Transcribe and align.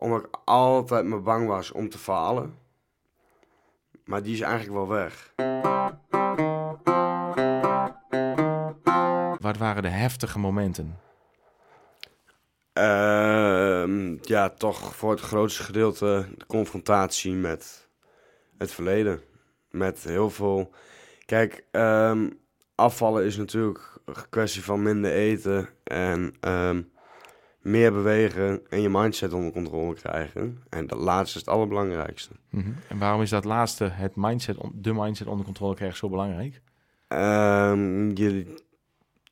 Omdat 0.00 0.24
ik 0.24 0.28
altijd 0.44 1.04
me 1.04 1.18
bang 1.18 1.46
was 1.48 1.72
om 1.72 1.88
te 1.88 1.98
falen. 1.98 2.58
Maar 4.04 4.22
die 4.22 4.34
is 4.34 4.40
eigenlijk 4.40 4.72
wel 4.72 4.88
weg. 4.88 5.32
Wat 9.40 9.56
waren 9.56 9.82
de 9.82 9.88
heftige 9.88 10.38
momenten? 10.38 10.98
Ehm, 12.72 14.16
ja, 14.22 14.48
toch 14.48 14.96
voor 14.96 15.10
het 15.10 15.20
grootste 15.20 15.62
gedeelte 15.62 16.28
de 16.36 16.46
confrontatie 16.46 17.32
met 17.32 17.88
het 18.58 18.72
verleden. 18.72 19.20
Met 19.70 20.04
heel 20.04 20.30
veel. 20.30 20.70
Kijk, 21.24 21.64
ehm, 21.70 22.30
afvallen 22.74 23.24
is 23.24 23.36
natuurlijk 23.36 23.98
een 24.04 24.28
kwestie 24.30 24.64
van 24.64 24.82
minder 24.82 25.12
eten 25.12 25.68
en 25.84 26.34
ehm, 26.40 26.82
meer 27.60 27.92
bewegen 27.92 28.60
en 28.68 28.80
je 28.80 28.88
mindset 28.88 29.32
onder 29.32 29.52
controle 29.52 29.94
krijgen. 29.94 30.62
En 30.68 30.86
dat 30.86 30.98
laatste 30.98 31.38
is 31.38 31.44
het 31.44 31.54
allerbelangrijkste. 31.54 32.32
Mhm. 32.50 32.70
En 32.88 32.98
waarom 32.98 33.22
is 33.22 33.30
dat 33.30 33.44
laatste, 33.44 33.84
het 33.84 34.12
mindset, 34.16 34.56
de 34.72 34.92
mindset 34.92 35.26
onder 35.26 35.44
controle 35.44 35.74
krijgen, 35.74 35.98
zo 35.98 36.08
belangrijk? 36.08 36.60
Ehm, 37.08 38.10
je, 38.16 38.54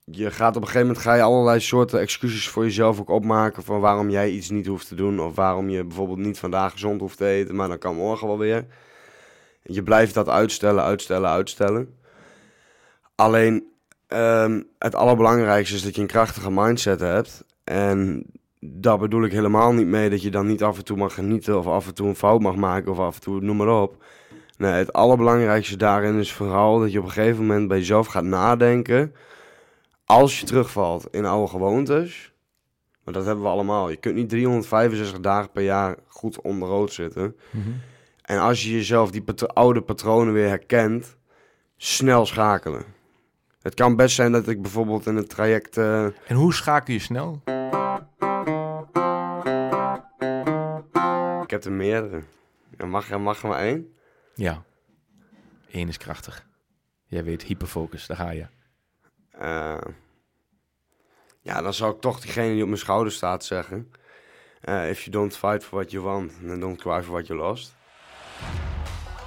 je 0.04 0.30
gaat 0.30 0.56
op 0.56 0.62
een 0.62 0.68
gegeven 0.68 0.87
moment 0.87 1.04
ga 1.04 1.14
je 1.14 1.23
allerlei 1.23 1.60
soorten 1.60 2.01
excuses 2.01 2.48
voor 2.48 2.64
jezelf 2.64 3.01
ook 3.01 3.10
opmaken 3.10 3.62
van 3.62 3.80
waarom 3.80 4.10
jij 4.10 4.30
iets 4.30 4.51
niet 4.51 4.66
hoeft 4.66 4.88
te 4.88 4.95
doen. 4.95 5.20
Of 5.20 5.34
waarom 5.34 5.68
je 5.68 5.84
bijvoorbeeld 5.84 6.18
niet 6.18 6.38
vandaag 6.38 6.73
gezond 6.73 7.01
hoeft 7.01 7.16
te 7.16 7.26
eten, 7.26 7.54
maar 7.54 7.68
dan 7.68 7.79
kan 7.79 7.96
morgen 7.96 8.26
wel 8.26 8.38
weer. 8.38 8.66
Je 9.62 9.82
blijft 9.82 10.15
dat 10.15 10.29
uitstellen, 10.29 10.84
uitstellen, 10.84 11.30
uitstellen. 11.30 11.98
Alleen 13.15 13.73
ehm, 14.06 14.62
het 14.79 14.95
allerbelangrijkste 14.95 15.74
is 15.74 15.82
dat 15.82 15.95
je 15.95 16.01
een 16.01 16.06
krachtige 16.06 16.51
mindset 16.51 17.01
hebt. 17.01 17.45
En 17.68 18.24
daar 18.60 18.98
bedoel 18.98 19.24
ik 19.24 19.32
helemaal 19.32 19.72
niet 19.72 19.86
mee 19.86 20.10
dat 20.10 20.22
je 20.22 20.30
dan 20.30 20.46
niet 20.46 20.62
af 20.62 20.78
en 20.78 20.84
toe 20.84 20.96
mag 20.96 21.14
genieten 21.14 21.59
of 21.59 21.66
af 21.66 21.86
en 21.86 21.95
toe 21.95 22.09
een 22.09 22.16
fout 22.16 22.40
mag 22.40 22.56
maken 22.56 22.92
of 22.92 22.98
af 22.98 23.14
en 23.14 23.20
toe 23.20 23.40
noem 23.40 23.56
maar 23.56 23.82
op. 23.82 24.04
Nee, 24.56 24.73
het 24.73 24.93
allerbelangrijkste 24.93 25.76
daarin 25.76 26.18
is 26.18 26.32
vooral 26.32 26.78
dat 26.78 26.93
je 26.93 26.98
op 26.98 27.04
een 27.04 27.10
gegeven 27.10 27.46
moment 27.46 27.68
bij 27.68 27.78
jezelf 27.78 28.06
gaat 28.06 28.24
nadenken. 28.24 29.15
Als 30.04 30.40
je 30.40 30.46
terugvalt 30.46 31.06
in 31.10 31.24
oude 31.24 31.51
gewoontes, 31.51 32.32
maar 33.04 33.15
dat 33.15 33.24
hebben 33.24 33.45
we 33.45 33.51
allemaal. 33.51 33.90
Je 33.90 33.96
kunt 33.96 34.15
niet 34.15 34.28
365 34.28 35.21
dagen 35.21 35.50
per 35.50 35.62
jaar 35.62 35.96
goed 36.06 36.40
onder 36.40 36.68
rood 36.68 36.93
zitten. 36.93 37.37
En 38.23 38.38
als 38.38 38.62
je 38.62 38.71
jezelf 38.71 39.10
die 39.10 39.24
oude 39.46 39.80
patronen 39.80 40.32
weer 40.32 40.48
herkent, 40.48 41.16
snel 41.76 42.26
schakelen. 42.26 42.84
Het 43.69 43.77
kan 43.77 43.97
best 43.97 44.15
zijn 44.15 44.33
dat 44.33 44.49
ik 44.49 44.63
bijvoorbeeld 44.63 45.07
in 45.07 45.16
het 45.16 45.29
traject. 45.29 45.77
eh, 45.77 46.05
En 46.05 46.35
hoe 46.37 46.55
schakel 46.55 46.93
je 46.95 46.99
snel? 47.01 47.43
ik 51.43 51.51
heb 51.51 51.65
er 51.65 51.73
meerdere. 51.73 52.23
Er 52.77 52.89
mag, 52.89 53.11
er 53.11 53.21
mag 53.21 53.43
er 53.43 53.49
maar 53.49 53.59
één. 53.61 53.93
Ja, 54.35 54.63
één 55.71 55.89
is 55.89 55.96
krachtig. 55.99 56.46
Jij 57.07 57.24
weet, 57.24 57.43
hyperfocus, 57.43 58.07
daar 58.07 58.16
ga 58.16 58.30
je. 58.30 58.46
Eh, 59.30 59.79
ja, 61.41 61.63
dan 61.63 61.74
zou 61.74 61.95
ik 61.95 62.01
toch 62.01 62.21
diegene 62.21 62.52
die 62.52 62.63
op 62.63 62.69
mijn 62.69 62.80
schouder 62.80 63.13
staat 63.13 63.45
zeggen. 63.45 63.91
eh, 64.61 64.91
if 64.91 64.99
you 65.00 65.11
don't 65.11 65.37
fight 65.37 65.65
for 65.65 65.78
what 65.78 65.91
you 65.91 66.05
want, 66.05 66.33
then 66.47 66.61
don't 66.61 66.81
cry 66.81 67.03
for 67.03 67.12
what 67.12 67.27
you 67.27 67.39
lost. 67.39 67.77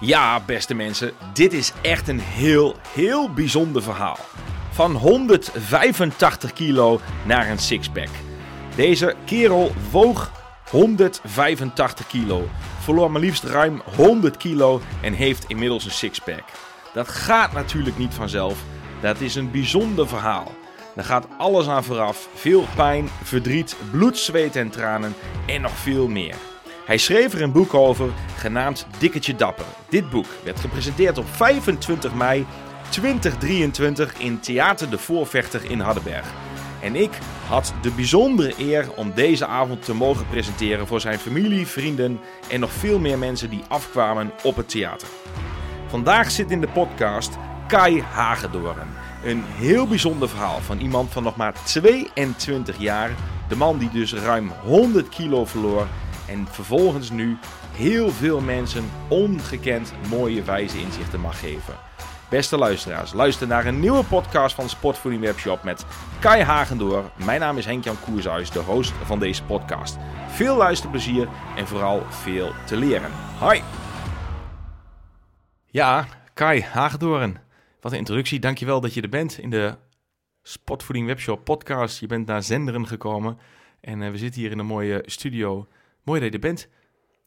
Ja, 0.04 0.42
beste 0.46 0.74
mensen, 0.74 1.12
dit 1.34 1.54
is 1.54 1.74
echt 1.82 2.08
een 2.08 2.20
heel, 2.20 2.76
heel 2.94 3.34
bijzonder 3.34 3.84
verhaal. 3.84 4.18
Van 4.72 4.92
185 4.96 6.54
kilo 6.54 7.00
naar 7.26 7.50
een 7.50 7.60
sixpack. 7.60 8.10
Deze 8.76 9.16
kerel 9.26 9.72
woog 9.92 10.32
185 10.70 12.08
kilo, 12.08 12.48
verloor 12.80 13.12
maar 13.12 13.22
liefst 13.22 13.44
ruim 13.44 13.82
100 13.96 14.38
kilo 14.38 14.82
en 15.02 15.14
heeft 15.14 15.46
inmiddels 15.48 15.86
een 15.86 15.92
sixpack. 15.92 16.44
Dat 16.94 17.08
gaat 17.08 17.54
natuurlijk 17.54 17.98
niet 17.98 18.14
vanzelf. 18.14 18.64
Dat 19.02 19.20
is 19.20 19.36
een 19.36 19.52
bijzonder 19.52 20.08
verhaal. 20.08 20.52
Daar 20.96 21.06
gaat 21.06 21.28
alles 21.38 21.68
aan 21.68 21.84
vooraf. 21.84 22.28
Veel 22.34 22.66
pijn, 22.76 23.10
verdriet, 23.24 23.76
bloed, 23.92 24.18
zweet 24.18 24.56
en 24.56 24.70
tranen 24.70 25.14
en 25.46 25.62
nog 25.62 25.72
veel 25.72 26.08
meer. 26.08 26.36
Hij 26.86 26.98
schreef 26.98 27.34
er 27.34 27.42
een 27.42 27.52
boek 27.52 27.74
over, 27.74 28.10
genaamd 28.38 28.88
Dikketje 28.98 29.36
Dapper. 29.36 29.66
Dit 29.90 30.10
boek 30.10 30.26
werd 30.44 30.60
gepresenteerd 30.60 31.18
op 31.18 31.26
25 31.28 32.14
mei 32.14 32.46
2023 32.90 34.14
in 34.18 34.40
Theater 34.40 34.90
de 34.90 34.98
Voorvechter 34.98 35.72
in 35.72 35.80
Hardenberg. 35.80 36.34
En 36.82 36.96
ik 36.96 37.12
had 37.48 37.74
de 37.82 37.92
bijzondere 37.92 38.54
eer 38.58 38.92
om 38.96 39.12
deze 39.16 39.46
avond 39.46 39.86
te 39.86 39.94
mogen 39.94 40.28
presenteren 40.28 40.88
voor 40.88 41.02
zijn 41.02 41.20
familie, 41.20 41.68
vrienden 41.68 42.20
en 42.50 42.60
nog 42.60 42.72
veel 42.72 43.00
meer 43.00 43.18
mensen 43.18 43.50
die 43.50 43.64
afkwamen 43.68 44.32
op 44.44 44.56
het 44.56 44.70
theater. 44.70 45.08
Vandaag 45.88 46.32
zit 46.32 46.52
in 46.52 46.62
de 46.62 46.68
podcast 46.68 47.38
Kai 47.68 48.02
Hagedoren. 48.02 48.88
Een 49.24 49.44
heel 49.46 49.88
bijzonder 49.88 50.30
verhaal 50.30 50.60
van 50.60 50.80
iemand 50.80 51.12
van 51.12 51.24
nog 51.24 51.36
maar 51.36 51.54
22 51.64 52.78
jaar. 52.78 53.12
De 53.48 53.56
man 53.56 53.78
die 53.78 53.90
dus 53.90 54.14
ruim 54.14 54.52
100 54.64 55.10
kilo 55.10 55.46
verloor. 55.46 55.88
En 56.32 56.48
vervolgens 56.48 57.10
nu 57.10 57.38
heel 57.72 58.10
veel 58.10 58.42
mensen 58.42 58.90
ongekend 59.10 59.94
mooie 60.10 60.44
wijze 60.44 60.80
inzichten 60.80 61.20
mag 61.20 61.40
geven. 61.40 61.74
Beste 62.30 62.58
luisteraars, 62.58 63.14
luister 63.14 63.48
naar 63.48 63.66
een 63.66 63.80
nieuwe 63.80 64.04
podcast 64.04 64.56
van 64.56 64.70
Sportvoeding 64.70 65.24
Webshop 65.24 65.64
met 65.64 65.86
Kai 66.20 66.44
Hagendoor. 66.44 67.12
Mijn 67.26 67.40
naam 67.40 67.58
is 67.58 67.66
Henk-Jan 67.66 68.00
Koershuis, 68.00 68.52
de 68.52 68.60
host 68.60 68.92
van 68.92 69.20
deze 69.20 69.44
podcast. 69.44 69.98
Veel 70.28 70.58
luisterplezier 70.58 71.28
en 71.56 71.68
vooral 71.68 72.04
veel 72.10 72.52
te 72.66 72.78
leren. 72.78 73.12
Hoi! 73.40 73.64
Ja, 75.66 76.06
Kai 76.34 76.62
Hagedoren. 76.62 77.42
Wat 77.82 77.92
een 77.92 77.98
introductie. 77.98 78.40
Dankjewel 78.40 78.82
dat 78.82 78.94
je 78.94 79.02
er 79.02 79.10
bent 79.10 79.38
in 79.38 79.50
de 79.50 79.78
Sportvoeding 80.42 81.08
Webshop 81.08 81.44
podcast. 81.44 82.00
Je 82.00 82.08
bent 82.08 82.28
naar 82.28 82.44
Zenderen 82.44 82.88
gekomen 82.88 83.38
en 83.82 84.02
eh, 84.02 84.12
we 84.12 84.18
zitten 84.18 84.42
hier 84.42 84.52
in 84.52 84.60
een 84.60 84.66
mooie 84.66 85.04
studio. 85.06 85.68
Mooi 86.04 86.20
dat 86.20 86.30
je 86.30 86.36
er 86.36 86.42
bent. 86.42 86.70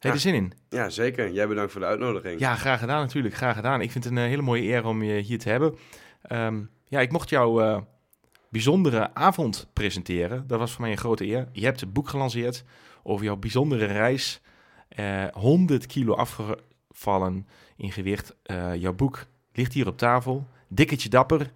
Heb 0.05 0.13
je 0.13 0.19
er 0.19 0.19
zin 0.19 0.33
in? 0.33 0.53
Ja, 0.69 0.89
zeker. 0.89 1.31
Jij 1.31 1.47
bedankt 1.47 1.71
voor 1.71 1.81
de 1.81 1.87
uitnodiging. 1.87 2.39
Ja, 2.39 2.55
graag 2.55 2.79
gedaan 2.79 3.01
natuurlijk. 3.01 3.35
Graag 3.35 3.55
gedaan. 3.55 3.81
Ik 3.81 3.91
vind 3.91 4.03
het 4.03 4.13
een 4.13 4.19
eh, 4.19 4.25
hele 4.25 4.41
mooie 4.41 4.63
eer 4.63 4.85
om 4.85 5.03
je 5.03 5.21
hier 5.21 5.39
te 5.39 5.49
hebben. 5.49 5.75
Ehm, 6.21 6.63
ja, 6.87 6.99
ik 6.99 7.11
mocht 7.11 7.29
jouw 7.29 7.61
eh, 7.61 7.81
bijzondere 8.49 9.13
avond 9.13 9.69
presenteren. 9.73 10.47
Dat 10.47 10.59
was 10.59 10.71
voor 10.71 10.81
mij 10.81 10.91
een 10.91 10.97
grote 10.97 11.25
eer. 11.25 11.47
Je 11.51 11.65
hebt 11.65 11.79
het 11.79 11.93
boek 11.93 12.09
gelanceerd 12.09 12.63
over 13.03 13.25
jouw 13.25 13.35
bijzondere 13.35 13.85
reis. 13.85 14.41
Eh 14.89 15.25
100 15.31 15.85
kilo 15.85 16.13
afgevallen 16.13 17.47
in 17.75 17.91
gewicht. 17.91 18.35
Jouw 18.77 18.93
boek 18.93 19.25
ligt 19.53 19.73
hier 19.73 19.87
op 19.87 19.97
tafel. 19.97 20.47
Dikketje 20.67 21.09
dapper. 21.09 21.51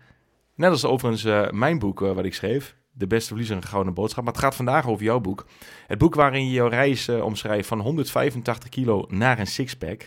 Net 0.56 0.69
als 0.69 0.86
overigens 0.86 1.51
mijn 1.51 1.80
boek 1.80 2.00
wat 2.00 2.25
ik 2.25 2.34
schreef. 2.34 2.75
De 3.00 3.08
beste 3.08 3.28
verliezer 3.28 3.56
en 3.56 3.64
gouden 3.64 3.94
boodschap. 3.94 4.24
Maar 4.24 4.34
het 4.34 4.42
gaat 4.42 4.56
vandaag 4.56 4.88
over 4.88 5.04
jouw 5.04 5.20
boek. 5.20 5.46
Het 5.88 5.98
boek 5.98 6.16
waarin 6.16 6.46
je 6.46 6.52
jouw 6.52 6.68
reis 6.68 7.08
eh, 7.08 7.24
omschrijft 7.24 7.68
van 7.68 7.80
185 7.80 8.70
kilo 8.70 9.06
naar 9.08 9.40
een 9.40 9.48
sixpack. 9.48 10.00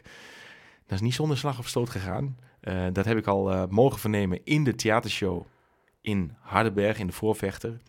Dat 0.86 0.98
is 0.98 1.00
niet 1.00 1.14
zonder 1.14 1.38
slag 1.38 1.58
of 1.58 1.68
stoot 1.68 1.90
gegaan. 1.90 2.38
Eh, 2.60 2.86
dat 2.92 3.04
heb 3.04 3.16
ik 3.16 3.26
al 3.26 3.52
eh, 3.52 3.62
mogen 3.68 3.98
vernemen 3.98 4.40
in 4.44 4.64
de 4.64 4.74
theatershow 4.74 5.42
in 6.00 6.32
Hardenberg, 6.40 6.98
in 6.98 7.06
de 7.06 7.12
Voorvechter. 7.12 7.80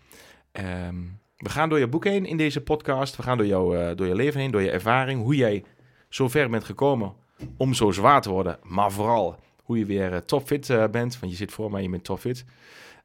Ehm, 0.52 0.96
we 1.38 1.50
gaan 1.50 1.70
door 1.70 1.80
je 1.80 1.88
boek 1.88 2.03
heen 2.03 2.25
in 2.25 2.38
deze 2.38 2.62
podcast. 2.62 3.16
We 3.16 3.24
gaan 3.24 3.38
door, 3.38 3.47
jou, 3.47 3.96
door 3.96 4.08
je 4.08 4.16
leven 4.16 4.40
heen, 4.40 4.52
door 4.52 4.62
je 4.62 4.72
ervaring. 4.72 5.22
Hoe 5.22 5.35
jij 5.35 5.64
zo 6.09 6.28
ver 6.28 6.50
bent 6.50 6.64
gekomen 6.64 7.14
om 7.58 7.74
zo 7.74 7.91
zwaar 7.91 8.22
te 8.22 8.30
worden. 8.30 8.59
Maar 8.64 8.91
vooral 8.91 9.40
hoe 9.64 9.78
je 9.78 9.85
weer 9.85 10.25
topfit 10.25 10.68
bent. 10.91 11.20
Want 11.20 11.31
je 11.31 11.38
zit 11.38 11.52
voor 11.52 11.72
mij, 11.72 11.81
je 11.81 11.90
bent 11.90 12.03
topfit. 12.03 12.46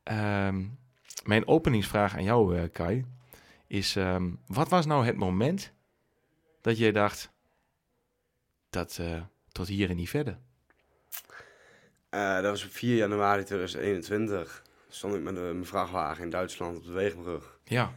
Ehm, 0.02 0.64
mijn 1.28 1.46
openingsvraag 1.46 2.14
aan 2.14 2.22
jou, 2.22 2.56
eh, 2.56 2.62
Kai, 2.72 3.04
is... 3.66 3.96
ehm, 3.96 4.30
wat 4.46 4.68
was 4.68 4.86
nou 4.86 5.04
het 5.06 5.16
moment 5.16 5.72
dat 6.60 6.78
jij 6.78 6.92
dacht... 6.92 7.30
Dat 8.70 8.98
eh, 9.00 9.22
tot 9.52 9.68
hier 9.68 9.90
en 9.90 9.96
niet 9.96 10.08
verder? 10.08 10.38
Eh, 12.08 12.34
dat 12.34 12.44
was 12.44 12.64
op 12.64 12.70
4 12.70 12.96
januari 12.96 13.44
2021. 13.44 14.62
Stond 14.88 15.14
ik 15.14 15.22
met 15.22 15.34
mijn 15.34 15.66
vrachtwagen 15.66 16.24
in 16.24 16.30
Duitsland 16.30 16.76
op 16.76 16.84
de 16.84 16.92
Wegenbrug. 16.92 17.58
Ja. 17.64 17.92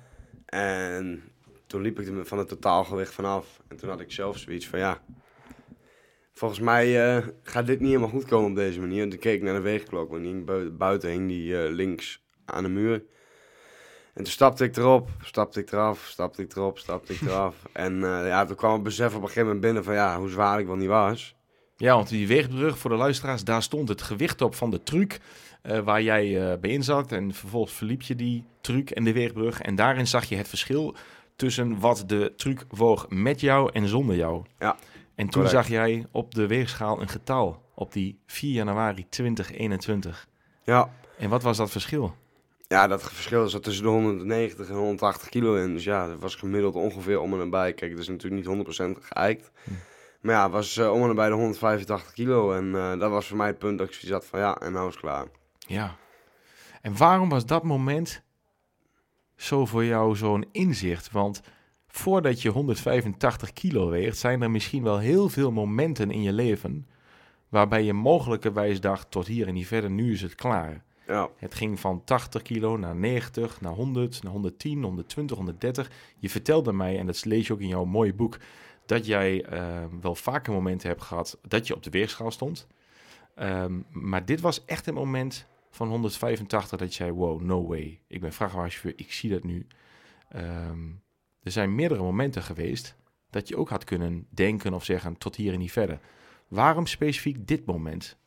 En 0.45 1.23
toen 1.67 1.81
liep 1.81 1.99
ik 1.99 2.07
er 2.07 2.25
van 2.25 2.37
het 2.37 2.47
totaalgewicht 2.47 3.13
vanaf. 3.13 3.61
En 3.67 3.77
toen 3.77 3.89
had 3.89 3.99
ik 3.99 4.11
zelf 4.11 4.37
zoiets 4.37 4.67
van 4.67 4.79
ja. 4.79 5.01
Volgens 6.33 6.59
mij 6.59 7.21
gaat 7.43 7.65
dit 7.65 7.79
niet 7.79 7.89
helemaal 7.89 8.09
goed 8.09 8.25
komen 8.25 8.49
op 8.49 8.55
deze 8.55 8.79
manier. 8.79 9.03
En 9.03 9.09
toen 9.09 9.19
keek 9.19 9.35
ik 9.35 9.43
naar 9.43 9.53
de 9.55 9.61
weegklok. 9.61 10.09
Want 10.09 10.21
die 10.21 10.31
hing 10.31 10.45
bui- 10.45 10.69
buiten 10.69 11.09
hing 11.09 11.27
die 11.27 11.71
links 11.71 12.23
aan 12.45 12.63
de 12.63 12.69
muur. 12.69 13.03
En 14.13 14.23
toen 14.23 14.33
stapte 14.33 14.63
ik 14.63 14.77
erop, 14.77 15.09
stapte 15.21 15.59
ik 15.59 15.71
eraf, 15.71 16.05
stapte 16.09 16.41
ik 16.41 16.55
erop, 16.55 16.77
stapte 16.77 17.13
ik 17.13 17.21
eraf. 17.21 17.55
en 17.73 18.03
eh, 18.03 18.27
ja, 18.27 18.45
toen 18.45 18.55
kwam 18.55 18.73
het 18.73 18.83
besef 18.83 19.07
op 19.07 19.21
een 19.21 19.27
gegeven 19.27 19.43
moment 19.43 19.61
binnen 19.61 19.83
van 19.83 19.93
ja, 19.93 20.17
hoe 20.17 20.29
zwaar 20.29 20.59
ik 20.59 20.65
wel 20.65 20.75
niet 20.75 20.87
was. 20.87 21.35
Ja, 21.75 21.95
want 21.95 22.09
die 22.09 22.27
weegbrug 22.27 22.77
voor 22.77 22.89
de 22.89 22.95
luisteraars, 22.95 23.43
daar 23.43 23.63
stond 23.63 23.89
het 23.89 24.01
gewicht 24.01 24.41
op 24.41 24.55
van 24.55 24.69
de 24.71 24.83
truc 24.83 25.19
eh, 25.61 25.79
waar 25.79 26.01
jij 26.01 26.51
eh 26.51 26.59
bij 26.59 26.69
in 26.69 26.83
zat. 26.83 27.11
En 27.11 27.33
vervolgens 27.33 27.73
verliep 27.73 28.01
je 28.01 28.15
die 28.15 28.45
truc 28.61 28.89
en 28.89 29.03
de 29.03 29.13
weegbrug. 29.13 29.61
En 29.61 29.75
daarin 29.75 30.07
zag 30.07 30.25
je 30.25 30.35
het 30.35 30.47
verschil 30.47 30.95
tussen 31.35 31.79
wat 31.79 32.03
de 32.07 32.33
truc 32.35 32.65
woog 32.69 33.05
met 33.09 33.39
jou 33.39 33.69
en 33.73 33.87
zonder 33.87 34.15
jou. 34.15 34.43
Ja, 34.59 34.75
En 35.15 35.29
toen 35.29 35.43
correct. 35.43 35.51
zag 35.51 35.67
jij 35.67 36.05
op 36.11 36.35
de 36.35 36.47
weegschaal 36.47 37.01
een 37.01 37.09
getal 37.09 37.61
op 37.75 37.93
die 37.93 38.19
4 38.25 38.51
januari 38.51 39.05
2021. 39.09 40.27
Ja. 40.63 40.89
En 41.17 41.29
wat 41.29 41.43
was 41.43 41.57
dat 41.57 41.71
verschil? 41.71 42.15
Ja, 42.71 42.87
dat 42.87 43.03
verschil 43.03 43.49
zat 43.49 43.63
tussen 43.63 43.83
de 43.83 43.89
190 43.89 44.69
en 44.69 44.75
180 44.75 45.29
kilo 45.29 45.55
in. 45.55 45.73
Dus 45.73 45.83
ja, 45.83 46.07
dat 46.07 46.19
was 46.19 46.35
gemiddeld 46.35 46.75
ongeveer 46.75 47.19
om 47.19 47.31
en 47.31 47.37
nabij. 47.37 47.73
Kijk, 47.73 47.91
het 47.91 47.99
is 47.99 48.07
natuurlijk 48.07 48.47
niet 48.47 48.65
100% 48.97 48.99
geëikt. 49.01 49.51
Hm. 49.63 49.71
Maar 50.21 50.35
ja, 50.35 50.43
het 50.43 50.51
was 50.51 50.77
eh, 50.77 50.91
om 50.91 51.01
en 51.01 51.07
nabij 51.07 51.27
de 51.27 51.33
185 51.33 52.13
kilo. 52.13 52.53
En 52.53 52.75
eh, 52.75 52.99
dat 52.99 53.09
was 53.11 53.27
voor 53.27 53.37
mij 53.37 53.47
het 53.47 53.57
punt 53.57 53.77
dat 53.77 53.87
ik 54.01 54.09
had 54.09 54.25
van 54.25 54.39
ja, 54.39 54.57
en 54.57 54.71
nou 54.71 54.87
is 54.87 54.93
het 54.93 55.03
klaar. 55.03 55.25
Ja. 55.57 55.95
En 56.81 56.97
waarom 56.97 57.29
was 57.29 57.45
dat 57.45 57.63
moment 57.63 58.21
zo 59.35 59.65
voor 59.65 59.85
jou 59.85 60.15
zo'n 60.15 60.45
inzicht? 60.51 61.11
Want 61.11 61.41
voordat 61.87 62.41
je 62.41 62.49
185 62.49 63.53
kilo 63.53 63.89
weegt, 63.89 64.17
zijn 64.17 64.41
er 64.41 64.51
misschien 64.51 64.83
wel 64.83 64.97
heel 64.97 65.29
veel 65.29 65.51
momenten 65.51 66.11
in 66.11 66.21
je 66.21 66.33
leven 66.33 66.87
waarbij 67.49 67.83
je 67.83 67.93
mogelijkerwijs 67.93 68.81
dacht, 68.81 69.11
tot 69.11 69.27
hier 69.27 69.47
en 69.47 69.53
niet 69.53 69.67
verder, 69.67 69.89
nu 69.89 70.13
is 70.13 70.21
het 70.21 70.35
klaar. 70.35 70.83
Ja, 71.11 71.29
Het 71.35 71.55
ging 71.55 71.79
van 71.79 72.03
80 72.03 72.41
kilo 72.41 72.77
naar 72.77 72.95
90, 72.95 73.61
naar 73.61 73.73
100, 73.73 74.23
naar 74.23 74.31
110, 74.31 74.83
120, 74.83 75.37
130. 75.37 75.91
Je 76.17 76.29
vertelde 76.29 76.73
mij, 76.73 76.99
en 76.99 77.05
dat 77.05 77.25
lees 77.25 77.47
je 77.47 77.53
ook 77.53 77.59
in 77.59 77.67
jouw 77.67 77.85
mooie 77.85 78.13
boek, 78.13 78.37
dat 78.85 79.05
jij 79.05 79.43
eh, 79.45 79.83
wel 80.01 80.15
vaker 80.15 80.53
momenten 80.53 80.89
hebt 80.89 81.01
gehad 81.01 81.39
dat 81.47 81.67
je 81.67 81.75
op 81.75 81.83
de 81.83 81.89
weegschaal 81.89 82.31
stond. 82.31 82.67
Ehm, 83.35 83.79
maar 83.89 84.25
dit 84.25 84.41
was 84.41 84.65
echt 84.65 84.87
een 84.87 84.93
moment 84.93 85.45
van 85.69 85.87
185 85.87 86.79
dat 86.79 86.93
zei, 86.93 87.11
wow, 87.11 87.41
no 87.41 87.67
way. 87.67 87.99
Ik 88.07 88.21
ben 88.21 88.33
vrachtwagenchauffeur, 88.33 88.93
ik 88.95 89.11
zie 89.11 89.29
dat 89.29 89.43
nu. 89.43 89.67
Ehm, 90.29 90.89
er 91.43 91.51
zijn 91.51 91.75
meerdere 91.75 92.01
momenten 92.01 92.43
geweest 92.43 92.95
dat 93.29 93.47
je 93.47 93.57
ook 93.57 93.69
had 93.69 93.83
kunnen 93.83 94.27
denken 94.29 94.73
of 94.73 94.83
zeggen, 94.83 95.17
tot 95.17 95.35
hier 95.35 95.53
en 95.53 95.59
niet 95.59 95.71
verder. 95.71 95.99
Waarom 96.47 96.85
specifiek 96.85 97.47
dit 97.47 97.65
moment? 97.65 98.19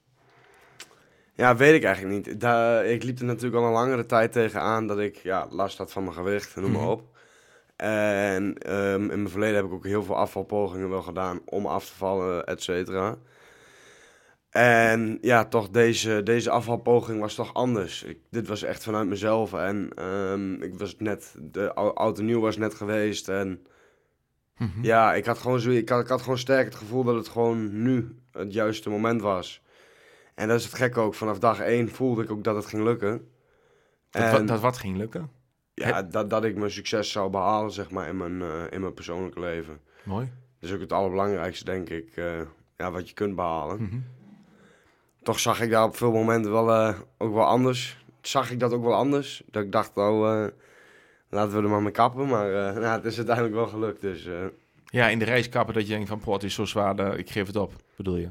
Ja 1.34 1.56
weet 1.56 1.74
ik 1.74 1.84
eigenlijk 1.84 2.26
niet. 2.26 2.40
Daar, 2.40 2.86
ik 2.86 3.02
liep 3.02 3.18
er 3.18 3.24
natuurlijk 3.24 3.62
al 3.62 3.66
een 3.66 3.72
langere 3.72 4.06
tijd 4.06 4.32
tegenaan 4.32 4.86
dat 4.86 4.98
ik 4.98 5.16
ja, 5.16 5.46
last 5.50 5.78
had 5.78 5.92
van 5.92 6.02
mijn 6.02 6.14
gewicht, 6.14 6.56
noem 6.56 6.70
maar 6.70 6.80
Mhm. 6.80 6.90
op. 6.90 7.02
En 7.76 8.58
ehm, 8.58 9.00
in 9.02 9.06
mijn 9.06 9.28
verleden 9.28 9.56
heb 9.56 9.64
ik 9.64 9.72
ook 9.72 9.84
heel 9.86 10.02
veel 10.02 10.16
afvalpogingen 10.16 10.90
wel 10.90 11.02
gedaan 11.02 11.40
om 11.44 11.66
af 11.66 11.86
te 11.86 11.94
vallen, 11.94 12.44
et 12.44 12.62
cetera. 12.62 13.16
En 14.50 15.18
ja, 15.20 15.44
toch, 15.44 15.68
deze, 15.70 16.20
deze 16.22 16.50
afvalpoging 16.50 17.20
was 17.20 17.34
toch 17.34 17.54
anders. 17.54 18.02
Ik, 18.02 18.18
dit 18.30 18.48
was 18.48 18.62
echt 18.62 18.82
vanuit 18.82 19.08
mezelf. 19.08 19.52
En 19.52 19.90
ehm, 19.94 20.62
ik 20.62 20.78
was 20.78 20.96
net, 20.98 21.34
de 21.38 21.72
auto 21.74 22.22
nieuw 22.22 22.40
was 22.40 22.56
net 22.56 22.74
geweest. 22.74 23.28
En 23.28 23.66
Mhm. 24.58 24.82
ja, 24.82 25.14
ik 25.14 25.24
had, 25.24 25.38
gewoon 25.38 25.60
zo, 25.60 25.70
ik, 25.70 25.88
had, 25.88 26.00
ik 26.02 26.08
had 26.08 26.22
gewoon 26.22 26.38
sterk 26.38 26.64
het 26.64 26.74
gevoel 26.74 27.04
dat 27.04 27.14
het 27.14 27.28
gewoon 27.28 27.82
nu 27.82 28.16
het 28.32 28.52
juiste 28.52 28.90
moment 28.90 29.20
was. 29.20 29.62
En 30.34 30.48
dat 30.48 30.58
is 30.58 30.64
het 30.64 30.74
gekke 30.74 31.00
ook. 31.00 31.14
Vanaf 31.14 31.38
dag 31.38 31.60
één 31.60 31.88
voelde 31.88 32.22
ik 32.22 32.30
ook 32.30 32.44
dat 32.44 32.54
het 32.56 32.66
ging 32.66 32.82
lukken. 32.82 33.28
Dat, 34.10 34.22
En- 34.22 34.30
wa- 34.32 34.38
dat 34.40 34.60
wat 34.60 34.76
ging 34.78 34.96
lukken? 34.96 35.30
ja, 35.74 36.02
dat, 36.02 36.30
dat 36.30 36.44
ik 36.44 36.56
mijn 36.56 36.70
succes 36.70 37.10
zou 37.10 37.30
behalen, 37.30 37.70
zeg 37.72 37.90
maar, 37.90 38.08
in 38.08 38.16
mijn, 38.16 38.42
eh, 38.42 38.62
in 38.70 38.80
mijn 38.80 38.94
persoonlijke 38.94 39.40
leven. 39.40 39.80
Mooi. 40.02 40.32
Dat 40.60 40.68
is 40.68 40.74
ook 40.74 40.80
het 40.82 40.92
allerbelangrijkste, 40.92 41.64
denk 41.64 41.88
ik, 41.88 42.16
eh, 42.16 42.40
ja, 42.76 42.90
wat 42.90 43.08
je 43.08 43.14
kunt 43.14 43.34
behalen. 43.36 43.82
Mhm. 43.82 43.96
Toch 45.22 45.38
zag 45.40 45.60
ik 45.60 45.70
daar 45.70 45.84
op 45.84 45.96
veel 45.96 46.12
momenten 46.12 46.52
wel, 46.52 46.70
eh, 46.70 46.98
ook 47.18 47.34
wel 47.34 47.44
anders. 47.46 48.04
Zag 48.20 48.50
ik 48.50 48.60
dat 48.60 48.72
ook 48.72 48.82
wel 48.84 48.94
anders. 48.94 49.42
Dat 49.46 49.62
ik 49.62 49.72
dacht, 49.72 49.96
eh, 49.96 50.46
laten 51.28 51.56
we 51.56 51.62
er 51.62 51.68
maar 51.68 51.82
mee 51.82 51.92
kappen. 51.92 52.26
Maar 52.26 52.46
nou, 52.80 52.84
het 52.96 53.04
is 53.04 53.16
uiteindelijk 53.16 53.54
wel 53.54 53.66
gelukt, 53.66 54.00
dus... 54.00 54.28
Ja, 54.84 55.08
in 55.08 55.18
de 55.18 55.24
reiskappen 55.24 55.74
dat 55.74 55.82
je 55.86 55.92
denkt 55.94 56.08
van, 56.08 56.18
poh, 56.18 56.34
het 56.34 56.42
is 56.42 56.54
zo 56.54 56.64
zwaar, 56.64 57.18
ik 57.18 57.30
geef 57.30 57.46
het 57.46 57.56
op, 57.56 57.72
bedoel 57.96 58.16
je? 58.16 58.30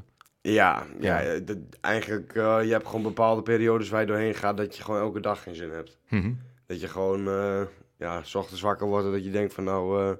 Ja, 0.52 0.86
Ja. 1.00 1.20
ja. 1.20 1.38
dat- 1.38 1.56
eigenlijk, 1.80 2.34
eh, 2.34 2.58
je 2.64 2.72
hebt 2.72 2.86
gewoon 2.86 3.02
bepaalde 3.02 3.42
periodes 3.42 3.88
waar 3.88 4.00
je 4.00 4.06
doorheen 4.06 4.34
gaat 4.34 4.56
dat 4.56 4.76
je 4.76 4.82
gewoon 4.82 5.00
elke 5.00 5.20
dag 5.20 5.42
geen 5.42 5.54
zin 5.54 5.70
hebt. 5.70 5.98
Mhm. 6.08 6.32
Dat 6.66 6.80
je 6.80 6.88
gewoon, 6.88 7.28
eh, 7.28 7.60
ja, 7.98 8.22
s 8.22 8.34
ochtends 8.34 8.60
wakker 8.62 8.86
wordt 8.86 9.06
en 9.06 9.12
dat 9.12 9.24
je 9.24 9.30
denkt 9.30 9.54
van 9.54 9.64
nou, 9.64 10.02
eh, 10.02 10.10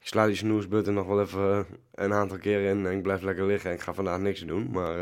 ik 0.00 0.06
sla 0.06 0.26
die 0.26 0.34
snoesbutton 0.34 0.94
nog 0.94 1.06
wel 1.06 1.20
even 1.20 1.66
een 1.94 2.12
aantal 2.12 2.38
keren 2.38 2.68
in 2.78 2.86
en 2.86 2.92
ik 2.96 3.02
blijf 3.02 3.22
lekker 3.22 3.46
liggen 3.46 3.70
en 3.70 3.76
ik 3.76 3.82
ga 3.82 3.94
vandaag 3.94 4.18
niks 4.18 4.40
doen. 4.40 4.68
Maar 4.70 4.96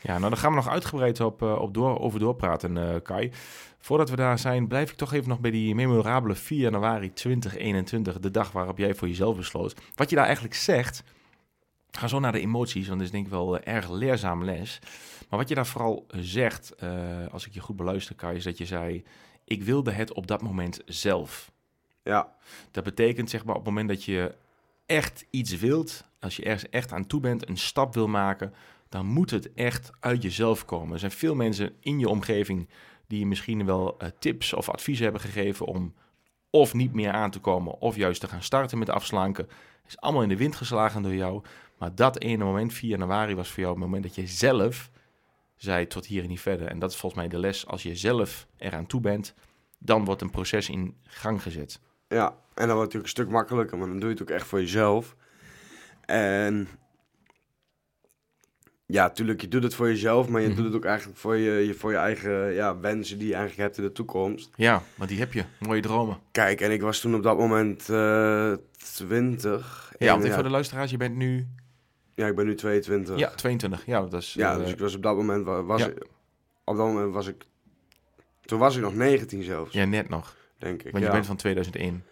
Ja, 0.00 0.18
nou 0.18 0.28
daar 0.28 0.36
gaan 0.38 0.50
we 0.50 0.56
nog 0.56 0.68
uitgebreid 0.68 1.20
op, 1.20 1.42
op 1.42 1.74
door, 1.74 1.98
over 2.00 2.20
doorpraten, 2.20 3.02
Kai. 3.02 3.30
Voordat 3.78 4.10
we 4.10 4.16
daar 4.16 4.38
zijn, 4.38 4.68
blijf 4.68 4.90
ik 4.90 4.96
toch 4.96 5.12
even 5.12 5.28
nog 5.28 5.40
bij 5.40 5.50
die 5.50 5.74
memorabele 5.74 6.34
4 6.34 6.58
januari 6.58 7.12
2021, 7.12 8.18
de 8.18 8.30
dag 8.30 8.52
waarop 8.52 8.78
jij 8.78 8.94
voor 8.94 9.08
jezelf 9.08 9.36
besloot. 9.36 9.74
Wat 9.94 10.10
je 10.10 10.16
daar 10.16 10.24
eigenlijk 10.24 10.54
zegt, 10.54 11.02
ga 11.96 12.08
zo 12.08 12.18
naar 12.18 12.32
de 12.32 12.40
emoties, 12.40 12.86
want 12.86 12.98
dat 12.98 13.06
is 13.06 13.12
denk 13.12 13.24
ik 13.24 13.30
wel 13.30 13.58
eh, 13.58 13.74
erg 13.74 13.90
leerzaam 13.90 14.44
les. 14.44 14.78
Maar 15.28 15.38
wat 15.38 15.48
je 15.48 15.54
daar 15.54 15.66
vooral 15.66 16.06
zegt, 16.16 16.74
eh, 16.74 17.26
als 17.30 17.46
ik 17.46 17.54
je 17.54 17.60
goed 17.60 17.76
beluister, 17.76 18.14
Kai, 18.14 18.36
is 18.36 18.44
dat 18.44 18.58
je 18.58 18.66
zei, 18.66 19.04
ik 19.44 19.62
wilde 19.62 19.90
het 19.90 20.12
op 20.12 20.26
dat 20.26 20.42
moment 20.42 20.80
zelf. 20.86 21.52
ja, 22.02 22.34
Dat 22.70 22.84
betekent 22.84 23.30
zeg 23.30 23.44
maar 23.44 23.54
op 23.54 23.64
het 23.64 23.70
moment 23.70 23.88
dat 23.88 24.04
je 24.04 24.34
echt 24.86 25.26
iets 25.30 25.56
wilt, 25.56 26.04
als 26.20 26.36
je 26.36 26.44
ergens 26.44 26.68
echt 26.68 26.92
aan 26.92 27.06
toe 27.06 27.20
bent, 27.20 27.48
een 27.48 27.56
stap 27.56 27.94
wil 27.94 28.08
maken, 28.08 28.54
dan 28.88 29.06
moet 29.06 29.30
het 29.30 29.52
echt 29.52 29.90
uit 30.00 30.22
jezelf 30.22 30.64
komen. 30.64 30.92
Er 30.92 30.98
zijn 30.98 31.10
veel 31.10 31.34
mensen 31.34 31.76
in 31.80 31.98
je 31.98 32.08
omgeving 32.08 32.68
die 33.06 33.18
je 33.18 33.26
misschien 33.26 33.66
wel 33.66 33.98
eh, 33.98 34.08
tips 34.18 34.52
of 34.52 34.68
adviezen 34.68 35.04
hebben 35.04 35.22
gegeven 35.22 35.66
om 35.66 35.94
of 36.50 36.74
niet 36.74 36.92
meer 36.92 37.12
aan 37.12 37.30
te 37.30 37.38
komen, 37.38 37.80
of 37.80 37.96
juist 37.96 38.20
te 38.20 38.28
gaan 38.28 38.42
starten 38.42 38.78
met 38.78 38.90
afslanken. 38.90 39.48
Is 39.86 40.00
allemaal 40.00 40.22
in 40.22 40.28
de 40.28 40.36
wind 40.36 40.56
geslagen 40.56 41.02
door 41.02 41.14
jou. 41.14 41.42
Maar 41.82 41.94
dat 41.94 42.18
ene 42.20 42.44
moment, 42.44 42.72
4 42.72 42.88
januari, 42.88 43.34
was 43.34 43.48
voor 43.48 43.58
jou 43.62 43.70
het 43.74 43.82
moment 43.82 44.02
dat 44.02 44.14
je 44.14 44.26
zelf 44.26 44.90
zei 45.56 45.86
tot 45.86 46.06
hier 46.06 46.22
en 46.22 46.28
niet 46.28 46.40
verder. 46.40 46.66
En 46.66 46.78
dat 46.78 46.90
is 46.90 46.96
volgens 46.96 47.20
mij 47.22 47.30
de 47.30 47.38
les. 47.38 47.66
Als 47.66 47.82
je 47.82 47.96
zelf 47.96 48.46
eraan 48.58 48.86
toe 48.86 49.00
bent, 49.00 49.34
dan 49.78 50.04
wordt 50.04 50.22
een 50.22 50.30
proces 50.30 50.68
in 50.68 50.96
gang 51.04 51.42
gezet. 51.42 51.80
ja. 52.08 52.36
En 52.54 52.66
dan 52.66 52.76
wordt 52.76 52.92
het 52.92 53.02
natuurlijk 53.02 53.04
een 53.04 53.08
stuk 53.08 53.28
makkelijker, 53.28 53.78
maar 53.78 53.86
dan 53.88 53.98
doe 53.98 54.08
je 54.08 54.14
het 54.14 54.22
ook 54.22 54.30
echt 54.36 54.46
voor 54.46 54.60
jezelf. 54.60 55.16
En 56.06 56.68
ja, 58.86 59.10
tuurlijk, 59.10 59.40
je 59.40 59.48
doet 59.48 59.62
het 59.62 59.74
voor 59.74 59.88
jezelf, 59.88 60.28
maar 60.28 60.40
je 60.40 60.46
Mhm. 60.46 60.56
doet 60.56 60.64
het 60.66 60.74
ook 60.74 60.84
eigenlijk 60.84 61.18
voor 61.18 61.36
je, 61.36 61.66
je, 61.66 61.74
voor 61.74 61.90
je 61.90 61.96
eigen 61.96 62.52
ja, 62.52 62.78
wensen 62.78 63.18
die 63.18 63.28
je 63.28 63.34
eigenlijk 63.34 63.62
hebt 63.62 63.78
in 63.78 63.84
de 63.84 63.92
toekomst. 63.92 64.50
Ja, 64.56 64.82
want 64.94 65.10
die 65.10 65.18
heb 65.18 65.32
je. 65.32 65.44
Mooie 65.58 65.80
dromen. 65.80 66.18
Kijk, 66.30 66.60
en 66.60 66.70
ik 66.70 66.80
was 66.82 67.00
toen 67.00 67.14
op 67.14 67.22
dat 67.22 67.38
moment 67.38 67.88
eh 67.88 68.52
20. 68.94 69.92
Ja, 69.98 70.10
want 70.10 70.22
even 70.22 70.34
voor 70.34 70.42
de 70.42 70.50
luisteraars, 70.50 70.90
je 70.90 70.96
bent 70.96 71.16
nu 71.16 71.46
ja, 72.22 72.28
ik 72.28 72.36
ben 72.36 72.46
nu 72.46 72.54
22. 72.54 73.18
ja, 73.18 73.28
22. 73.28 73.86
Ja, 73.86 74.00
dat 74.00 74.22
is... 74.22 74.32
Ja, 74.32 74.52
eh, 74.52 74.58
dus 74.58 74.72
ik 74.72 74.78
was 74.78 74.94
op 74.94 75.02
dat 75.02 75.16
moment 75.16 75.44
wa- 75.44 75.62
was 75.62 75.80
ja. 75.80 75.86
ik, 75.86 76.06
op 76.64 76.76
dat 76.76 76.86
moment 76.86 77.14
was 77.14 77.26
ik 77.26 77.46
toen 78.44 78.58
was 78.58 78.76
ik 78.76 78.82
nog 78.82 78.94
19 78.94 79.42
zelfs, 79.42 79.72
ja, 79.72 79.84
net 79.84 80.08
nog. 80.08 80.36
denk 80.58 80.82
ik. 80.82 80.92
Want 80.92 81.04
je 81.04 81.10
bent 81.10 81.26
van 81.26 81.36
2001. 81.36 82.04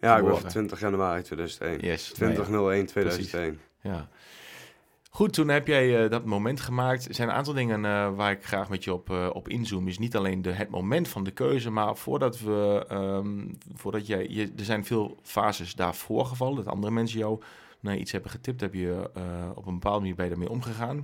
ja, 0.00 0.16
ik 0.16 0.24
ben 0.24 0.38
van 0.38 0.48
20 0.50 0.80
januari 0.80 1.22
2001. 1.22 1.80
Yes. 1.80 2.12
2001 2.12 2.86
2001. 2.86 3.60
Ja. 3.80 4.08
Goed, 5.10 5.32
toen 5.32 5.48
heb 5.48 5.66
jij 5.66 6.04
eh, 6.04 6.10
dat 6.10 6.24
moment 6.24 6.60
gemaakt. 6.60 7.08
Er 7.08 7.14
zijn 7.14 7.28
een 7.28 7.34
aantal 7.34 7.54
dingen 7.54 7.84
eh, 7.84 8.14
waar 8.14 8.30
ik 8.30 8.44
graag 8.44 8.68
met 8.68 8.84
je 8.84 8.92
op, 8.92 9.10
op 9.32 9.48
inzoom. 9.48 9.88
Is 9.88 9.98
niet 9.98 10.16
alleen 10.16 10.42
de, 10.42 10.52
het 10.52 10.70
moment 10.70 11.08
van 11.08 11.24
de 11.24 11.30
keuze, 11.30 11.70
maar 11.70 11.96
voordat 11.96 12.40
we, 12.40 12.84
ehm, 12.88 13.48
voordat 13.74 14.06
jij, 14.06 14.26
je, 14.28 14.52
er 14.56 14.64
zijn 14.64 14.84
veel 14.84 15.18
fases 15.22 15.74
daarvoor 15.74 16.26
gevallen, 16.26 16.56
dat 16.56 16.74
andere 16.74 16.92
mensen 16.92 17.18
jou 17.18 17.40
naar 17.80 17.96
iets 17.96 18.12
hebben 18.12 18.30
getipt, 18.30 18.60
heb 18.60 18.74
je 18.74 19.10
eh, 19.14 19.50
op 19.54 19.66
een 19.66 19.72
bepaalde 19.72 20.00
manier 20.00 20.14
bij 20.14 20.28
daarmee 20.28 20.50
omgegaan. 20.50 20.96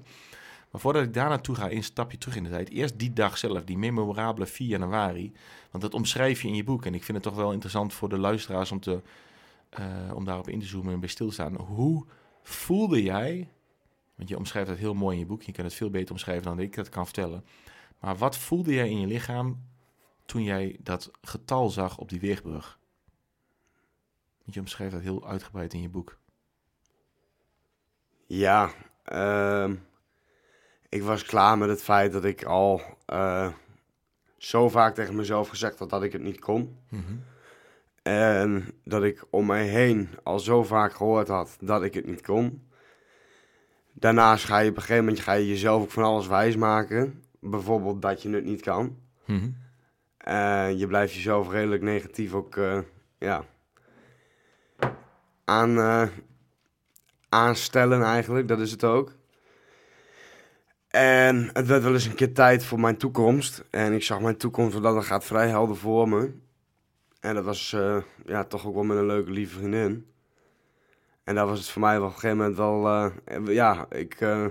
Maar 0.70 0.80
voordat 0.80 1.02
ik 1.02 1.14
daar 1.14 1.28
naartoe 1.28 1.54
ga, 1.54 1.70
een 1.70 1.84
stapje 1.84 2.18
terug 2.18 2.36
in 2.36 2.42
de 2.42 2.50
tijd. 2.50 2.70
Eerst 2.70 2.98
die 2.98 3.12
dag 3.12 3.38
zelf, 3.38 3.64
die 3.64 3.78
memorabele 3.78 4.46
4 4.46 4.66
januari. 4.66 5.32
Want 5.70 5.82
dat 5.82 5.94
omschrijf 5.94 6.42
je 6.42 6.48
in 6.48 6.54
je 6.54 6.64
boek. 6.64 6.84
En 6.84 6.94
ik 6.94 7.04
vind 7.04 7.16
het 7.16 7.26
toch 7.26 7.36
wel 7.36 7.52
interessant 7.52 7.92
voor 7.92 8.08
de 8.08 8.18
luisteraars 8.18 8.72
om, 8.72 8.80
te, 8.80 9.02
eh, 9.68 9.86
om 10.14 10.24
daarop 10.24 10.48
in 10.48 10.60
te 10.60 10.66
zoomen 10.66 10.92
en 10.92 11.00
bij 11.00 11.08
stil 11.08 11.26
te 11.26 11.32
staan. 11.32 11.56
Hoe 11.56 12.06
voelde 12.42 13.02
jij 13.02 13.48
want 14.16 14.28
je 14.28 14.36
omschrijft 14.36 14.68
het 14.68 14.78
heel 14.78 14.94
mooi 14.94 15.14
in 15.14 15.20
je 15.20 15.26
boek. 15.26 15.42
Je 15.42 15.52
kan 15.52 15.64
het 15.64 15.74
veel 15.74 15.90
beter 15.90 16.12
omschrijven 16.12 16.44
dan 16.44 16.58
ik 16.58 16.74
dat 16.74 16.88
kan 16.88 17.04
vertellen. 17.04 17.44
Maar 18.00 18.16
wat 18.16 18.36
voelde 18.36 18.74
jij 18.74 18.90
in 18.90 19.00
je 19.00 19.06
lichaam 19.06 19.62
toen 20.24 20.42
jij 20.42 20.76
dat 20.80 21.10
getal 21.20 21.70
zag 21.70 21.98
op 21.98 22.08
die 22.08 22.20
weegbrug? 22.20 22.78
Je 24.44 24.60
omschrijft 24.60 24.92
dat 24.92 25.02
heel 25.02 25.28
uitgebreid 25.28 25.74
in 25.74 25.80
je 25.80 25.88
boek. 25.88 26.18
Ja, 28.26 28.70
ehm, 29.04 29.74
ik 30.88 31.02
was 31.02 31.24
klaar 31.24 31.58
met 31.58 31.68
het 31.68 31.82
feit 31.82 32.12
dat 32.12 32.24
ik 32.24 32.44
al 32.44 32.80
eh, 33.06 33.48
zo 34.36 34.68
vaak 34.68 34.94
tegen 34.94 35.16
mezelf 35.16 35.48
gezegd 35.48 35.78
had 35.78 35.90
dat 35.90 36.02
ik 36.02 36.12
het 36.12 36.22
niet 36.22 36.38
kon. 36.38 36.78
En 38.02 38.64
dat 38.84 39.02
ik 39.04 39.24
om 39.30 39.46
mij 39.46 39.66
heen 39.66 40.08
al 40.22 40.38
zo 40.38 40.62
vaak 40.62 40.94
gehoord 40.94 41.28
had 41.28 41.56
dat 41.60 41.82
ik 41.82 41.94
het 41.94 42.06
niet 42.06 42.22
kon. 42.22 42.68
Daarnaast 43.92 44.44
ga 44.44 44.58
je 44.58 44.70
op 44.70 44.76
een 44.76 44.82
gegeven 44.82 45.04
moment 45.04 45.22
ga 45.22 45.32
je 45.32 45.48
jezelf 45.48 45.82
ook 45.82 45.90
van 45.90 46.02
alles 46.02 46.26
wijsmaken. 46.26 47.24
Bijvoorbeeld 47.40 48.02
dat 48.02 48.22
je 48.22 48.30
het 48.30 48.44
niet 48.44 48.60
kan. 48.60 48.98
Mhm. 49.24 49.50
En 50.18 50.78
je 50.78 50.86
blijft 50.86 51.14
jezelf 51.14 51.50
redelijk 51.50 51.82
negatief 51.82 52.32
ook, 52.32 52.56
eh, 52.56 52.78
ja, 53.18 53.44
aan, 55.44 55.78
eh, 55.78 56.08
aanstellen 57.28 58.02
eigenlijk. 58.02 58.48
Dat 58.48 58.60
is 58.60 58.70
het 58.70 58.84
ook. 58.84 59.12
En 60.88 61.50
het 61.52 61.66
werd 61.66 61.82
wel 61.82 61.92
eens 61.92 62.06
een 62.06 62.14
keer 62.14 62.34
tijd 62.34 62.64
voor 62.64 62.80
mijn 62.80 62.96
toekomst. 62.96 63.64
En 63.70 63.92
ik 63.92 64.02
zag 64.02 64.20
mijn 64.20 64.36
toekomst, 64.36 64.82
dat 64.82 65.04
gaat 65.04 65.24
vrij 65.24 65.48
helder 65.48 65.76
voor 65.76 66.08
me. 66.08 66.32
En 67.20 67.34
dat 67.34 67.44
was 67.44 67.72
eh, 67.72 67.96
ja, 68.26 68.44
toch 68.44 68.66
ook 68.66 68.74
wel 68.74 68.84
met 68.84 68.96
een 68.96 69.06
leuke, 69.06 69.30
lieve 69.30 69.58
vriendin. 69.58 70.06
En 71.24 71.34
daar 71.34 71.46
was 71.46 71.58
het 71.58 71.68
voor 71.68 71.82
mij 71.82 71.98
op 71.98 72.04
een 72.04 72.10
gegeven 72.12 72.36
moment 72.36 72.56
wel... 72.56 72.86
eh, 72.88 73.54
ja, 73.54 73.86
ik, 73.90 74.14
eh, 74.20 74.44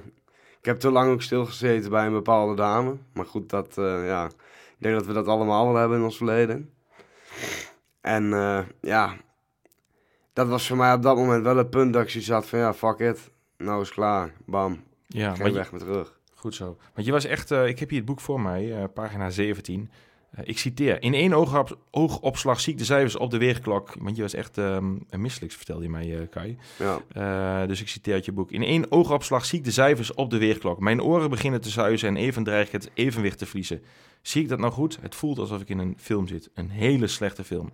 ik 0.59 0.65
heb 0.65 0.79
te 0.79 0.91
lang 0.91 1.11
ook 1.11 1.21
stilgezeten 1.21 1.89
bij 1.89 2.05
een 2.05 2.11
bepaalde 2.11 2.55
dame. 2.55 2.97
Maar 3.13 3.25
goed, 3.25 3.49
dat, 3.49 3.73
ja, 3.75 4.25
ik 4.25 4.77
denk 4.77 4.95
dat 4.95 5.05
we 5.05 5.13
dat 5.13 5.27
allemaal 5.27 5.65
wel 5.65 5.75
hebben 5.75 5.97
in 5.97 6.03
ons 6.03 6.17
verleden. 6.17 6.73
En 8.01 8.29
ja, 8.81 9.15
dat 10.35 10.47
was 10.47 10.67
voor 10.67 10.77
mij 10.77 10.93
op 10.93 11.01
dat 11.01 11.15
moment 11.15 11.43
wel 11.43 11.57
het 11.57 11.69
punt 11.69 11.93
dat 11.93 12.03
ik 12.03 12.09
zoiets 12.09 12.29
had 12.29 12.45
van... 12.47 12.59
Ja, 12.59 12.73
fuck 12.73 12.99
it, 12.99 13.31
nou 13.57 13.81
is 13.81 13.89
klaar. 13.91 14.33
Bam, 14.45 14.83
Ja, 15.07 15.29
geen 15.29 15.37
want 15.41 15.51
je- 15.51 15.57
weg 15.57 15.71
meer 15.71 15.81
terug. 15.81 16.19
Goed 16.35 16.55
zo. 16.55 16.77
Want 16.93 17.05
je 17.07 17.13
was 17.13 17.25
echt, 17.25 17.51
eh, 17.51 17.67
ik 17.67 17.79
heb 17.79 17.89
hier 17.89 17.97
het 17.97 18.07
boek 18.07 18.19
voor 18.19 18.41
mij, 18.41 18.77
eh, 18.77 18.83
pagina 18.93 19.29
17. 19.29 19.89
Eh, 20.31 20.41
ik 20.47 20.57
citeer. 20.57 21.01
In 21.01 21.13
één 21.13 21.33
oogop, 21.33 21.77
oogopslag 21.91 22.59
zie 22.59 22.73
ik 22.73 22.79
de 22.79 22.85
cijfers 22.85 23.17
op 23.17 23.31
de 23.31 23.37
weerklok. 23.37 23.93
Want 23.99 24.15
je 24.15 24.21
was 24.21 24.33
echt 24.33 24.57
ehm 24.57 24.95
een 25.09 25.21
misselijks, 25.21 25.55
vertelde 25.55 25.83
je 25.83 25.89
mij, 25.89 26.27
Kai. 26.31 26.57
Ja, 27.13 27.65
dus 27.65 27.81
ik 27.81 27.87
citeer 27.87 28.13
uit 28.13 28.25
je 28.25 28.31
boek. 28.31 28.51
In 28.51 28.63
één 28.63 28.91
oogopslag 28.91 29.45
zie 29.45 29.59
ik 29.59 29.65
de 29.65 29.71
cijfers 29.71 30.13
op 30.13 30.29
de 30.29 30.37
weerklok. 30.37 30.79
Mijn 30.79 31.01
oren 31.01 31.29
beginnen 31.29 31.61
te 31.61 31.69
zuizen 31.69 32.07
en 32.09 32.15
even 32.15 32.43
dreig 32.43 32.65
ik 32.67 32.71
het 32.71 32.91
evenwicht 32.93 33.37
te 33.37 33.45
verliezen. 33.45 33.81
Zie 34.21 34.41
ik 34.41 34.49
dat 34.49 34.59
nou 34.59 34.71
goed? 34.71 34.97
Het 35.01 35.15
voelt 35.15 35.39
alsof 35.39 35.61
ik 35.61 35.69
in 35.69 35.79
een 35.79 35.95
film 35.97 36.27
zit. 36.27 36.49
Een 36.53 36.69
hele 36.69 37.07
slechte 37.07 37.43
film. 37.43 37.71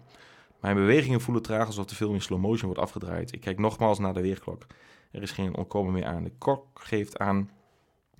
Mijn 0.61 0.75
bewegingen 0.75 1.21
voelen 1.21 1.43
traag 1.43 1.65
alsof 1.65 1.85
de 1.85 1.95
film 1.95 2.13
in 2.13 2.21
slow 2.21 2.39
motion 2.39 2.65
wordt 2.65 2.81
afgedraaid. 2.81 3.33
Ik 3.33 3.41
kijk 3.41 3.59
nogmaals 3.59 3.99
naar 3.99 4.13
de 4.13 4.21
weerklok. 4.21 4.65
Er 5.11 5.21
is 5.21 5.31
geen 5.31 5.55
ontkomen 5.55 5.93
meer 5.93 6.05
aan. 6.05 6.23
De 6.23 6.31
klok 6.37 6.67
geeft 6.73 7.17
aan 7.17 7.49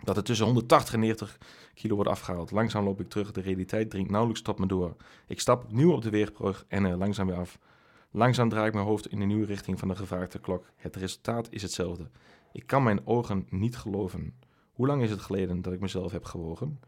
dat 0.04 0.16
het 0.16 0.26
tussen 0.26 0.46
180 0.46 0.94
en 0.94 1.00
90 1.00 1.38
kilo 1.74 1.96
wordt 1.96 2.10
afgehaald. 2.10 2.52
Langzaam 2.52 2.84
loop 2.84 3.00
ik 3.00 3.10
terug. 3.10 3.32
De 3.32 3.42
realiteit 3.42 3.90
dringt 3.90 4.10
nauwelijks 4.10 4.42
tot 4.42 4.60
me 4.60 4.66
door. 4.66 4.96
Ik 5.28 5.40
stap 5.40 5.64
opnieuw 5.64 5.92
op 5.92 6.02
de 6.02 6.10
weerbrug 6.10 6.66
en 6.68 6.86
er 6.86 6.98
langzaam 6.98 7.28
weer 7.28 7.36
af. 7.36 7.60
Langzaam 8.12 8.50
draai 8.50 8.68
ik 8.68 8.74
mijn 8.74 8.86
hoofd 8.86 9.08
in 9.08 9.20
de 9.20 9.26
nieuwe 9.26 9.46
richting 9.46 9.80
van 9.80 9.88
de 9.88 9.96
gevraagde 9.96 10.40
klok. 10.40 10.66
Het 10.76 10.96
resultaat 10.96 11.48
is 11.52 11.62
hetzelfde. 11.62 12.10
Ik 12.52 12.68
kan 12.68 12.84
mijn 12.84 13.08
ogen 13.08 13.48
niet 13.50 13.78
geloven. 13.78 14.34
Hoe 14.72 14.88
lang 14.88 15.02
is 15.02 15.10
het 15.10 15.22
geleden 15.22 15.62
dat 15.62 15.74
ik 15.74 15.80
mezelf 15.80 16.12
heb 16.12 16.24
gewogen? 16.24 16.80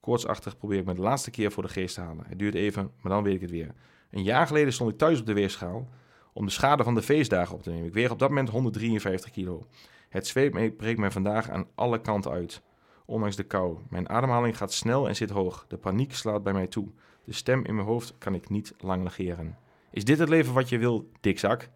Koortsachtig 0.00 0.56
probeer 0.56 0.78
ik 0.78 0.84
me 0.84 0.94
de 0.94 1.00
laatste 1.00 1.30
keer 1.30 1.52
voor 1.52 1.62
de 1.62 1.68
geest 1.68 1.94
te 1.94 2.00
halen. 2.00 2.26
Het 2.28 2.38
duurt 2.38 2.54
even, 2.54 2.90
maar 3.00 3.12
dan 3.12 3.22
weet 3.22 3.34
ik 3.34 3.40
het 3.40 3.50
weer. 3.50 3.74
Een 4.16 4.22
jaar 4.22 4.46
geleden 4.46 4.72
stond 4.72 4.90
ik 4.90 4.98
thuis 4.98 5.20
op 5.20 5.26
de 5.26 5.32
weerschaal 5.32 5.88
om 6.32 6.44
de 6.44 6.50
schade 6.50 6.84
van 6.84 6.94
de 6.94 7.02
feestdagen 7.02 7.54
op 7.54 7.62
te 7.62 7.70
nemen. 7.70 7.86
Ik 7.86 7.94
weeg 7.94 8.10
op 8.10 8.18
dat 8.18 8.28
moment 8.28 8.48
153 8.48 9.30
kilo. 9.30 9.66
Het 10.08 10.26
zweet 10.26 10.52
me- 10.52 10.70
breekt 10.70 10.98
mij 10.98 11.10
vandaag 11.10 11.50
aan 11.50 11.66
alle 11.74 12.00
kanten 12.00 12.30
uit. 12.30 12.62
Ondanks 13.06 13.36
de 13.36 13.42
kou. 13.42 13.78
Mijn 13.88 14.08
ademhaling 14.08 14.56
gaat 14.56 14.72
snel 14.72 15.08
en 15.08 15.16
zit 15.16 15.30
hoog. 15.30 15.64
De 15.68 15.76
paniek 15.76 16.14
slaat 16.14 16.42
bij 16.42 16.52
mij 16.52 16.66
toe. 16.66 16.88
De 17.24 17.32
stem 17.32 17.64
in 17.64 17.74
mijn 17.74 17.86
hoofd 17.86 18.14
kan 18.18 18.34
ik 18.34 18.48
niet 18.48 18.74
lang 18.78 19.02
negeren. 19.02 19.58
Is 19.90 20.04
dit 20.04 20.18
het 20.18 20.28
leven 20.28 20.54
wat 20.54 20.68
je 20.68 20.78
wil, 20.78 21.10
dikzak? 21.20 21.68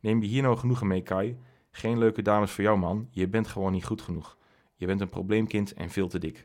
Neem 0.00 0.22
je 0.22 0.28
hier 0.28 0.42
nou 0.42 0.56
genoegen 0.56 0.86
mee, 0.86 1.02
Kai? 1.02 1.36
Geen 1.70 1.98
leuke 1.98 2.22
dames 2.22 2.50
voor 2.50 2.64
jou, 2.64 2.78
man. 2.78 3.08
Je 3.10 3.28
bent 3.28 3.48
gewoon 3.48 3.72
niet 3.72 3.86
goed 3.86 4.02
genoeg. 4.02 4.36
Je 4.74 4.86
bent 4.86 5.00
een 5.00 5.08
probleemkind 5.08 5.72
en 5.72 5.90
veel 5.90 6.08
te 6.08 6.18
dik. 6.18 6.44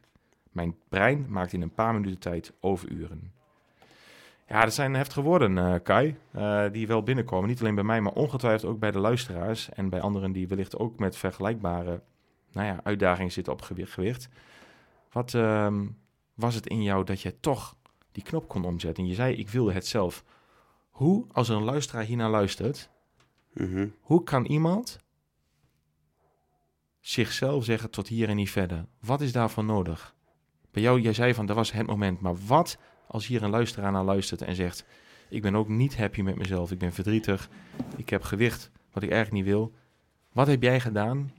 Mijn 0.52 0.76
brein 0.90 1.26
maakt 1.30 1.54
in 1.54 1.62
een 1.62 1.74
paar 1.74 1.94
minuten 1.94 2.20
tijd 2.20 2.54
overuren. 2.60 3.39
Ja, 4.50 4.64
dat 4.64 4.74
zijn 4.74 4.94
heftige 4.94 5.22
woorden, 5.22 5.58
eh, 5.58 5.76
Kai, 5.84 6.16
eh, 6.32 6.66
die 6.72 6.88
wel 6.88 7.04
binnenkomen. 7.04 7.50
Niet 7.50 7.60
alleen 7.60 7.76
bij 7.76 7.84
mij, 7.84 8.02
maar 8.02 8.14
ongetwijfeld 8.14 8.72
ook 8.72 8.80
bij 8.80 8.92
de 8.92 9.00
luisteraars 9.00 9.70
en 9.70 9.90
bij 9.90 10.02
anderen 10.02 10.32
die 10.32 10.48
wellicht 10.48 10.78
ook 10.78 11.00
met 11.00 11.18
vergelijkbare 11.18 12.02
nou 12.52 12.68
ja, 12.68 12.80
uitdagingen 12.84 13.32
zitten 13.32 13.54
op 13.54 13.62
gewi- 13.62 13.86
gewicht. 13.86 14.30
Wat 15.12 15.34
ehm, 15.34 15.86
was 16.34 16.56
het 16.56 16.68
in 16.68 16.84
jou 16.84 17.04
dat 17.04 17.22
jij 17.22 17.36
toch 17.40 17.76
die 18.12 18.24
knop 18.24 18.48
kon 18.48 18.66
omzetten? 18.66 19.04
En 19.04 19.10
je 19.10 19.16
zei, 19.16 19.36
ik 19.36 19.50
wilde 19.50 19.74
het 19.74 19.88
zelf. 19.88 20.24
Hoe, 20.90 21.26
als 21.32 21.50
er 21.50 21.56
een 21.56 21.64
luisteraar 21.64 22.04
hiernaar 22.04 22.30
luistert, 22.30 22.90
Mhm. 23.54 23.88
hoe 24.02 24.24
kan 24.24 24.46
iemand 24.46 25.00
zichzelf 27.00 27.64
zeggen 27.64 27.90
tot 27.90 28.08
hier 28.08 28.30
en 28.30 28.36
niet 28.36 28.52
verder? 28.52 28.86
Wat 29.00 29.22
is 29.22 29.32
daarvoor 29.32 29.64
nodig? 29.64 30.16
Bij 30.72 30.82
jou, 30.82 31.00
jij 31.02 31.14
zei 31.14 31.34
van 31.34 31.46
dat 31.46 31.56
was 31.56 31.72
het 31.72 31.88
moment, 31.88 32.20
maar 32.20 32.36
wat 32.48 32.78
als 33.12 33.28
hier 33.28 33.44
een 33.44 33.50
luisteraar 33.50 33.92
naar 33.92 34.04
luistert 34.04 34.42
en 34.42 34.56
zegt: 34.56 34.86
Ik 35.30 35.42
ben 35.42 35.56
ook 35.56 35.68
niet 35.68 35.98
happy 35.98 36.22
met 36.22 36.36
mezelf, 36.36 36.72
ik 36.72 36.78
ben 36.78 36.94
verdrietig, 36.94 37.50
ik 37.96 38.10
heb 38.10 38.24
gewicht 38.24 38.72
wat 38.92 39.04
ik 39.04 39.12
eigenlijk 39.12 39.44
niet 39.44 39.54
wil. 39.54 39.74
Wat 40.32 40.48
heb 40.48 40.62
jij 40.62 40.80
gedaan 40.80 41.32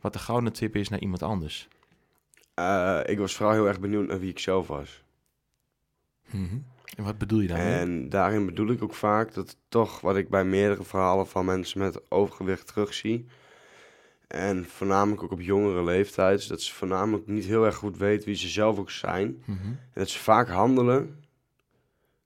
wat 0.00 0.12
de 0.12 0.18
gouden 0.18 0.52
tip 0.52 0.76
is 0.76 0.88
naar 0.88 1.00
iemand 1.00 1.22
anders? 1.22 1.68
Eh, 2.54 3.00
ik 3.04 3.18
was 3.18 3.34
vooral 3.34 3.54
heel 3.54 3.66
erg 3.66 3.80
benieuwd 3.80 4.08
naar 4.08 4.20
wie 4.20 4.30
ik 4.30 4.38
zelf 4.38 4.66
was. 4.66 5.02
En 6.96 7.04
wat 7.04 7.18
bedoel 7.18 7.40
je 7.40 7.48
daarmee? 7.48 7.74
En 7.74 8.08
daarin 8.08 8.46
bedoel 8.46 8.70
ik 8.70 8.82
ook 8.82 8.94
vaak 8.94 9.34
dat 9.34 9.56
toch 9.68 10.00
wat 10.00 10.16
ik 10.16 10.28
bij 10.28 10.44
meerdere 10.44 10.84
verhalen 10.84 11.26
van 11.26 11.44
mensen 11.44 11.80
met 11.80 12.10
overgewicht 12.10 12.66
terugzie. 12.66 13.26
En 14.34 14.64
voornamelijk 14.68 15.22
ook 15.22 15.30
op 15.32 15.40
jongere 15.40 15.84
leeftijd. 15.84 16.48
Dat 16.48 16.60
ze 16.62 16.74
voornamelijk 16.74 17.26
niet 17.26 17.44
heel 17.44 17.64
erg 17.64 17.74
goed 17.76 17.96
weten 17.96 18.26
wie 18.26 18.36
ze 18.36 18.48
zelf 18.48 18.78
ook 18.78 18.90
zijn. 18.90 19.42
Mhm, 19.44 19.66
En 19.66 19.78
dat 19.92 20.08
ze 20.08 20.18
vaak 20.18 20.48
handelen 20.48 21.24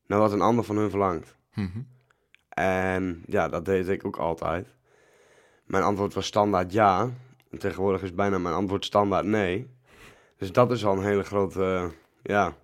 naar 0.07 0.19
wat 0.19 0.33
een 0.33 0.41
ander 0.41 0.65
van 0.65 0.77
hun 0.77 0.91
verlangt. 0.91 1.35
mhm. 1.55 1.79
En 2.49 3.23
ja, 3.27 3.49
dat 3.49 3.65
deed 3.65 3.89
ik 3.89 4.05
ook 4.05 4.17
altijd. 4.17 4.67
Mijn 5.65 5.83
antwoord 5.85 6.15
was 6.15 6.27
standaard 6.27 6.73
ja. 6.73 7.11
En 7.51 7.59
tegenwoordig 7.59 8.03
is 8.03 8.15
bijna 8.15 8.39
mijn 8.39 8.55
antwoord 8.55 8.85
standaard 8.85 9.25
nee. 9.27 9.71
Dus 10.37 10.53
dat 10.53 10.71
is 10.71 10.85
al 10.85 10.97
een 10.97 11.05
hele 11.05 11.23
grote, 11.25 11.63
eh, 11.65 11.89
ja, 12.23 12.55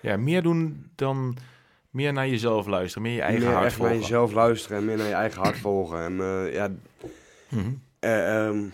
Ja, 0.00 0.16
meer 0.16 0.42
doen 0.42 0.90
dan 0.94 1.36
meer 1.90 2.12
naar 2.12 2.28
jezelf 2.28 2.66
luisteren, 2.66 3.02
meer 3.02 3.14
je 3.14 3.20
eigen 3.22 3.42
meer 3.44 3.52
hart 3.52 3.64
echt 3.64 3.78
naar 3.78 3.86
volgen. 3.88 4.02
jezelf 4.06 4.32
luisteren 4.32 4.78
en 4.78 4.84
meer 4.84 4.96
naar 4.96 5.06
je 5.06 5.12
eigen 5.12 5.42
hart 5.42 5.58
volgen. 5.58 5.98
En 6.00 6.20
eh, 6.20 6.52
ja, 6.54 6.70
Mhm. 7.48 7.72
Eh, 8.04 8.46
ehm, 8.46 8.68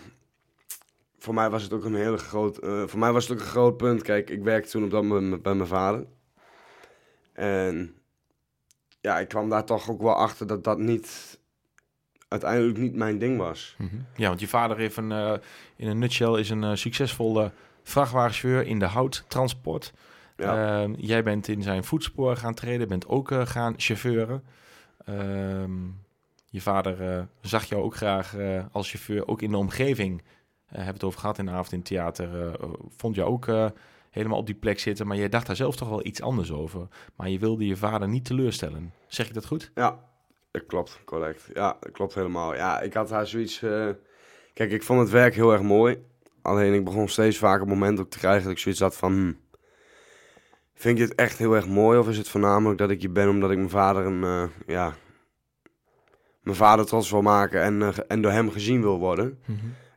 voor 1.17 1.33
mij 1.33 1.49
was 1.49 1.63
het 1.63 1.73
ook 1.73 1.83
een 1.83 1.95
hele 1.95 2.17
groot, 2.17 2.57
eh, 2.57 2.83
voor 2.87 2.99
mij 2.99 3.11
was 3.11 3.27
het 3.27 3.37
ook 3.37 3.43
een 3.43 3.49
groot 3.49 3.77
punt. 3.77 4.01
Kijk, 4.01 4.29
ik 4.29 4.43
werkte 4.43 4.69
toen 4.69 4.83
op 4.83 4.91
dat 4.91 5.03
moment 5.03 5.41
bij 5.41 5.53
mijn 5.53 5.67
vader. 5.67 6.05
En 7.33 7.95
ja, 9.01 9.19
ik 9.19 9.27
kwam 9.27 9.49
daar 9.49 9.65
toch 9.65 9.89
ook 9.89 10.01
wel 10.01 10.15
achter 10.15 10.47
dat 10.47 10.63
dat 10.63 10.79
niet, 10.79 11.39
uiteindelijk 12.27 12.77
niet 12.77 12.95
mijn 12.95 13.19
ding 13.19 13.37
was. 13.37 13.75
Mhm. 13.77 13.95
Ja, 14.15 14.27
want 14.27 14.39
je 14.39 14.47
vader 14.47 14.77
heeft 14.77 14.97
een, 14.97 15.11
eh, 15.11 15.33
in 15.75 15.87
een 15.87 15.99
nutshell 15.99 16.39
is 16.39 16.49
een 16.49 16.77
succesvolle 16.77 17.51
vrachtwagenchauffeur 17.83 18.65
in 18.65 18.79
de 18.79 18.85
houttransport. 18.85 19.93
Ja. 20.37 20.81
Ehm, 20.81 20.93
jij 20.97 21.23
bent 21.23 21.47
in 21.47 21.61
zijn 21.61 21.83
voetsporen 21.83 22.37
gaan 22.37 22.53
treden, 22.53 22.87
bent 22.87 23.07
ook 23.07 23.31
gaan 23.43 23.73
chauffeuren. 23.77 24.43
Ehm, 25.05 25.71
je 26.51 26.61
vader 26.61 27.01
eh, 27.01 27.23
zag 27.41 27.63
jou 27.63 27.83
ook 27.83 27.95
graag 27.95 28.35
eh, 28.35 28.65
als 28.71 28.89
chauffeur, 28.89 29.27
ook 29.27 29.41
in 29.41 29.51
de 29.51 29.57
omgeving. 29.57 30.21
eh 30.67 30.75
hebben 30.75 30.93
het 30.93 31.03
over 31.03 31.19
gehad 31.19 31.37
in 31.37 31.45
de 31.45 31.51
avond 31.51 31.71
in 31.71 31.77
het 31.77 31.87
theater. 31.87 32.57
vond 32.97 33.15
je 33.15 33.23
ook 33.23 33.47
helemaal 34.09 34.37
op 34.37 34.45
die 34.45 34.55
plek 34.55 34.79
zitten, 34.79 35.07
maar 35.07 35.17
jij 35.17 35.29
dacht 35.29 35.47
daar 35.47 35.55
zelf 35.55 35.75
toch 35.75 35.89
wel 35.89 36.05
iets 36.05 36.21
anders 36.21 36.51
over. 36.51 36.87
Maar 37.15 37.29
je 37.29 37.39
wilde 37.39 37.65
je 37.65 37.75
vader 37.75 38.07
niet 38.07 38.25
teleurstellen. 38.25 38.93
Zeg 39.07 39.27
ik 39.27 39.33
dat 39.33 39.45
goed? 39.45 39.71
Ja, 39.75 39.99
dat 40.51 40.65
klopt, 40.65 40.99
correct. 41.05 41.49
Ja, 41.53 41.77
dat 41.79 41.91
klopt 41.91 42.13
helemaal. 42.13 42.55
Ja, 42.55 42.79
ik 42.79 42.93
had 42.93 43.09
haar 43.09 43.27
zoiets... 43.27 43.59
Kijk, 44.53 44.71
ik 44.71 44.83
vond 44.83 44.99
het 44.99 45.09
werk 45.09 45.35
heel 45.35 45.51
erg 45.51 45.61
mooi. 45.61 46.03
Alleen 46.41 46.73
ik 46.73 46.83
begon 46.83 47.07
steeds 47.07 47.37
vaker 47.37 47.59
het 47.59 47.69
moment 47.69 47.99
ook 47.99 48.09
te 48.09 48.17
krijgen 48.17 48.43
dat 48.43 48.51
ik 48.51 48.57
zoiets 48.57 48.81
had 48.81 48.97
van... 48.97 49.11
hmm, 49.11 49.39
vind 50.73 50.97
je 50.97 51.03
het 51.03 51.15
echt 51.15 51.37
heel 51.37 51.55
erg 51.55 51.67
mooi 51.67 51.99
of 51.99 52.09
is 52.09 52.17
het 52.17 52.29
voornamelijk 52.29 52.79
dat 52.79 52.89
ik 52.89 53.01
je 53.01 53.09
ben 53.09 53.29
omdat 53.29 53.51
ik 53.51 53.57
mijn 53.57 53.69
vader 53.69 54.05
een... 54.05 54.49
ja, 54.65 54.95
mijn 56.41 56.57
vader 56.57 56.85
trots 56.85 57.11
wil 57.11 57.21
maken 57.21 57.61
en, 57.61 57.81
eh, 57.81 57.97
en 58.07 58.21
door 58.21 58.31
hem 58.31 58.51
gezien 58.51 58.81
wil 58.81 58.99
worden. 58.99 59.39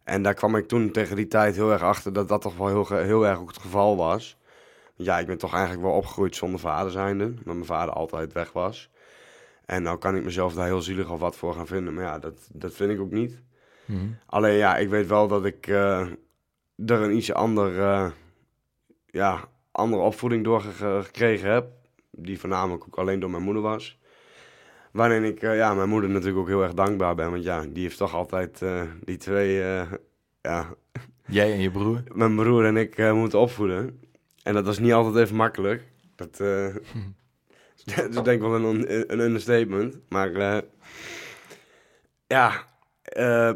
En 0.04 0.22
daar 0.22 0.34
kwam 0.34 0.56
ik 0.56 0.68
toen 0.68 0.90
tegen 0.90 1.16
die 1.16 1.26
tijd 1.28 1.54
heel 1.54 1.72
erg 1.72 1.82
achter 1.82 2.12
dat 2.12 2.28
dat 2.28 2.40
toch 2.42 2.56
wel 2.56 2.66
heel, 2.66 2.86
heel 2.98 3.26
erg 3.26 3.38
ook 3.38 3.48
het 3.48 3.58
geval 3.60 3.96
was. 3.96 4.36
Ja, 4.96 5.18
ik 5.18 5.26
ben 5.26 5.38
toch 5.38 5.52
eigenlijk 5.52 5.82
wel 5.82 5.92
opgegroeid 5.92 6.36
zonder 6.36 6.60
vader 6.60 6.92
zijnde. 6.92 7.24
Omdat 7.24 7.44
mijn 7.44 7.64
vader 7.64 7.94
altijd 7.94 8.32
weg 8.32 8.52
was. 8.52 8.90
En 9.66 9.82
nou 9.82 9.98
kan 9.98 10.16
ik 10.16 10.24
mezelf 10.24 10.54
daar 10.54 10.66
heel 10.66 10.82
zielig 10.82 11.10
of 11.10 11.20
wat 11.20 11.36
voor 11.36 11.54
gaan 11.54 11.66
vinden. 11.66 11.94
Maar 11.94 12.04
ja, 12.04 12.18
dat, 12.18 12.48
dat 12.52 12.74
vind 12.74 12.90
ik 12.90 13.00
ook 13.00 13.10
niet. 13.10 13.40
Mhm. 13.84 14.06
Alleen 14.26 14.54
ja, 14.56 14.76
ik 14.76 14.88
weet 14.88 15.06
wel 15.06 15.28
dat 15.28 15.44
ik 15.44 15.66
eh, 15.66 16.00
er 16.86 17.00
een 17.02 17.16
iets 17.16 17.32
ander, 17.32 17.80
eh, 17.80 18.10
ja, 19.06 19.44
andere 19.70 20.02
opvoeding 20.02 20.44
door 20.44 20.60
ge- 20.60 21.00
gekregen 21.04 21.50
heb. 21.52 21.66
Die 22.10 22.40
voornamelijk 22.40 22.84
ook 22.86 22.96
alleen 22.98 23.20
door 23.20 23.30
mijn 23.30 23.42
moeder 23.42 23.62
was. 23.62 23.98
Waarin 24.94 25.24
ik 25.24 25.42
eh, 25.42 25.56
ja, 25.56 25.74
mijn 25.74 25.88
moeder 25.88 26.10
natuurlijk 26.10 26.38
ook 26.38 26.48
heel 26.48 26.62
erg 26.62 26.74
dankbaar 26.74 27.14
ben. 27.14 27.30
Want 27.30 27.44
ja, 27.44 27.64
die 27.68 27.82
heeft 27.82 27.96
toch 27.96 28.14
altijd 28.14 28.62
eh, 28.62 28.82
die 29.04 29.16
twee, 29.16 29.62
eh, 29.62 29.92
ja, 30.40 30.74
Jij 31.26 31.52
en 31.52 31.60
je 31.60 31.70
broer? 31.70 32.02
mijn 32.12 32.36
broer 32.36 32.64
en 32.64 32.76
ik 32.76 33.12
moeten 33.12 33.38
opvoeden. 33.38 34.00
En 34.42 34.54
dat 34.54 34.64
was 34.64 34.78
niet 34.78 34.92
altijd 34.92 35.24
even 35.24 35.36
makkelijk. 35.36 35.82
Dat, 36.14 36.36
dat 36.36 38.08
is 38.08 38.14
denk 38.14 38.26
ik 38.26 38.40
wel 38.40 38.54
een, 38.54 39.12
een 39.12 39.20
understatement. 39.20 39.98
Maar 40.08 40.62
Ja, 42.26 42.64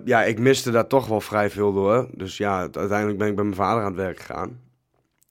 ja, 0.04 0.24
ik 0.24 0.38
miste 0.38 0.70
daar 0.70 0.86
toch 0.86 1.06
wel 1.06 1.20
vrij 1.20 1.50
veel 1.50 1.72
door. 1.72 2.08
Dus 2.12 2.36
ja, 2.36 2.58
uiteindelijk 2.58 3.18
ben 3.18 3.28
ik 3.28 3.34
bij 3.34 3.44
mijn 3.44 3.56
vader 3.56 3.82
aan 3.82 3.92
het 3.92 4.00
werk 4.00 4.20
gegaan. 4.20 4.60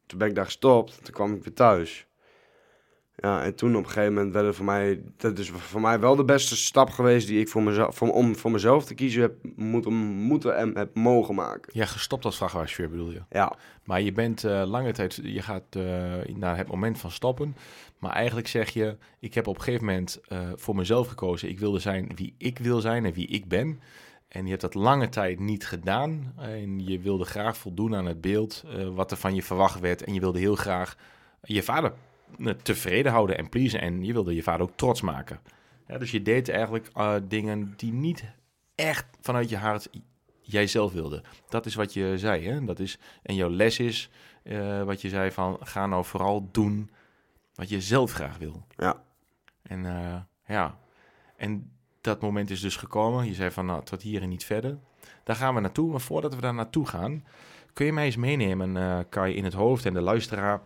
Toen 0.06 0.20
ben 0.20 0.28
ik 0.28 0.36
daar 0.36 0.46
gestopt. 0.46 1.04
Toen 1.04 1.14
kwam 1.14 1.34
ik 1.34 1.44
weer 1.44 1.54
thuis. 1.54 2.07
Ja, 3.20 3.44
en 3.44 3.56
toen 3.56 3.76
op 3.76 3.84
een 3.84 3.90
gegeven 3.90 4.14
moment 4.14 4.34
werd 4.34 4.46
het 4.46 4.56
voor 4.56 4.66
mij... 4.66 5.02
Dat 5.18 5.38
is 5.38 5.50
voor 5.50 5.82
mij 5.82 6.00
wel 6.00 6.16
de 6.16 6.26
beste 6.26 6.56
stap 6.56 6.90
geweest 6.90 7.28
die 7.28 7.40
ik 7.40 7.50
voor 7.50 7.64
mezelf, 7.64 7.96
voor, 7.96 8.12
om 8.12 8.36
voor 8.36 8.52
mezelf 8.52 8.86
te 8.86 8.94
kiezen 8.94 9.22
heb 9.22 9.34
moeten, 9.56 9.94
moeten 9.94 10.58
en 10.58 10.78
heb 10.78 10.96
mogen 10.96 11.36
maken. 11.36 11.72
Ja, 11.74 11.86
gestopt 11.86 12.26
als 12.26 12.38
vrachtwagenchauffeur 12.38 12.90
bedoel 12.90 13.12
je. 13.12 13.22
Ja, 13.30 13.56
Maar 13.84 14.02
je 14.02 14.12
bent 14.12 14.44
eh, 14.44 14.64
lange 14.66 14.92
tijd, 14.92 15.20
je 15.24 15.42
gaat 15.42 15.64
eh, 15.70 15.84
naar 16.36 16.58
het 16.58 16.68
moment 16.68 16.98
van 16.98 17.12
stoppen. 17.12 17.56
Maar 18.00 18.12
eigenlijk 18.12 18.48
zeg 18.48 18.70
je, 18.70 18.98
ik 19.20 19.34
heb 19.34 19.48
op 19.48 19.56
een 19.56 19.64
gegeven 19.64 19.86
moment 19.86 20.20
eh, 20.28 20.40
voor 20.56 20.76
mezelf 20.76 21.08
gekozen. 21.08 21.50
Ik 21.50 21.60
wilde 21.60 21.80
zijn 21.80 22.12
wie 22.16 22.36
ik 22.38 22.60
wil 22.60 22.82
zijn 22.82 23.06
en 23.06 23.14
wie 23.14 23.28
ik 23.28 23.48
ben. 23.48 23.80
En 24.28 24.44
je 24.44 24.50
hebt 24.50 24.62
dat 24.62 24.74
lange 24.74 25.10
tijd 25.10 25.40
niet 25.40 25.68
gedaan. 25.68 26.34
En 26.38 26.86
je 26.86 27.00
wilde 27.00 27.26
graag 27.26 27.58
voldoen 27.58 27.96
aan 27.96 28.06
het 28.06 28.22
beeld 28.22 28.64
wat 28.94 29.12
er 29.12 29.18
van 29.18 29.36
je 29.36 29.44
verwacht 29.44 29.80
werd. 29.80 30.04
En 30.04 30.14
je 30.14 30.20
wilde 30.20 30.40
heel 30.40 30.56
graag 30.56 30.96
je 31.42 31.64
vader 31.64 31.94
tevreden 32.62 33.12
houden 33.12 33.38
en 33.38 33.50
pleasen. 33.50 33.82
En 33.82 34.06
je 34.06 34.14
wilde 34.14 34.36
je 34.36 34.44
vader 34.44 34.62
ook 34.62 34.76
trots 34.76 35.02
maken. 35.02 35.40
Ja, 35.88 35.98
dus 35.98 36.12
je 36.12 36.22
deed 36.22 36.50
eigenlijk 36.50 36.90
eh, 36.94 37.16
dingen 37.28 37.74
die 37.78 37.94
niet 37.94 38.24
echt 38.76 39.06
vanuit 39.22 39.50
je 39.50 39.58
hart 39.58 39.90
jij 40.42 40.68
zelf 40.68 40.94
wilde. 40.94 41.24
Dat 41.50 41.66
is 41.66 41.76
wat 41.76 41.94
je 41.94 42.18
zei. 42.18 42.48
Hè? 42.48 42.66
Dat 42.66 42.80
is, 42.80 42.98
en 43.24 43.36
jouw 43.36 43.50
les 43.50 43.80
is 43.80 44.10
eh, 44.44 44.84
wat 44.84 45.02
je 45.02 45.10
zei 45.10 45.32
van 45.32 45.58
ga 45.62 45.88
nou 45.88 46.06
vooral 46.06 46.50
doen 46.52 46.90
wat 47.56 47.70
je 47.70 47.82
zelf 47.82 48.12
graag 48.12 48.38
wil. 48.38 48.66
ja. 48.76 49.06
En 49.62 49.86
eh, 49.86 50.22
ja, 50.46 50.78
en 51.36 51.72
dat 52.02 52.22
moment 52.22 52.50
is 52.50 52.62
dus 52.62 52.76
gekomen. 52.76 53.26
Je 53.26 53.34
zei 53.34 53.52
van 53.52 53.66
nou, 53.66 53.84
tot 53.84 54.02
hier 54.02 54.22
en 54.22 54.30
niet 54.30 54.46
verder. 54.46 54.78
Daar 55.24 55.36
gaan 55.36 55.56
we 55.56 55.62
naartoe. 55.62 55.92
Maar 55.92 56.02
voordat 56.02 56.36
we 56.36 56.42
daar 56.42 56.54
naartoe 56.54 56.88
gaan, 56.88 57.26
kun 57.74 57.86
je 57.86 57.94
mij 57.94 58.06
eens 58.06 58.16
meenemen, 58.16 58.78
eh 58.78 59.00
Kai, 59.10 59.36
in 59.36 59.44
het 59.44 59.54
hoofd 59.54 59.86
en 59.86 59.94
de 59.94 60.02
luisteraar, 60.02 60.62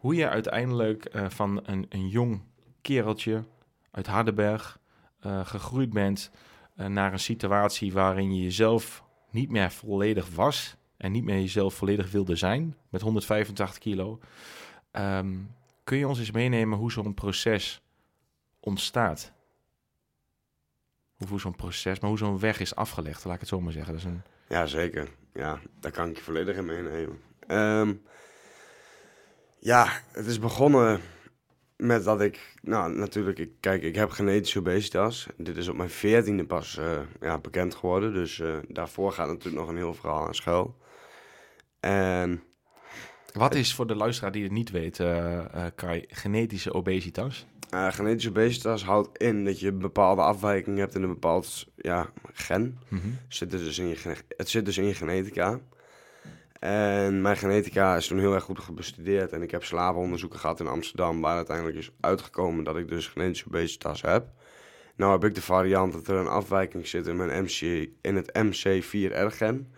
hoe 0.00 0.14
je 0.14 0.28
uiteindelijk 0.28 1.04
eh, 1.04 1.28
van 1.28 1.60
een, 1.64 1.86
een 1.88 2.08
jong 2.08 2.42
kereltje 2.80 3.44
uit 3.90 4.06
Hardenberg 4.06 4.78
eh, 5.20 5.46
gegroeid 5.46 5.92
bent 5.92 6.30
eh, 6.76 6.86
naar 6.86 7.12
een 7.12 7.18
situatie 7.18 7.92
waarin 7.92 8.34
je 8.34 8.42
jezelf 8.42 9.04
niet 9.30 9.50
meer 9.50 9.70
volledig 9.70 10.34
was 10.34 10.76
en 10.96 11.12
niet 11.12 11.24
meer 11.24 11.38
jezelf 11.40 11.74
volledig 11.74 12.10
wilde 12.10 12.36
zijn 12.36 12.76
met 12.88 13.00
185 13.00 13.78
kilo. 13.78 14.18
Ehm, 14.90 15.36
kun 15.84 15.98
je 15.98 16.08
ons 16.08 16.18
eens 16.18 16.30
meenemen 16.30 16.78
hoe 16.78 16.92
zo'n 16.92 17.14
proces 17.14 17.82
ontstaat? 18.60 19.32
Hoe, 21.16 21.28
hoe 21.28 21.40
zo'n 21.40 21.56
proces, 21.56 22.00
maar 22.00 22.10
hoe 22.10 22.18
zo'n 22.18 22.38
weg 22.38 22.60
is 22.60 22.74
afgelegd, 22.74 23.24
laat 23.24 23.34
ik 23.34 23.40
het 23.40 23.48
zo 23.48 23.60
maar 23.60 23.72
zeggen. 23.72 23.92
Dat 23.92 24.02
is 24.02 24.08
een, 24.08 24.22
Ja, 24.48 24.66
zeker. 24.66 25.08
Ja, 25.34 25.58
daar 25.80 25.92
kan 25.92 26.08
ik 26.08 26.16
je 26.16 26.22
volledig 26.22 26.56
in 26.56 26.64
meenemen. 26.64 27.20
Ehm, 27.46 27.94
ja, 29.60 30.02
het 30.12 30.26
is 30.26 30.38
begonnen 30.38 31.00
met 31.76 32.04
dat 32.04 32.20
ik, 32.20 32.54
nou 32.62 32.92
natuurlijk, 32.92 33.38
ik, 33.38 33.50
kijk, 33.60 33.82
ik 33.82 33.94
heb 33.94 34.10
genetische 34.10 34.58
obesitas. 34.58 35.26
Dit 35.36 35.56
is 35.56 35.68
op 35.68 35.76
mijn 35.76 35.90
veertiende 35.90 36.44
pas 36.44 36.76
eh, 36.76 37.00
ja, 37.20 37.38
bekend 37.38 37.74
geworden, 37.74 38.12
dus 38.12 38.40
eh, 38.40 38.56
daarvoor 38.68 39.12
gaat 39.12 39.28
natuurlijk 39.28 39.56
nog 39.56 39.68
een 39.68 39.76
heel 39.76 39.94
verhaal 39.94 40.26
aan 40.26 40.34
schuil. 40.34 40.76
En 41.80 42.42
Wat 43.32 43.54
is 43.54 43.74
voor 43.74 43.86
de 43.86 43.94
luisteraar 43.94 44.32
die 44.32 44.42
het 44.42 44.52
niet 44.52 44.70
weet, 44.70 45.00
eh, 45.00 45.66
Kai, 45.74 46.04
genetische 46.08 46.72
obesitas? 46.72 47.46
genetische 47.70 48.28
obesitas 48.28 48.84
houdt 48.84 49.18
in 49.18 49.44
dat 49.44 49.60
je 49.60 49.68
een 49.68 49.78
bepaalde 49.78 50.22
afwijking 50.22 50.78
hebt 50.78 50.94
in 50.94 51.02
een 51.02 51.08
bepaald 51.08 51.66
ja, 51.76 52.10
gen. 52.32 52.78
Zit 53.28 53.52
er 53.52 53.58
dus 53.58 53.78
in 53.78 53.88
je, 53.88 54.16
het 54.36 54.48
zit 54.48 54.64
dus 54.64 54.78
in 54.78 54.84
je 54.84 54.94
genetica. 54.94 55.60
En 56.60 57.20
mijn 57.20 57.36
genetica 57.36 57.96
is 57.96 58.06
toen 58.06 58.18
heel 58.18 58.34
erg 58.34 58.44
goed 58.44 58.74
bestudeerd. 58.74 59.32
En 59.32 59.42
ik 59.42 59.50
heb 59.50 59.64
slavenonderzoeken 59.64 60.38
gehad 60.38 60.60
in 60.60 60.66
Amsterdam, 60.66 61.20
waar 61.20 61.36
uiteindelijk 61.36 61.76
is 61.76 61.90
uitgekomen 62.00 62.64
dat 62.64 62.76
ik 62.76 62.88
dus 62.88 63.08
genetische 63.08 63.46
obesitas 63.46 64.02
heb. 64.02 64.28
Nou 64.96 65.12
heb 65.12 65.24
ik 65.24 65.34
de 65.34 65.42
variant 65.42 65.92
dat 65.92 66.06
er 66.06 66.16
een 66.16 66.26
afwijking 66.26 66.86
zit 66.86 67.06
in, 67.06 67.16
mijn 67.16 67.44
MC, 67.44 67.88
in 68.00 68.16
het 68.16 68.38
MC4R-gen. 68.38 69.72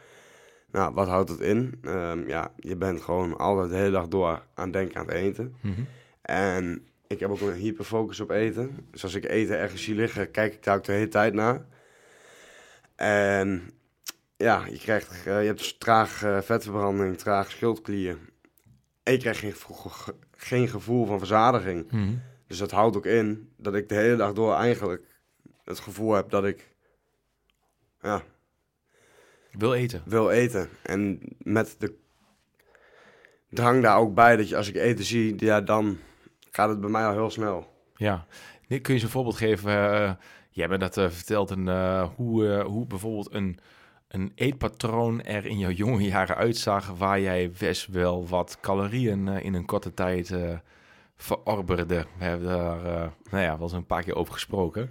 Nou, 0.71 0.95
wat 0.95 1.09
houdt 1.09 1.29
het 1.29 1.41
in? 1.41 1.79
Ehm, 1.83 2.29
ja, 2.29 2.53
je 2.57 2.77
bent 2.77 3.03
gewoon 3.03 3.39
altijd 3.39 3.71
de 3.71 3.77
hele 3.77 3.91
dag 3.91 4.09
door 4.09 4.43
aan 4.55 4.65
het 4.65 4.73
denken 4.73 5.01
aan 5.01 5.07
het 5.07 5.15
eten. 5.15 5.57
En 6.23 6.87
ik 7.07 7.21
heb 7.21 7.31
ook 7.31 7.41
een 7.41 7.53
hyperfocus 7.53 8.21
op 8.21 8.31
eten. 8.31 8.87
Dus 8.91 9.03
als 9.03 9.15
ik 9.15 9.25
eten 9.25 9.59
ergens 9.59 9.83
zie 9.83 9.95
liggen, 9.95 10.31
kijk 10.31 10.53
ik 10.53 10.65
daar 10.65 10.77
ook 10.77 10.85
de 10.85 10.93
hele 10.93 11.09
tijd 11.09 11.35
naar. 11.35 11.65
En 12.97 13.71
ja, 14.43 14.67
je, 14.67 14.79
krijgt, 14.79 15.27
eh, 15.27 15.41
je 15.41 15.47
hebt 15.47 15.59
dus 15.59 15.79
traag 15.79 16.23
eh, 16.23 16.41
vetverbranding, 16.41 17.19
traag 17.19 17.51
schildklier. 17.51 18.19
En 19.03 19.13
je 19.13 19.19
krijgt 19.19 19.41
geen, 19.41 19.55
geen 20.37 20.69
gevoel 20.69 21.07
van 21.07 21.19
verzadiging. 21.19 21.91
Dus 22.47 22.59
dat 22.59 22.71
houdt 22.71 22.97
ook 22.97 23.07
in 23.07 23.53
dat 23.57 23.75
ik 23.75 23.89
de 23.89 23.95
hele 23.95 24.17
dag 24.17 24.33
door 24.33 24.55
eigenlijk 24.55 25.03
het 25.65 25.81
gevoel 25.81 26.13
heb 26.13 26.31
dat 26.31 26.45
ik 26.45 26.75
ja, 28.01 28.23
Wil 29.53 29.75
eten. 29.75 30.03
wil 30.05 30.31
eten. 30.31 30.69
En 30.83 31.21
met 31.39 31.77
de 31.79 31.95
drang 33.49 33.83
daar 33.83 33.99
ook 33.99 34.15
bij 34.15 34.37
dat 34.37 34.49
je 34.49 34.57
als 34.57 34.69
ik 34.69 34.75
eten 34.75 35.05
zie, 35.05 35.45
ja, 35.45 35.61
dan 35.61 35.99
gaat 36.51 36.69
het 36.69 36.81
bij 36.81 36.91
mij 36.91 37.07
al 37.07 37.13
heel 37.13 37.31
snel. 37.31 37.73
Ja. 37.97 38.27
Kun 38.69 38.81
je 38.83 38.93
eens 38.93 39.03
een 39.03 39.09
voorbeeld 39.09 39.37
geven? 39.37 39.71
eh, 39.71 40.15
jij 40.51 40.67
hebt 40.67 40.95
dat 40.95 41.13
verteld, 41.15 41.51
en, 41.51 41.69
hoe, 42.17 42.61
hoe 42.63 42.87
bijvoorbeeld 42.87 43.35
een, 43.35 43.59
een 44.13 44.33
eetpatroon 44.35 45.23
er 45.23 45.47
in 45.47 45.59
jouw 45.59 45.71
jonge 45.71 46.03
jaren 46.03 46.37
uitzag, 46.37 46.87
waar 46.87 47.21
jij 47.21 47.51
best 47.59 47.87
wel 47.87 48.27
wat 48.29 48.59
calorieën 48.61 49.29
eh, 49.29 49.45
in 49.45 49.55
een 49.55 49.65
korte 49.65 49.95
tijd 49.95 50.31
eh 50.31 50.59
verorberde. 51.17 52.07
We 52.19 52.25
hebben 52.25 52.49
daar 52.49 52.85
eh, 52.85 53.09
nou 53.31 53.43
ja, 53.43 53.53
wel 53.53 53.63
eens 53.63 53.73
een 53.73 53.87
paar 53.87 54.03
keer 54.03 54.17
over 54.17 54.33
gesproken. 54.33 54.91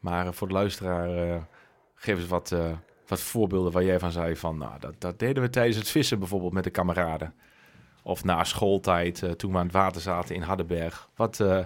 Maar 0.00 0.34
voor 0.34 0.48
de 0.48 0.54
luisteraar, 0.54 1.40
geef 1.94 2.16
eens 2.16 2.26
wat, 2.26 2.54
wat 3.06 3.20
voorbeelden 3.20 3.72
waar 3.72 3.84
jij 3.84 3.98
van 3.98 4.10
zei 4.10 4.36
van, 4.36 4.58
nou, 4.58 4.78
dat, 4.80 4.94
dat 4.98 5.18
deden 5.18 5.42
we 5.42 5.50
tijdens 5.50 5.76
het 5.76 5.88
vissen 5.88 6.18
bijvoorbeeld 6.18 6.52
met 6.52 6.64
de 6.64 6.70
kameraden. 6.70 7.34
Of 8.02 8.24
na 8.24 8.44
schooltijd, 8.44 9.38
toen 9.38 9.52
we 9.52 9.58
aan 9.58 9.64
het 9.64 9.72
water 9.72 10.00
zaten 10.00 10.34
in 10.34 10.42
Hardenberg. 10.42 11.08
Wat, 11.16 11.40
eh, 11.40 11.64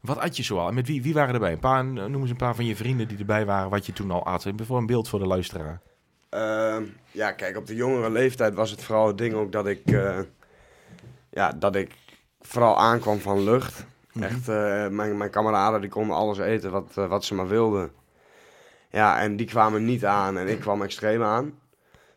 wat 0.00 0.18
at 0.18 0.36
je 0.36 0.42
zoal? 0.42 0.68
En 0.68 0.74
met 0.74 0.86
wie, 0.86 1.02
wie 1.02 1.14
waren 1.14 1.34
erbij? 1.34 1.52
Een 1.52 1.58
paar, 1.58 1.84
noem 1.84 2.20
eens 2.20 2.30
een 2.30 2.36
paar 2.36 2.54
van 2.54 2.64
je 2.64 2.76
vrienden 2.76 3.08
die 3.08 3.18
erbij 3.18 3.46
waren, 3.46 3.70
wat 3.70 3.86
je 3.86 3.92
toen 3.92 4.10
al 4.10 4.24
at. 4.24 4.46
Voor 4.56 4.78
een 4.78 4.86
beeld 4.86 5.08
voor 5.08 5.18
de 5.18 5.26
luisteraar. 5.26 5.80
Ehm, 6.34 6.84
ja, 7.10 7.32
kijk, 7.32 7.56
op 7.56 7.66
de 7.66 7.74
jongere 7.74 8.10
leeftijd 8.10 8.54
was 8.54 8.70
het 8.70 8.82
vooral 8.82 9.06
het 9.06 9.18
ding 9.18 9.34
ook 9.34 9.52
dat 9.52 9.66
ik, 9.66 9.82
eh, 9.84 10.18
ja, 11.30 11.52
dat 11.52 11.74
ik 11.76 11.94
vooral 12.40 12.78
aankwam 12.78 13.18
van 13.18 13.44
lucht. 13.44 13.86
Echt, 14.20 14.48
eh, 14.48 14.88
mijn, 14.88 15.16
mijn 15.16 15.30
kameraden 15.30 15.80
die 15.80 15.90
konden 15.90 16.16
alles 16.16 16.38
eten 16.38 16.70
wat, 16.70 16.92
eh, 16.94 17.06
wat 17.06 17.24
ze 17.24 17.34
maar 17.34 17.48
wilden. 17.48 17.92
Ja, 18.90 19.20
en 19.20 19.36
die 19.36 19.46
kwamen 19.46 19.84
niet 19.84 20.04
aan 20.04 20.38
en 20.38 20.48
ik 20.48 20.60
kwam 20.60 20.82
extreem 20.82 21.22
aan. 21.22 21.58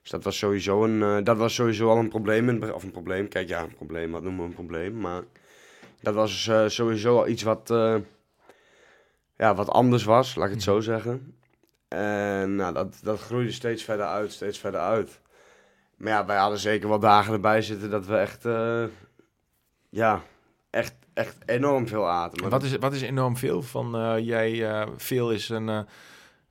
Dus 0.02 0.12
dat 0.12 0.24
was 0.24 0.38
sowieso, 0.38 0.84
een, 0.84 1.24
dat 1.24 1.38
was 1.38 1.56
sowieso 1.56 1.90
al 1.90 1.98
een 1.98 2.10
probleem. 2.10 2.50
in 2.50 2.74
Of 2.74 2.84
een 2.84 2.92
probleem, 2.92 3.28
kijk 3.28 3.48
ja, 3.48 3.62
een 3.62 3.76
probleem, 3.76 4.12
wat 4.12 4.24
noemen 4.24 4.42
we 4.42 4.48
een 4.48 4.54
probleem. 4.54 5.00
Maar 5.00 5.22
dat 6.02 6.14
was 6.14 6.52
sowieso 6.68 7.18
al 7.18 7.28
iets 7.28 7.44
wat, 7.44 7.68
ja, 9.38 9.56
wat 9.56 9.70
anders 9.70 10.04
was, 10.04 10.36
laat 10.36 10.48
ik 10.48 10.54
het 10.54 10.64
zo 10.64 10.80
zeggen. 10.80 11.38
En 11.88 12.56
nou, 12.56 12.74
dat, 12.74 13.00
dat 13.04 13.20
groeide 13.20 13.52
steeds 13.52 13.84
verder 13.84 14.06
uit, 14.06 14.32
steeds 14.32 14.60
verder 14.60 14.80
uit. 14.80 15.22
Maar 15.98 16.12
ja, 16.12 16.26
wij 16.26 16.38
hadden 16.38 16.60
zeker 16.60 16.90
wel 16.90 17.00
dagen 17.00 17.34
erbij 17.34 17.62
zitten 17.62 17.90
dat 17.90 18.06
we 18.06 18.18
echt, 18.18 18.46
eh, 18.46 18.84
ja, 19.90 20.22
echt, 20.70 20.96
echt 21.14 21.38
enorm 21.46 21.88
veel 21.88 22.10
aten. 22.10 22.50
Wat 22.50 22.64
is, 22.64 22.76
wat 22.78 22.94
is 22.94 23.02
enorm 23.02 23.38
veel 23.38 23.62
van 23.62 23.96
eh, 23.96 24.20
jij? 24.20 24.70
eh, 24.70 24.88
veel 24.98 25.32
is 25.32 25.50
een, 25.50 25.68
een, 25.68 25.86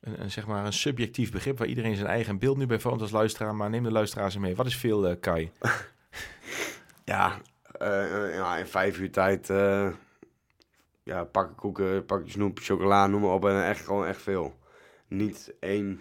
een, 0.00 0.30
zeg 0.30 0.46
maar 0.46 0.64
een 0.64 0.72
subjectief 0.72 1.32
begrip 1.32 1.58
waar 1.58 1.68
iedereen 1.68 1.96
zijn 1.96 2.08
eigen 2.08 2.38
beeld 2.38 2.56
nu 2.56 2.66
bij 2.66 2.80
vormt 2.80 3.00
als 3.00 3.10
luisteraar. 3.10 3.54
Maar 3.54 3.70
neem 3.70 3.82
de 3.82 3.92
luisteraars 3.92 4.34
er 4.34 4.40
mee. 4.40 4.56
Wat 4.56 4.66
is 4.66 4.76
veel, 4.76 5.16
Kai? 5.16 5.50
Ja, 7.04 7.36
ja, 7.78 8.56
in 8.56 8.66
vijf 8.66 8.98
uur 8.98 9.10
tijd, 9.10 9.46
ja, 11.02 11.24
pakken 11.24 11.54
koeken, 11.54 12.04
pakje 12.04 12.30
snoep, 12.30 12.58
chocola, 12.58 13.06
noem 13.06 13.20
maar 13.20 13.30
op. 13.30 13.44
En 13.44 13.64
echt 13.64 13.84
gewoon 13.84 14.06
echt 14.06 14.22
veel. 14.22 14.54
Niet 15.08 15.54
één 15.60 16.00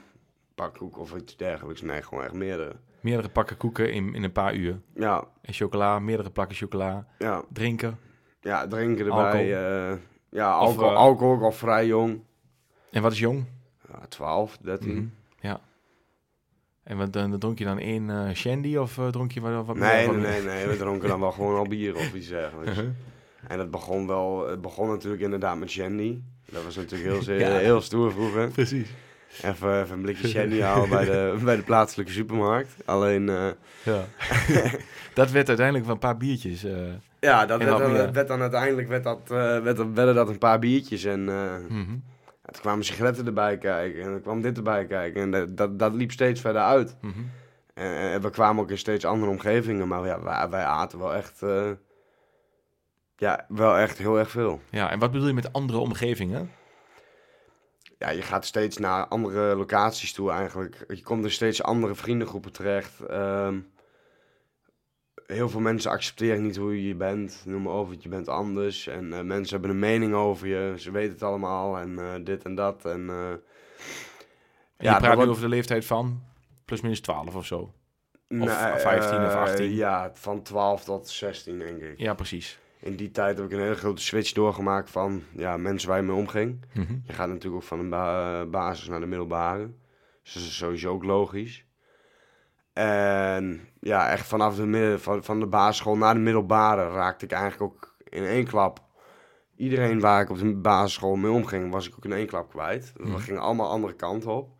pak 0.55 0.73
koek 0.77 0.97
of 0.97 1.15
iets 1.15 1.37
dergelijks. 1.37 1.81
Nee, 1.81 2.01
gewoon 2.01 2.23
echt 2.23 2.33
meerdere. 2.33 2.75
Meerdere 2.99 3.29
pakken 3.29 3.57
koeken 3.57 3.93
in, 3.93 4.13
in 4.15 4.23
een 4.23 4.31
paar 4.31 4.55
uur. 4.55 4.79
Ja, 4.95 5.23
En 5.41 5.53
chocola, 5.53 5.99
meerdere 5.99 6.29
plakken 6.29 6.55
chocola. 6.55 7.07
ja, 7.19 7.43
Drinken. 7.53 7.97
ja 8.41 8.67
drinken 8.67 9.09
Alcohol. 9.11 9.25
erbij. 9.25 9.91
eh, 9.91 9.97
ja, 10.29 10.59
Of, 10.61 10.67
alcohol, 10.67 10.89
eh, 10.91 10.95
alcohol 10.97 11.43
al 11.43 11.51
vrij 11.51 11.85
jong. 11.85 12.21
En 12.91 13.01
wat 13.01 13.11
is 13.11 13.19
jong? 13.19 13.45
Ja, 13.91 14.05
12, 14.07 14.57
13. 14.57 14.93
Mhm, 14.95 15.05
Ja. 15.39 15.59
En 16.83 16.97
wat, 16.97 17.13
dan, 17.13 17.29
dan 17.29 17.39
dronk 17.39 17.57
je 17.57 17.65
dan 17.65 17.77
één 17.79 18.09
eh, 18.09 18.33
shandy 18.33 18.75
of 18.75 18.97
eh, 18.97 19.07
dronk 19.07 19.31
je 19.31 19.41
wat, 19.41 19.65
wat 19.65 19.75
Nee, 19.75 20.07
meer? 20.09 20.17
nee, 20.17 20.31
nee, 20.31 20.41
nee, 20.41 20.67
we 20.67 20.77
dronken 20.77 21.07
dan 21.09 21.19
wel 21.19 21.31
gewoon 21.31 21.57
al 21.57 21.67
bier 21.67 21.95
of 21.95 22.13
iets 22.13 22.27
dergelijks. 22.39 22.75
meer? 22.77 22.93
En 23.47 23.59
het 23.59 23.71
begon 23.71 24.07
wel, 24.07 24.47
het 24.49 24.61
begon 24.61 24.87
natuurlijk 24.89 25.21
inderdaad 25.21 25.57
met 25.57 25.69
Shandy. 25.69 26.19
Dat 26.51 26.63
was 26.63 26.75
natuurlijk 26.75 27.11
heel, 27.11 27.21
zeer- 27.31 27.39
Ja. 27.39 27.57
heel 27.57 27.81
stoer 27.81 28.11
vroeger. 28.11 28.47
Precies. 28.47 28.89
Even, 29.43 29.81
even 29.81 29.95
een 29.95 30.01
blikje 30.01 30.27
shandy 30.37 30.59
halen 30.59 30.89
bij 30.89 31.05
de, 31.05 31.37
bij 31.43 31.55
de 31.55 31.61
plaatselijke 31.61 32.11
supermarkt. 32.11 32.75
Alleen, 32.85 33.29
eh, 33.29 33.47
Ja. 33.83 34.03
dat 35.13 35.31
werd 35.31 35.47
uiteindelijk 35.47 35.85
van 35.85 35.93
een 35.93 35.99
paar 35.99 36.17
biertjes. 36.17 36.63
eh, 36.63 36.71
ja, 37.19 37.45
dat 37.45 37.63
werd 37.63 37.77
dan, 37.77 37.91
meer? 37.91 38.11
werd 38.11 38.27
dan 38.27 38.41
uiteindelijk 38.41 38.87
werd 38.87 39.03
dat, 39.03 39.19
eh, 39.23 39.59
werd, 39.59 39.77
dat- 39.77 39.93
werden 39.93 40.15
dat 40.15 40.29
een 40.29 40.37
paar 40.37 40.59
biertjes. 40.59 41.03
En 41.03 41.25
ja, 41.25 41.59
toen 42.51 42.61
kwamen 42.61 42.85
sigaretten 42.85 43.25
erbij 43.25 43.57
kijken. 43.57 44.01
En 44.01 44.09
er 44.13 44.19
kwam 44.19 44.41
dit 44.41 44.57
erbij 44.57 44.85
kijken. 44.85 45.21
En 45.21 45.31
dat, 45.31 45.57
dat, 45.57 45.79
dat 45.79 45.93
liep 45.93 46.11
steeds 46.11 46.41
verder 46.41 46.61
uit. 46.61 46.95
Mhm. 47.01 47.13
En, 47.73 47.95
en 47.95 48.21
we 48.21 48.29
kwamen 48.29 48.63
ook 48.63 48.69
in 48.69 48.77
steeds 48.77 49.05
andere 49.05 49.31
omgevingen. 49.31 49.87
Maar 49.87 50.05
ja, 50.05 50.21
wij, 50.23 50.49
wij 50.49 50.63
aten 50.63 50.99
wel 50.99 51.13
echt... 51.15 51.41
ja, 53.17 53.45
wel 53.49 53.77
echt 53.77 53.97
heel 53.97 54.17
erg 54.19 54.29
veel. 54.29 54.61
Ja, 54.69 54.91
en 54.91 54.99
wat 54.99 55.11
bedoel 55.11 55.27
je 55.27 55.33
met 55.33 55.53
andere 55.53 55.77
omgevingen? 55.77 56.51
ja, 57.99 58.09
je 58.09 58.21
gaat 58.21 58.45
steeds 58.45 58.77
naar 58.77 59.07
andere 59.07 59.55
locaties 59.55 60.13
toe 60.13 60.31
eigenlijk. 60.31 60.85
Je 60.87 61.01
komt 61.03 61.23
in 61.23 61.31
steeds 61.31 61.63
andere 61.63 61.95
vriendengroepen 61.95 62.51
terecht. 62.51 62.99
Ehm, 62.99 63.59
heel 65.25 65.49
veel 65.49 65.59
mensen 65.59 65.91
accepteren 65.91 66.41
niet 66.41 66.55
hoe 66.55 66.87
je 66.87 66.95
bent. 66.95 67.41
Noem 67.45 67.61
maar 67.61 67.73
over, 67.73 67.95
je 67.99 68.09
bent 68.09 68.27
anders. 68.27 68.87
En 68.87 69.13
eh, 69.13 69.21
mensen 69.21 69.51
hebben 69.53 69.69
een 69.75 69.79
mening 69.79 70.13
over 70.13 70.47
je. 70.47 70.73
Ze 70.77 70.91
weten 70.91 71.11
het 71.13 71.23
allemaal 71.23 71.77
en 71.77 71.99
eh, 71.99 72.13
dit 72.23 72.43
en 72.43 72.55
dat. 72.55 72.85
En, 72.85 73.09
eh, 73.09 73.29
En 73.29 73.41
Ja, 74.77 74.91
je 74.93 74.97
praat 74.97 75.09
nu 75.09 75.15
wordt- 75.15 75.29
over 75.31 75.41
de 75.43 75.49
leeftijd 75.49 75.85
van 75.85 76.23
plus 76.65 76.81
minus 76.81 77.01
12 77.01 77.35
of 77.35 77.45
zo. 77.45 77.73
nee, 78.27 78.49
15 78.49 79.25
of 79.25 79.33
eh, 79.33 79.39
18? 79.41 79.73
Ja, 79.73 80.11
van 80.13 80.41
12 80.41 80.83
tot 80.83 81.09
16 81.09 81.59
denk 81.59 81.81
ik. 81.81 81.99
Ja, 81.99 82.13
precies. 82.13 82.59
In 82.85 82.95
die 82.95 83.11
tijd 83.11 83.37
heb 83.37 83.45
ik 83.45 83.51
een 83.51 83.59
hele 83.63 83.75
grote 83.75 84.01
switch 84.01 84.31
doorgemaakt 84.31 84.89
van 84.89 85.23
ja, 85.31 85.57
mensen 85.57 85.89
waar 85.89 85.97
je 85.97 86.03
mee 86.03 86.15
omging. 86.15 86.65
Mhm. 86.73 86.95
Je 87.03 87.13
gaat 87.13 87.27
natuurlijk 87.27 87.55
ook 87.55 87.63
van 87.63 87.79
de 87.79 87.87
ba- 87.89 88.41
eh, 88.41 88.49
basis 88.49 88.87
naar 88.87 88.99
de 88.99 89.05
middelbare. 89.05 89.71
Dus 90.23 90.33
dat 90.33 90.43
is 90.43 90.57
sowieso 90.57 90.91
ook 90.91 91.03
logisch. 91.03 91.65
En 92.73 93.67
ja, 93.79 94.09
echt 94.09 94.27
vanaf 94.27 94.55
de, 94.55 94.65
midden, 94.65 95.01
van, 95.01 95.23
van 95.23 95.39
de 95.39 95.45
basisschool 95.47 95.97
naar 95.97 96.13
de 96.13 96.19
middelbare 96.19 96.89
raakte 96.89 97.25
ik 97.25 97.31
eigenlijk 97.31 97.61
ook 97.73 97.95
in 98.03 98.23
één 98.23 98.45
klap. 98.45 98.83
Iedereen 99.55 99.99
waar 99.99 100.21
ik 100.21 100.29
op 100.29 100.39
de 100.39 100.55
basisschool 100.55 101.15
mee 101.15 101.31
omging, 101.31 101.71
was 101.71 101.87
ik 101.87 101.93
ook 101.97 102.05
in 102.05 102.13
één 102.13 102.27
klap 102.27 102.49
kwijt. 102.49 102.93
Mhm. 102.97 103.11
We 103.13 103.19
gingen 103.19 103.41
allemaal 103.41 103.69
andere 103.69 103.93
kanten 103.93 104.31
op. 104.31 104.54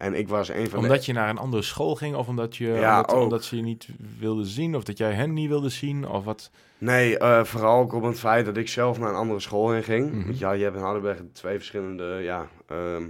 En 0.00 0.14
ik 0.14 0.28
was 0.28 0.48
een 0.48 0.68
van 0.70 0.78
Omdat 0.78 1.04
je 1.06 1.12
naar 1.12 1.28
een 1.28 1.38
andere 1.38 1.62
school 1.62 1.94
ging, 1.94 2.14
of 2.16 2.28
omdat, 2.28 2.56
je, 2.56 2.66
Ja, 2.68 3.00
omdat, 3.02 3.44
ze 3.44 3.56
je 3.56 3.62
niet 3.62 3.88
wilde 4.18 4.44
zien, 4.44 4.76
of 4.76 4.84
dat 4.84 4.98
jij 4.98 5.12
hen 5.12 5.32
niet 5.32 5.48
wilde 5.48 5.68
zien, 5.68 6.08
of 6.08 6.24
wat? 6.24 6.50
Nee, 6.78 7.18
eh, 7.18 7.44
vooral 7.44 7.80
ook 7.80 7.92
op 7.92 8.02
het 8.02 8.18
feit 8.18 8.44
dat 8.46 8.56
ik 8.56 8.68
zelf 8.68 8.98
naar 8.98 9.08
een 9.08 9.14
andere 9.14 9.40
school 9.40 9.70
heen 9.70 9.82
ging. 9.82 10.12
Mhm. 10.12 10.32
Ja, 10.34 10.52
je 10.52 10.62
hebt 10.64 10.76
in 10.76 10.82
Hardenberg 10.82 11.18
twee 11.32 11.56
verschillende, 11.56 12.04
ja... 12.04 12.48
ehm, 12.66 13.04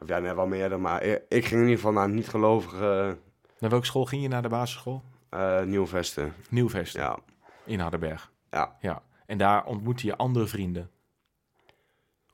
of 0.00 0.08
ja, 0.08 0.18
net 0.18 0.34
wel 0.34 0.46
meerdere, 0.46 0.80
maar 0.80 1.02
ik, 1.02 1.22
ik 1.28 1.44
ging 1.44 1.60
in 1.60 1.66
ieder 1.68 1.76
geval 1.76 1.92
naar 1.92 2.04
een 2.04 2.14
niet-gelovige 2.14 3.16
Naar 3.58 3.70
welke 3.70 3.86
school 3.86 4.04
ging 4.04 4.22
je 4.22 4.28
naar 4.28 4.42
de 4.42 4.48
basisschool? 4.48 5.02
eh 5.28 5.62
Nieuwvesten. 5.62 6.34
Nieuwvesten, 6.50 7.00
Ja, 7.00 7.18
in 7.64 7.80
Hardenberg. 7.80 8.30
ja. 8.50 8.76
Ja. 8.80 9.02
En 9.26 9.38
daar 9.38 9.64
ontmoette 9.64 10.06
je 10.06 10.16
andere 10.16 10.46
vrienden. 10.46 10.90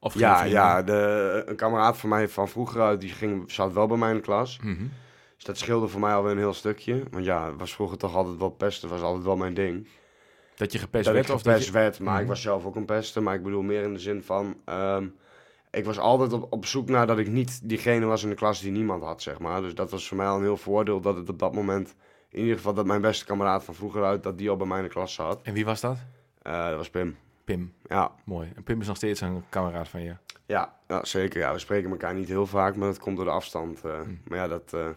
Of 0.01 0.15
Ja, 0.19 0.37
vrienden? 0.39 0.61
ja 0.61 0.83
de, 0.83 1.43
een 1.47 1.57
kameraad 1.57 1.97
van 1.97 2.09
mij 2.09 2.29
van 2.29 2.49
vroeger 2.49 2.81
uit, 2.81 3.01
die 3.01 3.11
ging, 3.11 3.53
zat 3.53 3.73
wel 3.73 3.87
bij 3.87 3.97
mij 3.97 4.11
in 4.11 4.17
de 4.17 4.23
klas. 4.23 4.59
Mhm. 4.63 4.85
Dus 5.37 5.45
dat 5.45 5.59
scheelde 5.59 5.89
voor 5.89 6.01
mij 6.01 6.15
alweer 6.15 6.33
een 6.33 6.39
heel 6.39 6.55
stukje. 6.55 7.03
Want 7.11 7.25
ja, 7.25 7.47
het 7.47 7.59
was 7.59 7.75
vroeger 7.75 7.99
toch 7.99 8.15
altijd 8.15 8.37
wel 8.39 8.51
pesten, 8.51 8.89
was 8.89 9.01
altijd 9.01 9.25
wel 9.25 9.37
mijn 9.37 9.55
ding. 9.55 9.89
Dat 10.57 10.73
je 10.73 10.79
gepest 10.79 11.05
dat 11.05 11.15
werd? 11.15 11.29
ik 11.29 11.35
of 11.35 11.43
dat 11.43 11.53
gepest 11.53 11.67
je... 11.69 11.73
werd, 11.79 12.01
maar 12.01 12.13
Mhm. 12.13 12.23
ik 12.23 12.29
was 12.29 12.43
zelf 12.43 12.65
ook 12.65 12.77
een 12.77 12.85
pester. 12.85 13.23
Maar 13.23 13.35
ik 13.35 13.43
bedoel 13.43 13.63
meer 13.63 13.83
in 13.83 13.93
de 13.93 13.99
zin 13.99 14.23
van... 14.23 14.57
ehm, 14.65 15.07
ik 15.71 15.85
was 15.85 15.99
altijd 15.99 16.33
op, 16.33 16.47
op 16.53 16.67
zoek 16.67 16.89
naar 16.89 17.07
dat 17.07 17.19
ik 17.19 17.29
niet 17.29 17.61
diegene 17.69 18.07
was 18.07 18.23
in 18.23 18.29
de 18.29 18.35
klas 18.35 18.61
die 18.61 18.71
niemand 18.73 19.03
had, 19.03 19.23
zeg 19.23 19.39
maar. 19.39 19.61
Dus 19.61 19.75
dat 19.75 19.91
was 19.91 20.09
voor 20.09 20.17
mij 20.17 20.27
al 20.27 20.37
een 20.37 20.43
heel 20.43 20.57
voordeel 20.57 21.01
dat 21.01 21.17
het 21.17 21.29
op 21.29 21.39
dat 21.39 21.55
moment... 21.55 21.95
In 22.31 22.41
ieder 22.41 22.57
geval 22.57 22.75
dat 22.75 22.87
mijn 22.87 23.01
beste 23.01 23.25
kameraad 23.25 23.65
van 23.65 23.75
vroeger 23.75 24.05
uit, 24.05 24.23
dat 24.23 24.39
die 24.39 24.51
al 24.51 24.57
bij 24.57 24.67
mij 24.67 24.79
in 24.79 24.85
de 24.85 24.91
klas 24.91 25.15
zat. 25.15 25.41
En 25.43 25.55
wie 25.55 25.65
was 25.65 25.81
dat? 25.81 25.97
Eh, 26.43 26.67
dat 26.69 26.77
was 26.77 26.91
Pim. 26.91 27.17
Pim. 27.57 27.73
Ja, 27.89 28.11
Mooi. 28.25 28.53
En 28.57 28.63
Pim 28.63 28.81
is 28.81 28.87
nog 28.87 28.97
steeds 28.97 29.21
een 29.21 29.43
kameraad 29.49 29.89
van 29.89 30.03
je. 30.03 30.15
ja, 30.47 30.75
ja, 30.89 31.05
zeker. 31.05 31.41
Ja, 31.41 31.53
we 31.53 31.59
spreken 31.59 31.91
elkaar 31.91 32.15
niet 32.15 32.29
heel 32.29 32.47
vaak, 32.47 32.77
maar 32.77 32.89
dat 32.89 32.99
komt 32.99 33.17
door 33.17 33.25
de 33.25 33.31
afstand. 33.31 33.85
eh. 33.85 34.01
Hm. 34.01 34.11
Maar 34.29 34.39
ja, 34.39 34.49
dat... 34.49 34.73
eh, 34.73 34.89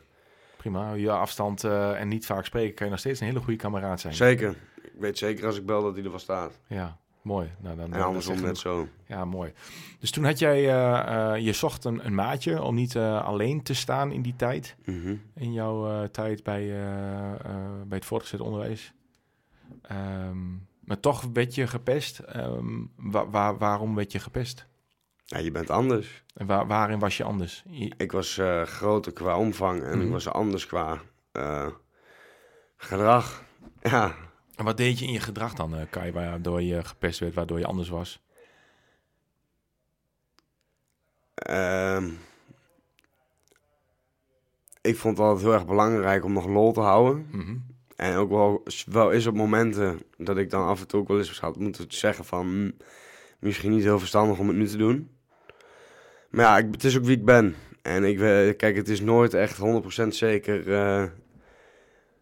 Prima. 0.57 0.93
Je 0.93 1.11
afstand 1.11 1.63
eh, 1.63 1.99
en 1.99 2.07
niet 2.07 2.25
vaak 2.25 2.45
spreken, 2.45 2.75
kan 2.75 2.85
je 2.85 2.91
nog 2.91 2.99
steeds 2.99 3.19
een 3.19 3.27
hele 3.27 3.39
goede 3.39 3.55
kameraad 3.55 3.99
zijn. 3.99 4.13
Zeker. 4.13 4.55
Ik 4.83 4.91
weet 4.99 5.17
zeker 5.17 5.45
als 5.45 5.57
ik 5.57 5.65
bel 5.65 5.81
dat 5.83 5.93
hij 5.95 6.03
er 6.03 6.09
wel 6.09 6.19
staat. 6.19 6.59
Ja, 6.67 6.97
mooi. 7.21 7.51
Nou, 7.59 7.77
dan, 7.77 7.93
En 7.93 8.01
andersom 8.01 8.41
net 8.41 8.57
zo. 8.57 8.87
Ja, 9.07 9.25
mooi. 9.25 9.53
Dus 9.99 10.11
toen 10.11 10.23
had 10.23 10.39
jij, 10.39 10.61
je 11.41 11.53
zocht 11.53 11.83
een, 11.85 12.05
een 12.05 12.15
maatje 12.15 12.61
om 12.61 12.75
niet 12.75 12.95
alleen 12.97 13.63
te 13.63 13.73
staan 13.73 14.11
in 14.11 14.21
die 14.21 14.35
tijd. 14.35 14.75
Mhm. 14.85 15.15
In 15.35 15.53
jouw 15.53 16.07
tijd 16.07 16.43
bij, 16.43 16.67
bij 17.87 17.97
het 17.97 18.05
voortgezet 18.05 18.39
onderwijs. 18.39 18.93
Ehm, 19.81 20.37
maar 20.86 21.00
toch 21.00 21.24
werd 21.34 21.56
je 21.56 21.67
gepest. 21.67 22.19
Ehm, 22.19 22.82
wa- 22.96 23.30
waar- 23.30 23.58
waarom 23.58 23.96
werd 23.96 24.12
je 24.12 24.19
gepest? 24.19 24.67
Ja, 25.26 25.38
je 25.38 25.52
bent 25.52 25.69
anders. 25.69 26.24
En 26.34 26.46
waar, 26.46 26.67
waarin 26.67 27.00
was 27.00 27.17
je 27.17 27.24
anders? 27.24 27.63
Je- 27.67 27.93
Ik 27.98 28.12
was 28.12 28.38
eh, 28.38 28.62
groter 28.62 29.13
qua 29.13 29.38
omvang 29.38 29.84
en 29.84 29.98
Mhm. 29.98 30.06
ik 30.06 30.12
was 30.12 30.28
anders 30.28 30.65
qua 30.65 31.02
eh, 31.32 31.67
gedrag. 32.78 33.43
Ja, 33.82 34.15
en 34.56 34.65
wat 34.65 34.78
deed 34.78 35.00
je 35.00 35.06
in 35.06 35.12
je 35.13 35.19
gedrag 35.19 35.54
dan, 35.54 35.76
eh, 35.76 35.82
Kai, 35.89 36.12
waardoor 36.12 36.62
je 36.62 36.84
gepest 36.84 37.19
werd, 37.19 37.34
waardoor 37.34 37.60
je 37.60 37.65
anders 37.65 37.89
was? 37.89 38.22
ehm, 41.36 42.10
ik 44.82 44.98
vond 44.98 45.17
het 45.17 45.26
altijd 45.28 45.46
heel 45.46 45.54
erg 45.54 45.65
belangrijk 45.65 46.26
om 46.26 46.34
nog 46.34 46.46
lol 46.46 46.72
te 46.74 46.80
houden. 46.80 47.28
Mhm. 47.32 47.58
En 48.03 48.15
ook 48.15 48.29
wel, 48.29 48.63
wel 48.85 49.11
is 49.11 49.27
op 49.27 49.35
momenten 49.35 49.99
dat 50.17 50.37
ik 50.37 50.49
dan 50.49 50.67
af 50.67 50.81
en 50.81 50.87
toe 50.87 50.99
ook 50.99 51.07
wel 51.07 51.17
eens 51.17 51.39
had 51.39 51.59
moeten 51.59 51.85
zeggen 51.87 52.25
van... 52.25 52.47
hm, 52.47 52.71
misschien 53.39 53.71
niet 53.71 53.83
heel 53.83 53.99
verstandig 53.99 54.39
om 54.39 54.47
het 54.47 54.57
nu 54.57 54.67
te 54.67 54.77
doen. 54.77 55.09
Maar 56.29 56.45
ja, 56.45 56.57
ik, 56.57 56.67
het 56.71 56.83
is 56.83 56.97
ook 56.97 57.03
wie 57.03 57.17
ik 57.17 57.25
ben. 57.25 57.55
En 57.81 58.03
ik, 58.03 58.17
kijk, 58.57 58.75
het 58.75 58.89
is 58.89 59.01
nooit 59.01 59.33
echt 59.33 59.59
100% 60.03 60.07
zeker 60.07 60.73
eh, 60.73 61.03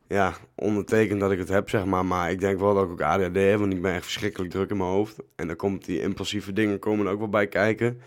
ja, 0.07 0.33
ondertekend 0.55 1.19
dat 1.19 1.31
ik 1.31 1.39
het 1.39 1.49
heb, 1.49 1.69
zeg 1.69 1.85
maar. 1.85 2.05
Maar 2.05 2.31
ik 2.31 2.39
denk 2.39 2.59
wel 2.59 2.73
dat 2.73 2.85
ik 2.85 2.91
ook 2.91 3.01
ADHD 3.01 3.35
heb, 3.35 3.59
want 3.59 3.73
ik 3.73 3.81
ben 3.81 3.93
echt 3.93 4.03
verschrikkelijk 4.03 4.51
druk 4.51 4.69
in 4.69 4.77
mijn 4.77 4.89
hoofd. 4.89 5.17
En 5.35 5.47
dan 5.47 5.55
komt 5.55 5.85
die 5.85 6.01
impulsieve 6.01 6.53
dingen 6.53 6.79
komen 6.79 7.07
ook 7.07 7.19
wel 7.19 7.29
bij 7.29 7.47
kijken. 7.47 8.01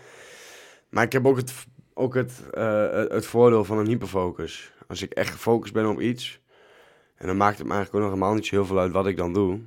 Maar 0.89 1.03
ik 1.03 1.11
heb 1.11 1.25
ook 1.25 1.37
het, 1.37 1.53
ook 1.93 2.13
het, 2.13 2.49
eh, 2.53 2.91
het 2.91 3.25
voordeel 3.25 3.63
van 3.65 3.77
een 3.77 3.87
hyperfocus. 3.87 4.73
Als 4.87 5.01
ik 5.01 5.11
echt 5.11 5.31
gefocust 5.31 5.73
ben 5.73 5.89
op 5.89 6.01
iets... 6.01 6.43
En 7.15 7.27
dan 7.27 7.37
maakt 7.37 7.57
het 7.57 7.67
me 7.67 7.73
eigenlijk 7.73 7.95
ook 8.03 8.09
nog 8.11 8.19
helemaal 8.19 8.35
niet 8.35 8.45
zo 8.45 8.55
heel 8.55 8.65
veel 8.65 8.79
uit 8.79 8.91
wat 8.91 9.07
ik 9.07 9.17
dan 9.17 9.33
doe. 9.33 9.59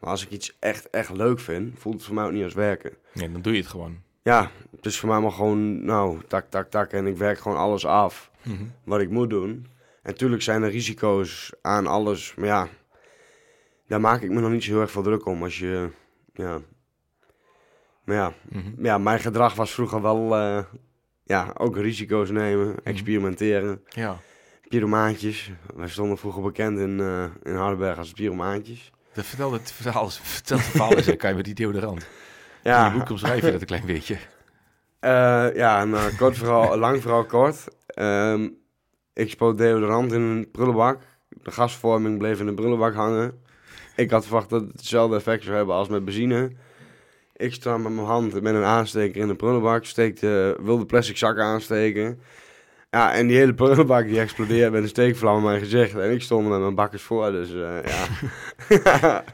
Maar 0.00 0.10
als 0.10 0.24
ik 0.24 0.30
iets 0.30 0.56
echt, 0.58 0.90
echt 0.90 1.10
leuk 1.10 1.40
vind, 1.40 1.78
voelt 1.78 1.94
het 1.94 2.04
voor 2.04 2.14
mij 2.14 2.24
ook 2.24 2.32
niet 2.32 2.44
als 2.44 2.54
werken. 2.54 2.92
Nee, 3.12 3.32
dan 3.32 3.40
doe 3.42 3.52
je 3.52 3.58
het 3.58 3.68
gewoon. 3.68 4.02
Ja, 4.22 4.50
het 4.76 4.86
is 4.86 4.98
voor 5.00 5.08
mij 5.08 5.20
maar 5.20 5.30
gewoon, 5.32 5.84
nou, 5.84 6.18
tak, 6.28 6.50
tak, 6.50 6.70
tak. 6.70 6.92
En 6.92 7.06
ik 7.06 7.16
werk 7.16 7.38
gewoon 7.38 7.58
alles 7.58 7.86
af 7.86 8.30
Mhm. 8.42 8.64
wat 8.84 9.00
ik 9.00 9.10
moet 9.10 9.30
doen. 9.30 9.48
En 10.02 10.10
natuurlijk 10.10 10.42
zijn 10.42 10.62
er 10.62 10.70
risico's 10.70 11.52
aan 11.62 11.86
alles. 11.86 12.34
Maar 12.34 12.46
ja, 12.46 12.68
daar 13.86 14.00
maak 14.00 14.20
ik 14.22 14.30
me 14.30 14.40
nog 14.40 14.50
niet 14.50 14.64
zo 14.64 14.70
heel 14.70 14.80
erg 14.80 14.90
veel 14.90 15.02
druk 15.02 15.26
om. 15.26 15.42
Als 15.42 15.58
je, 15.58 15.88
ja. 16.34 16.60
Maar 18.04 18.16
ja, 18.16 18.32
Mhm. 18.48 18.84
ja 18.84 18.98
mijn 18.98 19.20
gedrag 19.20 19.54
was 19.54 19.74
vroeger 19.74 20.02
wel, 20.02 20.36
eh, 20.36 20.64
ja, 21.24 21.52
ook 21.58 21.76
risico's 21.76 22.30
nemen, 22.30 22.74
experimenteren. 22.82 23.84
Ja. 23.88 24.18
Pyromaantjes. 24.74 25.50
Wij 25.74 25.88
stonden 25.88 26.18
vroeger 26.18 26.42
bekend 26.42 26.78
in, 26.78 27.00
eh 27.00 27.24
in 27.42 27.54
Hardenberg 27.54 27.98
als 27.98 28.12
pyromaantjes. 28.12 28.90
Dat 29.12 29.24
vertel 29.24 29.52
het 29.52 29.72
verhaal, 29.72 30.10
vertel 30.10 30.56
het 30.56 30.66
verhaal 30.66 30.96
eens, 30.96 31.06
hè, 31.06 31.16
Kai, 31.16 31.34
met 31.34 31.44
die 31.44 31.54
deodorant. 31.54 32.06
Ja, 32.62 32.86
je 32.86 32.98
boek 32.98 33.10
omschrijf 33.10 33.44
je 33.44 33.50
dat 33.50 33.60
een 33.60 33.66
klein 33.66 33.86
beetje. 33.86 34.16
Eh, 35.00 35.54
ja, 35.54 35.84
nou, 35.84 36.14
kort 36.16 36.36
vooral, 36.36 36.76
lang 36.86 37.02
vooral 37.02 37.24
kort. 37.24 37.64
Ehm, 37.86 38.48
ik 39.12 39.30
spoot 39.30 39.58
deodorant 39.58 40.12
in 40.12 40.20
een 40.20 40.50
prullenbak. 40.50 41.00
De 41.28 41.50
gasvorming 41.50 42.18
bleef 42.18 42.40
in 42.40 42.46
de 42.46 42.54
prullenbak 42.54 42.94
hangen. 42.94 43.42
Ik 43.96 44.10
had 44.10 44.24
verwacht 44.24 44.50
dat 44.50 44.60
het 44.60 44.72
hetzelfde 44.72 45.16
effect 45.16 45.42
zou 45.42 45.56
hebben 45.56 45.74
als 45.74 45.88
met 45.88 46.04
benzine. 46.04 46.52
Ik 47.36 47.52
sta 47.52 47.76
met 47.76 47.92
mijn 47.92 48.06
hand 48.06 48.40
met 48.40 48.54
een 48.54 48.64
aansteker 48.64 49.20
in 49.20 49.28
de 49.28 49.36
prullenbak. 49.36 49.84
Steek 49.84 50.20
de, 50.20 50.58
wilde 50.62 50.86
plastic 50.86 51.16
zak 51.16 51.38
aansteken. 51.38 52.20
Ja, 52.94 53.12
en 53.12 53.26
die 53.26 53.36
hele 53.36 53.54
prullenbak 53.54 54.06
die 54.06 54.20
explodeerde 54.20 54.70
met 54.70 54.82
een 54.82 54.88
steekvlam 54.88 55.36
in 55.36 55.42
mijn 55.42 55.58
gezicht. 55.58 55.94
En 55.94 56.10
ik 56.12 56.22
stond 56.22 56.48
met 56.48 56.60
mijn 56.60 56.74
bakkers 56.74 57.02
voor, 57.02 57.30
dus 57.30 57.52
eh, 57.52 57.78
ja. 58.84 59.24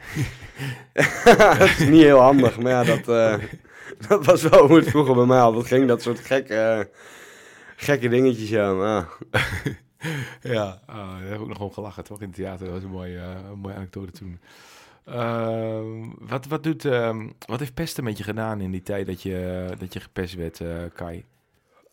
dat 1.57 1.67
is 1.67 1.87
niet 1.87 2.01
heel 2.01 2.19
handig, 2.19 2.59
maar 2.59 2.71
ja, 2.71 2.83
dat... 2.83 3.07
eh, 3.07 3.35
dat 4.07 4.25
was 4.25 4.41
wel 4.41 4.67
hoe 4.67 4.77
het 4.77 4.89
vroeger 4.89 5.15
bij 5.15 5.25
mij 5.25 5.39
altijd 5.39 5.67
ging. 5.67 5.87
Dat 5.87 6.01
soort 6.01 6.19
gekke, 6.19 6.89
gekke 7.75 8.09
dingetjes, 8.09 8.49
ja. 8.49 8.73
Maar, 8.73 9.07
ja. 10.41 10.79
Ah, 10.85 11.19
daar 11.19 11.29
heb 11.29 11.41
ik 11.41 11.47
nog 11.47 11.59
om 11.59 11.71
gelachen, 11.71 12.03
toch? 12.03 12.21
In 12.21 12.27
het 12.27 12.35
theater, 12.35 12.65
dat 12.65 12.73
was 12.73 12.83
een 12.83 12.89
mooie, 12.89 13.17
eh, 13.17 13.49
een 13.51 13.59
mooie 13.59 13.75
anekdote 13.75 14.11
toen. 14.11 14.39
Ehm, 15.05 16.09
wat, 16.19 16.45
wat, 16.47 16.63
doet, 16.63 16.85
ehm, 16.85 17.29
wat 17.45 17.59
heeft 17.59 17.73
pesten 17.73 18.03
met 18.03 18.17
je 18.17 18.23
gedaan 18.23 18.61
in 18.61 18.71
die 18.71 18.83
tijd 18.83 19.05
dat 19.05 19.21
je, 19.21 19.67
dat 19.79 19.93
je 19.93 19.99
gepest 19.99 20.35
werd, 20.35 20.61
Kai? 20.93 21.25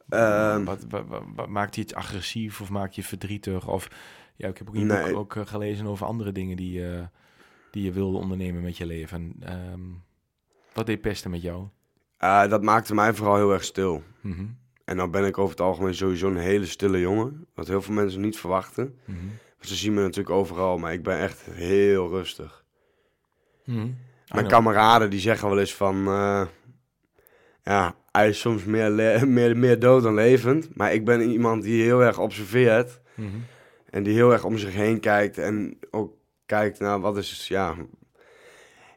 Ehm, 0.09 0.65
Wat, 0.65 0.85
wat, 0.89 1.07
wat- 1.07 1.23
wat- 1.35 1.49
maakt 1.49 1.75
je 1.75 1.81
het 1.81 1.95
agressief 1.95 2.61
of 2.61 2.71
maakt 2.71 2.95
je 2.95 3.03
verdrietig? 3.03 3.69
Of 3.69 3.89
ja, 4.37 4.49
ik 4.49 4.59
heb 4.59 4.69
ook 4.69 4.75
in 4.75 4.87
Nee. 4.87 5.17
ook 5.17 5.37
eh, 5.37 5.47
gelezen 5.47 5.87
over 5.87 6.07
andere 6.07 6.33
dingen 6.33 6.57
die, 6.57 6.89
eh, 6.93 7.07
die 7.71 7.85
je 7.85 7.93
wilde 7.93 8.19
ondernemen 8.19 8.63
met 8.63 8.77
je 8.77 8.87
leven. 8.87 9.35
Ehm, 9.41 9.81
wat 10.73 10.87
deed 10.87 11.01
pesten 11.01 11.31
met 11.31 11.43
jou? 11.43 11.67
eh, 12.17 12.49
dat 12.49 12.63
maakte 12.63 12.95
mij 12.95 13.15
vooral 13.15 13.37
heel 13.37 13.53
erg 13.53 13.65
stil. 13.65 14.03
Mhm, 14.21 14.47
En 14.85 14.97
dan 14.97 15.11
ben 15.11 15.25
ik 15.25 15.39
over 15.39 15.51
het 15.51 15.61
algemeen 15.61 15.95
sowieso 15.95 16.29
een 16.29 16.37
hele 16.37 16.67
stille 16.67 17.01
jongen. 17.01 17.47
Wat 17.55 17.67
heel 17.69 17.83
veel 17.83 17.95
mensen 17.95 18.21
niet 18.21 18.39
verwachten. 18.39 18.99
mhm, 19.05 19.19
Ze 19.61 19.75
zien 19.75 19.95
me 19.95 20.01
natuurlijk 20.01 20.31
overal, 20.37 20.79
maar 20.79 20.93
ik 20.93 21.03
ben 21.03 21.19
echt 21.19 21.43
heel 21.51 22.09
rustig. 22.09 22.65
mhm. 23.65 23.77
Mijn 23.77 23.95
know. 24.47 24.49
kameraden 24.49 25.11
die 25.11 25.21
zeggen 25.21 25.49
wel 25.49 25.59
eens 25.59 25.75
van... 25.75 25.97
ja, 27.63 27.95
hij 28.19 28.29
is 28.29 28.41
soms 28.41 28.65
meer, 28.65 28.93
meer, 29.29 29.57
meer 29.57 29.79
dood 29.79 30.03
dan 30.03 30.15
levend. 30.15 30.77
Maar 30.77 30.93
ik 30.93 31.05
ben 31.05 31.31
iemand 31.31 31.63
die 31.63 31.83
heel 31.83 32.03
erg 32.03 32.19
observeert. 32.19 33.01
Mhm. 33.15 33.29
En 33.91 34.03
die 34.03 34.15
heel 34.15 34.33
erg 34.33 34.45
om 34.45 34.59
zich 34.59 34.75
heen 34.75 35.01
kijkt. 35.01 35.39
En 35.39 35.79
ook 35.91 36.13
kijkt 36.47 36.79
naar 36.81 37.01
wat 37.01 37.17
is... 37.17 37.49
Ja, 37.49 37.75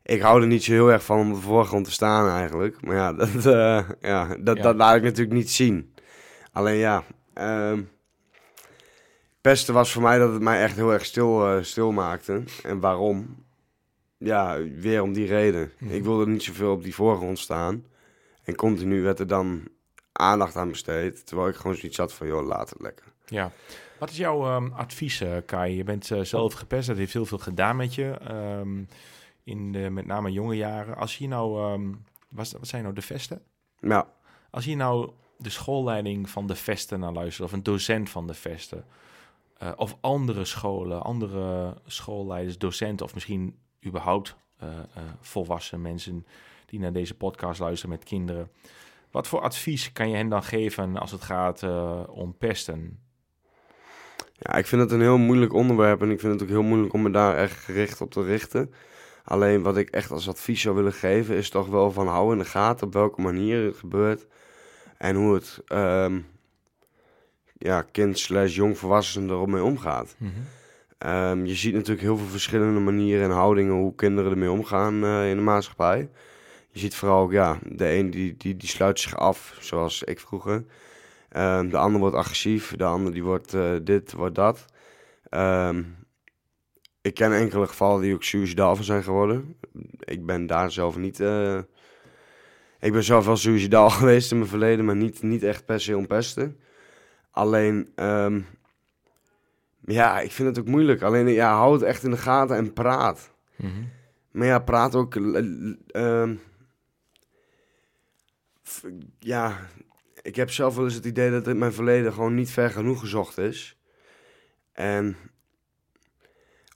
ik 0.04 0.22
hou 0.22 0.42
er 0.42 0.48
niet 0.48 0.64
zo 0.64 0.72
heel 0.72 0.92
erg 0.92 1.04
van 1.04 1.20
om 1.20 1.30
op 1.30 1.36
de 1.36 1.42
voorgrond 1.42 1.86
te 1.86 1.92
staan 1.92 2.30
eigenlijk. 2.30 2.86
Maar 2.86 2.96
ja, 2.96 3.14
dat, 3.24 3.36
eh, 3.46 3.90
ja, 4.02 4.36
dat, 4.40 4.58
Ja. 4.58 4.64
dat 4.64 4.76
laat 4.76 4.96
ik 4.96 5.04
natuurlijk 5.04 5.36
niet 5.36 5.50
zien. 5.52 5.94
Alleen 6.52 6.78
ja... 6.78 7.04
ehm 7.34 7.80
pesten 9.42 9.74
was 9.74 9.92
voor 9.92 10.02
mij 10.02 10.18
dat 10.18 10.34
het 10.34 10.42
mij 10.42 10.62
echt 10.64 10.76
heel 10.76 10.94
erg 10.94 11.06
stil, 11.06 11.48
eh, 11.48 11.64
stil 11.64 11.92
maakte. 11.92 12.44
En 12.64 12.80
waarom? 12.80 13.44
Ja, 14.18 14.58
weer 14.76 15.02
om 15.02 15.14
die 15.14 15.28
reden. 15.28 15.72
Mhm. 15.78 15.94
Ik 15.94 16.04
wilde 16.04 16.28
niet 16.28 16.44
zoveel 16.44 16.72
op 16.72 16.84
die 16.84 16.96
voorgrond 16.96 17.40
staan. 17.40 17.84
En 18.44 18.56
continu 18.56 19.02
werd 19.02 19.20
er 19.20 19.28
dan 19.28 19.68
aandacht 20.12 20.56
aan 20.56 20.70
besteed. 20.70 21.26
Terwijl 21.26 21.50
ik 21.50 21.56
gewoon 21.56 21.76
zoiets 21.76 21.98
had 21.98 22.14
van, 22.14 22.28
joh, 22.28 22.46
laat 22.46 22.70
het 22.70 22.82
lekker. 22.82 23.06
Ja. 23.26 23.52
Wat 24.00 24.10
is 24.10 24.18
jouw 24.18 24.46
ehm, 24.46 24.72
advies, 24.72 25.22
eh, 25.22 25.38
Kai? 25.46 25.76
Je 25.76 25.84
bent 25.84 26.12
eh, 26.12 26.22
zelf 26.22 26.54
gepest, 26.54 26.88
dat 26.88 26.98
heeft 26.98 27.14
heel 27.14 27.26
veel 27.26 27.38
gedaan 27.38 27.76
met 27.76 27.96
je. 27.96 28.12
ehm, 28.12 28.84
in 29.44 29.72
de, 29.72 29.90
met 29.90 30.06
name 30.06 30.32
jonge 30.32 30.56
jaren. 30.56 30.96
Als 30.96 31.18
je 31.18 31.28
nou, 31.28 31.60
ehm, 31.60 31.94
wat, 32.30 32.52
wat 32.52 32.68
zijn 32.68 32.84
nou 32.84 32.96
de 32.96 33.02
vesten? 33.02 33.42
Ja, 33.80 34.08
Als 34.50 34.66
je 34.66 34.76
nou 34.76 35.12
de 35.38 35.50
schoolleiding 35.50 36.30
van 36.30 36.48
de 36.48 36.56
Vesten 36.56 37.00
naar 37.00 37.12
luistert, 37.12 37.48
of 37.48 37.54
een 37.54 37.64
docent 37.64 38.10
van 38.10 38.28
de 38.28 38.34
Vesten, 38.34 38.86
eh, 39.58 39.72
of 39.76 39.98
andere 40.02 40.46
scholen, 40.46 41.04
andere 41.04 41.78
schoolleiders, 41.86 42.58
docenten, 42.58 43.06
of 43.06 43.14
misschien 43.14 43.58
überhaupt 43.86 44.36
volwassen 45.22 45.82
mensen 45.82 46.26
die 46.72 46.80
naar 46.80 46.94
deze 46.94 47.18
podcast 47.18 47.60
luisteren 47.60 47.96
met 47.96 48.04
kinderen. 48.04 48.52
Wat 49.12 49.28
voor 49.28 49.42
advies 49.42 49.92
kan 49.92 50.10
je 50.10 50.16
hen 50.16 50.30
dan 50.30 50.44
geven 50.44 50.98
als 50.98 51.12
het 51.12 51.22
gaat 51.22 51.64
eh, 51.64 52.04
om 52.08 52.38
pesten? 52.38 53.00
ja, 54.42 54.54
ik 54.56 54.66
vind 54.66 54.82
het 54.82 54.92
een 54.92 55.02
heel 55.02 55.18
moeilijk 55.18 55.54
onderwerp. 55.54 56.02
En 56.02 56.10
ik 56.10 56.20
vind 56.20 56.34
het 56.34 56.42
ook 56.42 56.50
heel 56.50 56.64
moeilijk 56.64 56.94
om 56.94 57.02
me 57.02 57.12
daar 57.12 57.36
echt 57.36 57.58
gericht 57.58 58.02
op 58.02 58.12
te 58.12 58.24
richten. 58.24 58.74
Alleen 59.24 59.62
wat 59.62 59.78
ik 59.78 59.90
echt 59.90 60.12
als 60.12 60.30
advies 60.30 60.62
zou 60.62 60.76
willen 60.76 60.94
geven... 60.94 61.36
is 61.36 61.50
toch 61.50 61.68
wel 61.68 61.92
van 61.92 62.08
hou 62.08 62.32
in 62.32 62.38
de 62.38 62.46
gaten 62.46 62.88
op 62.88 62.94
welke 62.94 63.22
manier 63.22 63.66
het 63.66 63.78
gebeurt. 63.78 64.28
En 64.98 65.16
hoe 65.16 65.34
het 65.34 65.62
ehm, 65.68 66.20
ja, 67.58 67.82
kind 67.82 68.20
slash 68.20 68.56
jong 68.56 68.78
volwassen 68.78 69.30
ermee 69.30 69.64
omgaat. 69.64 70.16
Ehm, 70.98 71.46
je 71.46 71.56
ziet 71.56 71.74
natuurlijk 71.74 72.02
heel 72.02 72.18
veel 72.18 72.28
verschillende 72.28 72.80
manieren 72.80 73.24
en 73.24 73.36
houdingen 73.36 73.74
hoe 73.74 73.96
kinderen 73.96 74.32
ermee 74.32 74.52
omgaan 74.52 75.04
eh, 75.04 75.30
in 75.30 75.36
de 75.36 75.44
maatschappij. 75.44 76.10
Je 76.72 76.80
ziet 76.80 76.96
vooral 76.96 77.32
ja, 77.32 77.60
de 77.66 77.90
een 77.94 78.10
die, 78.10 78.38
die, 78.38 78.58
die 78.58 78.70
sluit 78.70 79.00
zich 79.00 79.16
af, 79.18 79.58
zoals 79.60 80.04
ik 80.04 80.20
vroeger. 80.20 80.66
Ehm, 81.30 81.70
de 81.70 81.78
ander 81.78 82.00
wordt 82.00 82.16
agressief, 82.16 82.76
de 82.76 82.84
ander 82.84 83.14
die 83.14 83.24
wordt 83.24 83.54
eh, 83.54 83.76
dit, 83.84 84.12
wordt 84.14 84.36
dat. 84.36 84.66
Ehm, 85.30 85.84
ik 87.02 87.14
ken 87.14 87.34
enkele 87.34 87.68
gevallen 87.68 88.02
die 88.02 88.14
ook 88.14 88.24
suicidaal 88.24 88.76
van 88.76 88.86
zijn 88.86 89.04
geworden. 89.04 89.56
Ik 90.00 90.26
ben 90.26 90.48
daar 90.48 90.72
zelf 90.72 90.98
niet... 90.98 91.20
eh, 91.20 91.58
ik 92.80 92.92
ben 92.92 93.04
zelf 93.04 93.26
wel 93.26 93.38
suicidaal 93.38 93.90
geweest 94.00 94.32
in 94.32 94.38
mijn 94.38 94.50
verleden, 94.50 94.86
maar 94.86 94.96
niet, 94.96 95.22
niet 95.22 95.44
echt 95.44 95.66
per 95.66 95.82
se 95.82 95.98
om 95.98 96.08
pesten. 96.08 96.60
Alleen... 97.32 97.92
ehm, 97.96 98.42
ja, 99.86 100.20
ik 100.20 100.32
vind 100.32 100.48
het 100.48 100.60
ook 100.60 100.72
moeilijk. 100.72 101.02
Alleen, 101.02 101.28
ja, 101.28 101.56
hou 101.56 101.74
het 101.74 101.82
echt 101.82 102.04
in 102.04 102.12
de 102.12 102.18
gaten 102.18 102.56
en 102.56 102.74
praat. 102.74 103.34
Mhm. 103.56 103.70
Maar 104.32 104.48
ja, 104.48 104.60
praat 104.60 104.96
ook... 104.96 105.16
ja, 109.20 109.58
ik 110.22 110.36
heb 110.36 110.52
zelf 110.52 110.76
wel 110.76 110.86
eens 110.86 110.94
het 110.94 111.06
idee 111.06 111.32
dat 111.32 111.48
in 111.48 111.58
mijn 111.58 111.74
verleden 111.74 112.14
gewoon 112.14 112.34
niet 112.36 112.52
ver 112.52 112.70
genoeg 112.70 113.00
gezocht 113.00 113.38
is. 113.38 113.78
En 114.72 115.16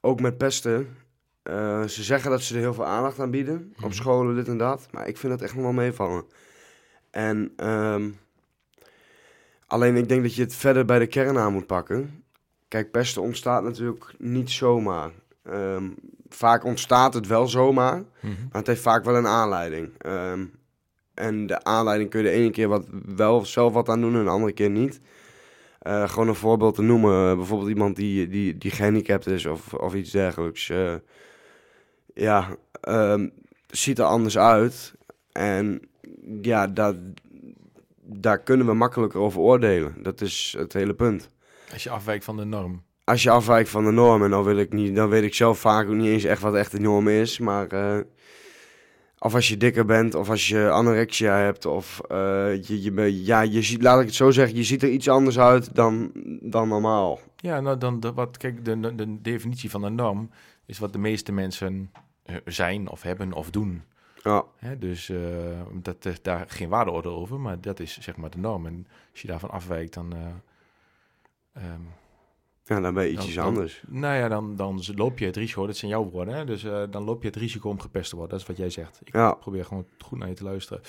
ook 0.02 0.22
met 0.22 0.38
pesten. 0.38 0.98
eh, 1.44 1.84
ze 1.84 2.04
zeggen 2.04 2.32
dat 2.32 2.42
ze 2.42 2.54
er 2.56 2.60
heel 2.60 2.74
veel 2.74 2.86
aandacht 2.86 3.20
aan 3.20 3.32
bieden. 3.32 3.74
Op 3.76 3.82
Mhm. 3.84 3.92
scholen, 3.92 4.36
dit 4.36 4.48
en 4.48 4.58
dat. 4.58 4.88
Maar 4.92 5.08
ik 5.08 5.18
vind 5.18 5.32
dat 5.34 5.42
echt 5.42 5.54
nog 5.54 5.64
wel 5.64 5.74
meevallen. 5.74 6.24
En 7.12 7.54
ehm, 7.56 8.10
alleen 9.68 9.96
ik 9.96 10.10
denk 10.10 10.22
dat 10.22 10.36
je 10.36 10.42
het 10.42 10.56
verder 10.56 10.86
bij 10.86 11.00
de 11.00 11.08
kern 11.08 11.38
aan 11.38 11.54
moet 11.54 11.66
pakken. 11.68 12.24
Kijk, 12.68 12.92
pesten 12.92 13.22
ontstaat 13.22 13.64
natuurlijk 13.64 14.14
niet 14.18 14.50
zomaar. 14.52 15.12
Ehm, 15.44 15.90
vaak 16.30 16.64
ontstaat 16.64 17.14
het 17.14 17.28
wel 17.28 17.48
zomaar, 17.48 17.96
Mhm. 18.20 18.34
maar 18.34 18.58
het 18.60 18.68
heeft 18.68 18.82
vaak 18.82 19.04
wel 19.06 19.16
een 19.16 19.28
aanleiding. 19.28 19.94
Ehm, 19.98 20.46
en 21.16 21.48
de 21.48 21.64
aanleiding 21.64 22.10
kun 22.10 22.20
je 22.20 22.26
de 22.26 22.34
ene 22.36 22.50
keer 22.50 22.68
wat, 22.68 22.86
wel 23.16 23.46
zelf 23.46 23.74
wat 23.74 23.90
aan 23.90 24.02
doen 24.02 24.16
en 24.16 24.24
de 24.24 24.30
andere 24.30 24.54
keer 24.54 24.70
niet. 24.70 25.02
Eh, 25.80 26.10
gewoon 26.10 26.28
een 26.28 26.36
voorbeeld 26.36 26.76
te 26.76 26.82
noemen. 26.82 27.38
bijvoorbeeld 27.38 27.70
iemand 27.70 27.96
die, 27.96 28.28
die, 28.28 28.58
die 28.58 28.72
gehandicapt 28.72 29.28
is 29.28 29.46
of, 29.46 29.74
of 29.74 29.94
iets 29.94 30.12
dergelijks. 30.12 30.70
Eh, 30.70 30.96
ja, 32.14 32.56
ehm, 32.82 33.28
ziet 33.68 34.00
er 34.00 34.06
anders 34.06 34.38
uit. 34.38 34.94
En 35.32 35.82
ja, 36.42 36.68
dat, 36.68 36.96
daar 38.02 38.40
kunnen 38.40 38.66
we 38.66 38.74
makkelijker 38.74 39.20
over 39.20 39.40
oordelen. 39.40 39.96
Dat 39.98 40.22
is 40.22 40.56
het 40.58 40.74
hele 40.74 40.94
punt. 40.94 41.30
Als 41.72 41.84
je 41.84 41.90
afwijkt 41.90 42.24
van 42.24 42.38
de 42.38 42.46
norm. 42.46 42.84
Als 43.04 43.24
je 43.24 43.30
afwijkt 43.30 43.70
van 43.70 43.86
de 43.86 43.92
norm, 43.92 44.24
en 44.24 44.30
dan, 44.30 44.44
wil 44.44 44.58
ik 44.58 44.74
niet, 44.74 44.96
dan 44.96 45.10
weet 45.10 45.24
ik 45.24 45.34
zelf 45.34 45.60
vaak 45.60 45.88
ook 45.88 45.94
niet 45.94 46.08
eens 46.08 46.24
echt 46.24 46.42
wat 46.42 46.56
echt 46.56 46.72
de 46.72 46.80
norm 46.80 47.08
is. 47.08 47.40
Maar 47.40 47.68
eh, 47.68 48.00
of 49.26 49.34
als 49.36 49.48
je 49.48 49.58
dikker 49.58 49.86
bent, 49.86 50.16
of 50.16 50.30
als 50.30 50.48
je 50.48 50.70
anorexia 50.70 51.38
hebt, 51.38 51.66
of 51.66 52.02
eh, 52.08 52.64
je, 52.64 52.82
je, 52.82 53.24
ja, 53.26 53.42
je 53.42 53.62
ziet, 53.62 53.82
laat 53.82 54.00
ik 54.00 54.06
het 54.06 54.16
zo 54.16 54.32
zeggen, 54.32 54.56
je 54.58 54.64
ziet 54.64 54.84
er 54.84 54.90
iets 54.90 55.10
anders 55.10 55.40
uit 55.40 55.76
dan, 55.76 56.12
dan 56.42 56.68
normaal. 56.68 57.20
Ja, 57.36 57.60
nou 57.60 57.78
dan 57.78 58.00
de, 58.00 58.14
wat, 58.14 58.38
kijk, 58.38 58.66
de, 58.66 58.80
de, 58.80 58.96
de 58.96 59.22
definitie 59.22 59.70
van 59.70 59.84
een 59.84 59.96
norm 59.96 60.30
is 60.66 60.80
wat 60.80 60.94
de 60.94 61.00
meeste 61.00 61.32
mensen 61.32 61.92
eh, 62.24 62.36
zijn 62.46 62.90
of 62.90 63.02
hebben 63.02 63.34
of 63.34 63.50
doen. 63.50 63.84
Ja, 64.24 64.44
Hè, 64.58 64.78
dus 64.78 65.10
eh, 65.10 65.18
dat 65.74 66.06
is 66.06 66.22
daar 66.22 66.46
geen 66.48 66.70
waardeoordeel 66.70 67.16
over, 67.16 67.40
maar 67.40 67.62
dat 67.62 67.80
is 67.80 67.98
zeg 68.02 68.16
maar 68.16 68.30
de 68.30 68.38
norm. 68.38 68.66
En 68.66 68.88
als 69.12 69.22
je 69.22 69.28
daarvan 69.28 69.52
afwijkt, 69.52 69.94
dan. 69.94 70.14
eh, 70.14 71.64
ehm, 71.64 71.82
ja 72.68 72.80
dan 72.80 72.94
ben 72.94 73.06
je 73.08 73.34
dan- 73.34 73.44
anders. 73.46 73.84
nou 73.88 74.16
ja, 74.16 74.28
dan, 74.28 74.56
dan 74.56 74.84
loop 74.96 75.20
je 75.20 75.26
het 75.26 75.36
risico, 75.36 75.66
dat 75.66 75.78
zijn 75.78 75.92
jouw 75.92 76.10
woorden, 76.10 76.34
hè? 76.34 76.46
dus 76.46 76.64
eh, 76.64 76.84
dan 76.90 77.04
loop 77.04 77.22
je 77.22 77.28
het 77.28 77.38
risico 77.38 77.70
om 77.70 77.80
gepest 77.80 78.10
te 78.10 78.16
worden. 78.16 78.34
Dat 78.34 78.42
is 78.42 78.48
wat 78.48 78.58
jij 78.58 78.70
zegt. 78.70 79.02
Ik 79.04 79.14
Ja. 79.14 79.34
probeer 79.34 79.66
gewoon 79.66 79.86
goed 80.00 80.18
naar 80.20 80.28
je 80.28 80.34
te 80.34 80.44
luisteren. 80.44 80.82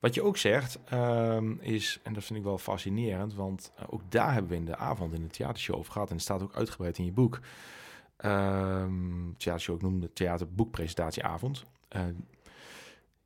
Wat 0.00 0.14
je 0.14 0.22
ook 0.22 0.36
zegt, 0.36 0.78
ehm, 0.84 1.52
is, 1.60 2.00
en 2.02 2.12
dat 2.12 2.24
vind 2.24 2.38
ik 2.38 2.44
wel 2.44 2.58
fascinerend, 2.58 3.34
want 3.34 3.72
eh, 3.76 3.84
ook 3.90 4.02
daar 4.08 4.32
hebben 4.32 4.50
we 4.50 4.56
in 4.56 4.64
de 4.64 4.76
avond 4.76 5.12
in 5.14 5.22
de 5.22 5.28
theatershow 5.28 5.76
over 5.76 5.92
gehad. 5.92 6.08
En 6.08 6.14
het 6.14 6.24
staat 6.24 6.42
ook 6.42 6.54
uitgebreid 6.56 6.98
in 6.98 7.04
je 7.04 7.12
boek. 7.12 7.40
Ehm 8.16 9.32
theatershow, 9.36 9.74
ik 9.76 9.82
noem 9.82 10.00
de 10.00 10.12
theaterboekpresentatieavond. 10.12 11.64
Eh, 11.88 12.00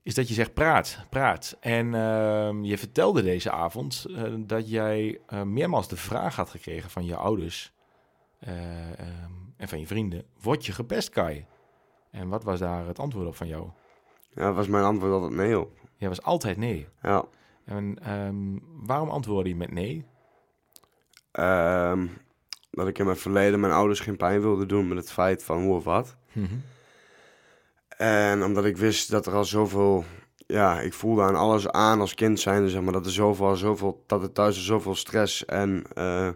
is 0.02 0.14
dat 0.14 0.28
je 0.28 0.34
zegt 0.34 0.54
praat, 0.54 0.98
praat. 1.10 1.56
En 1.60 1.94
ehm, 1.94 2.64
je 2.64 2.78
vertelde 2.78 3.22
deze 3.22 3.50
avond 3.50 4.06
dat 4.38 4.70
jij 4.70 5.18
meermaals 5.44 5.88
de 5.88 5.96
vraag 5.96 6.36
had 6.36 6.50
gekregen 6.50 6.90
van 6.90 7.04
je 7.04 7.16
ouders 7.16 7.72
eh, 8.46 8.98
ehm, 8.98 9.32
en 9.56 9.68
van 9.68 9.80
je 9.80 9.86
vrienden: 9.86 10.24
word 10.42 10.66
je 10.66 10.72
gepest, 10.72 11.08
Kai? 11.08 11.46
En 12.10 12.28
wat 12.28 12.44
was 12.44 12.58
daar 12.58 12.86
het 12.86 12.98
antwoord 12.98 13.26
op 13.26 13.36
van 13.36 13.46
jou? 13.46 13.68
Ja, 14.34 14.52
was 14.52 14.68
mijn 14.68 14.84
antwoord 14.84 15.12
altijd 15.12 15.32
nee 15.32 15.58
op. 15.58 15.78
Jij 15.96 16.08
was 16.08 16.22
altijd 16.22 16.56
nee. 16.56 16.88
Ja. 17.02 17.24
En 17.64 17.98
ehm, 18.02 18.58
waarom 18.86 19.08
antwoordde 19.08 19.48
je 19.48 19.56
met 19.56 19.72
nee? 19.72 20.04
Ehm, 21.32 22.06
dat 22.70 22.88
ik 22.88 22.98
in 22.98 23.04
mijn 23.04 23.16
verleden 23.16 23.60
mijn 23.60 23.72
ouders 23.72 24.00
geen 24.00 24.16
pijn 24.16 24.40
wilde 24.40 24.66
doen 24.66 24.88
met 24.88 24.98
het 24.98 25.12
feit 25.12 25.44
van 25.44 25.62
hoe 25.62 25.74
of 25.74 25.84
wat. 25.84 26.16
En 27.88 28.42
omdat 28.42 28.64
ik 28.64 28.76
wist 28.76 29.10
dat 29.10 29.26
er 29.26 29.34
al 29.34 29.44
zoveel, 29.44 30.04
ja, 30.46 30.80
ik 30.80 30.92
voelde 30.92 31.22
aan 31.22 31.36
alles 31.36 31.68
aan 31.68 32.00
als 32.00 32.14
kind 32.14 32.40
zijnde, 32.40 32.68
zeg 32.68 32.82
maar, 32.82 32.92
dat 32.92 33.06
er 33.06 33.12
zoveel, 33.12 33.56
zoveel, 33.56 34.02
dat 34.06 34.22
er 34.22 34.32
thuis 34.32 34.64
zoveel 34.64 34.94
stress 34.94 35.44
en, 35.44 35.84
eh, 35.94 36.28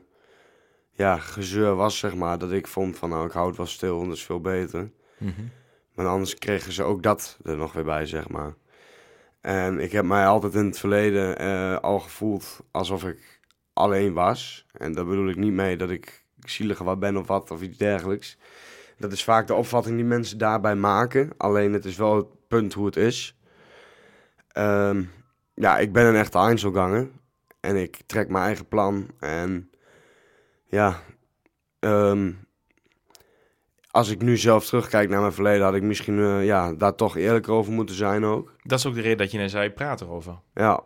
ja, 1.00 1.18
gezeur 1.18 1.74
was, 1.74 1.98
zeg 1.98 2.14
maar, 2.14 2.38
dat 2.38 2.52
ik 2.52 2.66
vond 2.66 2.98
van, 2.98 3.08
nou, 3.08 3.26
ik 3.26 3.32
hou 3.32 3.46
het 3.48 3.56
wel 3.56 3.66
stil, 3.66 3.96
want 3.96 4.08
dat 4.08 4.16
is 4.16 4.24
veel 4.24 4.40
beter. 4.40 4.90
Mhm. 5.18 5.42
Maar 5.94 6.06
anders 6.06 6.34
kregen 6.34 6.72
ze 6.72 6.82
ook 6.82 7.02
dat 7.02 7.38
er 7.44 7.56
nog 7.56 7.72
weer 7.72 7.84
bij, 7.84 8.06
zeg 8.06 8.28
maar. 8.28 8.54
En 9.40 9.78
ik 9.78 9.92
heb 9.92 10.04
mij 10.04 10.26
altijd 10.26 10.54
in 10.54 10.64
het 10.64 10.78
verleden 10.78 11.38
eh, 11.38 11.76
al 11.78 12.00
gevoeld 12.00 12.60
alsof 12.70 13.04
ik 13.04 13.40
alleen 13.72 14.12
was. 14.12 14.66
En 14.72 14.92
daar 14.92 15.06
bedoel 15.06 15.28
ik 15.28 15.36
niet 15.36 15.52
mee 15.52 15.76
dat 15.76 15.90
ik 15.90 16.24
zieliger 16.38 16.84
wat 16.84 16.98
ben 16.98 17.16
of 17.16 17.26
wat 17.26 17.50
of 17.50 17.62
iets 17.62 17.78
dergelijks. 17.78 18.38
Dat 18.98 19.12
is 19.12 19.24
vaak 19.24 19.46
de 19.46 19.54
opvatting 19.54 19.96
die 19.96 20.04
mensen 20.04 20.38
daarbij 20.38 20.76
maken. 20.76 21.30
Alleen 21.36 21.72
het 21.72 21.84
is 21.84 21.96
wel 21.96 22.16
het 22.16 22.48
punt 22.48 22.72
hoe 22.72 22.86
het 22.86 22.96
is. 22.96 23.38
Ehm, 24.48 25.02
ja, 25.54 25.78
ik 25.78 25.92
ben 25.92 26.06
een 26.06 26.16
echte 26.16 26.38
Einzelganger. 26.38 27.08
En 27.60 27.76
ik 27.76 28.00
trek 28.06 28.28
mijn 28.28 28.44
eigen 28.44 28.68
plan. 28.68 29.08
En 29.18 29.70
ja, 30.70 31.02
ehm, 31.78 32.32
als 33.90 34.10
ik 34.10 34.22
nu 34.22 34.36
zelf 34.36 34.66
terugkijk 34.66 35.08
naar 35.08 35.20
mijn 35.20 35.32
verleden, 35.32 35.64
had 35.64 35.74
ik 35.74 35.82
misschien 35.82 36.18
eh, 36.18 36.44
ja, 36.44 36.74
daar 36.74 36.94
toch 36.94 37.16
eerlijker 37.16 37.52
over 37.52 37.72
moeten 37.72 37.94
zijn 37.94 38.24
ook. 38.24 38.54
Dat 38.62 38.78
is 38.78 38.86
ook 38.86 38.94
de 38.94 39.00
reden 39.00 39.18
dat 39.18 39.30
je 39.30 39.38
net 39.38 39.50
zei, 39.50 39.70
praat 39.70 40.00
erover. 40.00 40.40
Ja, 40.54 40.80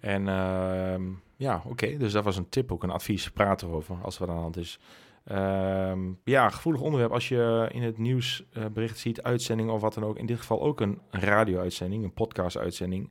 En 0.00 0.28
ehm, 0.28 1.02
ja, 1.36 1.62
oké, 1.66 1.96
dus 1.96 2.12
dat 2.12 2.24
was 2.24 2.36
een 2.36 2.48
tip, 2.48 2.72
ook 2.72 2.82
een 2.82 2.90
advies, 2.90 3.30
praat 3.30 3.62
erover 3.62 3.96
als 4.02 4.18
wat 4.18 4.28
aan 4.28 4.34
de 4.34 4.40
hand 4.40 4.56
is. 4.56 4.78
Ehm, 5.24 6.12
ja, 6.24 6.50
gevoelig 6.50 6.80
onderwerp. 6.80 7.12
Als 7.12 7.28
je 7.28 7.68
in 7.72 7.82
het 7.82 7.98
nieuws 7.98 8.44
eh, 8.52 8.64
bericht 8.66 8.98
ziet, 8.98 9.22
uitzending 9.22 9.70
of 9.70 9.80
wat 9.80 9.94
dan 9.94 10.04
ook. 10.04 10.18
In 10.18 10.26
dit 10.26 10.38
geval 10.38 10.62
ook 10.62 10.80
een 10.80 11.00
radio-uitzending, 11.10 12.04
een 12.04 12.12
podcast-uitzending. 12.12 13.10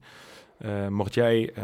Eh, 0.58 0.88
mocht 0.88 1.14
jij 1.14 1.54
eh, 1.54 1.64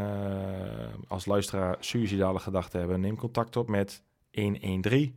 als 1.08 1.26
luisteraar 1.26 1.76
suïcidale 1.80 2.40
gedachten 2.40 2.80
hebben, 2.80 3.00
neem 3.00 3.16
contact 3.16 3.56
op 3.56 3.70
met 3.70 4.04
113 4.41 5.15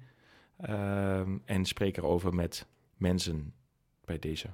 ehm, 0.60 1.36
en 1.44 1.64
spreek 1.64 1.96
erover 1.96 2.34
met 2.34 2.66
mensen 2.96 3.52
bij 4.04 4.18
deze. 4.18 4.46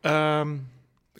Ehm 0.00 0.56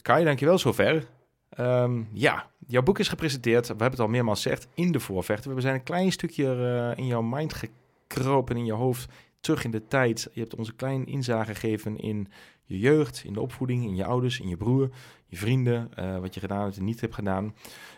Kai, 0.07 0.25
dankjewel 0.25 0.59
zover. 0.59 1.07
Ehm, 1.49 2.03
ja, 2.12 2.51
jouw 2.66 2.83
boek 2.83 2.99
is 2.99 3.09
gepresenteerd. 3.09 3.62
We 3.62 3.68
hebben 3.68 3.90
het 3.90 4.01
al 4.01 4.09
meermaals 4.09 4.42
gezegd 4.42 4.68
in 4.75 4.92
de 4.92 5.01
voorvechten. 5.01 5.55
We 5.55 5.61
zijn 5.61 5.75
een 5.75 5.83
klein 5.83 6.12
stukje 6.12 6.44
eh, 6.44 6.99
in 6.99 7.07
jouw 7.07 7.22
mind 7.22 7.55
gekropen, 7.55 8.57
in 8.57 8.64
je 8.64 8.72
hoofd, 8.72 9.12
terug 9.40 9.64
in 9.64 9.70
de 9.70 9.87
tijd. 9.87 10.29
Je 10.33 10.40
hebt 10.40 10.55
ons 10.55 10.68
een 10.68 10.77
klein 10.77 11.07
inzage 11.07 11.55
gegeven 11.55 11.99
in 11.99 12.29
je 12.64 12.79
jeugd, 12.79 13.22
in 13.25 13.33
de 13.33 13.40
opvoeding, 13.40 13.85
in 13.85 13.96
je 13.96 14.05
ouders, 14.05 14.40
in 14.40 14.49
je 14.49 14.57
broer, 14.57 14.90
je 15.27 15.37
vrienden, 15.37 15.90
eh, 15.94 16.18
wat 16.18 16.35
je 16.35 16.40
gedaan 16.40 16.64
hebt 16.64 16.77
en 16.77 16.85
niet 16.85 17.01
hebt 17.01 17.14
gedaan. 17.14 17.55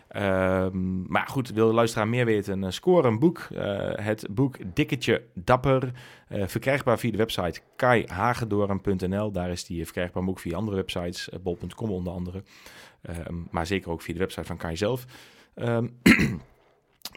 Ehm, 0.09 1.11
maar 1.11 1.27
goed, 1.27 1.49
wil 1.49 1.67
de 1.67 1.73
luisteraar 1.73 2.07
meer 2.07 2.25
weten? 2.25 2.63
uh, 2.63 2.69
score 2.69 3.07
een 3.07 3.19
boek. 3.19 3.39
Eh, 3.39 3.89
het 3.95 4.27
boek 4.31 4.57
Dikketje 4.73 5.23
Dapper. 5.33 5.91
eh, 6.27 6.47
verkrijgbaar 6.47 6.99
via 6.99 7.11
de 7.11 7.17
website 7.17 7.61
kaihagedoren.nl. 7.75 9.31
Daar 9.31 9.49
is 9.49 9.65
die 9.65 9.83
verkrijgbaar, 9.83 10.23
maar 10.23 10.31
ook 10.31 10.39
via 10.39 10.55
andere 10.57 10.75
websites. 10.77 11.29
eh, 11.29 11.39
bol.com 11.39 11.89
onder 11.91 12.13
andere. 12.13 12.43
Ehm, 13.01 13.35
maar 13.51 13.65
zeker 13.65 13.91
ook 13.91 14.01
via 14.01 14.13
de 14.13 14.19
website 14.19 14.45
van 14.45 14.57
Kai 14.57 14.77
zelf. 14.77 15.05
Ehm, 15.55 15.87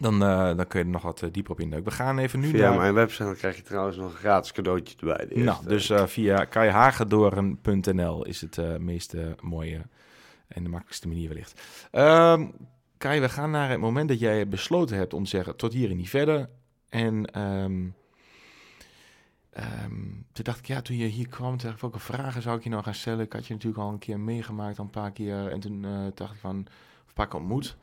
dan, 0.05 0.23
eh, 0.23 0.55
dan 0.55 0.67
kun 0.67 0.79
je 0.79 0.85
er 0.85 0.91
nog 0.91 1.01
wat 1.01 1.21
eh, 1.21 1.29
dieper 1.31 1.51
op 1.51 1.59
induiken. 1.59 1.91
We 1.91 1.97
gaan 1.97 2.17
even 2.17 2.39
nu 2.39 2.47
via 2.47 2.69
naar... 2.69 2.77
mijn 2.79 2.93
website 2.93 3.35
krijg 3.37 3.55
je 3.55 3.61
trouwens 3.61 3.97
nog 3.97 4.11
een 4.11 4.17
gratis 4.17 4.51
cadeautje 4.51 4.95
erbij. 4.99 5.43
Nou, 5.43 5.65
dus 5.67 5.89
eh, 5.89 6.05
via 6.05 6.45
kaihagedoren.nl 6.45 8.25
is 8.25 8.41
het 8.41 8.57
eh 8.57 8.75
meest 8.77 9.13
eh, 9.13 9.25
mooie 9.41 9.81
en 10.47 10.63
de 10.63 10.69
makkelijkste 10.69 11.07
manier 11.07 11.27
wellicht. 11.27 11.61
Ehm 11.91 12.45
Kai, 13.03 13.19
we 13.19 13.29
gaan 13.29 13.51
naar 13.51 13.69
het 13.69 13.79
moment 13.79 14.07
dat 14.09 14.19
jij 14.19 14.47
besloten 14.47 14.97
hebt 14.97 15.13
om 15.13 15.23
te 15.23 15.29
zeggen 15.29 15.55
tot 15.55 15.73
hier 15.73 15.89
en 15.89 15.97
niet 15.97 16.09
verder. 16.09 16.49
En 16.89 17.25
ehm, 17.25 17.89
toen 20.31 20.43
dacht 20.43 20.59
ik, 20.59 20.65
ja, 20.65 20.81
toen 20.81 20.97
je 20.97 21.05
hier 21.05 21.27
kwam, 21.27 21.57
dacht 21.57 21.73
ik, 21.73 21.81
welke 21.81 21.99
vragen 21.99 22.41
zou 22.41 22.57
ik 22.57 22.63
je 22.63 22.69
nou 22.69 22.83
gaan 22.83 22.93
stellen? 22.93 23.25
Ik 23.25 23.33
had 23.33 23.47
je 23.47 23.53
natuurlijk 23.53 23.83
al 23.83 23.89
een 23.89 23.99
keer 23.99 24.19
meegemaakt, 24.19 24.77
een 24.77 24.89
paar 24.89 25.11
keer. 25.11 25.47
En 25.47 25.59
toen 25.59 25.85
eh, 25.85 26.05
dacht 26.13 26.33
ik 26.33 26.39
van, 26.39 26.59
of 27.03 27.07
een 27.07 27.13
paar 27.13 27.33
ontmoet. 27.33 27.77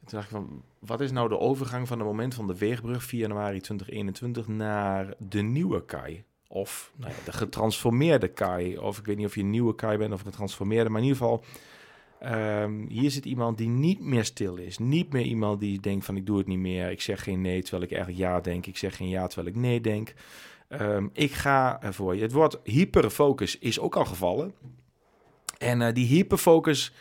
En 0.00 0.06
toen 0.06 0.18
dacht 0.18 0.24
ik 0.24 0.36
van, 0.36 0.62
wat 0.78 1.00
is 1.00 1.12
nou 1.12 1.28
de 1.28 1.38
overgang 1.38 1.88
van 1.88 1.98
het 1.98 2.06
moment 2.06 2.34
van 2.34 2.46
de 2.46 2.58
Weegbrug 2.58 3.02
4 3.02 3.20
januari 3.20 3.60
2021 3.60 4.48
naar 4.48 5.14
de 5.18 5.42
nieuwe 5.42 5.84
Kai? 5.84 6.24
Of 6.48 6.92
nou 6.96 7.12
ja, 7.12 7.18
de 7.24 7.32
getransformeerde 7.32 8.28
Kai. 8.28 8.78
Of 8.78 8.98
ik 8.98 9.06
weet 9.06 9.16
niet 9.16 9.26
of 9.26 9.34
je 9.34 9.40
een 9.40 9.50
nieuwe 9.50 9.74
Kai 9.74 9.98
bent 9.98 10.12
of 10.12 10.20
getransformeerde. 10.20 10.90
Maar 10.90 11.00
in 11.00 11.06
ieder 11.06 11.22
geval, 11.22 11.44
ehm, 12.20 12.86
hier 12.88 13.10
zit 13.10 13.24
iemand 13.24 13.58
die 13.58 13.68
niet 13.68 14.00
meer 14.00 14.24
stil 14.24 14.56
is. 14.56 14.78
Niet 14.78 15.12
meer 15.12 15.24
iemand 15.24 15.60
die 15.60 15.80
denkt 15.80 16.04
van 16.04 16.16
ik 16.16 16.26
doe 16.26 16.38
het 16.38 16.46
niet 16.46 16.58
meer. 16.58 16.90
Ik 16.90 17.00
zeg 17.00 17.22
geen 17.22 17.40
nee 17.40 17.62
terwijl 17.62 17.82
ik 17.82 17.92
eigenlijk 17.92 18.20
ja 18.20 18.40
denk. 18.40 18.66
Ik 18.66 18.76
zeg 18.76 18.96
geen 18.96 19.08
ja 19.08 19.26
terwijl 19.26 19.54
ik 19.54 19.60
nee 19.60 19.80
denk. 19.80 20.14
Ehm, 20.68 21.08
ik 21.12 21.32
ga 21.32 21.82
ervoor. 21.82 22.14
Het 22.14 22.32
woord 22.32 22.58
hyperfocus 22.64 23.58
is 23.58 23.80
ook 23.80 23.96
al 23.96 24.04
gevallen. 24.04 24.54
En 25.58 25.82
eh, 25.82 25.94
die 25.94 26.06
hyperfocus 26.06 26.92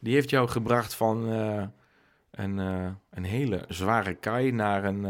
die 0.00 0.14
heeft 0.14 0.30
jou 0.30 0.48
gebracht 0.48 0.94
van 0.94 1.32
eh, 1.32 1.64
een, 2.30 2.58
eh, 2.58 2.90
een 3.10 3.24
hele 3.24 3.64
zware 3.68 4.14
Kai 4.14 4.50
naar 4.50 4.84
een... 4.84 5.02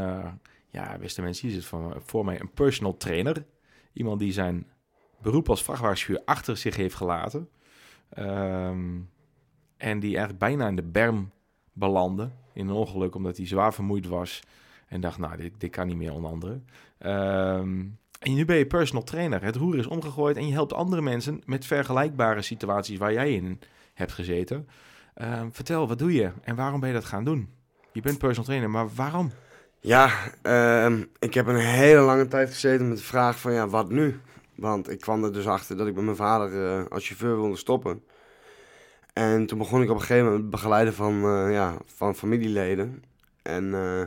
ja, 0.70 0.98
beste 0.98 1.22
mensen, 1.22 1.48
hier 1.48 1.56
zit 1.56 1.66
voor, 1.66 2.02
voor 2.04 2.24
mij 2.24 2.40
een 2.40 2.50
personal 2.50 2.96
trainer. 2.96 3.44
Iemand 3.92 4.18
die 4.18 4.32
zijn 4.32 4.66
beroep 5.20 5.48
als 5.48 5.62
vrachtwagenchauffeur 5.62 6.22
achter 6.24 6.56
zich 6.56 6.76
heeft 6.76 6.94
gelaten. 6.94 7.48
Ehm, 8.08 9.00
en 9.84 10.00
die 10.00 10.10
eigenlijk 10.10 10.38
bijna 10.38 10.68
in 10.68 10.76
de 10.76 10.82
berm 10.82 11.30
belandde 11.72 12.30
in 12.52 12.68
een 12.68 12.74
ongeluk 12.74 13.14
omdat 13.14 13.36
hij 13.36 13.46
zwaar 13.46 13.74
vermoeid 13.74 14.06
was. 14.06 14.42
En 14.86 15.00
dacht, 15.00 15.18
nou, 15.18 15.36
dit, 15.36 15.52
dit 15.58 15.70
kan 15.70 15.86
niet 15.86 15.96
meer 15.96 16.12
onder 16.12 16.30
andere. 16.30 16.60
Ehm, 16.98 17.84
en 18.18 18.34
nu 18.34 18.44
ben 18.44 18.56
je 18.56 18.66
personal 18.66 19.04
trainer. 19.04 19.42
Het 19.42 19.56
roer 19.56 19.78
is 19.78 19.86
omgegooid 19.86 20.36
en 20.36 20.46
je 20.46 20.52
helpt 20.52 20.72
andere 20.72 21.02
mensen 21.02 21.42
met 21.46 21.66
vergelijkbare 21.66 22.42
situaties 22.42 22.98
waar 22.98 23.12
jij 23.12 23.32
in 23.32 23.60
hebt 23.94 24.12
gezeten. 24.12 24.68
Ehm, 25.14 25.48
vertel, 25.50 25.88
wat 25.88 25.98
doe 25.98 26.12
je 26.12 26.30
en 26.42 26.56
waarom 26.56 26.80
ben 26.80 26.88
je 26.88 26.94
dat 26.94 27.04
gaan 27.04 27.24
doen? 27.24 27.48
Je 27.92 28.00
bent 28.00 28.18
personal 28.18 28.44
trainer, 28.44 28.70
maar 28.70 28.88
waarom? 28.94 29.30
Ja, 29.80 30.10
ehm, 30.42 31.02
ik 31.18 31.34
heb 31.34 31.46
een 31.46 31.56
hele 31.56 32.00
lange 32.00 32.28
tijd 32.28 32.50
gezeten 32.50 32.88
met 32.88 32.96
de 32.96 33.04
vraag 33.04 33.40
van 33.40 33.52
ja, 33.52 33.68
wat 33.68 33.90
nu? 33.90 34.20
Want 34.54 34.90
ik 34.90 35.00
kwam 35.00 35.24
er 35.24 35.32
dus 35.32 35.46
achter 35.46 35.76
dat 35.76 35.86
ik 35.86 35.94
met 35.94 36.04
mijn 36.04 36.16
vader 36.16 36.66
eh, 36.66 36.84
als 36.90 37.06
chauffeur 37.06 37.36
wilde 37.40 37.56
stoppen. 37.56 38.02
En 39.14 39.46
toen 39.46 39.58
begon 39.58 39.82
ik 39.82 39.88
op 39.90 39.94
een 39.94 40.00
gegeven 40.00 40.24
moment 40.24 40.42
het 40.42 40.50
begeleiden 40.50 40.94
van, 40.94 41.14
eh, 41.24 41.52
ja, 41.52 41.76
van 41.86 42.14
familieleden. 42.14 43.02
En 43.42 43.74
eh, 43.74 44.00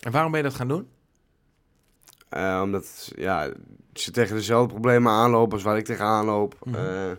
En 0.00 0.12
waarom 0.12 0.30
ben 0.30 0.40
je 0.42 0.46
dat 0.48 0.56
gaan 0.56 0.68
doen? 0.68 0.88
eh, 2.28 2.60
omdat 2.64 3.12
ja, 3.16 3.52
ze 3.92 4.10
tegen 4.10 4.36
dezelfde 4.36 4.72
problemen 4.72 5.12
aanlopen 5.12 5.52
als 5.52 5.62
waar 5.62 5.76
ik 5.76 5.84
tegenaan 5.84 6.24
loop. 6.24 6.54
Mhm. 6.64 6.74
Eh, 6.74 7.10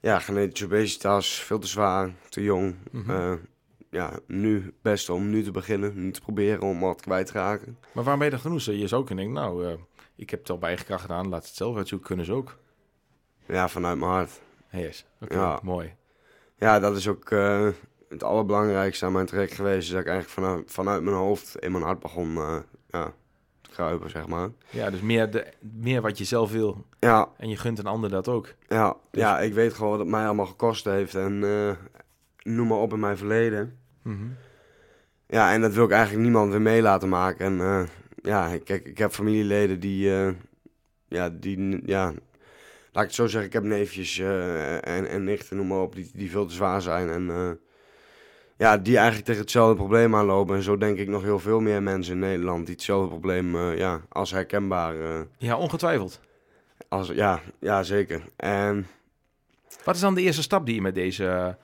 ja, 0.00 0.18
genetische 0.18 0.64
obesitas, 0.64 1.34
veel 1.42 1.58
te 1.58 1.66
zwaar, 1.66 2.10
te 2.28 2.42
jong. 2.42 2.74
Eh, 3.08 3.32
ja, 3.90 4.18
nu 4.26 4.64
het 4.64 4.82
beste 4.82 5.12
om 5.12 5.30
nu 5.30 5.42
te 5.42 5.50
beginnen, 5.50 5.92
nu 6.04 6.10
te 6.10 6.20
proberen 6.20 6.62
om 6.62 6.80
wat 6.80 7.00
kwijt 7.00 7.26
te 7.26 7.32
raken. 7.32 7.78
Maar 7.92 8.04
waarom 8.04 8.16
ben 8.18 8.24
je 8.24 8.30
dat 8.34 8.40
gaan 8.40 8.58
doen? 8.64 8.78
Je 8.78 8.86
zou 8.88 9.04
kunnen 9.04 9.24
denken, 9.24 9.42
nou, 9.42 9.66
eh, 9.66 9.74
ik 10.16 10.30
heb 10.30 10.40
het 10.40 10.50
al 10.50 10.58
bij 10.58 10.68
eigen 10.68 10.86
kracht 10.86 11.02
gedaan, 11.02 11.28
laat 11.28 11.46
het 11.46 11.54
zelf 11.54 11.76
uitzoeken, 11.76 12.06
kunnen 12.06 12.26
ze 12.26 12.32
ook. 12.32 12.56
Ja, 13.46 13.68
vanuit 13.68 13.98
mijn 13.98 14.10
hart. 14.10 14.40
Yes, 14.70 15.06
oké, 15.20 15.34
Ja. 15.34 15.60
mooi. 15.62 15.94
Ja, 16.56 16.78
dat 16.80 16.96
is 16.96 17.08
ook 17.08 17.30
eh, 17.30 17.68
het 18.08 18.22
allerbelangrijkste 18.22 19.04
aan 19.04 19.12
mijn 19.12 19.26
traject 19.26 19.52
geweest. 19.52 19.86
Is 19.86 19.90
dat 19.92 20.00
ik 20.00 20.06
eigenlijk 20.06 20.34
vanuit, 20.40 20.70
vanuit 20.72 21.02
mijn 21.02 21.16
hoofd 21.16 21.56
in 21.58 21.72
mijn 21.72 21.84
hart 21.84 21.98
begon 22.00 22.36
eh, 22.36 22.56
ja, 22.90 23.12
te 23.60 23.70
kruipen, 23.70 24.10
zeg 24.10 24.26
maar. 24.26 24.48
Ja, 24.70 24.90
dus 24.90 25.00
meer, 25.00 25.30
de, 25.30 25.46
meer 25.60 26.00
wat 26.00 26.18
je 26.18 26.24
zelf 26.24 26.52
wil 26.52 26.84
Ja, 26.98 27.28
en 27.36 27.48
je 27.48 27.56
gunt 27.56 27.78
een 27.78 27.86
ander 27.86 28.10
dat 28.10 28.28
ook. 28.28 28.54
ja, 28.68 28.96
Dus- 29.10 29.22
ja, 29.22 29.40
ik 29.40 29.52
weet 29.54 29.74
gewoon 29.74 29.90
wat 29.90 29.98
het 30.00 30.08
mij 30.08 30.24
allemaal 30.26 30.46
gekost 30.46 30.84
heeft. 30.84 31.14
En 31.14 31.44
eh, 31.44 31.70
noem 32.42 32.66
maar 32.66 32.78
op 32.78 32.92
in 32.92 33.00
mijn 33.00 33.16
verleden. 33.16 33.78
Mhm. 34.02 34.26
Ja, 35.26 35.52
en 35.52 35.60
dat 35.60 35.72
wil 35.74 35.84
ik 35.84 35.90
eigenlijk 35.90 36.22
niemand 36.22 36.50
weer 36.50 36.60
mee 36.62 36.82
laten 36.82 37.08
maken. 37.08 37.46
En 37.46 37.60
eh, 37.60 37.82
ja, 38.22 38.58
kijk, 38.64 38.86
ik 38.86 38.98
heb 38.98 39.12
familieleden 39.12 39.80
die, 39.80 40.14
eh, 40.16 40.32
ja, 41.08 41.28
die, 41.30 41.80
ja, 41.86 42.12
laat 42.98 43.06
ik 43.06 43.16
het 43.16 43.26
zo 43.26 43.32
zeggen, 43.32 43.48
ik 43.48 43.52
heb 43.52 43.64
neefjes 43.64 44.18
eh, 44.18 44.74
en, 44.74 45.08
en 45.08 45.24
nichten, 45.24 45.56
noem 45.56 45.66
maar 45.66 45.80
op, 45.80 45.94
die, 45.94 46.10
die 46.14 46.30
veel 46.30 46.46
te 46.46 46.54
zwaar 46.54 46.82
zijn. 46.82 47.08
En 47.10 47.30
eh, 47.30 47.50
ja, 48.56 48.78
die 48.78 48.96
eigenlijk 48.96 49.26
tegen 49.26 49.40
hetzelfde 49.40 49.76
probleem 49.76 50.14
aanlopen. 50.14 50.56
En 50.56 50.62
zo 50.62 50.76
denk 50.76 50.98
ik 50.98 51.08
nog 51.08 51.22
heel 51.22 51.38
veel 51.38 51.60
meer 51.60 51.82
mensen 51.82 52.12
in 52.12 52.18
Nederland 52.18 52.66
die 52.66 52.74
hetzelfde 52.74 53.08
probleem, 53.08 53.56
eh, 53.56 53.76
ja, 53.76 54.00
als 54.08 54.30
herkenbaar, 54.30 55.00
eh, 55.00 55.20
Ja, 55.38 55.56
ongetwijfeld. 55.56 56.20
als, 56.88 57.08
ja, 57.08 57.40
ja, 57.58 57.82
zeker. 57.82 58.22
En 58.36 58.86
Wat 59.84 59.94
is 59.94 60.00
dan 60.00 60.14
de 60.14 60.22
eerste 60.22 60.42
stap 60.42 60.66
die 60.66 60.74
je 60.74 60.80
met 60.80 60.94
deze... 60.94 61.56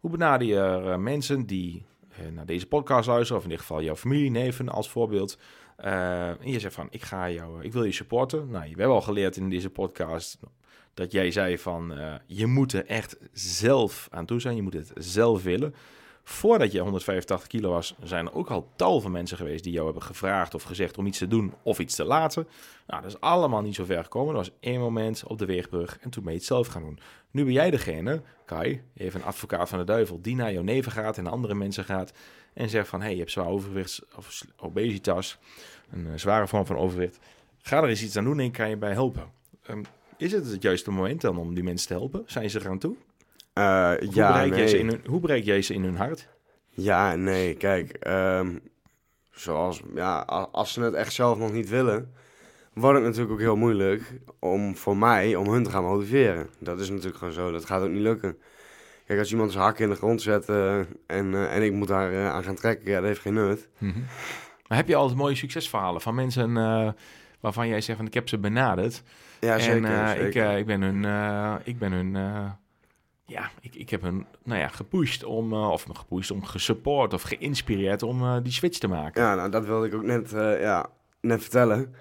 Hoe 0.00 0.10
benader 0.10 0.46
je 0.46 0.96
mensen 0.98 1.46
die 1.46 1.84
naar 2.32 2.46
deze 2.46 2.66
podcast 2.66 3.08
luisteren, 3.08 3.36
of 3.36 3.42
in 3.42 3.50
dit 3.50 3.58
geval 3.58 3.82
jouw 3.82 3.96
familie, 3.96 4.30
neven 4.30 4.68
als 4.68 4.90
voorbeeld. 4.90 5.38
En 5.76 6.38
je 6.40 6.58
zegt 6.58 6.74
van, 6.74 6.86
ik 6.90 7.02
ga 7.02 7.30
jou, 7.30 7.62
ik 7.62 7.72
wil 7.72 7.84
je 7.84 7.92
supporten. 7.92 8.50
Nou, 8.50 8.62
we 8.62 8.68
hebben 8.68 8.96
al 8.96 9.00
geleerd 9.00 9.36
in 9.36 9.50
deze 9.50 9.70
podcast 9.70 10.38
dat 10.94 11.12
jij 11.12 11.30
zei 11.30 11.58
van, 11.58 11.92
eh, 11.92 12.14
je 12.26 12.46
moet 12.46 12.72
er 12.72 12.86
echt 12.86 13.16
zelf 13.32 14.08
aan 14.10 14.26
toe 14.26 14.40
zijn. 14.40 14.56
Je 14.56 14.62
moet 14.62 14.72
het 14.72 14.92
zelf 14.94 15.42
willen. 15.42 15.74
voordat 16.24 16.72
je 16.72 16.80
185 16.80 17.48
kilo 17.48 17.70
was, 17.70 17.94
zijn 18.02 18.26
er 18.26 18.34
ook 18.34 18.50
al 18.50 18.68
tal 18.76 19.00
van 19.00 19.10
mensen 19.10 19.36
geweest 19.36 19.64
die 19.64 19.72
jou 19.72 19.84
hebben 19.84 20.02
gevraagd 20.02 20.54
of 20.54 20.62
gezegd 20.62 20.98
om 20.98 21.06
iets 21.06 21.18
te 21.18 21.28
doen 21.28 21.54
of 21.62 21.78
iets 21.78 21.94
te 21.94 22.04
laten. 22.04 22.48
Nou, 22.86 23.02
dat 23.02 23.10
is 23.10 23.20
allemaal 23.20 23.62
niet 23.62 23.74
zo 23.74 23.84
ver 23.84 24.02
gekomen. 24.02 24.28
Er 24.28 24.36
was 24.36 24.50
één 24.60 24.80
moment 24.80 25.24
op 25.26 25.38
de 25.38 25.46
weegbrug 25.46 25.98
en 26.00 26.10
toen 26.10 26.22
ben 26.22 26.32
je 26.32 26.38
het 26.38 26.46
zelf 26.46 26.66
gaan 26.66 26.82
doen. 26.82 26.98
Nu 27.30 27.44
ben 27.44 27.52
jij 27.52 27.70
degene, 27.70 28.22
Kai, 28.44 28.82
even 28.94 29.20
een 29.20 29.26
advocaat 29.26 29.68
van 29.68 29.78
de 29.78 29.84
duivel, 29.84 30.20
die 30.20 30.36
naar 30.36 30.52
jouw 30.52 30.62
neven 30.62 30.92
gaat 30.92 31.18
en 31.18 31.26
andere 31.26 31.54
mensen 31.54 31.84
gaat 31.84 32.12
en 32.52 32.68
zegt 32.68 32.88
van, 32.88 32.98
hé, 32.98 33.04
hey, 33.04 33.14
je 33.14 33.20
hebt 33.20 33.32
zwaar 33.32 33.48
overwicht 33.48 34.02
of 34.16 34.42
obesitas, 34.56 35.38
een 35.90 36.06
eh, 36.06 36.12
zware 36.16 36.48
vorm 36.48 36.66
van 36.66 36.76
overwicht. 36.76 37.18
Ga 37.62 37.82
er 37.82 37.88
eens 37.88 38.02
iets 38.02 38.16
aan 38.16 38.24
doen 38.24 38.40
en 38.40 38.50
kan 38.50 38.68
je 38.68 38.76
bij 38.76 38.92
helpen. 38.92 39.30
Ehm, 39.62 39.82
is 40.20 40.32
het 40.32 40.50
het 40.50 40.62
juiste 40.62 40.90
moment 40.90 41.20
dan 41.20 41.36
om 41.36 41.54
die 41.54 41.64
mensen 41.64 41.88
te 41.88 41.94
helpen? 41.94 42.22
Zijn 42.26 42.50
ze 42.50 42.60
eraan 42.60 42.78
toe? 42.78 42.96
Eh, 43.52 43.62
ja, 43.62 43.96
hoe, 44.00 44.12
bereik 44.12 44.54
jij 44.54 44.68
ze 44.68 44.76
nee. 44.76 44.84
in 44.84 44.88
hun, 44.88 45.00
hoe 45.06 45.20
bereik 45.20 45.44
jij 45.44 45.62
ze 45.62 45.74
in 45.74 45.82
hun 45.82 45.96
hart? 45.96 46.28
Ja, 46.68 47.14
nee, 47.14 47.54
kijk, 47.54 47.90
ehm, 47.90 48.58
zoals, 49.30 49.82
ja, 49.94 50.18
als 50.52 50.72
ze 50.72 50.80
het 50.80 50.94
echt 50.94 51.12
zelf 51.12 51.38
nog 51.38 51.52
niet 51.52 51.68
willen, 51.68 52.12
wordt 52.72 52.98
het 52.98 53.06
natuurlijk 53.06 53.32
ook 53.32 53.40
heel 53.40 53.56
moeilijk 53.56 54.20
om 54.38 54.76
voor 54.76 54.96
mij, 54.96 55.36
om 55.36 55.48
hun 55.48 55.64
te 55.64 55.70
gaan 55.70 55.84
motiveren. 55.84 56.48
Dat 56.58 56.80
is 56.80 56.88
natuurlijk 56.88 57.16
gewoon 57.16 57.32
zo, 57.32 57.50
dat 57.50 57.64
gaat 57.64 57.82
ook 57.82 57.90
niet 57.90 58.02
lukken. 58.02 58.38
Kijk, 59.06 59.18
als 59.18 59.30
iemand 59.30 59.52
zijn 59.52 59.64
hakken 59.64 59.84
in 59.84 59.90
de 59.90 59.96
grond 59.96 60.22
zet 60.22 60.48
eh, 60.48 60.78
en, 60.78 61.34
eh, 61.34 61.56
en 61.56 61.62
ik 61.62 61.72
moet 61.72 61.88
daar 61.88 62.28
aan 62.30 62.44
gaan 62.44 62.54
trekken, 62.54 62.90
ja, 62.90 62.96
dat 62.96 63.06
heeft 63.06 63.20
geen 63.20 63.34
nut. 63.34 63.68
Maar 64.66 64.78
heb 64.78 64.88
je 64.88 64.96
altijd 64.96 65.18
mooie 65.18 65.34
succesverhalen 65.34 66.00
van 66.00 66.14
mensen 66.14 66.54
waarvan 67.40 67.68
jij 67.68 67.80
zegt 67.80 67.98
van 67.98 68.06
ik 68.06 68.14
heb 68.14 68.28
ze 68.28 68.38
benaderd 68.38 69.02
Ja, 69.40 69.54
en 69.54 69.60
zeker. 69.60 69.84
eh, 69.90 70.08
zeker. 70.08 70.26
Ik, 70.26 70.34
eh, 70.34 70.58
ik 70.58 70.66
ben 70.66 70.82
hun, 70.82 71.04
eh, 71.04 71.54
ik 71.64 71.78
ben 71.78 71.92
hun, 71.92 72.16
eh, 72.16 72.50
ja, 73.26 73.50
ik, 73.60 73.74
ik 73.74 73.90
heb 73.90 74.02
hun, 74.02 74.26
nou 74.44 74.60
ja, 74.60 74.68
gepusht 74.68 75.24
om, 75.24 75.52
eh, 75.52 75.70
of 75.70 75.86
gepusht 75.92 76.30
om 76.30 76.44
gesupport 76.44 77.14
of 77.14 77.22
geïnspireerd 77.22 78.02
om 78.02 78.22
eh, 78.22 78.36
die 78.42 78.52
switch 78.52 78.78
te 78.78 78.88
maken. 78.88 79.22
Ja, 79.22 79.34
nou, 79.34 79.50
dat 79.50 79.64
wilde 79.66 79.86
ik 79.86 79.94
ook 79.94 80.02
net, 80.02 80.32
eh, 80.32 80.60
ja, 80.60 80.86
net 81.20 81.40
vertellen. 81.42 81.94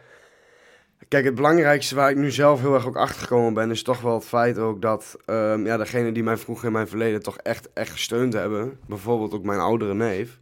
Kijk, 1.07 1.25
het 1.25 1.35
belangrijkste 1.35 1.95
waar 1.95 2.09
ik 2.09 2.17
nu 2.17 2.31
zelf 2.31 2.61
heel 2.61 2.73
erg 2.73 2.87
ook 2.87 2.97
achter 2.97 3.21
gekomen 3.21 3.53
ben, 3.53 3.71
is 3.71 3.83
toch 3.83 4.01
wel 4.01 4.13
het 4.13 4.25
feit 4.25 4.57
ook 4.57 4.81
dat 4.81 5.17
ehm 5.25 5.65
ja, 5.65 5.77
degene 5.77 6.11
die 6.11 6.23
mij 6.23 6.37
vroeger 6.37 6.65
in 6.67 6.71
mijn 6.73 6.87
verleden 6.87 7.23
toch 7.23 7.37
echt, 7.37 7.73
echt 7.73 7.91
gesteund 7.91 8.33
hebben, 8.33 8.79
bijvoorbeeld 8.87 9.33
ook 9.33 9.43
mijn 9.43 9.59
oudere 9.59 9.93
neef, 9.93 10.39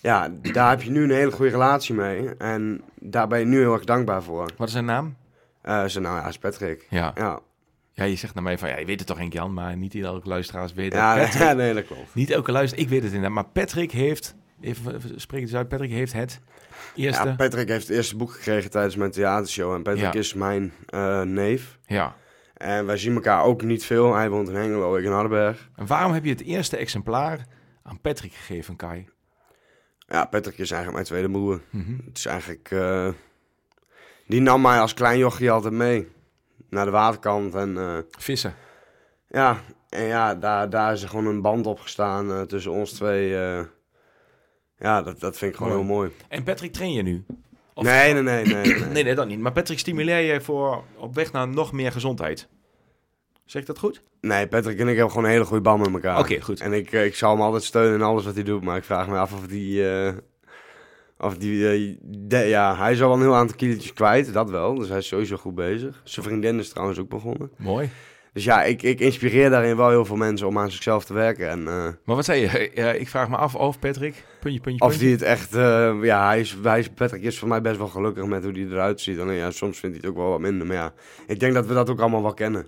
ja, 0.00 0.28
daar 0.52 0.70
heb 0.70 0.82
je 0.82 0.90
nu 0.90 1.02
een 1.02 1.10
hele 1.10 1.30
goede 1.30 1.50
relatie 1.50 1.94
mee. 1.94 2.28
En 2.38 2.82
daar 2.94 3.28
ben 3.28 3.38
je 3.38 3.44
nu 3.44 3.58
heel 3.58 3.72
erg 3.72 3.84
dankbaar 3.84 4.22
voor. 4.22 4.50
Wat 4.56 4.66
is 4.66 4.72
zijn 4.72 4.84
naam? 4.84 5.16
Eh 5.66 5.84
ze, 5.84 6.00
nou 6.00 6.16
ja, 6.20 6.28
is 6.28 6.38
Patrick. 6.38 6.86
Ja. 6.90 7.12
Ja, 7.14 7.40
ja, 7.92 8.04
je 8.04 8.16
zegt 8.16 8.34
naar 8.34 8.42
mij 8.42 8.58
van 8.58 8.68
ja, 8.68 8.78
je 8.78 8.84
weet 8.86 8.98
het 8.98 9.08
toch 9.08 9.18
Henk 9.18 9.32
Jan, 9.32 9.54
maar 9.54 9.76
niet 9.76 9.94
elke 9.94 10.28
luisteraars 10.28 10.72
weet 10.72 10.92
het. 10.92 11.00
ja, 11.02 11.14
Patrick, 11.24 11.56
nee, 11.56 11.74
dat 11.74 11.86
klopt. 11.86 12.14
niet 12.14 12.30
elke 12.30 12.52
luister, 12.52 12.78
ik 12.78 12.88
weet 12.88 13.02
het 13.02 13.12
inderdaad, 13.12 13.34
maar 13.44 13.52
Patrick 13.52 13.90
heeft, 13.92 14.34
even 14.60 15.20
spreek 15.20 15.42
het 15.42 15.54
uit, 15.54 15.68
Patrick 15.68 15.90
heeft 15.90 16.12
het 16.12 16.40
eerste, 16.94 17.28
Ja, 17.28 17.34
Patrick 17.34 17.68
heeft 17.68 17.86
het 17.88 17.96
eerste 17.96 18.16
boek 18.16 18.32
gekregen 18.32 18.70
tijdens 18.70 18.96
mijn 18.96 19.10
theatershow. 19.10 19.74
En 19.74 19.82
Patrick 19.82 20.12
Ja. 20.12 20.18
is 20.18 20.34
mijn 20.34 20.72
eh, 20.86 21.22
neef. 21.22 21.78
ja. 21.86 22.14
En 22.56 22.86
wij 22.86 22.96
zien 22.96 23.14
elkaar 23.14 23.42
ook 23.44 23.62
niet 23.62 23.84
veel. 23.84 24.14
Hij 24.14 24.30
woont 24.30 24.48
in 24.48 24.54
Hengelo, 24.54 24.96
ik 24.96 25.04
in 25.04 25.10
Hardenberg. 25.10 25.68
En 25.76 25.86
waarom 25.86 26.12
heb 26.12 26.24
je 26.24 26.30
het 26.30 26.42
eerste 26.42 26.76
exemplaar 26.76 27.46
aan 27.82 28.00
Patrick 28.00 28.32
gegeven, 28.32 28.76
Kai? 28.76 29.08
Ja, 30.08 30.24
Patrick 30.24 30.58
is 30.58 30.70
eigenlijk 30.70 30.92
mijn 30.92 31.04
tweede 31.04 31.30
broer. 31.30 31.60
Mhm. 31.70 31.96
Het 32.06 32.18
is 32.18 32.26
eigenlijk... 32.26 32.68
eh, 32.70 33.08
die 34.26 34.40
nam 34.40 34.60
mij 34.60 34.80
als 34.80 34.94
klein 34.94 35.18
jochie 35.18 35.50
altijd 35.50 35.74
mee. 35.74 36.08
Naar 36.70 36.84
de 36.84 36.90
waterkant. 36.90 37.54
En 37.54 37.78
eh, 37.78 37.98
Vissen. 38.18 38.54
ja, 39.28 39.60
en 39.88 40.04
ja 40.04 40.34
daar, 40.34 40.70
daar 40.70 40.92
is 40.92 41.02
er 41.02 41.08
gewoon 41.08 41.26
een 41.26 41.42
band 41.42 41.66
op 41.66 41.80
gestaan 41.80 42.30
eh, 42.32 42.40
tussen 42.40 42.72
ons 42.72 42.92
twee. 42.92 43.36
eh. 43.36 43.60
ja, 44.78 45.02
dat, 45.02 45.20
dat 45.20 45.36
vind 45.36 45.50
ik 45.50 45.56
gewoon 45.56 45.72
Mooi. 45.72 45.84
heel 45.86 45.94
mooi. 45.94 46.10
En 46.28 46.42
Patrick 46.42 46.72
train 46.72 46.92
je 46.92 47.02
nu? 47.02 47.24
Of- 47.74 47.84
Nee, 47.84 48.12
nee, 48.12 48.22
nee, 48.22 48.44
nee. 48.44 48.54
nee. 48.54 48.84
Nee, 48.92 49.02
nee, 49.04 49.14
dat 49.14 49.26
niet. 49.26 49.38
Maar 49.40 49.52
Patrick 49.52 49.78
stimuleer 49.78 50.32
je 50.32 50.40
voor 50.40 50.84
op 50.96 51.14
weg 51.14 51.32
naar 51.32 51.48
nog 51.48 51.72
meer 51.72 51.92
gezondheid. 51.92 52.48
Zeg 53.44 53.60
ik 53.60 53.66
dat 53.68 53.78
goed? 53.78 54.02
Nee, 54.20 54.46
Patrick 54.48 54.78
en 54.78 54.88
ik 54.88 54.94
hebben 54.94 55.10
gewoon 55.10 55.24
een 55.26 55.32
hele 55.32 55.44
goede 55.44 55.62
band 55.62 55.78
met 55.78 55.92
elkaar. 55.94 56.18
Oké, 56.18 56.40
goed. 56.40 56.60
En 56.60 56.72
ik, 56.72 56.92
ik 56.92 57.14
zal 57.14 57.30
hem 57.32 57.40
altijd 57.42 57.64
steunen 57.64 57.94
in 57.94 58.02
alles 58.02 58.24
wat 58.24 58.34
hij 58.34 58.42
doet. 58.42 58.62
Maar 58.64 58.76
ik 58.76 58.84
vraag 58.84 59.08
me 59.08 59.18
af 59.18 59.32
of 59.32 59.46
die... 59.46 59.82
eh, 61.18 61.26
of 61.26 61.36
die 61.38 61.68
eh, 61.70 61.96
de- 62.02 62.36
ja, 62.38 62.76
hij 62.76 62.92
is 62.92 63.02
al 63.02 63.12
een 63.14 63.20
heel 63.20 63.34
aantal 63.36 63.56
kilo's 63.56 63.92
kwijt, 63.92 64.32
dat 64.32 64.50
wel. 64.50 64.74
Dus 64.74 64.88
hij 64.88 64.98
is 64.98 65.06
sowieso 65.08 65.36
goed 65.36 65.54
bezig. 65.54 66.00
Zijn 66.04 66.26
vriendin 66.26 66.58
is 66.58 66.68
trouwens 66.68 66.98
ook 66.98 67.08
begonnen. 67.08 67.50
Mooi. 67.56 67.90
Dus 68.32 68.44
ja, 68.44 68.62
ik, 68.62 68.82
ik 68.82 69.00
inspireer 69.00 69.50
daarin 69.50 69.76
wel 69.76 69.88
heel 69.88 70.04
veel 70.04 70.16
mensen 70.16 70.46
om 70.46 70.58
aan 70.58 70.70
zichzelf 70.70 71.04
te 71.04 71.14
werken. 71.14 71.48
En 71.48 71.58
eh, 71.68 71.84
Maar 72.04 72.16
wat 72.16 72.24
zei 72.24 72.40
je? 72.40 72.70
Ja, 72.74 72.90
ik 72.92 73.08
vraag 73.08 73.28
me 73.28 73.36
af 73.36 73.54
of 73.54 73.78
Patrick, 73.78 74.24
puntje, 74.40 74.60
puntje, 74.60 74.84
of 74.84 74.96
die 74.98 75.10
het 75.12 75.22
echt... 75.22 75.54
eh, 75.54 75.94
ja, 76.02 76.26
hij 76.26 76.40
is, 76.40 76.56
hij 76.62 76.78
is, 76.78 76.88
Patrick 76.88 77.22
is 77.22 77.38
voor 77.38 77.48
mij 77.48 77.60
best 77.60 77.76
wel 77.78 77.88
gelukkig 77.88 78.24
met 78.26 78.44
hoe 78.44 78.52
hij 78.52 78.62
eruit 78.62 79.00
ziet. 79.00 79.18
En 79.18 79.32
ja, 79.32 79.50
soms 79.50 79.78
vindt 79.78 79.96
hij 79.96 80.04
het 80.06 80.16
ook 80.16 80.22
wel 80.22 80.30
wat 80.30 80.40
minder. 80.40 80.66
Maar 80.66 80.76
ja, 80.76 80.92
ik 81.26 81.40
denk 81.40 81.54
dat 81.54 81.66
we 81.66 81.74
dat 81.74 81.90
ook 81.90 82.00
allemaal 82.00 82.22
wel 82.22 82.34
kennen. 82.34 82.66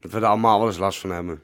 Dat 0.00 0.10
we 0.10 0.18
er 0.18 0.24
allemaal 0.24 0.58
wel 0.58 0.68
eens 0.68 0.78
last 0.78 1.00
van 1.00 1.10
hebben. 1.10 1.40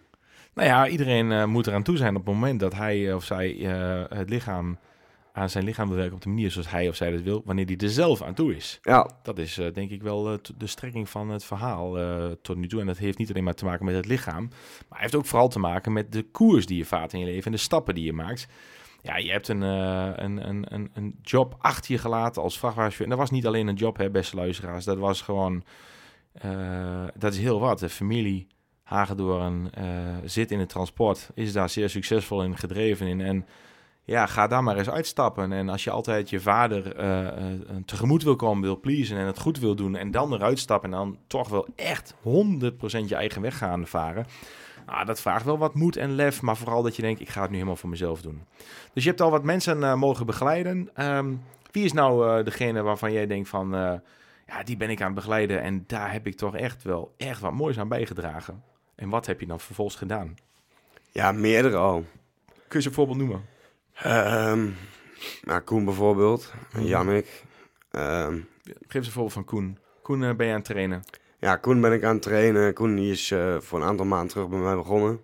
Nou 0.54 0.68
ja, 0.68 0.88
iedereen 0.88 1.32
eh, 1.32 1.44
moet 1.44 1.66
eraan 1.66 1.82
toe 1.82 1.96
zijn 1.96 2.16
op 2.16 2.24
het 2.26 2.34
moment 2.34 2.60
dat 2.60 2.74
hij 2.74 3.12
of 3.14 3.24
zij 3.24 3.56
eh, 3.60 4.18
het 4.18 4.30
lichaam 4.30 4.78
aan 5.38 5.50
zijn 5.50 5.64
lichaam 5.64 5.88
wil 5.88 5.96
werken 5.96 6.14
op 6.14 6.22
de 6.22 6.28
manier 6.28 6.50
zoals 6.50 6.70
hij 6.70 6.88
of 6.88 6.96
zij 6.96 7.10
dat 7.10 7.20
wil, 7.20 7.42
wanneer 7.44 7.66
hij 7.66 7.76
er 7.76 7.90
zelf 7.90 8.22
aan 8.22 8.34
toe 8.34 8.56
is. 8.56 8.78
Ja, 8.82 9.10
Dat 9.22 9.38
is 9.38 9.58
eh, 9.58 9.72
denk 9.72 9.90
ik 9.90 10.02
wel 10.02 10.32
eh, 10.32 10.38
de 10.56 10.66
strekking 10.66 11.08
van 11.08 11.28
het 11.28 11.44
verhaal 11.44 11.98
eh, 11.98 12.30
tot 12.42 12.56
nu 12.56 12.66
toe. 12.68 12.80
En 12.80 12.86
dat 12.86 12.98
heeft 12.98 13.18
niet 13.18 13.30
alleen 13.30 13.44
maar 13.44 13.54
te 13.54 13.64
maken 13.64 13.84
met 13.84 13.94
het 13.94 14.06
lichaam, 14.06 14.48
maar 14.88 15.00
heeft 15.00 15.14
ook 15.14 15.26
vooral 15.26 15.48
te 15.48 15.58
maken 15.58 15.92
met 15.92 16.12
de 16.12 16.22
koers 16.22 16.66
die 16.66 16.76
je 16.76 16.84
vaart 16.84 17.12
in 17.12 17.18
je 17.18 17.24
leven 17.24 17.44
en 17.44 17.52
de 17.52 17.58
stappen 17.58 17.94
die 17.94 18.04
je 18.04 18.12
maakt. 18.12 18.46
Ja, 19.02 19.16
je 19.16 19.30
hebt 19.30 19.48
een, 19.48 19.60
een, 19.60 20.48
een, 20.48 20.74
een, 20.74 20.90
een 20.94 21.18
job 21.22 21.56
achter 21.58 21.92
je 21.92 21.98
gelaten 21.98 22.42
als 22.42 22.58
vrachtwagenchauffeur. 22.58 23.04
En 23.04 23.10
dat 23.10 23.18
was 23.18 23.30
niet 23.30 23.46
alleen 23.46 23.66
een 23.66 23.74
job, 23.74 23.96
hè, 23.96 24.10
beste 24.10 24.36
luisteraars. 24.36 24.84
Dat 24.84 24.98
was 24.98 25.22
gewoon, 25.22 25.64
dat 27.14 27.32
is 27.32 27.38
heel 27.38 27.60
wat. 27.60 27.78
De 27.78 27.88
familie 27.88 28.46
Hagedoorn 28.82 29.70
zit 30.24 30.50
in 30.50 30.58
het 30.58 30.68
transport, 30.68 31.30
is 31.34 31.52
daar 31.52 31.68
zeer 31.68 31.90
succesvol 31.90 32.42
in, 32.42 32.56
gedreven 32.56 33.06
in. 33.06 33.20
En 33.20 33.46
ja, 34.08 34.26
ga 34.26 34.46
daar 34.46 34.62
maar 34.62 34.76
eens 34.76 34.90
uitstappen. 34.90 35.52
En 35.52 35.68
als 35.68 35.84
je 35.84 35.90
altijd 35.90 36.30
je 36.30 36.40
vader 36.40 36.96
eh, 36.96 37.26
eh, 37.26 37.34
tegemoet 37.84 38.22
wil 38.22 38.36
komen, 38.36 38.62
wil 38.62 38.80
pleasen 38.80 39.16
en 39.18 39.26
het 39.26 39.38
goed 39.38 39.58
wil 39.58 39.74
doen... 39.74 39.96
en 39.96 40.10
dan 40.10 40.32
eruit 40.32 40.58
stappen 40.58 40.92
en 40.92 40.96
dan 40.96 41.18
toch 41.26 41.48
wel 41.48 41.66
echt 41.76 42.14
100% 42.14 42.18
je 43.06 43.14
eigen 43.14 43.42
weg 43.42 43.58
gaan 43.58 43.86
varen... 43.86 44.26
Nou, 44.86 45.04
dat 45.04 45.20
vraagt 45.20 45.44
wel 45.44 45.58
wat 45.58 45.74
moed 45.74 45.96
en 45.96 46.14
lef, 46.14 46.42
maar 46.42 46.56
vooral 46.56 46.82
dat 46.82 46.96
je 46.96 47.02
denkt, 47.02 47.20
ik 47.20 47.28
ga 47.28 47.40
het 47.40 47.50
nu 47.50 47.54
helemaal 47.56 47.76
voor 47.76 47.88
mezelf 47.88 48.22
doen. 48.22 48.42
Dus 48.92 49.02
je 49.02 49.08
hebt 49.08 49.20
al 49.20 49.30
wat 49.30 49.44
mensen 49.44 49.82
eh, 49.82 49.94
mogen 49.94 50.26
begeleiden. 50.26 50.90
Ehm, 50.94 51.34
wie 51.70 51.84
is 51.84 51.92
nou 51.92 52.42
degene 52.42 52.82
waarvan 52.82 53.12
jij 53.12 53.26
denkt 53.26 53.48
van, 53.48 53.70
ja, 54.46 54.62
die 54.64 54.76
ben 54.76 54.90
ik 54.90 55.00
aan 55.00 55.06
het 55.06 55.14
begeleiden 55.14 55.62
en 55.62 55.84
daar 55.86 56.12
heb 56.12 56.26
ik 56.26 56.36
toch 56.36 56.56
echt 56.56 56.82
wel 56.82 57.14
echt 57.16 57.40
wat 57.40 57.52
moois 57.52 57.78
aan 57.78 57.88
bijgedragen. 57.88 58.62
En 58.94 59.08
wat 59.08 59.26
heb 59.26 59.40
je 59.40 59.46
dan 59.46 59.60
vervolgens 59.60 59.96
gedaan? 59.96 60.34
ja 61.10 61.32
meerdere 61.32 61.76
al. 61.76 62.04
Kun 62.68 62.78
je 62.78 62.80
ze 62.80 62.88
een 62.88 62.94
voorbeeld 62.94 63.18
noemen? 63.18 63.57
Ehm 64.02 64.66
nou, 65.42 65.60
Koen 65.60 65.84
bijvoorbeeld. 65.84 66.52
En 66.72 66.78
Mhm. 66.80 66.88
Jannik. 66.88 67.44
Ehm, 67.90 68.38
Geef 68.64 68.94
eens 68.94 69.06
een 69.06 69.12
voorbeeld 69.12 69.32
van 69.32 69.44
Koen. 69.44 69.78
Koen, 70.02 70.24
eh, 70.24 70.34
ben 70.34 70.46
je 70.46 70.52
aan 70.52 70.58
het 70.58 70.68
trainen? 70.68 71.02
ja, 71.38 71.56
Koen 71.56 71.80
ben 71.80 71.92
ik 71.92 72.04
aan 72.04 72.12
het 72.14 72.22
trainen. 72.22 72.74
Koen 72.74 72.94
die 72.94 73.10
is 73.10 73.30
eh, 73.30 73.56
voor 73.60 73.80
een 73.80 73.86
aantal 73.86 74.06
maanden 74.06 74.28
terug 74.28 74.48
bij 74.48 74.58
mij 74.58 74.74
begonnen. 74.74 75.20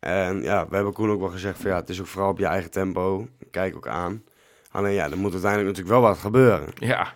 En 0.00 0.42
ja, 0.42 0.68
we 0.68 0.74
hebben 0.74 0.92
Koen 0.92 1.10
ook 1.10 1.20
wel 1.20 1.28
gezegd 1.28 1.60
van 1.60 1.70
ja, 1.70 1.76
het 1.76 1.88
is 1.88 2.00
ook 2.00 2.06
vooral 2.06 2.30
op 2.30 2.38
je 2.38 2.46
eigen 2.46 2.70
tempo. 2.70 3.28
Kijk 3.50 3.76
ook 3.76 3.88
aan. 3.88 4.22
Alleen 4.70 4.92
ja, 4.92 5.10
er 5.10 5.18
moet 5.18 5.32
uiteindelijk 5.32 5.70
natuurlijk 5.76 6.00
wel 6.00 6.08
wat 6.10 6.18
gebeuren. 6.18 6.68
Ja, 6.74 7.12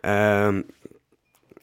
Ehm, 0.00 0.62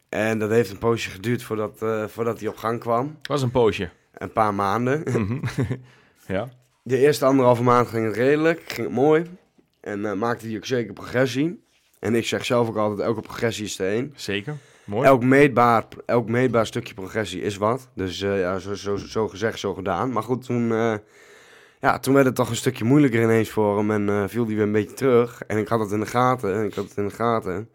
en 0.10 0.40
dat 0.40 0.50
heeft 0.50 0.72
een 0.72 0.78
poosje 0.78 1.10
geduurd 1.10 1.44
voordat, 1.44 1.82
eh, 1.82 2.08
voordat 2.08 2.40
hij 2.40 2.50
op 2.50 2.58
gang 2.58 2.80
kwam. 2.80 3.18
was 3.22 3.42
een 3.42 3.52
poosje. 3.52 3.90
Een 4.14 4.32
paar 4.32 4.54
maanden. 4.54 5.02
Mhm. 5.22 5.40
ja. 6.36 6.50
De 6.84 6.98
eerste 6.98 7.26
anderhalve 7.26 7.64
maand 7.64 7.88
ging 7.88 8.06
het 8.06 8.16
redelijk, 8.16 8.62
ging 8.66 8.88
het 8.88 8.96
mooi. 8.96 9.26
En 9.82 10.06
eh, 10.06 10.14
maakte 10.14 10.48
hij 10.48 10.56
ook 10.56 10.66
zeker 10.66 10.94
progressie. 10.94 11.64
En 12.00 12.16
ik 12.16 12.26
zeg 12.26 12.46
zelf 12.46 12.68
ook 12.68 12.78
altijd, 12.78 13.08
elke 13.08 13.22
progressie 13.22 13.66
is 13.66 13.76
te 13.76 13.86
één. 13.86 14.14
Zeker. 14.16 14.56
Mooi. 14.84 15.08
Elk 15.08 15.24
meetbaar, 15.24 15.88
elk 16.06 16.30
meetbaar 16.30 16.66
stukje 16.66 16.94
progressie 16.94 17.42
is 17.42 17.58
wat. 17.58 17.90
Dus 17.96 18.22
eh, 18.22 18.40
ja, 18.40 18.60
zo, 18.60 18.74
zo, 18.74 18.96
zo 18.96 19.28
gezegd, 19.28 19.60
zo 19.60 19.74
gedaan. 19.74 20.12
Maar 20.12 20.24
goed, 20.24 20.46
toen, 20.46 20.72
eh, 20.72 20.96
ja, 21.80 22.00
toen 22.00 22.14
werd 22.14 22.26
het 22.26 22.36
toch 22.36 22.50
een 22.50 22.56
stukje 22.56 22.84
moeilijker 22.84 23.22
ineens 23.22 23.50
voor 23.50 23.78
hem. 23.78 23.92
En 24.10 24.30
viel 24.30 24.46
hij 24.46 24.56
weer 24.56 24.64
een 24.64 24.72
beetje 24.72 24.96
terug. 24.96 25.44
En 25.48 25.58
ik 25.58 25.68
had 25.68 25.80
het 25.80 25.92
in 25.92 26.00
de 26.00 26.06
gaten. 26.06 26.56
En 26.56 26.66
ik 26.66 26.74
had 26.74 26.88
het 26.88 26.98
in 26.98 27.08
de 27.08 27.14
gaten. 27.14 27.70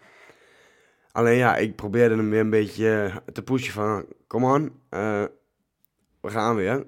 Alleen 1.13 1.37
ja, 1.37 1.57
ik 1.57 1.77
probeerde 1.77 2.17
hem 2.17 2.31
weer 2.31 2.41
een 2.41 2.51
beetje 2.51 3.23
te 3.33 3.43
pushen 3.43 3.73
van... 3.73 4.07
Kom 4.27 4.45
on, 4.45 4.81
we 6.21 6.31
gaan 6.31 6.57
weer. 6.57 6.87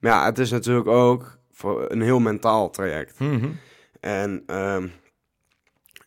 Maar 0.00 0.12
ja, 0.12 0.24
het 0.24 0.38
is 0.38 0.50
natuurlijk 0.50 0.88
ook 0.88 1.38
voor 1.52 1.90
een 1.90 2.02
heel 2.02 2.20
mentaal 2.20 2.70
traject. 2.70 3.18
Mhm. 3.18 3.48
En 4.00 4.42
ehm, 4.46 4.86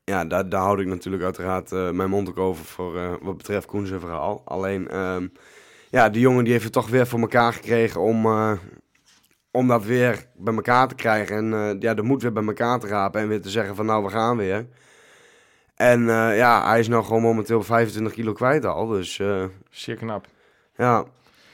ja, 0.10 0.26
daar, 0.26 0.50
daar 0.50 0.62
houd 0.62 0.80
ik 0.80 0.88
natuurlijk 0.88 1.24
uiteraard 1.24 1.72
eh, 1.72 1.90
mijn 1.90 2.10
mond 2.10 2.30
ook 2.30 2.38
over 2.38 2.66
voor 2.66 2.98
eh, 2.98 3.14
wat 3.22 3.38
betreft 3.38 3.66
Koen 3.66 3.86
zijn 3.86 4.00
verhaal. 4.00 4.42
Alleen, 4.46 4.88
ehm, 4.88 5.28
ja, 5.90 6.10
die 6.10 6.22
jongen 6.22 6.44
die 6.44 6.54
heeft 6.54 6.64
het 6.64 6.74
toch 6.74 6.90
weer 6.90 7.08
voor 7.08 7.20
elkaar 7.20 7.54
gekregen 7.54 8.02
om, 8.02 8.26
eh, 8.26 8.52
om 9.52 9.68
dat 9.68 9.84
weer 9.84 10.26
bij 10.36 10.54
elkaar 10.54 10.88
te 10.88 10.96
krijgen 10.96 11.54
en 11.54 11.78
ja, 11.80 11.94
de 11.94 12.02
moed 12.02 12.22
weer 12.22 12.34
bij 12.34 12.46
elkaar 12.46 12.80
te 12.80 12.88
rapen 12.88 13.22
en 13.22 13.28
weer 13.28 13.42
te 13.42 13.50
zeggen 13.50 13.76
van 13.76 13.86
nou, 13.86 14.04
we 14.04 14.10
gaan 14.10 14.38
weer. 14.38 14.68
En 15.76 16.04
ja, 16.36 16.68
hij 16.70 16.80
is 16.80 16.88
nou 16.88 17.04
gewoon 17.04 17.22
momenteel 17.22 17.64
25 17.64 18.14
kilo 18.14 18.34
kwijt 18.34 18.66
al, 18.66 18.88
dus 18.88 19.22
Zeer 19.70 19.96
knap. 19.96 20.28
ja. 20.76 21.06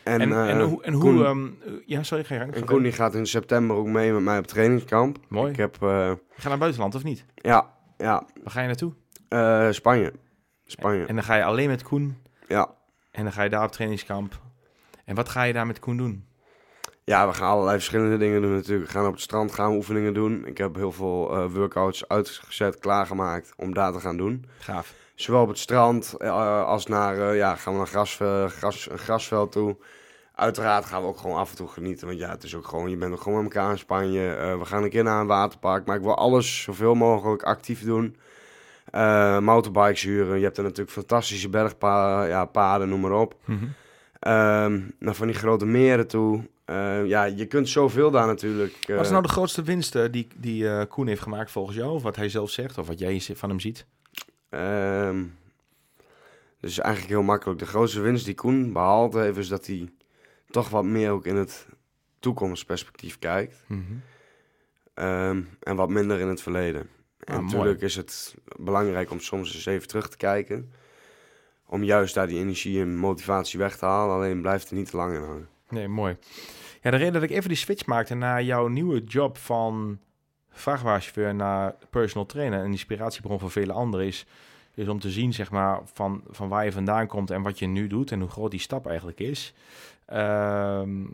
En, 0.05 0.21
en, 0.21 0.59
eh, 0.59 0.65
hoe... 0.65 0.83
En 0.83 0.93
Koen- 0.99 1.15
hoe 1.15 1.25
ehm, 1.25 1.47
ja, 1.85 2.03
sorry, 2.03 2.23
ga 2.23 2.33
je 2.33 2.39
gang. 2.39 2.53
En 2.53 2.65
Koen 2.65 2.83
die 2.83 2.91
gaat 2.91 3.13
in 3.15 3.25
september 3.25 3.75
ook 3.75 3.87
mee 3.87 4.11
met 4.13 4.21
mij 4.21 4.37
op 4.37 4.47
trainingskamp. 4.47 5.17
Mooi. 5.27 5.51
Ik 5.51 5.57
heb, 5.57 5.75
eh, 5.75 5.87
Ga 5.89 6.13
naar 6.43 6.51
het 6.51 6.59
buitenland 6.59 6.95
of 6.95 7.03
niet? 7.03 7.25
ja, 7.35 7.73
ja, 7.97 8.23
Waar 8.43 8.51
ga 8.51 8.61
je 8.61 8.67
naartoe? 8.67 8.93
eh, 9.29 9.67
Spanje. 9.71 10.13
Spanje, 10.65 11.05
En 11.05 11.15
dan 11.15 11.23
ga 11.23 11.35
je 11.35 11.43
alleen 11.43 11.69
met 11.69 11.83
Koen 11.83 12.17
ja. 12.47 12.69
en 13.11 13.23
dan 13.23 13.31
ga 13.33 13.43
je 13.43 13.49
daar 13.49 13.63
op 13.63 13.71
trainingskamp. 13.71 14.39
En 15.05 15.15
wat 15.15 15.29
ga 15.29 15.43
je 15.43 15.53
daar 15.53 15.67
met 15.67 15.79
Koen 15.79 15.97
doen? 15.97 16.25
Ja, 17.03 17.27
we 17.27 17.33
gaan 17.33 17.49
allerlei 17.49 17.75
verschillende 17.77 18.17
dingen 18.17 18.41
doen 18.41 18.53
natuurlijk. 18.53 18.85
We 18.85 18.91
gaan 18.97 19.05
op 19.05 19.11
het 19.13 19.21
strand 19.21 19.51
gaan 19.53 19.75
oefeningen 19.75 20.13
doen. 20.13 20.45
Ik 20.45 20.57
heb 20.57 20.75
heel 20.75 20.91
veel 20.91 21.31
eh, 21.35 21.45
workouts 21.53 22.07
uitgezet, 22.07 22.79
klaargemaakt 22.79 23.53
om 23.57 23.73
daar 23.73 23.91
te 23.91 23.99
gaan 23.99 24.17
doen. 24.17 24.45
Gaaf. 24.59 24.93
Zowel 25.15 25.41
op 25.41 25.47
het 25.47 25.57
strand 25.57 26.13
eh, 26.17 26.63
als 26.65 26.85
naar, 26.85 27.29
eh, 27.29 27.37
ja, 27.37 27.55
gaan 27.55 27.73
we 27.73 27.77
naar 27.79 27.87
gras, 27.87 28.19
eh, 28.19 28.45
gras, 28.45 28.89
een 28.89 28.97
grasveld 28.97 29.51
toe. 29.51 29.77
Uiteraard 30.35 30.85
gaan 30.85 31.01
we 31.01 31.07
ook 31.07 31.17
gewoon 31.17 31.37
af 31.37 31.49
en 31.49 31.55
toe 31.55 31.67
genieten. 31.67 32.07
Want 32.07 32.19
ja, 32.19 32.29
het 32.29 32.43
is 32.43 32.55
ook 32.55 32.67
gewoon, 32.67 32.89
je 32.89 32.97
bent 32.97 33.13
ook 33.13 33.21
gewoon 33.21 33.43
met 33.43 33.53
elkaar 33.53 33.71
in 33.71 33.77
Spanje. 33.77 34.33
Eh, 34.33 34.57
we 34.57 34.65
gaan 34.65 34.83
een 34.83 34.89
keer 34.89 35.03
naar 35.03 35.21
een 35.21 35.27
waterpark. 35.27 35.85
Maar 35.85 35.95
ik 35.95 36.01
wil 36.01 36.15
alles 36.15 36.61
zoveel 36.61 36.95
mogelijk 36.95 37.43
actief 37.43 37.83
doen. 37.83 38.15
Eh 38.91 39.39
motorbikes 39.39 40.01
huren. 40.01 40.37
Je 40.37 40.43
hebt 40.43 40.57
er 40.57 40.63
natuurlijk 40.63 40.91
fantastische 40.91 41.49
bergpaden, 41.49 42.29
ja, 42.29 42.45
paden, 42.45 42.89
noem 42.89 42.99
maar 42.99 43.11
op. 43.11 43.35
Ehm, 44.19 44.81
naar 44.99 45.13
van 45.15 45.27
die 45.27 45.35
grote 45.35 45.65
meren 45.65 46.07
toe. 46.07 46.47
Eh, 46.65 47.05
ja, 47.05 47.23
je 47.23 47.45
kunt 47.45 47.69
zoveel 47.69 48.11
daar 48.11 48.27
natuurlijk. 48.27 48.85
Wat 48.87 49.05
is 49.05 49.09
nou 49.09 49.21
de 49.21 49.29
grootste 49.29 49.63
winst 49.63 50.11
die, 50.11 50.27
die 50.35 50.85
Koen 50.85 51.07
heeft 51.07 51.21
gemaakt 51.21 51.51
volgens 51.51 51.77
jou? 51.77 51.91
Of 51.91 52.03
wat 52.03 52.15
hij 52.15 52.29
zelf 52.29 52.49
zegt? 52.49 52.77
Of 52.77 52.87
wat 52.87 52.99
jij 52.99 53.21
van 53.33 53.49
hem 53.49 53.59
ziet? 53.59 53.85
Ehm, 54.49 55.23
dus 56.59 56.79
eigenlijk 56.79 57.13
heel 57.13 57.23
makkelijk. 57.23 57.59
De 57.59 57.65
grootste 57.65 57.99
winst 58.01 58.25
die 58.25 58.35
Koen 58.35 58.73
behaald 58.73 59.13
heeft, 59.13 59.37
is 59.37 59.47
dat 59.47 59.65
hij 59.65 59.89
toch 60.55 60.69
wat 60.69 60.83
meer 60.83 61.11
ook 61.11 61.25
in 61.25 61.35
het 61.35 61.67
toekomstperspectief 62.19 63.19
kijkt. 63.19 63.63
Mhm. 63.67 63.81
Ehm, 64.93 65.41
en 65.59 65.75
wat 65.75 65.89
minder 65.89 66.19
in 66.19 66.27
het 66.27 66.41
verleden. 66.41 66.81
En 67.19 67.33
Ah, 67.33 67.39
mooi. 67.39 67.45
natuurlijk 67.51 67.81
is 67.81 67.95
het 67.95 68.35
belangrijk 68.59 69.11
om 69.11 69.19
soms 69.19 69.53
eens 69.55 69.65
even 69.65 69.87
terug 69.87 70.09
te 70.09 70.17
kijken. 70.17 70.71
Om 71.65 71.83
juist 71.83 72.13
daar 72.13 72.27
die 72.27 72.39
energie 72.39 72.81
en 72.81 72.95
motivatie 72.95 73.59
weg 73.59 73.77
te 73.77 73.85
halen. 73.85 74.15
Alleen 74.15 74.41
blijft 74.41 74.69
er 74.69 74.75
niet 74.75 74.89
te 74.89 74.97
lang 74.97 75.15
in 75.15 75.21
hangen. 75.21 75.47
Nee, 75.69 75.87
mooi. 75.87 76.17
Ja, 76.81 76.91
de 76.91 76.97
reden 76.97 77.13
dat 77.13 77.23
ik 77.23 77.29
even 77.31 77.49
die 77.49 77.57
switch 77.57 77.85
maakte 77.85 78.15
naar 78.15 78.43
jouw 78.43 78.67
nieuwe 78.67 79.03
job 79.03 79.37
van 79.37 79.99
vrachtwagenchauffeur 80.51 81.35
naar 81.35 81.75
personal 81.89 82.25
trainer, 82.25 82.59
een 82.59 82.71
inspiratiebron 82.71 83.39
voor 83.39 83.51
vele 83.51 83.73
anderen 83.73 84.05
is, 84.05 84.25
is 84.73 84.87
om 84.87 84.99
te 84.99 85.09
zien 85.11 85.33
zeg 85.33 85.51
maar, 85.51 85.81
van, 85.93 86.23
van 86.29 86.49
waar 86.49 86.65
je 86.65 86.71
vandaan 86.71 87.07
komt 87.07 87.31
en 87.31 87.41
wat 87.41 87.59
je 87.59 87.65
nu 87.67 87.87
doet 87.87 88.11
en 88.11 88.19
hoe 88.19 88.29
groot 88.29 88.51
die 88.51 88.59
stap 88.59 88.87
eigenlijk 88.87 89.19
is. 89.19 89.53
Ehm, 90.05 91.05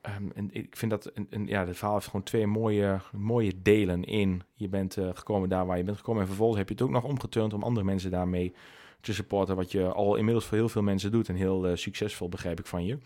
ehm, 0.00 0.28
en 0.34 0.48
ik 0.52 0.76
vind 0.76 0.90
dat 0.90 1.10
een, 1.14 1.26
een, 1.30 1.46
ja, 1.46 1.66
het 1.66 1.76
verhaal 1.76 1.94
heeft 1.94 2.06
gewoon 2.06 2.22
twee 2.22 2.46
mooie, 2.46 3.00
mooie 3.12 3.62
delen 3.62 4.04
in. 4.04 4.42
Je 4.54 4.68
bent 4.68 4.96
eh, 4.96 5.08
gekomen 5.14 5.48
daar 5.48 5.66
waar 5.66 5.76
je 5.76 5.84
bent 5.84 5.96
gekomen 5.96 6.20
en 6.20 6.28
vervolgens 6.28 6.58
heb 6.58 6.68
je 6.68 6.74
het 6.74 6.82
ook 6.82 6.90
nog 6.90 7.04
omgeturnd 7.04 7.52
om 7.52 7.62
andere 7.62 7.86
mensen 7.86 8.10
daarmee 8.10 8.54
te 9.00 9.14
supporten, 9.14 9.56
wat 9.56 9.72
je 9.72 9.92
al 9.92 10.16
inmiddels 10.16 10.44
voor 10.46 10.56
heel 10.56 10.68
veel 10.68 10.82
mensen 10.82 11.10
doet 11.10 11.28
en 11.28 11.34
heel 11.34 11.66
eh, 11.66 11.76
succesvol 11.76 12.28
begrijp 12.28 12.58
ik 12.58 12.66
van 12.66 12.84
je. 12.84 12.98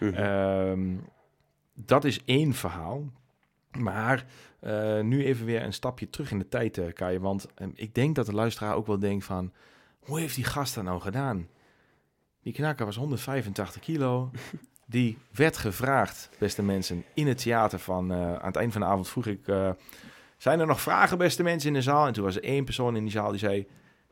Mhm. 0.00 0.14
Ehm, 0.14 0.96
dat 1.74 2.04
is 2.04 2.24
één 2.24 2.52
verhaal. 2.52 3.04
Maar 3.78 4.26
eh, 4.60 5.00
nu 5.00 5.24
even 5.24 5.46
weer 5.46 5.62
een 5.62 5.72
stapje 5.72 6.10
terug 6.10 6.30
in 6.30 6.38
de 6.38 6.48
tijd, 6.48 6.92
Kai. 6.92 7.18
Want 7.18 7.46
ik 7.74 7.94
denk 7.94 8.14
dat 8.14 8.26
de 8.26 8.34
luisteraar 8.34 8.74
ook 8.74 8.86
wel 8.86 8.98
denkt 8.98 9.24
van... 9.24 9.52
Hoe 9.98 10.20
heeft 10.20 10.34
die 10.34 10.44
gast 10.44 10.74
dat 10.74 10.84
nou 10.84 11.00
gedaan? 11.00 11.48
Die 12.48 12.56
knakker 12.56 12.86
was 12.86 12.96
185 12.96 13.82
kilo. 13.82 14.30
Die 14.86 15.18
werd 15.32 15.56
gevraagd, 15.56 16.30
beste 16.38 16.62
mensen, 16.62 17.04
in 17.14 17.26
het 17.26 17.42
theater 17.42 17.78
van... 17.78 18.12
eh, 18.12 18.34
aan 18.34 18.46
het 18.46 18.56
eind 18.56 18.72
van 18.72 18.80
de 18.80 18.86
avond 18.86 19.08
vroeg 19.08 19.26
ik... 19.26 19.48
eh, 19.48 19.70
zijn 20.36 20.60
er 20.60 20.66
nog 20.66 20.80
vragen, 20.80 21.18
beste 21.18 21.42
mensen, 21.42 21.68
in 21.68 21.74
de 21.74 21.82
zaal? 21.82 22.06
En 22.06 22.12
toen 22.12 22.24
was 22.24 22.36
er 22.36 22.42
één 22.42 22.64
persoon 22.64 22.96
in 22.96 23.02
die 23.02 23.12
zaal 23.12 23.30
die 23.30 23.38
zei... 23.38 23.66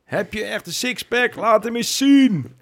Heb 0.05 0.33
je 0.33 0.45
echt 0.45 0.67
een 0.67 0.73
sixpack? 0.73 1.35
Laat 1.35 1.65
hem 1.65 1.77
eens 1.77 1.97
zien! 1.97 2.57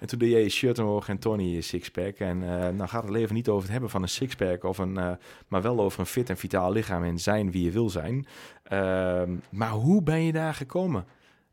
En 0.00 0.06
toen 0.06 0.18
deed 0.18 0.30
jij 0.30 0.42
je 0.42 0.48
shirt 0.48 0.78
omhoog 0.78 1.08
en 1.08 1.18
Tony 1.18 1.44
je 1.44 1.60
sixpack. 1.60 2.16
En 2.16 2.42
eh 2.42 2.68
nou 2.68 2.88
gaat 2.88 3.02
het 3.02 3.12
leven 3.12 3.34
niet 3.34 3.48
over 3.48 3.62
het 3.62 3.72
hebben 3.72 3.90
van 3.90 4.02
een 4.02 4.08
sixpack, 4.08 4.64
of 4.64 4.78
een, 4.78 5.18
maar 5.48 5.62
wel 5.62 5.80
over 5.80 6.00
een 6.00 6.06
fit 6.06 6.30
en 6.30 6.36
vitaal 6.36 6.72
lichaam 6.72 7.04
en 7.04 7.18
zijn 7.18 7.50
wie 7.50 7.64
je 7.64 7.70
wil 7.70 7.90
zijn. 7.90 8.26
Ehm, 8.62 9.36
maar 9.50 9.70
hoe 9.70 10.02
ben 10.02 10.22
je 10.22 10.32
daar 10.32 10.54
gekomen? 10.54 11.04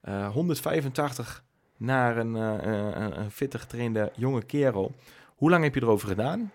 Eh, 0.01 0.27
185 0.27 1.43
naar 1.77 2.17
een, 2.17 2.35
eh, 2.35 2.87
eh, 2.87 3.17
een, 3.17 3.31
fitte 3.31 3.59
getrainde 3.59 4.11
jonge 4.15 4.43
kerel. 4.43 4.95
Hoe 5.35 5.49
lang 5.49 5.63
heb 5.63 5.75
je 5.75 5.81
erover 5.81 6.07
gedaan? 6.07 6.51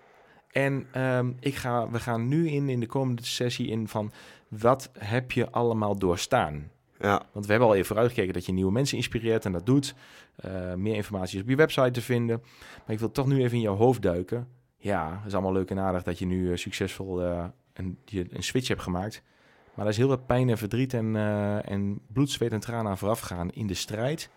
En 0.50 0.86
ehm, 0.92 1.32
ik 1.40 1.54
ga, 1.54 1.90
we 1.90 1.98
gaan 1.98 2.28
nu 2.28 2.48
in, 2.48 2.68
in 2.68 2.80
de 2.80 2.86
komende 2.86 3.24
sessie 3.24 3.68
in 3.68 3.88
van 3.88 4.12
wat 4.48 4.90
heb 4.98 5.32
je 5.32 5.50
allemaal 5.50 5.98
doorstaan? 5.98 6.70
Ja, 6.98 7.22
Want 7.32 7.44
we 7.44 7.50
hebben 7.50 7.68
al 7.68 7.74
even 7.74 7.86
vooruitgekeken 7.86 8.32
dat 8.32 8.46
je 8.46 8.52
nieuwe 8.52 8.72
mensen 8.72 8.96
inspireert 8.96 9.44
en 9.44 9.52
dat 9.52 9.66
doet. 9.66 9.94
Eh, 10.36 10.74
meer 10.74 10.94
informatie 10.94 11.36
is 11.36 11.42
op 11.42 11.48
je 11.48 11.56
website 11.56 11.90
te 11.90 12.02
vinden. 12.02 12.42
Maar 12.84 12.94
ik 12.94 12.98
wil 12.98 13.10
toch 13.10 13.26
nu 13.26 13.42
even 13.42 13.56
in 13.56 13.62
jouw 13.62 13.76
hoofd 13.76 14.02
duiken. 14.02 14.48
Ja, 14.76 15.16
het 15.16 15.26
is 15.26 15.32
allemaal 15.32 15.52
leuk 15.52 15.70
en 15.70 15.78
aardig 15.78 16.02
dat 16.02 16.18
je 16.18 16.26
nu 16.26 16.58
succesvol 16.58 17.22
een, 17.72 17.98
je, 18.04 18.26
een 18.30 18.42
switch 18.42 18.68
hebt 18.68 18.82
gemaakt. 18.82 19.22
Maar 19.74 19.84
er 19.84 19.90
is 19.90 19.96
heel 19.96 20.08
wat 20.08 20.26
pijn 20.26 20.48
en 20.48 20.58
verdriet 20.58 20.94
en, 20.94 21.16
en 21.64 22.00
bloed, 22.06 22.30
zweet 22.30 22.52
en 22.52 22.60
tranen 22.60 22.90
aan 22.90 22.98
vooraf 22.98 23.20
gegaan 23.20 23.50
in 23.52 23.66
de 23.66 23.74
strijd 23.74 24.30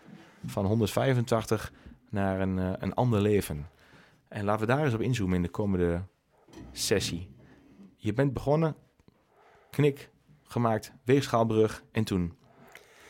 van 0.46 0.64
185 0.64 1.72
naar 2.10 2.40
een, 2.40 2.58
eh, 2.58 2.72
een 2.78 2.94
ander 2.94 3.20
leven. 3.20 3.68
En 4.28 4.44
laten 4.44 4.66
we 4.66 4.72
daar 4.72 4.84
eens 4.84 4.94
op 4.94 5.00
inzoomen 5.00 5.36
in 5.36 5.42
de 5.42 5.48
komende 5.48 6.02
sessie. 6.72 7.28
Je 7.96 8.12
bent 8.12 8.32
begonnen, 8.32 8.76
knik 9.70 10.10
gemaakt, 10.42 10.92
weegschaalbrug 11.04 11.82
en 11.92 12.04
toen 12.04 12.36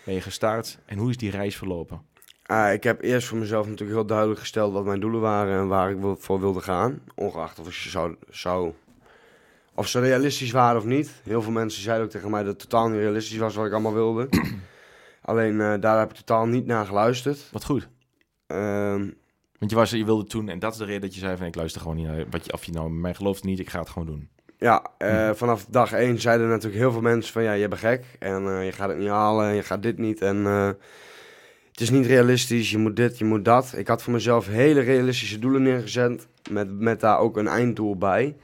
ben 0.04 0.14
je 0.14 0.20
gestart 0.20 0.78
en 0.84 0.98
hoe 0.98 1.10
is 1.10 1.16
die 1.16 1.30
reis 1.30 1.56
verlopen? 1.56 2.02
Ah, 2.46 2.72
ik 2.72 2.82
heb 2.82 3.02
eerst 3.02 3.28
voor 3.28 3.38
mezelf 3.38 3.66
natuurlijk 3.66 3.98
heel 3.98 4.06
duidelijk 4.06 4.40
gesteld 4.40 4.72
wat 4.72 4.84
mijn 4.84 5.00
doelen 5.00 5.20
waren 5.20 5.58
en 5.58 5.68
waar 5.68 5.90
ik 5.90 5.98
voor 6.18 6.40
wilde 6.40 6.60
gaan. 6.60 7.02
Ongeacht 7.14 7.58
of 7.58 7.72
ze 7.72 7.88
zou, 7.88 8.16
zou, 8.30 8.72
of 9.74 9.88
ze 9.88 10.00
realistisch 10.00 10.50
waren 10.50 10.80
of 10.80 10.84
niet. 10.84 11.20
Heel 11.22 11.42
veel 11.42 11.52
mensen 11.52 11.82
zeiden 11.82 12.04
ook 12.04 12.10
tegen 12.10 12.30
mij 12.30 12.42
dat 12.42 12.52
het 12.52 12.70
totaal 12.70 12.88
niet 12.88 12.98
realistisch 12.98 13.38
was 13.38 13.54
wat 13.54 13.66
ik 13.66 13.72
allemaal 13.72 13.94
wilde. 13.94 14.28
Alleen 15.26 15.60
eh, 15.60 15.74
daar 15.80 15.98
heb 15.98 16.10
ik 16.10 16.16
totaal 16.16 16.46
niet 16.46 16.66
naar 16.66 16.86
geluisterd. 16.86 17.48
Wat 17.52 17.64
goed. 17.64 17.88
Ehm, 18.46 19.10
Want 19.58 19.70
je, 19.70 19.76
was, 19.76 19.90
je 19.90 20.04
wilde 20.04 20.24
toen, 20.24 20.48
en 20.48 20.58
dat 20.58 20.72
is 20.72 20.78
de 20.78 20.84
reden 20.84 21.00
dat 21.00 21.14
je 21.14 21.20
zei 21.20 21.36
van 21.36 21.46
ik 21.46 21.54
luister 21.54 21.80
gewoon 21.80 21.96
niet 21.96 22.06
naar 22.06 22.24
wat 22.30 22.46
je, 22.46 22.52
of 22.52 22.64
je 22.64 22.72
nou 22.72 22.90
mij 22.90 23.14
gelooft 23.14 23.40
of 23.40 23.46
niet, 23.46 23.58
ik 23.58 23.70
ga 23.70 23.78
het 23.78 23.88
gewoon 23.88 24.06
doen. 24.06 24.28
ja, 24.58 24.86
eh, 24.98 25.30
vanaf 25.34 25.66
dag 25.68 25.92
één 25.92 26.20
zeiden 26.20 26.48
natuurlijk 26.48 26.80
heel 26.80 26.92
veel 26.92 27.00
mensen 27.00 27.32
van 27.32 27.42
ja, 27.42 27.52
je 27.52 27.68
bent 27.68 27.80
gek 27.80 28.04
en 28.18 28.46
eh, 28.46 28.64
je 28.64 28.72
gaat 28.72 28.88
het 28.88 28.98
niet 28.98 29.08
halen 29.08 29.48
en 29.48 29.54
je 29.54 29.62
gaat 29.62 29.82
dit 29.82 29.98
niet 29.98 30.20
en 30.20 30.44
het 30.44 31.80
is 31.80 31.90
niet 31.90 32.06
realistisch, 32.06 32.70
je 32.70 32.78
moet 32.78 32.96
dit, 32.96 33.18
je 33.18 33.24
moet 33.24 33.44
dat. 33.44 33.72
Ik 33.76 33.88
had 33.88 34.02
voor 34.02 34.12
mezelf 34.12 34.46
hele 34.46 34.80
realistische 34.80 35.38
doelen 35.38 35.62
neergezet 35.62 36.26
met, 36.50 36.78
met 36.78 37.00
daar 37.00 37.18
ook 37.18 37.36
een 37.36 37.48
einddoel 37.48 37.96
bij. 37.96 38.36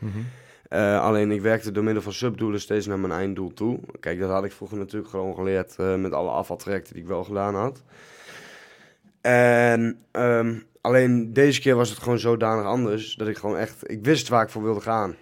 Eh, 0.73 1.01
alleen 1.01 1.31
ik 1.31 1.41
werkte 1.41 1.73
door 1.73 1.85
middel 1.85 2.03
van 2.03 2.13
subdoelen 2.13 2.61
steeds 2.61 2.87
naar 2.87 2.99
mijn 2.99 3.13
einddoel 3.13 3.53
toe. 3.53 3.81
Kijk, 4.01 4.19
dat 4.19 4.31
had 4.31 4.45
ik 4.45 4.53
vroeger 4.53 4.79
natuurlijk 4.79 5.11
gewoon 5.11 5.35
geleerd 5.35 5.77
eh, 5.77 5.95
met 5.95 6.13
alle 6.13 6.31
afvaltrajecten 6.31 6.93
die 6.95 7.03
ik 7.03 7.09
wel 7.09 7.25
gedaan 7.25 7.55
had. 7.55 7.83
En 9.21 9.99
ehm, 10.11 10.59
alleen 10.81 11.33
deze 11.33 11.61
keer 11.61 11.77
was 11.77 11.91
het 11.91 11.99
gewoon 11.99 12.19
zodanig 12.19 12.65
anders 12.65 13.15
dat 13.15 13.29
ik 13.29 13.37
gewoon 13.37 13.57
echt, 13.57 13.91
ik 13.91 14.05
wist 14.05 14.29
waar 14.29 14.43
ik 14.43 14.51
voor 14.51 14.63
wilde 14.63 14.81
gaan. 14.81 15.15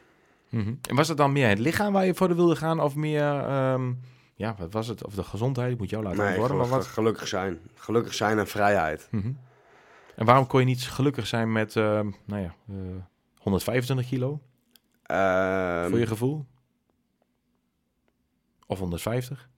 Mhm. 0.49 0.75
En 0.89 0.97
was 0.97 1.09
het 1.09 1.17
dan 1.17 1.33
meer 1.33 1.49
het 1.49 1.59
lichaam 1.59 1.93
waar 1.93 2.07
je 2.07 2.15
voor 2.15 2.35
wilde 2.35 2.57
gaan 2.57 2.81
of 2.81 2.95
meer, 2.95 3.39
ehm, 3.41 3.93
ja, 4.35 4.55
wat 4.59 4.73
was 4.73 4.87
het? 4.87 5.05
Of 5.05 5.15
de 5.15 5.25
gezondheid? 5.25 5.73
Ik 5.73 5.79
moet 5.79 5.91
jou 5.91 6.03
laten 6.03 6.19
Nee, 6.19 6.29
antwoorden, 6.29 6.57
maar 6.57 6.69
wat? 6.69 6.87
gelukkig 6.87 7.29
zijn. 7.29 7.59
Gelukkig 7.75 8.15
zijn 8.15 8.39
en 8.39 8.47
vrijheid. 8.47 9.09
Mhm. 9.11 9.33
En 10.15 10.27
waarom 10.27 10.47
kon 10.47 10.61
je 10.61 10.67
niet 10.67 10.83
gelukkig 10.83 11.27
zijn 11.27 11.53
met, 11.53 11.77
ehm, 11.77 12.11
nou 12.25 12.43
ja, 12.43 12.55
eh, 12.69 12.75
125 13.39 14.09
kilo 14.09 14.29
Ehm, 14.29 14.50
voor 15.89 15.99
je 15.99 16.07
gevoel? 16.07 16.47
Of 18.67 18.79
150? 18.79 19.49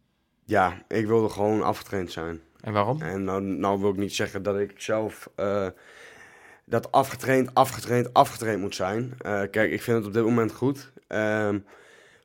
Ja, 0.44 0.82
ik 0.88 1.06
wilde 1.06 1.28
gewoon 1.28 1.62
afgetraind 1.62 2.12
zijn. 2.12 2.40
En 2.60 2.72
waarom? 2.72 3.02
En 3.02 3.24
nou, 3.24 3.42
nou 3.42 3.80
wil 3.80 3.90
ik 3.90 3.96
niet 3.96 4.14
zeggen 4.14 4.42
dat 4.42 4.58
ik 4.58 4.72
zelf 4.76 5.30
eh, 5.34 5.66
dat 6.64 6.92
afgetraind, 6.92 7.54
afgetraind, 7.54 8.14
afgetraind 8.14 8.60
moet 8.60 8.74
zijn. 8.74 9.14
Eh, 9.18 9.42
kijk, 9.50 9.72
ik 9.72 9.82
vind 9.82 9.96
het 9.98 10.06
op 10.06 10.12
dit 10.12 10.24
moment 10.24 10.52
goed. 10.52 10.92
Ehm, 11.06 11.58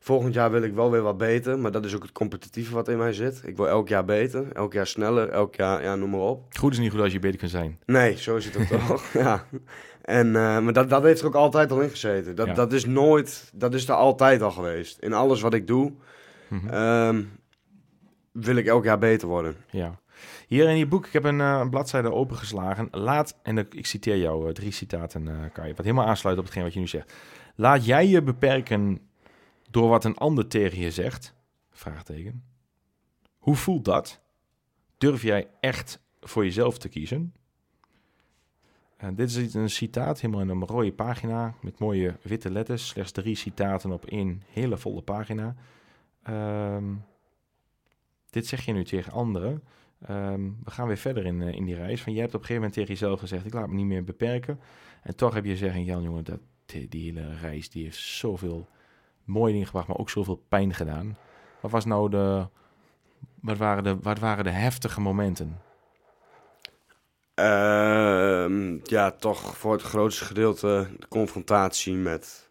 Volgend 0.00 0.34
jaar 0.34 0.50
wil 0.50 0.62
ik 0.62 0.74
wel 0.74 0.90
weer 0.90 1.02
wat 1.02 1.18
beter, 1.18 1.58
maar 1.58 1.70
dat 1.70 1.84
is 1.84 1.94
ook 1.94 2.02
het 2.02 2.12
competitieve 2.12 2.74
wat 2.74 2.88
in 2.88 2.98
mij 2.98 3.12
zit. 3.12 3.40
Ik 3.44 3.56
wil 3.56 3.68
elk 3.68 3.88
jaar 3.88 4.04
beter, 4.04 4.52
elk 4.52 4.72
jaar 4.72 4.86
sneller, 4.86 5.28
elk 5.28 5.54
jaar, 5.54 5.82
ja, 5.82 5.94
noem 5.94 6.10
maar 6.10 6.20
op. 6.20 6.54
Goed 6.58 6.72
is 6.72 6.78
niet 6.78 6.90
goed 6.90 7.00
als 7.00 7.12
je 7.12 7.18
beter 7.18 7.38
kunt 7.38 7.50
zijn. 7.50 7.78
Nee, 7.86 8.16
zo 8.16 8.36
is 8.36 8.44
het 8.44 8.56
ook 8.56 8.62
toch. 8.88 9.12
ja. 9.12 9.44
En, 10.08 10.26
eh, 10.36 10.58
maar 10.58 10.72
dat, 10.72 10.90
dat 10.90 11.02
heeft 11.02 11.20
er 11.20 11.26
ook 11.26 11.34
altijd 11.34 11.70
al 11.70 11.80
in 11.80 11.90
gezeten. 11.90 12.36
Dat, 12.36 12.46
Ja. 12.46 12.54
dat 12.54 12.72
is 12.72 12.84
nooit, 12.84 13.50
dat 13.54 13.74
is 13.74 13.88
er 13.88 13.94
altijd 13.94 14.42
al 14.42 14.50
geweest. 14.50 14.98
In 14.98 15.12
alles 15.12 15.40
wat 15.40 15.54
ik 15.54 15.66
doe, 15.66 15.92
Mhm. 16.48 16.68
ehm, 16.68 17.22
wil 18.32 18.56
ik 18.56 18.66
elk 18.66 18.84
jaar 18.84 18.98
beter 18.98 19.28
worden. 19.28 19.56
Ja. 19.70 20.00
Hier 20.46 20.68
in 20.68 20.76
je 20.76 20.86
boek, 20.86 21.06
ik 21.06 21.12
heb 21.12 21.24
een, 21.24 21.40
eh, 21.40 21.58
een 21.60 21.70
bladzijde 21.70 22.12
opengeslagen. 22.12 22.88
Laat, 22.90 23.36
en 23.42 23.58
ik 23.58 23.86
citeer 23.86 24.16
jou, 24.18 24.46
eh, 24.48 24.52
drie 24.54 24.70
citaten, 24.72 25.50
kan 25.52 25.68
je, 25.68 25.74
wat 25.74 25.84
helemaal 25.84 26.06
aansluit 26.06 26.38
op 26.38 26.44
hetgeen 26.44 26.62
wat 26.62 26.72
je 26.72 26.80
nu 26.80 26.86
zegt. 26.88 27.12
Laat 27.54 27.84
jij 27.84 28.06
je 28.06 28.22
beperken 28.22 28.98
door 29.70 29.88
wat 29.88 30.04
een 30.04 30.16
ander 30.16 30.46
tegen 30.48 30.78
je 30.78 30.90
zegt? 30.90 31.34
Vraagteken. 31.70 32.44
Hoe 33.38 33.56
voelt 33.56 33.84
dat? 33.84 34.20
Durf 34.98 35.22
jij 35.22 35.48
echt 35.60 36.00
voor 36.20 36.44
jezelf 36.44 36.78
te 36.78 36.88
kiezen? 36.88 37.32
En 38.98 39.14
dit 39.14 39.36
is 39.36 39.54
een 39.54 39.70
citaat, 39.70 40.20
helemaal 40.20 40.42
in 40.42 40.48
een 40.48 40.66
rode 40.66 40.92
pagina, 40.92 41.54
met 41.60 41.78
mooie 41.78 42.16
witte 42.22 42.50
letters. 42.50 42.88
Slechts 42.88 43.12
drie 43.12 43.34
citaten 43.34 43.92
op 43.92 44.06
één 44.06 44.42
hele 44.52 44.76
volle 44.76 45.02
pagina. 45.02 45.54
Ehm, 46.22 46.94
dit 48.30 48.46
zeg 48.46 48.64
je 48.64 48.72
nu 48.72 48.84
tegen 48.84 49.12
anderen. 49.12 49.62
Ehm, 50.06 50.50
we 50.64 50.70
gaan 50.70 50.86
weer 50.86 50.96
verder 50.96 51.26
in, 51.26 51.42
eh, 51.42 51.54
in 51.54 51.64
die 51.64 51.74
reis. 51.74 52.02
Van, 52.02 52.12
jij 52.12 52.22
hebt 52.22 52.34
op 52.34 52.40
een 52.40 52.46
gegeven 52.46 52.68
moment 52.68 52.72
tegen 52.72 53.00
jezelf 53.00 53.20
gezegd: 53.20 53.46
Ik 53.46 53.54
laat 53.54 53.68
me 53.68 53.74
niet 53.74 53.86
meer 53.86 54.04
beperken. 54.04 54.60
En 55.02 55.16
toch 55.16 55.34
heb 55.34 55.44
je 55.44 55.56
zeggen: 55.56 55.84
Jan, 55.84 56.02
jongen, 56.02 56.24
dat, 56.24 56.40
die, 56.66 56.88
die 56.88 57.04
hele 57.04 57.34
reis 57.34 57.70
die 57.70 57.84
heeft 57.84 57.98
zoveel 57.98 58.68
mooie 59.24 59.52
dingen 59.52 59.66
gebracht, 59.66 59.88
maar 59.88 59.98
ook 59.98 60.10
zoveel 60.10 60.44
pijn 60.48 60.74
gedaan. 60.74 61.16
Wat, 61.60 61.70
was 61.70 61.84
nou 61.84 62.10
de, 62.10 62.48
wat, 63.40 63.56
waren 63.56 63.84
de, 63.84 63.98
wat 64.00 64.18
waren 64.18 64.44
de 64.44 64.50
heftige 64.50 65.00
momenten? 65.00 65.58
Ehm, 67.38 68.78
ja, 68.82 69.10
toch 69.10 69.56
voor 69.56 69.72
het 69.72 69.82
grootste 69.82 70.24
gedeelte 70.24 70.88
de 70.98 71.08
confrontatie 71.08 71.94
met 71.94 72.50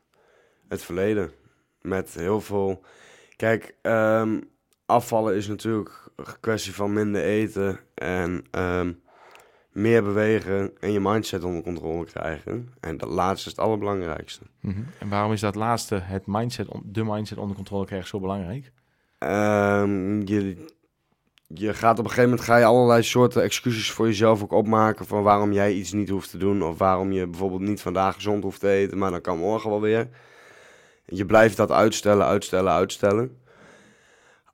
het 0.67 0.83
verleden. 0.83 1.31
Met 1.81 2.13
heel 2.13 2.41
veel. 2.41 2.81
Kijk, 3.35 3.75
ehm, 3.81 4.41
afvallen 4.85 5.35
is 5.35 5.47
natuurlijk 5.47 6.11
een 6.15 6.25
kwestie 6.39 6.75
van 6.75 6.93
minder 6.93 7.23
eten 7.23 7.79
en 7.93 8.45
ehm, 8.51 8.93
meer 9.71 10.03
bewegen 10.03 10.71
en 10.79 10.91
je 10.91 10.99
mindset 10.99 11.43
onder 11.43 11.63
controle 11.63 12.05
krijgen. 12.05 12.73
En 12.79 12.97
dat 12.97 13.09
laatste 13.09 13.49
is 13.49 13.55
het 13.55 13.65
allerbelangrijkste. 13.65 14.43
Mhm. 14.61 14.81
En 14.99 15.09
waarom 15.09 15.31
is 15.31 15.41
dat 15.41 15.55
laatste, 15.55 15.95
het 15.95 16.23
mindset, 16.25 16.67
de 16.83 17.03
mindset 17.03 17.37
onder 17.37 17.55
controle 17.55 17.85
krijgen, 17.85 18.07
zo 18.07 18.19
belangrijk? 18.19 18.71
Je, 20.25 20.65
je 21.47 21.73
gaat 21.73 21.99
op 21.99 22.03
een 22.03 22.09
gegeven 22.09 22.29
moment 22.29 22.47
ga 22.47 22.57
je 22.57 22.65
allerlei 22.65 23.03
soorten 23.03 23.43
excuses 23.43 23.91
voor 23.91 24.05
jezelf 24.05 24.43
ook 24.43 24.51
opmaken 24.51 25.05
van 25.05 25.23
waarom 25.23 25.51
jij 25.51 25.73
iets 25.73 25.91
niet 25.91 26.09
hoeft 26.09 26.29
te 26.29 26.37
doen 26.37 26.63
of 26.63 26.77
waarom 26.77 27.11
je 27.11 27.27
bijvoorbeeld 27.27 27.61
niet 27.61 27.81
vandaag 27.81 28.15
gezond 28.15 28.43
hoeft 28.43 28.59
te 28.59 28.69
eten, 28.69 28.97
maar 28.97 29.11
dan 29.11 29.21
kan 29.21 29.37
morgen 29.37 29.69
wel 29.69 29.81
weer. 29.81 30.09
Je 31.05 31.25
blijft 31.25 31.57
dat 31.57 31.71
uitstellen, 31.71 32.25
uitstellen, 32.25 32.71
uitstellen. 32.71 33.37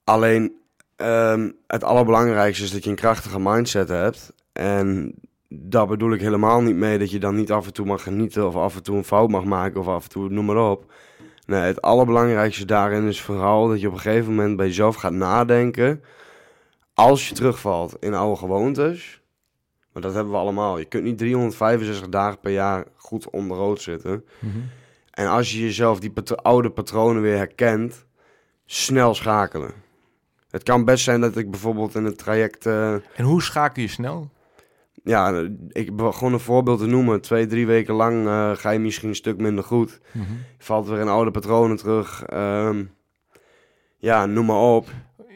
Alleen 0.03 0.55
ehm, 0.95 1.51
het 1.67 1.83
allerbelangrijkste 1.83 2.63
is 2.63 2.71
dat 2.71 2.83
je 2.83 2.89
een 2.89 2.95
krachtige 2.95 3.39
mindset 3.39 3.87
hebt 3.87 4.33
en 4.51 5.15
daar 5.47 5.87
bedoel 5.87 6.13
ik 6.13 6.21
helemaal 6.21 6.61
niet 6.61 6.75
mee 6.75 6.97
dat 6.97 7.11
je 7.11 7.19
dan 7.19 7.35
niet 7.35 7.51
af 7.51 7.65
en 7.65 7.73
toe 7.73 7.85
mag 7.85 8.03
genieten 8.03 8.47
of 8.47 8.55
af 8.55 8.75
en 8.75 8.83
toe 8.83 8.97
een 8.97 9.03
fout 9.03 9.29
mag 9.29 9.43
maken 9.43 9.79
of 9.79 9.87
af 9.87 10.03
en 10.03 10.09
toe 10.09 10.29
noem 10.29 10.45
maar 10.45 10.71
op. 10.71 10.93
Nee, 11.45 11.61
het 11.61 11.81
allerbelangrijkste 11.81 12.65
daarin 12.65 13.07
is 13.07 13.21
vooral 13.21 13.67
dat 13.67 13.81
je 13.81 13.87
op 13.87 13.93
een 13.93 13.99
gegeven 13.99 14.35
moment 14.35 14.57
bij 14.57 14.65
jezelf 14.65 14.95
gaat 14.95 15.11
nadenken. 15.11 16.03
Als 16.93 17.29
je 17.29 17.35
terugvalt 17.35 17.95
in 17.99 18.13
oude 18.13 18.39
gewoontes, 18.39 19.21
maar 19.91 20.01
dat 20.01 20.13
hebben 20.13 20.33
we 20.33 20.39
allemaal. 20.39 20.77
Je 20.77 20.85
kunt 20.85 21.03
niet 21.03 21.17
365 21.17 22.09
dagen 22.09 22.39
per 22.39 22.51
jaar 22.51 22.85
goed 22.95 23.29
onder 23.29 23.57
rood 23.57 23.81
zitten. 23.81 24.25
En 25.11 25.27
als 25.27 25.51
je 25.51 25.59
jezelf 25.59 25.99
die 25.99 26.13
oude 26.35 26.69
patronen 26.69 27.21
weer 27.21 27.37
herkent, 27.37 28.05
snel 28.65 29.13
schakelen. 29.15 29.71
Het 30.49 30.63
kan 30.63 30.85
best 30.85 31.03
zijn 31.03 31.21
dat 31.21 31.37
ik 31.37 31.51
bijvoorbeeld 31.51 31.95
in 31.95 32.03
het 32.05 32.17
traject, 32.17 32.65
eh, 32.65 32.93
En 32.93 33.23
hoe 33.23 33.41
schakel 33.41 33.81
je 33.81 33.87
snel? 33.87 34.31
ja, 35.03 35.47
ik 35.69 35.91
gewoon 35.95 36.33
een 36.33 36.39
voorbeeld 36.39 36.79
te 36.79 36.85
noemen. 36.85 37.21
Twee, 37.21 37.45
drie 37.47 37.67
weken 37.67 37.93
lang 37.93 38.27
eh, 38.27 38.51
ga 38.55 38.69
je 38.69 38.79
misschien 38.79 39.09
een 39.09 39.15
stuk 39.15 39.37
minder 39.37 39.63
goed. 39.63 39.99
Je 40.11 40.19
valt 40.57 40.87
weer 40.87 40.99
in 40.99 41.07
oude 41.07 41.31
patronen 41.31 41.77
terug. 41.77 42.23
ehm, 42.23 42.83
ja, 43.97 44.25
noem 44.25 44.45
maar 44.45 44.61
op. 44.61 44.87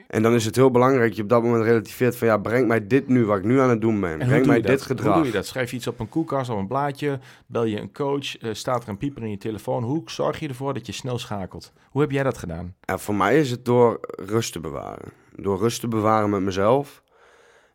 En 0.07 0.21
dan 0.21 0.33
is 0.33 0.45
het 0.45 0.55
heel 0.55 0.71
belangrijk 0.71 1.07
dat 1.07 1.15
je 1.15 1.23
op 1.23 1.29
dat 1.29 1.43
moment 1.43 1.63
relativeert 1.63 2.17
van... 2.17 2.27
ja, 2.27 2.37
breng 2.37 2.67
mij 2.67 2.87
dit 2.87 3.07
nu, 3.07 3.25
wat 3.25 3.37
ik 3.37 3.43
nu 3.43 3.59
aan 3.59 3.69
het 3.69 3.81
doen 3.81 3.99
ben. 3.99 4.17
Breng 4.17 4.45
mij 4.45 4.61
dit 4.61 4.81
gedrag. 4.81 5.13
Hoe 5.13 5.15
doe 5.15 5.25
je 5.25 5.37
dat? 5.37 5.45
Schrijf 5.45 5.69
je 5.69 5.75
iets 5.75 5.87
op 5.87 5.99
een 5.99 6.09
koelkast, 6.09 6.49
op 6.49 6.57
een 6.57 6.67
blaadje, 6.67 7.19
bel 7.45 7.63
je 7.63 7.79
een 7.79 7.91
coach, 7.91 8.37
eh, 8.37 8.53
staat 8.53 8.83
er 8.83 8.89
een 8.89 8.97
pieper 8.97 9.23
in 9.23 9.29
je 9.29 9.37
telefoon. 9.37 9.83
Hoe 9.83 10.01
zorg 10.05 10.39
je 10.39 10.47
ervoor 10.47 10.73
dat 10.73 10.85
je 10.85 10.91
snel 10.91 11.19
schakelt? 11.19 11.73
Hoe 11.89 12.01
heb 12.01 12.11
jij 12.11 12.23
dat 12.23 12.37
gedaan? 12.37 12.75
Ja, 12.81 12.97
voor 12.97 13.15
mij 13.15 13.39
is 13.39 13.51
het 13.51 13.65
door 13.65 13.99
rust 14.09 14.51
te 14.51 14.59
bewaren. 14.59 15.11
Door 15.35 15.57
rust 15.57 15.79
te 15.79 15.87
bewaren 15.87 16.29
met 16.29 16.41
mezelf. 16.41 17.03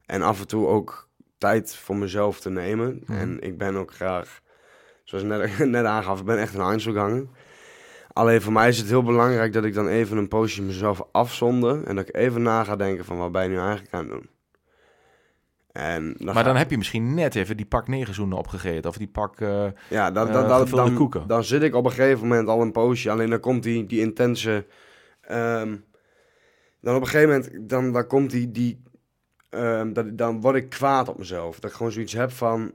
En 0.07 0.23
af 0.23 0.41
en 0.41 0.47
toe 0.47 0.67
ook 0.67 1.09
tijd 1.39 1.77
voor 1.77 1.97
mezelf 1.97 2.41
te 2.41 2.51
nemen. 2.51 3.03
Mhm. 3.07 3.19
En 3.19 3.41
ik 3.41 3.59
ben 3.59 3.77
ook 3.77 3.93
graag, 3.95 4.41
zoals 5.05 5.25
ik 5.25 5.31
net, 5.31 5.59
net 5.69 5.85
aangaf, 5.85 6.21
ik 6.21 6.27
ben 6.27 6.39
echt 6.39 6.55
een 6.55 6.61
Einzelganger. 6.61 7.27
Alleen 8.13 8.43
voor 8.43 8.53
mij 8.53 8.69
is 8.69 8.79
het 8.79 8.89
heel 8.89 9.03
belangrijk 9.03 9.53
dat 9.53 9.65
ik 9.65 9.75
dan 9.75 9.89
even 9.89 10.17
een 10.17 10.29
poosje 10.29 10.63
mezelf 10.63 11.03
afzonder. 11.13 11.85
En 11.85 11.97
dat 11.97 12.09
ik 12.09 12.17
even 12.17 12.43
na 12.43 12.65
ga 12.65 12.77
denken 12.77 13.05
van 13.05 13.19
wat 13.19 13.33
ben 13.33 13.43
je 13.43 13.49
nu 13.49 13.59
eigenlijk 13.59 13.95
aan 13.95 14.01
het 14.01 14.11
doen. 14.11 14.31
En 15.73 16.15
dan 16.19 16.35
maar 16.35 16.45
dan 16.45 16.57
heb 16.57 16.71
je 16.71 16.77
misschien 16.77 17.15
net 17.15 17.35
even 17.35 17.57
die 17.57 17.67
pak 17.67 17.89
negerzoenen 17.89 18.39
opgegeten. 18.39 18.91
Of 18.91 18.97
die 18.97 19.09
pak... 19.09 19.41
eh, 19.41 19.67
Ja, 19.89 20.11
dan, 20.11 20.27
eh, 20.29 20.33
dan, 20.33 20.49
dan, 20.49 20.69
dan, 20.71 20.95
koeken. 20.95 21.27
dan 21.27 21.45
zit 21.45 21.63
ik 21.63 21.75
op 21.75 21.85
een 21.85 21.91
gegeven 21.91 22.27
moment 22.29 22.49
al 22.49 22.61
een 22.63 22.73
poosje. 22.73 23.11
Alleen 23.11 23.31
dan 23.31 23.41
komt 23.41 23.63
die, 23.63 23.87
die 23.87 24.01
intense... 24.01 24.67
ehm, 25.21 25.77
dan 26.81 26.95
op 26.95 27.01
een 27.01 27.09
gegeven 27.09 27.29
moment, 27.29 27.69
dan, 27.71 27.93
dan 27.93 28.07
komt 28.07 28.31
die... 28.31 28.51
die 28.51 28.83
ehm, 29.51 29.93
dat, 29.93 30.19
dan 30.19 30.41
word 30.41 30.57
ik 30.57 30.69
kwaad 30.69 31.09
op 31.09 31.19
mezelf. 31.19 31.61
Dat 31.61 31.71
ik 31.71 31.77
gewoon 31.77 31.93
zoiets 31.93 32.13
heb 32.13 32.31
van... 32.31 32.73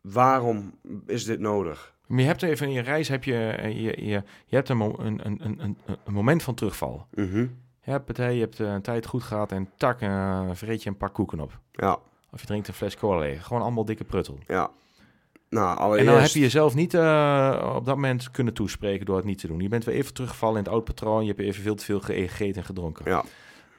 Waarom 0.00 0.78
is 1.06 1.24
dit 1.24 1.40
nodig? 1.40 1.94
Maar 2.08 2.20
je 2.20 2.26
hebt 2.26 2.42
even 2.42 2.66
in 2.66 2.72
je 2.72 2.80
reis 2.80 3.08
heb 3.08 3.24
je, 3.24 3.48
eh, 3.48 3.70
je, 3.72 4.04
je, 4.06 4.22
je 4.46 4.56
hebt 4.56 4.68
een, 4.68 4.80
een, 4.80 5.20
een, 5.26 5.38
een, 5.44 5.58
een, 5.60 5.76
een 6.04 6.12
moment 6.12 6.42
van 6.42 6.54
terugval. 6.54 7.06
Mhm. 7.14 7.46
Je 7.82 7.90
hebt, 7.94 8.08
het, 8.08 8.16
hè, 8.16 8.26
je 8.28 8.40
hebt 8.40 8.60
eh, 8.60 8.72
een 8.72 8.82
tijd 8.82 9.06
goed 9.06 9.22
gehad 9.22 9.52
en 9.52 9.70
tak, 9.76 10.00
eh 10.00 10.48
vreet 10.52 10.82
je 10.82 10.88
een 10.88 10.96
pak 10.96 11.14
koeken 11.14 11.40
op. 11.40 11.58
Ja, 11.72 11.98
Of 12.32 12.40
je 12.40 12.46
drinkt 12.46 12.68
een 12.68 12.74
fles 12.74 12.96
cola 12.96 13.18
leeg. 13.18 13.44
Gewoon 13.44 13.62
allemaal 13.62 13.84
dikke 13.84 14.04
pruttel. 14.04 14.38
ja. 14.46 14.70
Nou, 15.50 15.98
En 15.98 16.04
dan 16.04 16.18
heb 16.18 16.30
je 16.30 16.40
jezelf 16.40 16.74
niet 16.74 16.94
op 17.74 17.84
dat 17.84 17.94
moment 17.94 18.30
kunnen 18.30 18.54
toespreken 18.54 19.06
door 19.06 19.16
het 19.16 19.24
niet 19.24 19.38
te 19.38 19.46
doen. 19.46 19.60
Je 19.60 19.68
bent 19.68 19.84
weer 19.84 19.94
even 19.94 20.14
teruggevallen 20.14 20.56
in 20.56 20.62
het 20.62 20.72
oude 20.72 20.84
patroon. 20.84 21.22
Je 21.22 21.28
hebt 21.28 21.40
even 21.40 21.62
veel 21.62 21.74
te 21.74 21.84
veel 21.84 22.00
ge- 22.00 22.12
gegeten 22.28 22.56
en 22.60 22.64
gedronken. 22.66 23.10
Ja, 23.10 23.24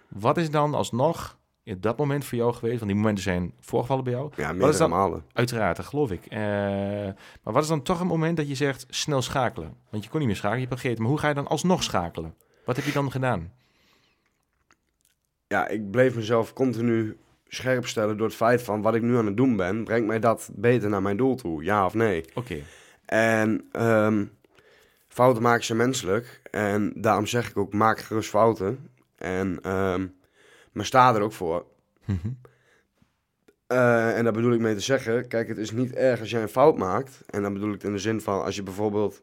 Wat 0.07 0.38
is 0.38 0.51
dan 0.51 0.73
alsnog 0.73 1.38
in 1.70 1.82
dat 1.82 1.97
moment 1.97 2.26
voor 2.26 2.38
jou 2.38 2.53
geweest? 2.53 2.80
Want 2.80 2.91
die 2.91 2.99
momenten 2.99 3.24
zijn 3.24 3.53
voorgevallen 3.59 4.03
bij 4.03 4.13
jou. 4.13 4.32
ja 4.36 4.53
meerdere 4.53 4.88
malen. 4.88 5.24
Uiteraard, 5.34 5.78
dat 5.78 5.86
geloof 5.86 6.11
ik. 6.11 6.26
Eh, 6.26 6.39
maar 7.43 7.53
wat 7.53 7.63
is 7.63 7.70
dan 7.70 7.82
toch 7.82 7.99
een 7.99 8.07
moment 8.07 8.38
dat 8.38 8.47
je 8.47 8.55
zegt 8.55 8.86
snel 8.89 9.22
schakelen? 9.22 9.74
Want 9.89 10.03
je 10.03 10.09
kon 10.09 10.20
niet 10.20 10.28
meer 10.28 10.38
schakelen, 10.38 10.61
je 10.61 10.67
hebt 10.67 10.82
gegeten. 10.82 11.01
Maar 11.01 11.11
hoe 11.11 11.20
ga 11.20 11.28
je 11.28 11.34
dan 11.34 11.47
alsnog 11.47 11.84
schakelen? 11.84 12.34
Wat 12.65 12.76
heb 12.76 12.86
je 12.86 12.91
dan 12.91 13.11
gedaan? 13.11 13.51
Ja, 15.47 15.67
ik 15.67 15.91
bleef 15.91 16.15
mezelf 16.15 16.53
continu 16.53 17.17
scherp 17.47 17.88
stellen 17.88 18.17
door 18.17 18.28
het 18.28 18.36
feit 18.36 18.61
van... 18.61 18.82
wat 18.82 18.95
ik 18.95 19.01
nu 19.01 19.17
aan 19.17 19.26
het 19.26 19.38
doen 19.38 19.55
ben, 19.55 19.84
brengt 19.84 20.07
mij 20.07 20.20
dat 20.20 20.49
beter 20.55 20.89
naar 20.89 21.01
mijn 21.01 21.17
doel 21.17 21.36
toe? 21.36 21.63
Ja 21.63 21.86
of 21.86 21.93
nee? 21.93 22.26
Oké. 22.34 22.63
En 23.05 23.67
ehm, 23.72 24.26
fouten 25.07 25.43
maken 25.43 25.65
zijn 25.65 25.78
menselijk. 25.78 26.41
En 26.51 26.93
daarom 26.95 27.26
zeg 27.26 27.49
ik 27.49 27.57
ook, 27.57 27.74
maak 27.74 27.99
gerust 27.99 28.30
fouten. 28.30 28.89
En, 29.15 29.59
ehm, 29.61 30.07
maar 30.80 30.88
sta 30.88 31.15
er 31.15 31.21
ook 31.21 31.34
voor. 31.34 31.65
Mhm. 32.05 32.27
Eh, 33.67 34.17
en 34.17 34.23
daar 34.23 34.34
bedoel 34.34 34.53
ik 34.53 34.59
mee 34.59 34.75
te 34.75 34.80
zeggen, 34.80 35.27
kijk, 35.27 35.47
het 35.47 35.57
is 35.57 35.71
niet 35.71 35.93
erg 35.93 36.19
als 36.19 36.30
jij 36.30 36.41
een 36.41 36.49
fout 36.49 36.77
maakt. 36.77 37.21
En 37.30 37.41
dan 37.41 37.53
bedoel 37.53 37.67
ik 37.67 37.73
het 37.73 37.84
in 37.84 37.91
de 37.91 37.99
zin 37.99 38.21
van, 38.21 38.43
als 38.43 38.55
je 38.55 38.63
bijvoorbeeld 38.63 39.21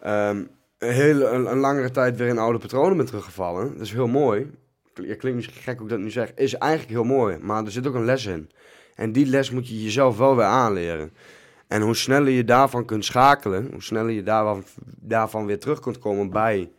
ehm, 0.00 0.44
een, 0.78 0.92
hele, 0.92 1.26
een, 1.26 1.50
een 1.50 1.58
langere 1.58 1.90
tijd 1.90 2.16
weer 2.16 2.28
in 2.28 2.38
oude 2.38 2.58
patronen 2.58 2.96
bent 2.96 3.08
teruggevallen. 3.08 3.72
Dat 3.72 3.86
is 3.86 3.92
heel 3.92 4.08
mooi. 4.08 4.50
Ja, 4.94 5.14
klinkt 5.14 5.36
misschien 5.36 5.62
gek 5.62 5.76
hoe 5.76 5.84
ik 5.84 5.90
dat 5.92 5.98
nu 5.98 6.10
zeg. 6.10 6.34
Is 6.34 6.54
eigenlijk 6.54 6.92
heel 6.92 7.04
mooi, 7.04 7.38
maar 7.38 7.64
er 7.64 7.70
zit 7.70 7.86
ook 7.86 7.94
een 7.94 8.04
les 8.04 8.26
in. 8.26 8.50
En 8.94 9.12
die 9.12 9.26
les 9.26 9.50
moet 9.50 9.68
je 9.68 9.82
jezelf 9.82 10.16
wel 10.16 10.36
weer 10.36 10.44
aanleren. 10.44 11.12
En 11.68 11.82
hoe 11.82 11.96
sneller 11.96 12.32
je 12.32 12.44
daarvan 12.44 12.84
kunt 12.84 13.04
schakelen, 13.04 13.68
hoe 13.72 13.82
sneller 13.82 14.10
je 14.10 14.22
daarvan, 14.22 14.64
daarvan 14.84 15.46
weer 15.46 15.58
terug 15.58 15.80
kunt 15.80 15.98
komen 15.98 16.30
bij 16.30 16.70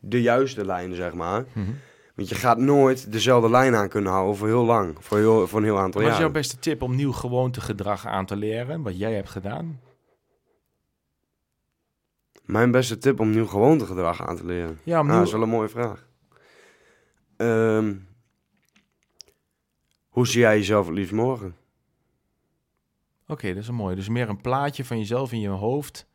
de 0.00 0.22
juiste 0.22 0.64
lijn, 0.64 0.94
zeg 0.94 1.14
maar. 1.14 1.44
Mhm. 1.52 1.70
Want 2.22 2.34
je 2.34 2.40
gaat 2.40 2.58
nooit 2.58 3.12
dezelfde 3.12 3.50
lijn 3.50 3.74
aan 3.74 3.88
kunnen 3.88 4.12
houden 4.12 4.36
voor 4.36 4.46
heel 4.46 4.64
lang, 4.64 4.96
voor, 5.00 5.18
heel, 5.18 5.46
voor 5.48 5.58
een 5.58 5.64
heel 5.64 5.78
aantal 5.78 6.00
Wat 6.00 6.10
is 6.10 6.16
jaar. 6.16 6.26
jouw 6.26 6.32
beste 6.32 6.58
tip 6.58 6.82
om 6.82 6.94
nieuw 6.96 7.12
gewoontegedrag 7.12 8.06
aan 8.06 8.26
te 8.26 8.36
leren? 8.36 8.82
Wat 8.82 8.98
jij 8.98 9.14
hebt 9.14 9.28
gedaan? 9.28 9.80
Mijn 12.44 12.70
beste 12.70 12.98
tip 12.98 13.20
om 13.20 13.30
nieuw 13.30 13.46
gewoontegedrag 13.46 14.26
aan 14.26 14.36
te 14.36 14.44
leren. 14.44 14.78
Ja, 14.82 15.02
nieuw- 15.02 15.12
dat 15.12 15.26
is 15.26 15.32
wel 15.32 15.42
een 15.42 15.48
mooie 15.48 15.68
vraag. 15.68 16.06
Ehm, 17.36 17.94
hoe 20.08 20.26
zie 20.26 20.40
jij 20.40 20.56
jezelf 20.56 20.86
het 20.86 20.94
liefst 20.94 21.12
morgen? 21.12 21.56
Oké, 23.26 23.48
dat 23.48 23.62
is 23.62 23.68
een 23.68 23.74
mooie. 23.74 23.96
Dus 23.96 24.08
meer 24.08 24.28
een 24.28 24.40
plaatje 24.40 24.84
van 24.84 24.98
jezelf 24.98 25.32
in 25.32 25.40
je 25.40 25.48
hoofd. 25.48 26.06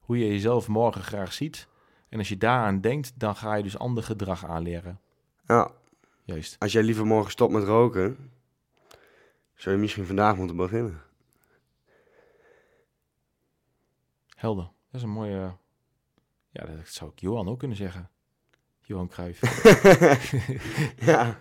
Hoe 0.00 0.18
je 0.18 0.26
jezelf 0.26 0.68
morgen 0.68 1.02
graag 1.02 1.32
ziet. 1.32 1.68
En 2.08 2.18
als 2.18 2.28
je 2.28 2.36
daaraan 2.36 2.80
denkt, 2.80 3.12
dan 3.16 3.36
ga 3.36 3.54
je 3.54 3.62
dus 3.62 3.78
ander 3.78 4.02
gedrag 4.02 4.46
aanleren. 4.46 5.00
Ja, 5.50 5.70
Juist. 6.24 6.56
als 6.58 6.72
jij 6.72 6.82
liever 6.82 7.06
morgen 7.06 7.30
stopt 7.30 7.52
met 7.52 7.64
roken, 7.64 8.32
zou 9.54 9.74
je 9.74 9.80
misschien 9.80 10.06
vandaag 10.06 10.36
moeten 10.36 10.56
beginnen. 10.56 11.02
Helder. 14.28 14.64
Dat 14.64 15.00
is 15.00 15.02
een 15.02 15.08
mooie... 15.08 15.56
Ja, 16.50 16.64
dat 16.66 16.88
zou 16.88 17.10
ik 17.10 17.18
Johan 17.18 17.48
ook 17.48 17.58
kunnen 17.58 17.76
zeggen. 17.76 18.10
Johan 18.80 19.08
Cruijff. 19.08 19.40
ja, 21.10 21.38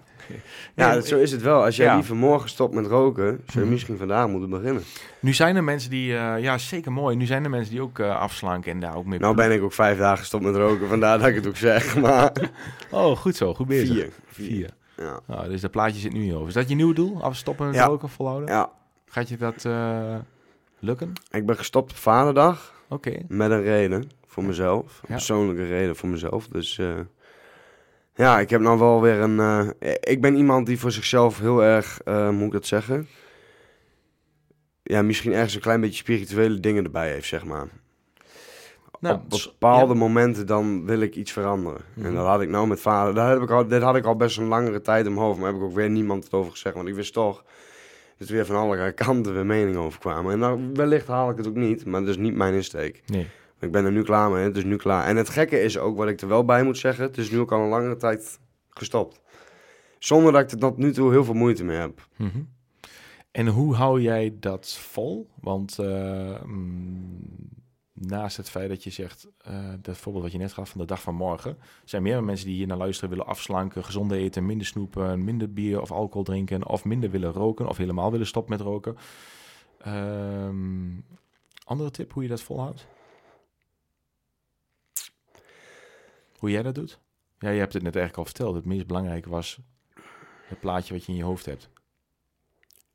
ja 0.75 0.93
dat, 0.93 1.07
zo 1.07 1.17
is 1.17 1.31
het 1.31 1.41
wel. 1.41 1.63
Als 1.63 1.75
jij 1.75 1.85
Ja. 1.85 1.95
liever 1.95 2.15
morgen 2.15 2.49
stopt 2.49 2.73
met 2.73 2.85
roken, 2.85 3.25
zou 3.25 3.39
je 3.51 3.59
Mhm. 3.59 3.69
misschien 3.69 3.97
vandaag 3.97 4.27
moeten 4.27 4.49
beginnen. 4.49 4.83
Nu 5.19 5.33
zijn 5.33 5.55
er 5.55 5.63
mensen 5.63 5.89
die... 5.89 6.15
eh, 6.17 6.41
ja, 6.41 6.57
zeker 6.57 6.91
mooi. 6.91 7.15
Nu 7.15 7.25
zijn 7.25 7.43
er 7.43 7.49
mensen 7.49 7.71
die 7.71 7.81
ook 7.81 7.99
eh, 7.99 8.19
afslanken 8.19 8.71
en 8.71 8.79
daar 8.79 8.95
ook 8.95 9.05
mee... 9.05 9.19
Nou 9.19 9.35
ben 9.35 9.51
ik 9.51 9.61
ook 9.61 9.73
vijf 9.73 9.97
dagen 9.97 10.17
gestopt 10.17 10.43
met 10.43 10.55
roken, 10.55 10.87
vandaar 10.87 11.19
dat 11.19 11.27
ik 11.27 11.35
het 11.35 11.47
ook 11.47 11.57
zeg. 11.57 11.95
Maar 12.01 12.31
Oh, 12.91 13.17
goed 13.17 13.35
zo. 13.35 13.53
Goed 13.53 13.67
bezig. 13.67 13.87
vier. 13.95 14.09
Vier. 14.27 14.69
Ja. 14.97 15.19
Nou, 15.27 15.49
dus 15.49 15.61
dat 15.61 15.71
plaatje 15.71 15.99
zit 15.99 16.13
nu 16.13 16.23
je 16.23 16.33
hoofd. 16.33 16.47
Is 16.47 16.53
dat 16.53 16.69
je 16.69 16.75
nieuwe 16.75 16.93
doel? 16.93 17.23
Afstoppen 17.23 17.65
met 17.65 17.75
Ja. 17.75 17.85
roken, 17.85 18.09
volhouden? 18.09 18.49
ja, 18.49 18.69
Gaat 19.05 19.29
je 19.29 19.37
dat 19.37 19.65
eh, 19.65 20.15
lukken? 20.79 21.13
ik 21.31 21.45
ben 21.45 21.57
gestopt 21.57 21.91
op 21.91 21.97
vaderdag. 21.97 22.73
Oké. 22.89 23.11
Met 23.27 23.51
een 23.51 23.61
reden 23.61 24.09
voor 24.27 24.43
mezelf. 24.43 24.99
Een 25.01 25.07
persoonlijke 25.15 25.65
reden 25.65 25.95
voor 25.95 26.09
mezelf. 26.09 26.47
Dus 26.47 26.79
ja, 28.19 28.39
ik 28.39 28.49
heb 28.49 28.61
nou 28.61 28.79
wel 28.79 29.01
weer 29.01 29.19
een. 29.19 29.39
eh, 29.79 29.91
ik 29.99 30.21
ben 30.21 30.35
iemand 30.35 30.65
die 30.65 30.79
voor 30.79 30.91
zichzelf 30.91 31.39
heel 31.39 31.63
erg, 31.63 31.99
hoe 32.05 32.31
moet 32.31 32.45
ik 32.45 32.51
dat 32.51 32.65
zeggen? 32.65 33.07
Ja, 34.83 35.01
misschien 35.01 35.33
ergens 35.33 35.55
een 35.55 35.61
klein 35.61 35.81
beetje 35.81 35.95
spirituele 35.97 36.59
dingen 36.59 36.83
erbij 36.83 37.11
heeft, 37.11 37.27
zeg 37.27 37.45
maar. 37.45 37.67
Nou, 38.99 39.15
Op 39.15 39.29
bepaalde 39.29 39.93
ja. 39.93 39.99
momenten 39.99 40.47
dan 40.47 40.85
wil 40.85 40.99
ik 41.01 41.15
iets 41.15 41.31
veranderen. 41.31 41.81
Mhm. 41.93 42.05
En 42.05 42.15
dat 42.15 42.25
had 42.25 42.41
ik 42.41 42.49
nou 42.49 42.67
met 42.67 42.79
vader. 42.79 43.13
Dat 43.13 43.27
heb 43.29 43.41
ik 43.41 43.49
al, 43.51 43.67
dit 43.67 43.81
had 43.81 43.95
ik 43.95 44.05
al 44.05 44.15
best 44.15 44.37
een 44.37 44.45
langere 44.47 44.81
tijd 44.81 45.05
in 45.05 45.13
mijn 45.13 45.25
hoofd. 45.25 45.39
Maar 45.39 45.47
heb 45.47 45.57
ik 45.57 45.63
ook 45.65 45.73
weer 45.75 45.89
niemand 45.89 46.23
het 46.23 46.33
over 46.33 46.51
gezegd. 46.51 46.75
Want 46.75 46.87
ik 46.87 46.95
wist 46.95 47.13
toch 47.13 47.43
dat 48.17 48.27
er 48.27 48.33
weer 48.33 48.45
van 48.45 48.55
alle 48.55 48.91
kanten 49.05 49.33
weer 49.33 49.45
meningen 49.45 49.79
over 49.79 49.99
kwamen. 49.99 50.31
En 50.33 50.39
nou, 50.39 50.69
wellicht 50.73 51.07
haal 51.07 51.29
ik 51.29 51.37
het 51.37 51.47
ook 51.47 51.55
niet. 51.55 51.85
Maar 51.85 51.99
dat 51.99 52.09
is 52.09 52.17
niet 52.17 52.35
mijn 52.35 52.53
insteek. 52.53 53.01
Nee. 53.05 53.27
Ik 53.59 53.71
ben 53.71 53.85
er 53.85 53.91
nu 53.91 54.03
klaar 54.03 54.31
mee, 54.31 54.43
het 54.43 54.57
is 54.57 54.63
nu 54.63 54.75
klaar. 54.75 55.05
En 55.05 55.15
het 55.15 55.29
gekke 55.29 55.61
is 55.61 55.77
ook, 55.77 55.97
wat 55.97 56.07
ik 56.07 56.21
er 56.21 56.27
wel 56.27 56.45
bij 56.45 56.63
moet 56.63 56.77
zeggen, 56.77 57.03
het 57.03 57.17
is 57.17 57.31
nu 57.31 57.39
ook 57.39 57.51
al 57.51 57.61
een 57.61 57.69
langere 57.69 57.97
tijd 57.97 58.39
gestopt. 58.69 59.21
Zonder 59.99 60.31
dat 60.31 60.41
ik 60.41 60.51
er 60.51 60.57
tot 60.57 60.77
nu 60.77 60.93
toe 60.93 61.11
heel 61.11 61.23
veel 61.23 61.33
moeite 61.33 61.63
mee 61.63 61.77
heb. 61.77 62.07
Mhm. 62.15 62.39
En 63.31 63.47
hoe 63.47 63.75
hou 63.75 64.01
jij 64.01 64.35
dat 64.39 64.77
vol? 64.77 65.29
Want 65.41 65.79
eh, 65.79 66.43
mm, 66.43 67.19
naast 67.93 68.37
het 68.37 68.49
feit 68.49 68.69
dat 68.69 68.83
je 68.83 68.89
zegt, 68.89 69.27
eh, 69.37 69.73
dat 69.81 69.97
voorbeeld 69.97 70.23
wat 70.23 70.33
je 70.33 70.37
net 70.37 70.53
gaf 70.53 70.69
van 70.69 70.81
de 70.81 70.87
dag 70.87 71.01
van 71.01 71.15
morgen, 71.15 71.57
zijn 71.85 72.03
meer 72.03 72.23
mensen 72.23 72.47
die 72.47 72.55
hier 72.55 72.67
naar 72.67 72.77
luisteren 72.77 73.09
willen 73.09 73.25
afslanken, 73.25 73.83
gezond 73.83 74.11
eten, 74.11 74.45
minder 74.45 74.67
snoepen, 74.67 75.23
minder 75.23 75.53
bier 75.53 75.81
of 75.81 75.91
alcohol 75.91 76.23
drinken, 76.23 76.67
of 76.67 76.85
minder 76.85 77.09
willen 77.09 77.31
roken, 77.31 77.67
of 77.67 77.77
helemaal 77.77 78.11
willen 78.11 78.27
stoppen 78.27 78.57
met 78.57 78.65
roken. 78.65 78.95
Ehm, 79.77 80.89
andere 81.63 81.91
tip 81.91 82.13
hoe 82.13 82.23
je 82.23 82.29
dat 82.29 82.41
volhoudt? 82.41 82.87
Hoe 86.39 86.51
jij 86.51 86.63
dat 86.63 86.75
doet? 86.75 86.99
Ja, 87.39 87.49
je 87.49 87.59
hebt 87.59 87.73
het 87.73 87.83
net 87.83 87.95
eigenlijk 87.95 88.17
al 88.17 88.33
verteld. 88.33 88.55
Het 88.55 88.65
meest 88.65 88.87
belangrijke 88.87 89.29
was 89.29 89.59
het 90.47 90.59
plaatje 90.59 90.93
wat 90.93 91.05
je 91.05 91.11
in 91.11 91.17
je 91.17 91.23
hoofd 91.23 91.45
hebt. 91.45 91.69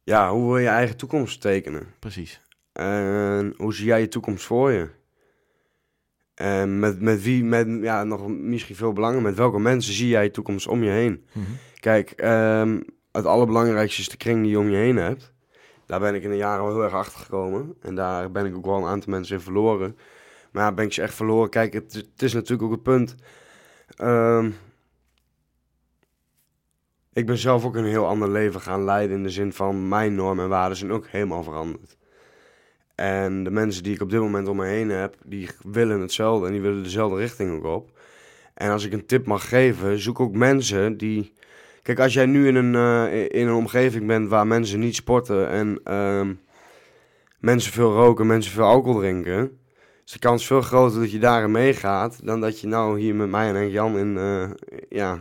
Ja, 0.03 0.33
hoe 0.33 0.47
wil 0.47 0.59
je 0.59 0.69
eigen 0.69 0.97
toekomst 0.97 1.41
tekenen? 1.41 1.95
Precies. 1.99 2.41
En 2.73 3.55
hoe 3.57 3.75
zie 3.75 3.87
jij 3.87 4.01
je 4.01 4.09
toekomst 4.09 4.45
voor 4.45 4.71
je? 4.73 4.91
En 6.35 6.79
met, 6.79 7.01
met 7.01 7.23
wie, 7.23 7.45
met, 7.45 7.69
ja, 7.83 8.05
nog 8.05 8.29
misschien 8.29 8.77
veel 8.77 8.93
belangen, 8.93 9.23
met 9.23 9.35
welke 9.35 9.59
mensen 9.59 9.95
zie 9.95 10.09
jij 10.09 10.25
je 10.25 10.31
toekomst 10.31 10.67
om 10.67 10.83
je 10.83 10.91
heen? 10.91 11.27
Mhm. 11.33 11.51
Kijk, 11.81 12.11
ehm, 12.11 12.81
het 13.13 13.25
allerbelangrijkste 13.25 14.01
is 14.01 14.09
de 14.09 14.17
kring 14.17 14.43
die 14.43 14.51
je 14.51 14.59
om 14.59 14.71
je 14.71 14.77
heen 14.77 14.97
hebt. 14.97 15.33
Daar 15.87 16.01
ben 16.01 16.15
ik 16.15 16.23
in 16.23 16.31
de 16.31 16.37
jaren 16.37 16.65
wel 16.65 16.75
heel 16.75 16.83
erg 16.83 16.93
achter 16.93 17.21
gekomen. 17.21 17.75
En 17.81 17.95
daar 17.95 18.31
ben 18.31 18.47
ik 18.47 18.57
ook 18.57 18.65
wel 18.65 18.77
een 18.77 18.85
aantal 18.85 19.13
mensen 19.13 19.37
in 19.37 19.43
verloren. 19.43 19.97
Maar 20.55 20.65
ja, 20.65 20.73
ben 20.73 20.85
ik 20.85 20.93
ze 20.93 21.03
echt 21.03 21.15
verloren? 21.15 21.51
Kijk, 21.51 21.73
het, 21.73 21.93
het 21.93 22.23
is 22.23 22.33
natuurlijk 22.33 22.63
ook 22.63 22.71
het 22.71 22.83
punt. 22.83 23.15
Ehm, 23.97 24.51
ik 27.13 27.27
ben 27.27 27.39
zelf 27.39 27.65
ook 27.65 27.75
een 27.75 27.85
heel 27.85 28.07
ander 28.07 28.31
leven 28.31 28.61
gaan 28.61 28.85
leiden. 28.85 29.17
In 29.17 29.23
de 29.23 29.31
zin 29.31 29.53
van 29.53 29.89
mijn 29.89 30.15
normen 30.15 30.45
en 30.45 30.51
waarden 30.51 30.77
zijn 30.77 30.93
ook 30.93 31.07
helemaal 31.07 31.43
veranderd. 31.43 31.97
En 32.95 33.45
de 33.45 33.51
mensen 33.51 33.83
die 33.83 33.95
ik 33.95 34.01
op 34.01 34.11
dit 34.11 34.21
moment 34.21 34.49
om 34.49 34.57
me 34.57 34.67
heen 34.67 34.91
heb, 34.91 35.17
die 35.25 35.49
willen 35.63 36.01
hetzelfde 36.01 36.47
en 36.47 36.53
die 36.53 36.61
willen 36.61 36.83
dezelfde 36.83 37.19
richting 37.19 37.53
ook 37.53 37.65
op. 37.65 37.99
En 38.55 38.71
als 38.71 38.85
ik 38.85 38.93
een 38.93 39.07
tip 39.07 39.27
mag 39.27 39.49
geven, 39.49 39.99
zoek 39.99 40.21
ook 40.21 40.35
mensen 40.35 40.97
die. 40.97 41.33
Kijk, 41.83 41.99
als 41.99 42.15
jij 42.15 42.27
nu 42.27 42.47
in 42.47 42.55
een, 42.55 42.75
eh, 42.75 43.41
in 43.41 43.49
een 43.49 43.55
omgeving 43.55 44.07
bent 44.07 44.29
waar 44.29 44.47
mensen 44.47 44.79
niet 44.79 44.95
sporten 44.95 45.49
en 45.49 45.81
ehm, 45.85 46.35
mensen 47.39 47.73
veel 47.73 47.93
roken, 47.93 48.27
mensen 48.27 48.53
veel 48.53 48.65
alcohol 48.65 49.01
drinken, 49.01 49.59
is 50.05 50.13
de 50.13 50.19
kans 50.19 50.47
veel 50.47 50.61
groter 50.63 51.01
dat 51.01 51.11
je 51.13 51.19
daarin 51.19 51.51
meegaat 51.51 52.27
dan 52.27 52.41
dat 52.41 52.61
je 52.61 52.67
nou 52.67 53.01
hier 53.01 53.15
met 53.15 53.29
mij 53.29 53.49
en 53.49 53.55
Henk 53.55 53.71
Jan 53.71 53.99
in, 53.99 54.17
eh, 54.19 54.51
ja, 54.89 55.19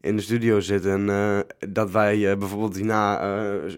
in 0.00 0.16
de 0.16 0.22
studio 0.22 0.60
zit 0.60 0.86
en 0.86 1.08
eh, 1.10 1.38
dat 1.70 1.90
wij 1.90 2.30
eh, 2.30 2.36
bijvoorbeeld 2.38 2.76
hierna 2.76 3.20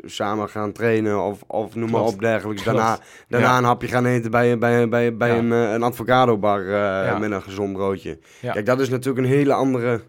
samen 0.04 0.48
gaan 0.48 0.72
trainen 0.72 1.22
of, 1.22 1.42
of 1.46 1.74
noem 1.74 1.90
maar 1.90 2.00
op 2.02 2.20
dergelijks. 2.20 2.62
Daarna, 2.64 2.98
daarna 3.28 3.46
Ja. 3.48 3.58
een 3.58 3.64
hapje 3.64 3.88
gaan 3.88 4.06
eten 4.06 4.30
bij, 4.30 4.58
bij, 4.58 4.88
bij, 4.88 5.16
bij 5.16 5.28
Ja. 5.28 5.36
een, 5.36 5.50
een 5.50 5.82
advocadobar 5.82 6.60
eh, 6.60 7.06
Ja. 7.06 7.18
met 7.18 7.30
een 7.30 7.42
gezond 7.42 7.72
broodje. 7.72 8.18
Kijk, 8.40 8.66
dat 8.66 8.80
is 8.80 8.88
natuurlijk 8.88 9.26
een 9.26 9.32
hele 9.32 9.52
andere... 9.52 10.02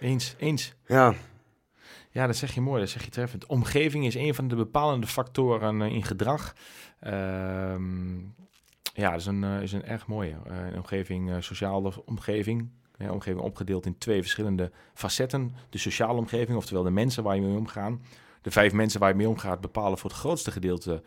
Eens, 0.00 0.34
eens. 0.38 0.74
Ja, 0.86 1.14
Ja, 2.10 2.26
dat 2.26 2.36
zeg 2.36 2.54
je 2.54 2.60
mooi, 2.60 2.80
dat 2.80 2.88
zeg 2.90 3.04
je 3.04 3.10
treffend. 3.10 3.46
Omgeving 3.46 4.06
is 4.06 4.14
een 4.14 4.34
van 4.34 4.48
de 4.48 4.56
bepalende 4.56 5.06
factoren 5.06 5.80
in 5.80 6.04
gedrag. 6.04 6.52
Ehm, 7.00 7.80
ja, 8.98 9.10
dat 9.10 9.20
is 9.20 9.26
een, 9.26 9.44
eh, 9.44 9.62
is 9.62 9.72
een 9.72 9.84
erg 9.84 10.06
mooie. 10.06 10.36
Eh, 10.46 10.76
omgeving, 10.76 11.30
eh, 11.30 11.36
sociale 11.38 11.92
omgeving. 12.04 12.68
Omgeving 13.10 13.40
opgedeeld 13.40 13.86
in 13.86 13.98
twee 13.98 14.20
verschillende 14.20 14.70
facetten. 14.94 15.54
De 15.70 15.78
sociale 15.78 16.18
omgeving, 16.18 16.56
oftewel 16.56 16.82
de 16.82 16.90
mensen 16.90 17.22
waar 17.22 17.34
je 17.34 17.40
mee 17.40 17.56
omgaan. 17.56 18.02
De 18.42 18.50
vijf 18.50 18.72
mensen 18.72 19.00
waar 19.00 19.08
je 19.08 19.14
mee 19.14 19.28
omgaat 19.28 19.60
bepalen 19.60 19.98
voor 19.98 20.10
het 20.10 20.18
grootste 20.18 20.50
gedeelte 20.50 21.02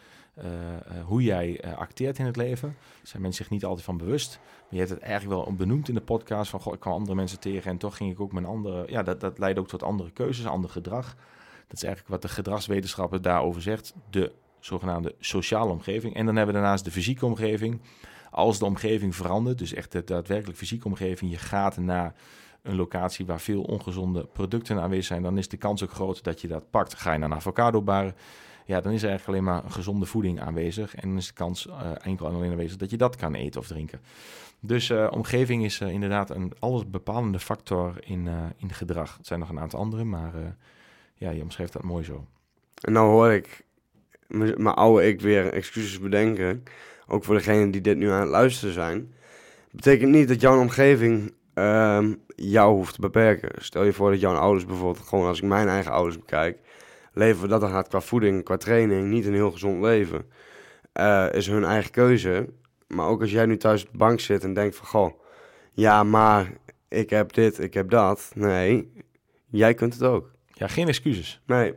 hoe 1.06 1.24
jij 1.24 1.76
acteert 1.76 2.20
in 2.20 2.26
het 2.26 2.36
leven. 2.36 2.70
Daar 2.70 3.08
zijn 3.08 3.22
mensen 3.22 3.44
zich 3.44 3.54
niet 3.54 3.66
altijd 3.66 3.86
van 3.86 3.98
bewust. 3.98 4.40
Je 4.70 4.78
hebt 4.78 4.90
het 4.90 5.00
eigenlijk 5.00 5.46
wel 5.46 5.56
benoemd 5.56 5.88
in 5.88 5.94
de 5.94 6.02
podcast 6.02 6.50
van, 6.50 6.60
goh, 6.60 6.74
ik 6.74 6.80
kwam 6.80 6.94
andere 6.94 7.16
mensen 7.16 7.40
tegen 7.40 7.72
en 7.72 7.78
toch 7.78 7.98
ging 7.98 8.12
ik 8.12 8.20
ook 8.20 8.32
mijn 8.32 8.46
andere, 8.46 8.86
ja, 8.92 9.04
dat, 9.04 9.20
dat 9.20 9.40
leidt 9.40 9.60
ook 9.60 9.68
tot 9.68 9.84
andere 9.84 10.12
keuzes, 10.12 10.46
ander 10.46 10.70
gedrag. 10.70 11.16
Dat 11.68 11.78
is 11.78 11.84
eigenlijk 11.84 12.08
wat 12.08 12.22
de 12.22 12.36
gedragswetenschapper 12.36 13.22
daarover 13.22 13.62
zegt, 13.62 13.94
de 14.10 14.32
zogenaamde 14.66 15.16
sociale 15.20 15.72
omgeving. 15.72 16.16
En 16.16 16.26
dan 16.26 16.36
hebben 16.36 16.56
we 16.56 16.62
daarnaast 16.62 16.86
de 16.86 16.92
fysieke 16.92 17.26
omgeving. 17.26 17.82
Als 18.32 18.60
de 18.60 18.66
omgeving 18.66 19.16
verandert, 19.16 19.58
dus 19.58 19.74
echt 19.74 19.92
de 19.92 20.04
daadwerkelijk 20.04 20.58
fysieke 20.58 20.88
omgeving, 20.88 21.32
je 21.32 21.38
gaat 21.38 21.78
naar 21.78 22.16
een 22.62 22.76
locatie 22.76 23.26
waar 23.26 23.40
veel 23.40 23.62
ongezonde 23.62 24.26
producten 24.26 24.82
aanwezig 24.82 25.06
zijn, 25.06 25.22
dan 25.22 25.38
is 25.38 25.48
de 25.48 25.58
kans 25.58 25.84
ook 25.84 25.92
groot 25.92 26.24
dat 26.24 26.42
je 26.42 26.48
dat 26.48 26.70
pakt. 26.70 26.94
Ga 26.94 27.14
je 27.14 27.20
naar 27.20 27.30
een 27.30 27.36
avocadobar, 27.36 28.14
ja, 28.66 28.82
dan 28.82 28.92
is 28.92 29.04
er 29.04 29.10
eigenlijk 29.10 29.28
alleen 29.28 29.54
maar 29.54 29.72
gezonde 29.72 30.06
voeding 30.06 30.42
aanwezig. 30.42 30.96
En 30.96 31.18
is 31.18 31.28
de 31.28 31.34
kans 31.34 31.68
eh, 31.68 31.92
enkel 32.02 32.28
en 32.28 32.34
alleen 32.34 32.52
aanwezig 32.52 32.78
dat 32.78 32.90
je 32.90 32.98
dat 32.98 33.16
kan 33.16 33.34
eten 33.34 33.62
of 33.62 33.68
drinken. 33.68 34.02
Dus 34.60 34.90
eh, 34.90 35.08
omgeving 35.12 35.64
is 35.64 35.80
eh, 35.80 35.90
inderdaad 35.90 36.30
een 36.30 36.54
alles 36.60 36.90
bepalende 36.90 37.40
factor 37.40 37.94
in, 38.00 38.30
in 38.58 38.74
gedrag. 38.74 39.18
Het 39.18 39.28
zijn 39.28 39.40
nog 39.40 39.50
een 39.50 39.60
aantal 39.60 39.80
andere, 39.80 40.04
maar 40.04 40.34
ja, 41.16 41.30
je 41.30 41.42
omschrijft 41.42 41.74
dat 41.74 41.84
mooi 41.84 42.04
zo. 42.04 42.26
en 42.82 42.94
nou 42.94 43.10
hoor 43.10 43.32
ik 43.32 43.66
mijn 44.38 44.76
oude 44.76 45.08
ik 45.08 45.22
weer 45.22 45.54
excuses 45.54 46.00
bedenken. 46.00 46.64
Ook 47.08 47.24
voor 47.24 47.36
degenen 47.36 47.72
die 47.72 47.82
dit 47.82 47.98
nu 47.98 48.10
aan 48.10 48.20
het 48.20 48.30
luisteren 48.30 48.74
zijn. 48.74 49.14
Betekent 49.72 50.12
niet 50.12 50.28
dat 50.28 50.42
jouw 50.42 50.60
omgeving 50.60 51.34
ehm, 51.54 52.14
jou 52.36 52.74
hoeft 52.76 52.94
te 52.94 53.02
beperken. 53.02 53.52
Stel 53.56 53.84
je 53.84 53.94
voor 53.94 54.12
dat 54.12 54.20
jouw 54.20 54.36
ouders 54.36 54.66
bijvoorbeeld, 54.66 55.08
gewoon 55.08 55.28
als 55.28 55.38
ik 55.38 55.48
mijn 55.48 55.68
eigen 55.68 55.92
ouders 55.92 56.20
bekijk, 56.20 56.58
leven 57.14 57.50
dat 57.50 57.64
er 57.64 57.70
gaat 57.70 57.88
qua 57.88 58.02
voeding, 58.02 58.44
qua 58.44 58.58
training, 58.58 59.10
niet 59.10 59.26
een 59.26 59.34
heel 59.34 59.52
gezond 59.52 59.82
leven. 59.82 60.26
Eh, 60.94 61.28
is 61.32 61.48
hun 61.48 61.64
eigen 61.64 61.92
keuze. 61.92 62.50
Maar 62.88 63.08
ook 63.08 63.22
als 63.22 63.32
jij 63.32 63.46
nu 63.46 63.58
thuis 63.58 63.84
op 63.86 63.92
de 63.92 63.98
bank 63.98 64.20
zit 64.20 64.44
en 64.44 64.54
denkt 64.54 64.76
van, 64.76 64.88
goh, 64.88 65.22
ja, 65.74 66.04
maar 66.04 66.52
ik 66.88 67.10
heb 67.10 67.34
dit, 67.34 67.60
ik 67.60 67.74
heb 67.74 67.90
dat. 67.90 68.32
Nee, 68.36 68.92
jij 69.50 69.74
kunt 69.74 69.94
het 69.94 70.04
ook. 70.04 70.32
Ja, 70.54 70.68
geen 70.68 70.88
excuses. 70.88 71.42
Nee, 71.46 71.74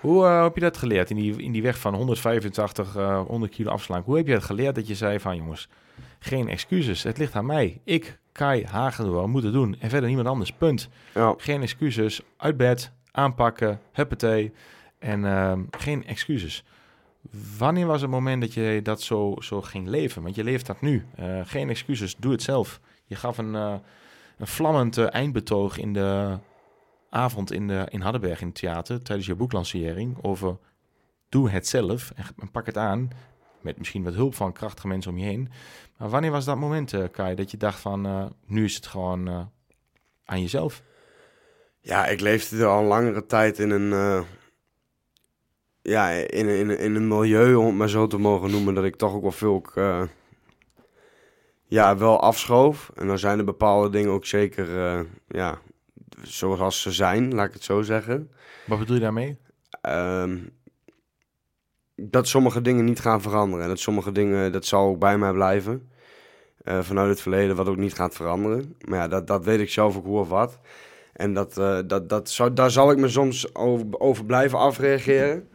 Hoe 0.00 0.26
eh, 0.26 0.42
heb 0.42 0.54
je 0.54 0.60
dat 0.60 0.76
geleerd 0.76 1.10
in 1.10 1.16
die, 1.16 1.42
in 1.42 1.52
die 1.52 1.62
weg 1.62 1.78
van 1.78 1.94
185, 1.94 2.96
eh 2.96 3.20
100 3.26 3.52
kilo 3.52 3.70
afslaan? 3.70 4.02
Hoe 4.04 4.16
heb 4.16 4.26
je 4.26 4.32
dat 4.32 4.44
geleerd 4.44 4.74
dat 4.74 4.86
je 4.86 4.94
zei 4.94 5.20
van 5.20 5.36
jongens, 5.36 5.68
Geen 6.18 6.48
excuses. 6.48 7.02
Het 7.02 7.18
ligt 7.18 7.34
aan 7.34 7.46
mij. 7.46 7.80
Ik, 7.84 8.18
Kai 8.32 8.64
Hagendoor, 8.66 9.28
moet 9.28 9.42
het 9.42 9.52
doen. 9.52 9.76
En 9.78 9.90
verder 9.90 10.08
niemand 10.08 10.28
anders. 10.28 10.52
Punt. 10.52 10.88
Ja. 11.14 11.34
Geen 11.36 11.62
excuses. 11.62 12.20
Uit 12.36 12.56
bed. 12.56 12.92
Aanpakken. 13.10 13.80
Huppatee. 13.92 14.52
En 14.98 15.24
ehm, 15.24 15.60
geen 15.70 16.06
excuses. 16.06 16.64
Wanneer 17.58 17.86
was 17.86 18.00
het 18.00 18.10
moment 18.10 18.40
dat 18.40 18.54
je 18.54 18.80
dat 18.82 19.02
zo, 19.02 19.34
zo 19.38 19.62
ging 19.62 19.88
leven? 19.88 20.22
Want 20.22 20.34
je 20.34 20.44
leeft 20.44 20.66
dat 20.66 20.80
nu. 20.80 21.06
Eh, 21.16 21.40
geen 21.44 21.68
excuses. 21.68 22.16
Doe 22.16 22.32
het 22.32 22.42
zelf. 22.42 22.80
Je 23.06 23.14
gaf 23.14 23.38
een, 23.38 23.54
eh, 23.54 23.74
een 24.38 24.46
vlammend 24.46 24.98
eindbetoog 24.98 25.78
in 25.78 25.92
de 25.92 26.38
avond 27.10 27.52
in, 27.52 27.68
de, 27.68 27.86
in 27.88 28.00
Hardenberg 28.00 28.40
in 28.40 28.46
het 28.46 28.56
theater 28.56 29.02
tijdens 29.02 29.26
je 29.26 29.34
boeklancering 29.34 30.16
over 30.22 30.56
doe 31.28 31.50
het 31.50 31.68
zelf 31.68 32.12
en, 32.14 32.50
pak 32.50 32.66
het 32.66 32.76
aan 32.76 33.10
met 33.60 33.78
misschien 33.78 34.02
wat 34.02 34.14
hulp 34.14 34.34
van 34.34 34.52
krachtige 34.52 34.88
mensen 34.88 35.10
om 35.10 35.18
je 35.18 35.24
heen. 35.24 35.48
Maar 35.96 36.08
wanneer 36.08 36.30
was 36.30 36.44
dat 36.44 36.56
moment, 36.56 36.92
eh, 36.92 37.04
Kai, 37.12 37.34
dat 37.34 37.50
je 37.50 37.56
dacht 37.56 37.80
van 37.80 38.06
eh, 38.06 38.24
nu 38.46 38.64
is 38.64 38.74
het 38.74 38.86
gewoon 38.86 39.28
eh, 39.28 39.40
aan 40.24 40.40
jezelf? 40.40 40.82
Ja, 41.80 42.06
ik 42.06 42.20
leefde 42.20 42.64
al 42.64 42.84
langere 42.84 43.26
tijd 43.26 43.58
in 43.58 43.70
een, 43.70 44.24
ja, 45.82 46.10
in, 46.10 46.48
in, 46.48 46.78
in 46.78 46.94
een 46.94 47.08
milieu, 47.08 47.54
om 47.54 47.66
het 47.66 47.74
maar 47.74 47.88
zo 47.88 48.06
te 48.06 48.18
mogen 48.18 48.50
noemen, 48.50 48.74
dat 48.74 48.84
ik 48.84 48.96
toch 48.96 49.14
ook 49.14 49.22
wel 49.22 49.30
veel, 49.32 49.64
ja, 51.66 51.96
wel 51.96 52.20
afschoof. 52.20 52.90
En 52.94 53.06
dan 53.06 53.18
zijn 53.18 53.38
er 53.38 53.44
bepaalde 53.44 53.90
dingen 53.90 54.10
ook 54.10 54.26
zeker, 54.26 55.06
ja, 55.28 55.58
zoals 56.22 56.82
ze 56.82 56.92
zijn, 56.92 57.34
laat 57.34 57.46
ik 57.46 57.52
het 57.54 57.62
zo 57.64 57.82
zeggen. 57.82 58.30
Wat 58.66 58.78
bedoel 58.78 58.94
je 58.94 59.00
daarmee? 59.00 59.38
Ehm, 59.80 60.38
dat 61.96 62.28
sommige 62.28 62.60
dingen 62.62 62.84
niet 62.84 63.00
gaan 63.00 63.22
veranderen. 63.22 63.62
En 63.62 63.68
dat 63.68 63.78
sommige 63.80 64.12
dingen, 64.12 64.52
dat 64.52 64.64
zal 64.66 64.88
ook 64.88 64.98
bij 64.98 65.18
mij 65.18 65.32
blijven. 65.32 65.88
eh, 66.64 66.80
vanuit 66.80 67.08
het 67.08 67.20
verleden, 67.20 67.56
wat 67.56 67.68
ook 67.68 67.76
niet 67.76 67.94
gaat 67.94 68.14
veranderen. 68.14 68.74
Maar 68.84 68.98
ja, 68.98 69.08
dat, 69.08 69.26
dat 69.26 69.44
weet 69.44 69.60
ik 69.60 69.70
zelf 69.70 69.96
ook 69.96 70.04
hoe 70.04 70.18
of 70.18 70.28
wat. 70.28 70.58
En 71.12 71.34
dat, 71.34 71.58
eh, 71.58 71.78
dat, 71.86 72.08
dat 72.08 72.30
zou, 72.30 72.52
daar 72.52 72.70
zal 72.70 72.90
ik 72.90 72.98
me 72.98 73.08
soms 73.08 73.54
over, 73.54 73.86
over 74.00 74.24
blijven 74.24 74.58
afreageren. 74.58 75.48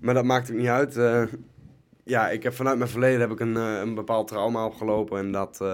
Maar 0.00 0.14
dat 0.14 0.24
maakt 0.24 0.50
ook 0.50 0.56
niet 0.56 0.66
uit. 0.68 0.96
Eh, 0.96 1.22
ja, 2.04 2.28
ik 2.30 2.42
heb 2.42 2.54
vanuit 2.54 2.78
mijn 2.78 2.90
verleden 2.90 3.20
heb 3.20 3.30
ik 3.30 3.40
een, 3.40 3.54
een 3.56 3.94
bepaald 3.94 4.28
trauma 4.28 4.64
opgelopen. 4.66 5.18
En 5.18 5.32
dat, 5.32 5.64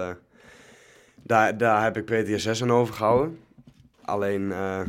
daar, 1.23 1.57
daar 1.57 1.83
heb 1.83 1.97
ik 1.97 2.05
PTSS 2.05 2.61
aan 2.61 2.71
overgehouden. 2.71 3.39
Alleen, 4.11 4.51
eh, 4.51 4.81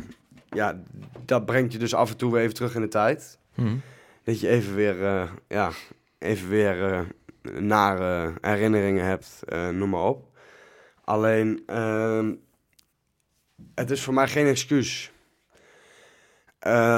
ja, 0.49 0.81
dat 1.25 1.45
brengt 1.45 1.73
je 1.73 1.79
dus 1.79 1.95
af 1.95 2.09
en 2.09 2.17
toe 2.17 2.31
weer 2.31 2.41
even 2.41 2.53
terug 2.53 2.75
in 2.75 2.81
de 2.81 2.87
tijd. 2.87 3.39
Hm. 3.53 3.75
Dat 4.23 4.39
je 4.39 4.47
even 4.47 4.75
weer, 4.75 5.05
eh, 5.05 5.29
ja, 5.47 5.71
even 6.19 6.49
weer 6.49 6.93
eh, 6.93 7.01
nare 7.61 8.33
herinneringen 8.41 9.05
hebt, 9.05 9.43
noem 9.71 9.89
maar 9.89 10.03
op. 10.03 10.27
Alleen, 11.03 11.63
ehm, 11.65 12.33
het 13.75 13.91
is 13.91 14.03
voor 14.03 14.13
mij 14.13 14.27
geen 14.27 14.47
excuus 14.47 15.11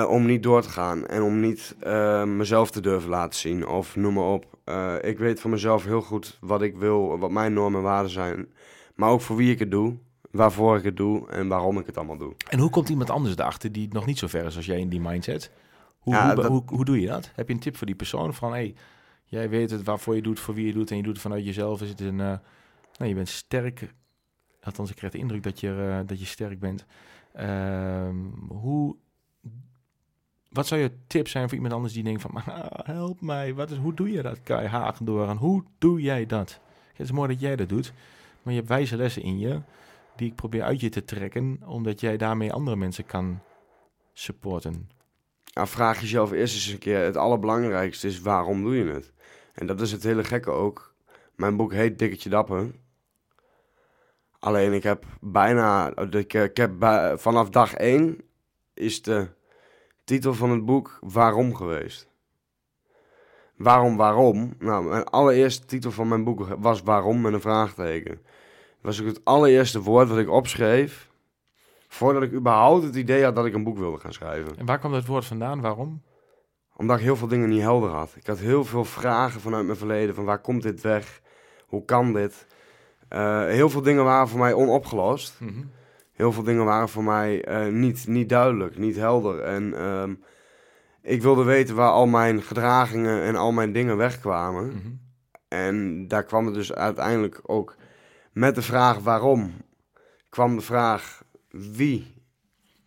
om 0.07 0.25
niet 0.25 0.43
door 0.43 0.61
te 0.61 0.69
gaan 0.69 1.07
en 1.07 1.21
om 1.21 1.39
niet 1.39 1.75
mezelf 2.25 2.71
te 2.71 2.81
durven 2.81 3.09
laten 3.09 3.39
zien 3.39 3.67
of 3.67 3.95
noem 3.95 4.13
maar 4.13 4.23
op. 4.23 4.45
Ik 5.01 5.17
weet 5.17 5.39
van 5.39 5.49
mezelf 5.49 5.83
heel 5.83 6.01
goed 6.01 6.37
wat 6.41 6.61
ik 6.61 6.75
wil, 6.75 7.19
wat 7.19 7.31
mijn 7.31 7.53
normen 7.53 7.79
en 7.79 7.85
waarden 7.85 8.11
zijn. 8.11 8.47
Maar 8.95 9.09
ook 9.09 9.21
voor 9.21 9.35
wie 9.35 9.51
ik 9.51 9.59
het 9.59 9.71
doe, 9.71 9.97
waarvoor 10.35 10.77
ik 10.77 10.83
het 10.83 10.97
doe 10.97 11.29
en 11.29 11.47
waarom 11.47 11.79
ik 11.79 11.85
het 11.85 11.97
allemaal 11.97 12.17
doe. 12.17 12.33
En 12.49 12.59
hoe 12.59 12.69
komt 12.69 12.89
iemand 12.89 13.09
anders 13.09 13.35
erachter 13.37 13.71
die 13.71 13.87
nog 13.91 14.05
niet 14.05 14.17
zo 14.19 14.27
ver 14.27 14.45
is 14.45 14.55
als 14.55 14.65
jij 14.65 14.79
in 14.79 14.89
die 14.89 14.99
mindset? 15.01 15.51
Hoe, 15.99 16.13
Ja, 16.13 16.25
hoe, 16.25 16.35
dat- 16.35 16.45
hoe, 16.45 16.63
hoe 16.65 16.85
doe 16.85 17.01
je 17.01 17.07
dat? 17.07 17.31
Heb 17.35 17.47
je 17.47 17.53
een 17.53 17.59
tip 17.59 17.77
voor 17.77 17.87
die 17.87 17.95
persoon 17.95 18.33
van 18.33 18.51
hey, 18.51 18.75
jij 19.25 19.49
weet 19.49 19.69
het 19.71 19.83
waarvoor 19.83 20.15
je 20.15 20.21
doet, 20.21 20.39
voor 20.39 20.53
wie 20.53 20.65
je 20.65 20.73
doet 20.73 20.91
en 20.91 20.97
je 20.97 21.03
doet 21.03 21.13
het 21.13 21.21
vanuit 21.21 21.45
jezelf? 21.45 21.81
Is 21.81 21.89
het 21.89 21.99
een, 21.99 22.15
nou, 22.15 22.39
je 22.97 23.13
bent 23.13 23.29
sterk. 23.29 23.93
Althans, 24.61 24.89
ik 24.89 24.95
krijg 24.95 25.11
de 25.13 25.19
indruk 25.19 25.43
dat 25.43 25.59
je, 25.59 25.97
eh, 25.99 26.07
dat 26.07 26.19
je 26.19 26.25
sterk 26.25 26.59
bent. 26.59 26.85
Ehm, 27.33 28.15
hoe, 28.47 28.95
wat 30.49 30.67
zou 30.67 30.81
je 30.81 30.91
tip 31.07 31.27
zijn 31.27 31.43
voor 31.45 31.53
iemand 31.55 31.73
anders 31.73 31.93
die 31.93 32.03
denkt 32.03 32.21
van, 32.21 32.31
"Ah, 32.33 32.65
help 32.85 33.21
mij, 33.21 33.53
wat 33.53 33.71
is, 33.71 33.77
hoe 33.77 33.93
doe 33.93 34.11
je 34.11 34.21
dat, 34.21 34.41
Kai 34.43 34.67
Hagendoor? 34.67 35.29
En 35.29 35.37
hoe 35.37 35.63
doe 35.77 36.01
jij 36.01 36.25
dat? 36.25 36.59
Het 36.93 37.05
is 37.05 37.11
mooi 37.11 37.27
dat 37.31 37.39
jij 37.39 37.55
dat 37.55 37.69
doet, 37.69 37.93
maar 38.43 38.53
je 38.53 38.59
hebt 38.59 38.71
wijze 38.71 38.95
lessen 38.97 39.21
in 39.21 39.39
je 39.39 39.59
die 40.15 40.29
ik 40.29 40.35
probeer 40.35 40.63
uit 40.63 40.79
je 40.79 40.89
te 40.89 41.03
trekken, 41.03 41.59
omdat 41.65 41.99
jij 41.99 42.17
daarmee 42.17 42.53
andere 42.53 42.75
mensen 42.75 43.05
kan 43.05 43.39
supporten. 44.13 44.89
Nou, 45.53 45.67
vraag 45.67 46.01
jezelf 46.01 46.31
eerst 46.31 46.55
eens 46.55 46.67
een 46.67 46.79
keer, 46.79 46.99
het 46.99 47.17
allerbelangrijkste 47.17 48.07
is 48.07 48.21
waarom 48.21 48.63
doe 48.63 48.75
je 48.75 48.91
het? 48.91 49.13
En 49.53 49.67
dat 49.67 49.81
is 49.81 49.91
het 49.91 50.03
hele 50.03 50.23
gekke 50.23 50.51
ook. 50.51 50.93
Mijn 51.35 51.55
boek 51.55 51.73
heet 51.73 51.99
Dikketje 51.99 52.29
Dapper. 52.29 52.71
Alleen 54.39 54.73
ik 54.73 54.83
heb 54.83 55.05
bijna, 55.21 55.95
ik, 55.95 56.33
ik 56.33 56.57
heb 56.57 56.71
vanaf 57.15 57.49
dag 57.49 57.73
één 57.73 58.17
is 58.73 59.01
de 59.01 59.27
titel 60.03 60.33
van 60.33 60.49
het 60.49 60.65
boek 60.65 60.99
Waarom 61.01 61.55
geweest. 61.55 62.07
Waarom, 63.55 63.97
waarom? 63.97 64.53
Nou, 64.59 64.85
mijn 64.85 65.03
allereerste 65.03 65.65
titel 65.65 65.91
van 65.91 66.07
mijn 66.07 66.23
boek 66.23 66.47
was 66.59 66.81
Waarom 66.81 67.21
met 67.21 67.33
een 67.33 67.41
vraagteken. 67.41 68.21
Was 68.85 69.01
ook 69.01 69.07
het 69.07 69.25
allereerste 69.25 69.81
woord 69.81 70.09
wat 70.09 70.17
ik 70.17 70.29
opschreef 70.29 71.09
voordat 71.87 72.23
ik 72.23 72.33
überhaupt 72.33 72.83
het 72.83 72.95
idee 72.95 73.23
had 73.23 73.35
dat 73.35 73.45
ik 73.45 73.53
een 73.53 73.63
boek 73.63 73.77
wilde 73.77 73.99
gaan 73.99 74.13
schrijven 74.13 74.57
En 74.57 74.65
waar 74.65 74.79
kwam 74.79 74.91
dat 74.91 75.05
woord 75.05 75.25
vandaan? 75.25 75.61
Waarom? 75.61 76.01
omdat 76.75 76.97
ik 76.97 77.03
heel 77.03 77.15
veel 77.15 77.27
dingen 77.27 77.49
niet 77.49 77.61
helder 77.61 77.89
had. 77.89 78.13
Ik 78.15 78.27
had 78.27 78.39
heel 78.39 78.65
veel 78.65 78.85
vragen 78.85 79.41
vanuit 79.41 79.65
mijn 79.65 79.77
verleden. 79.77 80.15
Van 80.15 80.25
waar 80.25 80.39
komt 80.39 80.63
dit 80.63 80.81
weg? 80.81 81.21
Hoe 81.65 81.85
kan 81.85 82.13
dit? 82.13 82.47
Eh, 83.07 83.45
heel 83.45 83.69
veel 83.69 83.81
dingen 83.81 84.03
waren 84.03 84.27
voor 84.27 84.39
mij 84.39 84.53
onopgelost. 84.53 85.39
Heel 86.11 86.31
veel 86.31 86.43
dingen 86.43 86.65
waren 86.65 86.89
voor 86.89 87.03
mij 87.03 87.43
eh, 87.43 87.67
niet, 87.67 88.07
niet 88.07 88.29
duidelijk, 88.29 88.77
niet 88.77 88.95
helder. 88.95 89.39
En 89.39 89.77
ehm, 89.77 90.13
ik 91.01 91.21
wilde 91.21 91.43
weten 91.43 91.75
waar 91.75 91.91
al 91.91 92.05
mijn 92.05 92.41
gedragingen 92.41 93.21
en 93.21 93.35
al 93.35 93.51
mijn 93.51 93.71
dingen 93.71 93.97
wegkwamen. 93.97 94.67
Mhm. 94.67 94.93
En 95.47 96.07
daar 96.07 96.23
kwam 96.23 96.45
het 96.45 96.53
dus 96.53 96.73
uiteindelijk 96.73 97.39
ook 97.43 97.75
met 98.35 98.55
de 98.55 98.61
vraag 98.61 98.99
waarom. 98.99 99.53
Kwam 100.29 100.55
de 100.55 100.61
vraag 100.61 101.23
wie, 101.49 102.13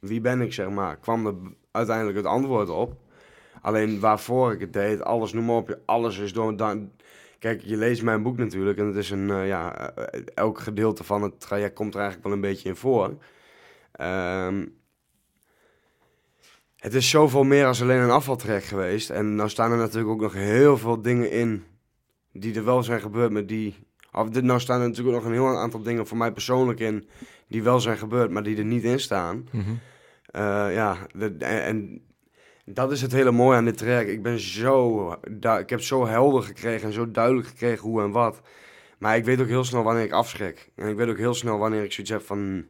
wie 0.01 0.21
ben 0.21 0.41
ik 0.41 0.53
zeg 0.53 0.69
maar, 0.69 0.97
kwam 0.97 1.27
er 1.27 1.35
uiteindelijk 1.71 2.17
het 2.17 2.27
antwoord 2.27 2.69
op. 2.69 2.97
Alleen 3.61 4.01
waarvoor 4.01 4.53
ik 4.53 4.61
het 4.61 4.73
deed, 4.73 5.03
alles 5.03 5.33
noem 5.33 5.45
maar 5.45 5.57
op, 5.57 5.79
alles 5.85 6.19
is 6.19 6.33
door... 6.33 6.57
Dan, 6.57 6.93
kijk, 7.39 7.63
je 7.63 7.77
leest 7.77 8.03
mijn 8.03 8.23
boek 8.23 8.37
natuurlijk 8.37 8.79
en 8.79 8.87
het 8.87 8.97
is 8.97 9.11
een, 9.11 9.31
eh, 9.31 9.47
ja, 9.47 9.95
eh, 9.95 10.23
elk 10.35 10.59
gedeelte 10.59 11.05
van 11.05 11.23
het 11.23 11.41
traject 11.41 11.75
komt 11.75 11.95
er 11.95 12.01
eigenlijk 12.01 12.29
wel 12.29 12.37
een 12.37 12.49
beetje 12.49 12.69
in 12.69 12.77
voor. 12.77 13.17
Ehm, 13.93 14.67
het 16.77 16.95
is 16.95 17.11
zoveel 17.11 17.45
meer 17.45 17.67
als 17.67 17.83
alleen 17.83 18.01
een 18.01 18.11
afvaltraject 18.11 18.67
geweest. 18.67 19.11
En 19.11 19.35
nou 19.35 19.49
staan 19.49 19.73
er 19.73 19.79
natuurlijk 19.79 20.13
ook 20.13 20.21
nog 20.21 20.33
heel 20.33 20.79
veel 20.79 21.03
dingen 21.03 21.31
in 21.31 21.65
die 22.33 22.55
er 22.55 22.65
wel 22.65 22.83
zijn 22.83 23.01
gebeurd, 23.01 23.31
maar 23.31 23.47
die... 23.47 23.87
Of, 24.19 24.29
dit- 24.29 24.45
nou 24.45 24.61
staan 24.61 24.81
er 24.81 24.89
natuurlijk 24.89 25.17
nog 25.17 25.25
een 25.27 25.33
heel 25.33 25.59
aantal 25.59 25.83
dingen 25.83 26.07
voor 26.07 26.17
mij 26.17 26.33
persoonlijk 26.33 26.81
in 26.81 27.09
die 27.49 27.63
wel 27.63 27.81
zijn 27.81 27.99
gebeurd, 27.99 28.31
maar 28.31 28.43
die 28.43 28.57
er 28.57 28.65
niet 28.65 28.85
in 28.85 29.01
staan. 29.01 29.49
Mhm. 29.53 29.71
Eh, 30.25 30.75
ja, 30.75 30.97
de- 31.15 31.35
en, 31.39 31.63
en 31.63 32.03
dat 32.65 32.93
is 32.93 33.03
het 33.03 33.13
hele 33.13 33.31
mooie 33.31 33.57
aan 33.57 33.65
dit 33.65 33.77
traject. 33.79 34.11
Ik 34.11 34.23
ben 34.23 34.41
zo, 34.41 35.11
ik 35.61 35.71
heb 35.71 35.81
zo 35.81 36.07
helder 36.07 36.43
gekregen 36.43 36.87
en 36.89 36.93
zo 36.95 37.11
duidelijk 37.11 37.47
gekregen 37.49 37.89
hoe 37.89 38.03
en 38.03 38.11
wat. 38.11 38.41
Maar 38.99 39.17
ik 39.17 39.25
weet 39.25 39.41
ook 39.41 39.47
heel 39.47 39.65
snel 39.65 39.83
wanneer 39.83 40.05
ik 40.05 40.13
afschrik. 40.13 40.71
En 40.75 40.89
ik 40.89 40.97
weet 40.97 41.09
ook 41.09 41.17
heel 41.19 41.35
snel 41.35 41.59
wanneer 41.59 41.83
ik 41.85 41.93
zoiets 41.93 42.13
heb 42.13 42.23
van... 42.27 42.67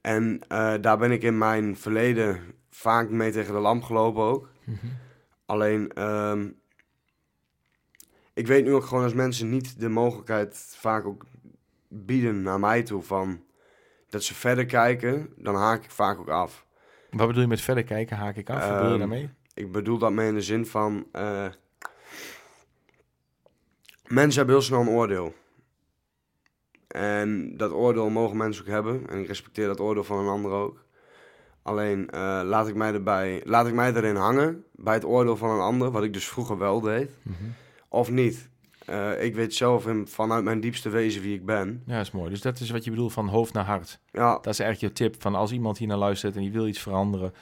En 0.00 0.40
eh, 0.48 0.74
daar 0.80 0.98
ben 0.98 1.10
ik 1.10 1.22
in 1.22 1.38
mijn 1.38 1.76
verleden 1.76 2.40
vaak 2.70 3.10
mee 3.10 3.30
tegen 3.30 3.54
de 3.54 3.60
lamp 3.60 3.82
gelopen 3.82 4.22
ook. 4.22 4.48
Mhm. 4.64 4.76
Alleen, 5.46 5.92
ehm, 5.92 6.48
ik 8.34 8.46
weet 8.46 8.64
nu 8.64 8.74
ook 8.74 8.84
gewoon 8.84 9.04
als 9.04 9.14
mensen 9.14 9.50
niet 9.50 9.80
de 9.80 9.88
mogelijkheid 9.88 10.74
vaak 10.78 11.04
ook 11.04 11.24
bieden 11.88 12.42
naar 12.42 12.60
mij 12.60 12.82
toe 12.82 13.02
van 13.02 13.42
dat 14.08 14.22
ze 14.22 14.34
verder 14.34 14.66
kijken, 14.66 15.32
dan 15.36 15.54
haak 15.54 15.84
ik 15.84 15.90
vaak 15.90 16.18
ook 16.18 16.28
af. 16.28 16.66
Wat 17.10 17.26
bedoel 17.26 17.42
je 17.42 17.48
met 17.48 17.60
verder 17.60 17.84
kijken? 17.84 18.16
Haak 18.16 18.36
ik 18.36 18.50
af? 18.50 18.58
Wat 18.58 18.68
bedoel 18.68 18.84
je 18.84 18.90
Ehm, 18.90 18.98
daarmee? 18.98 19.30
Ik 19.54 19.72
bedoel 19.72 19.98
dat 19.98 20.12
mee 20.12 20.28
in 20.28 20.34
de 20.34 20.42
zin 20.42 20.66
van, 20.66 21.06
eh, 21.12 21.46
mensen 24.06 24.36
hebben 24.36 24.54
heel 24.54 24.64
snel 24.64 24.80
een 24.80 24.88
oordeel. 24.88 25.34
En 26.88 27.56
dat 27.56 27.72
oordeel 27.72 28.10
mogen 28.10 28.36
mensen 28.36 28.62
ook 28.62 28.68
hebben. 28.70 29.08
En 29.08 29.18
ik 29.18 29.26
respecteer 29.26 29.66
dat 29.66 29.80
oordeel 29.80 30.04
van 30.04 30.18
een 30.18 30.28
ander 30.28 30.50
ook. 30.50 30.84
Alleen 31.62 32.10
eh, 32.10 32.40
laat, 32.44 32.68
ik 32.68 32.74
mij 32.74 32.92
erbij, 32.92 33.42
laat 33.44 33.66
ik 33.66 33.74
mij 33.74 33.94
erin 33.94 34.16
hangen 34.16 34.64
bij 34.72 34.94
het 34.94 35.04
oordeel 35.04 35.36
van 35.36 35.50
een 35.50 35.60
ander, 35.60 35.90
wat 35.90 36.02
ik 36.04 36.12
dus 36.12 36.28
vroeger 36.28 36.58
wel 36.58 36.80
deed, 36.80 37.10
Mhm. 37.22 37.34
Of 37.90 38.10
niet. 38.10 38.48
Eh, 38.86 39.24
ik 39.24 39.34
weet 39.34 39.54
zelf 39.54 39.86
in, 39.86 40.06
vanuit 40.08 40.44
mijn 40.44 40.60
diepste 40.60 40.88
wezen 40.88 41.22
wie 41.22 41.34
ik 41.34 41.44
ben. 41.46 41.82
Ja, 41.86 41.96
dat 41.96 42.06
is 42.06 42.10
mooi. 42.10 42.30
Dus 42.30 42.40
dat 42.40 42.60
is 42.60 42.70
wat 42.70 42.84
je 42.84 42.90
bedoelt 42.90 43.12
van 43.12 43.28
hoofd 43.28 43.52
naar 43.52 43.64
hart. 43.64 44.00
Ja, 44.12 44.34
Dat 44.34 44.46
is 44.46 44.58
eigenlijk 44.58 44.96
je 44.98 45.04
tip 45.04 45.22
van 45.22 45.34
als 45.34 45.52
iemand 45.52 45.78
hier 45.78 45.88
naar 45.88 45.96
luistert 45.96 46.34
en 46.36 46.40
die 46.40 46.52
wil 46.52 46.66
iets 46.66 46.78
veranderen. 46.80 47.34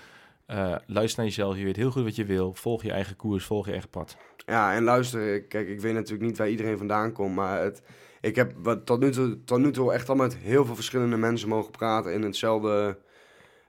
eh, 0.47 0.75
luister 0.87 1.19
naar 1.19 1.27
jezelf. 1.29 1.57
Je 1.57 1.65
weet 1.65 1.77
heel 1.77 1.91
goed 1.91 2.03
wat 2.05 2.17
je 2.17 2.25
wil. 2.25 2.55
Volg 2.55 2.83
je 2.83 2.93
eigen 2.93 3.17
koers, 3.17 3.45
volg 3.45 3.65
je 3.67 3.71
eigen 3.73 3.91
pad. 3.91 4.17
Ja, 4.47 4.75
en 4.75 4.83
luister, 4.85 5.43
kijk, 5.43 5.69
ik 5.69 5.81
weet 5.81 5.95
natuurlijk 5.95 6.23
niet 6.29 6.39
waar 6.39 6.49
iedereen 6.51 6.79
vandaan 6.79 7.13
komt, 7.13 7.35
maar 7.35 7.63
het, 7.63 7.83
ik 8.21 8.37
heb 8.37 8.53
wat, 8.63 8.87
tot, 8.87 9.01
nu 9.01 9.11
toe, 9.11 9.45
tot 9.45 9.59
nu 9.59 9.71
toe 9.73 9.93
echt 9.93 10.09
al 10.09 10.15
met 10.15 10.37
heel 10.37 10.65
veel 10.65 10.75
verschillende 10.75 11.17
mensen 11.17 11.49
mogen 11.49 11.71
praten 11.71 12.13
in 12.13 12.23
hetzelfde 12.23 12.99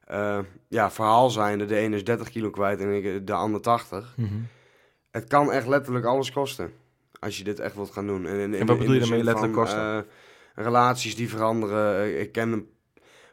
eh, 0.05 0.39
ja, 0.67 0.91
verhaal 0.91 1.29
zijn. 1.29 1.57
De 1.67 1.75
ene 1.75 1.95
is 1.95 2.03
30 2.03 2.29
kilo 2.29 2.49
kwijt 2.49 2.79
en 2.79 2.95
ik, 3.03 3.27
de 3.27 3.33
ander 3.33 3.61
80. 3.61 4.13
Mhm. 4.17 4.29
Het 5.11 5.27
kan 5.27 5.51
echt 5.51 5.67
letterlijk 5.67 6.05
alles 6.05 6.31
kosten. 6.31 6.73
Als 7.19 7.37
je 7.37 7.43
dit 7.43 7.59
echt 7.59 7.75
wilt 7.75 7.91
gaan 7.91 8.07
doen. 8.07 8.25
En, 8.25 8.39
in- 8.39 8.53
in- 8.53 8.65
wat 8.65 8.77
bedoel 8.77 8.93
je 8.93 8.99
daarmee 8.99 9.23
letterlijk 9.23 9.53
van, 9.55 9.63
kosten? 9.63 9.81
eh, 9.81 10.63
relaties 10.65 11.15
die 11.15 11.29
veranderen. 11.29 12.19
Ik 12.19 12.31
ken 12.31 12.51
een, 12.51 12.69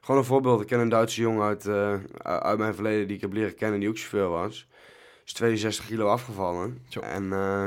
gewoon 0.01 0.20
een 0.20 0.27
voorbeeld. 0.27 0.61
Ik 0.61 0.66
ken 0.66 0.81
een 0.81 0.89
Duitse 0.89 1.20
jongen 1.20 1.43
uit, 1.47 1.66
eh, 1.66 1.95
uit 2.22 2.59
mijn 2.59 2.74
verleden 2.74 3.07
die 3.07 3.16
ik 3.16 3.22
heb 3.22 3.33
leren 3.33 3.55
kennen 3.55 3.81
die 3.81 3.89
ook 3.89 3.97
chauffeur 3.99 4.29
was. 4.29 4.68
Is 5.24 5.33
62 5.33 5.87
kilo 5.87 6.07
afgevallen. 6.09 6.83
Zo. 6.89 7.01
En 7.01 7.33
eh, 7.33 7.66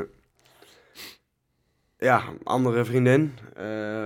ja, 1.98 2.24
andere 2.44 2.86
vriendin. 2.86 3.38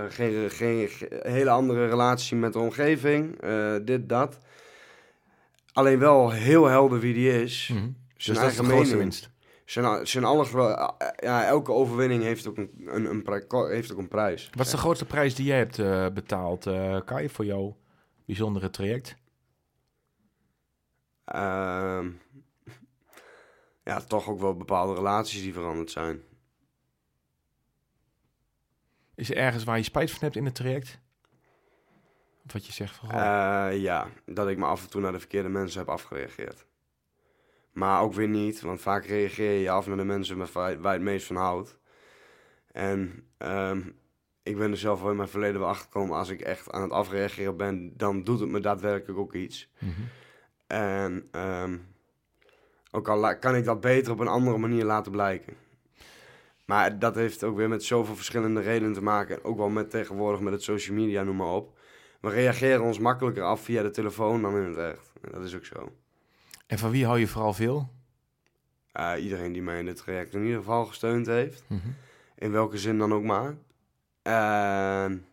geen, 0.08 0.50
geen, 0.50 0.88
ge- 0.88 1.20
hele 1.22 1.50
andere 1.50 1.88
relatie 1.88 2.36
met 2.36 2.52
de 2.52 2.58
omgeving. 2.58 3.40
dit, 3.84 4.08
dat. 4.08 4.38
Alleen 5.72 5.98
wel 5.98 6.30
heel 6.30 6.66
helder 6.66 6.98
wie 7.00 7.14
die 7.14 7.42
is. 7.42 7.70
Mhm. 7.72 7.88
Dus 8.16 8.26
dat 8.26 8.36
is 8.50 8.56
de 8.56 8.64
grootste 8.64 8.72
mening. 8.74 8.98
winst. 8.98 9.30
Zijn, 9.64 10.06
zijn 10.06 10.24
alles 10.24 10.50
wel, 10.50 10.68
ja, 11.16 11.44
elke 11.44 11.72
overwinning 11.72 12.22
heeft 12.22 12.46
ook 12.46 12.56
een, 12.56 12.70
een, 12.84 13.68
heeft 13.68 13.92
ook 13.92 13.98
een 13.98 14.08
prijs. 14.08 14.50
Wat 14.56 14.66
is 14.66 14.72
de 14.72 14.78
grootste 14.78 15.04
prijs 15.04 15.34
die 15.34 15.46
jij 15.46 15.58
hebt 15.58 15.78
eh, 15.78 16.06
betaald, 16.08 16.66
eh 16.66 17.00
Kai, 17.04 17.28
voor 17.28 17.44
jouw 17.44 17.76
bijzondere 18.26 18.70
traject? 18.70 19.16
Ehm, 21.24 22.10
ja, 23.84 24.00
toch 24.00 24.28
ook 24.28 24.40
wel 24.40 24.56
bepaalde 24.56 24.94
relaties 24.94 25.42
die 25.42 25.52
veranderd 25.52 25.90
zijn. 25.90 26.22
Is 29.14 29.30
er 29.30 29.36
ergens 29.36 29.64
waar 29.64 29.76
je 29.76 29.82
spijt 29.82 30.10
van 30.10 30.20
hebt 30.20 30.36
in 30.36 30.44
het 30.44 30.54
traject? 30.54 30.98
Of 32.46 32.52
wat 32.52 32.66
je 32.66 32.72
zegt 32.72 32.96
van, 32.96 33.10
Eh, 33.10 33.80
ja, 33.80 34.08
dat 34.26 34.48
ik 34.48 34.58
me 34.58 34.64
af 34.64 34.82
en 34.82 34.90
toe 34.90 35.00
naar 35.00 35.12
de 35.12 35.18
verkeerde 35.18 35.48
mensen 35.48 35.78
heb 35.78 35.88
afgereageerd. 35.88 36.66
Maar 37.74 38.00
ook 38.00 38.14
weer 38.14 38.28
niet, 38.28 38.60
want 38.60 38.80
vaak 38.80 39.04
reageer 39.04 39.60
je 39.60 39.70
af 39.70 39.86
naar 39.86 39.96
de 39.96 40.04
mensen 40.04 40.52
waar, 40.52 40.70
je 40.70 40.88
het 40.88 41.00
meest 41.00 41.26
van 41.26 41.36
houdt. 41.36 41.78
En 42.72 43.28
ehm, 43.38 43.82
ik 44.42 44.56
ben 44.56 44.70
er 44.70 44.76
zelf 44.76 45.00
wel 45.00 45.10
in 45.10 45.16
mijn 45.16 45.28
verleden 45.28 45.60
wel 45.60 45.68
achter 45.68 45.84
gekomen, 45.84 46.16
als 46.16 46.28
ik 46.28 46.40
echt 46.40 46.70
aan 46.70 46.82
het 46.82 46.90
afreageren 46.90 47.56
ben, 47.56 47.96
dan 47.96 48.24
doet 48.24 48.40
het 48.40 48.48
me 48.48 48.60
daadwerkelijk 48.60 49.18
ook 49.18 49.34
iets. 49.34 49.70
mhm. 49.78 49.90
En 50.66 51.28
ehm, 51.30 51.76
ook 52.90 53.08
al 53.08 53.38
kan 53.38 53.56
ik 53.56 53.64
dat 53.64 53.80
beter 53.80 54.12
op 54.12 54.18
een 54.18 54.28
andere 54.28 54.58
manier 54.58 54.84
laten 54.84 55.12
blijken. 55.12 55.56
Maar 56.64 56.98
dat 56.98 57.14
heeft 57.14 57.44
ook 57.44 57.56
weer 57.56 57.68
met 57.68 57.84
zoveel 57.84 58.16
verschillende 58.16 58.60
redenen 58.60 58.92
te 58.92 59.02
maken. 59.02 59.36
En 59.36 59.44
ook 59.44 59.56
wel 59.56 59.68
met 59.68 59.90
tegenwoordig 59.90 60.40
met 60.40 60.52
het 60.52 60.62
social 60.62 60.96
media, 60.96 61.22
noem 61.22 61.36
maar 61.36 61.54
op. 61.54 61.78
We 62.20 62.30
reageren 62.30 62.82
ons 62.82 62.98
makkelijker 62.98 63.42
af 63.42 63.60
via 63.60 63.82
de 63.82 63.90
telefoon 63.90 64.42
dan 64.42 64.56
in 64.56 64.68
het 64.68 64.78
echt. 64.78 65.12
En 65.20 65.32
dat 65.32 65.42
is 65.42 65.56
ook 65.56 65.64
zo. 65.64 65.92
En 66.74 66.80
van 66.80 66.90
wie 66.90 67.04
hou 67.04 67.18
je 67.18 67.26
vooral 67.26 67.52
veel? 67.52 67.90
Eh, 68.92 69.12
iedereen 69.18 69.52
die 69.52 69.62
mij 69.62 69.78
in 69.78 69.84
dit 69.84 69.96
traject 69.96 70.34
in 70.34 70.42
ieder 70.42 70.58
geval 70.58 70.86
gesteund 70.86 71.26
heeft. 71.26 71.64
Mhm. 71.66 71.88
In 72.38 72.52
welke 72.52 72.78
zin 72.78 72.98
dan 72.98 73.12
ook 73.12 73.22
maar. 73.22 73.54
En 74.22 75.26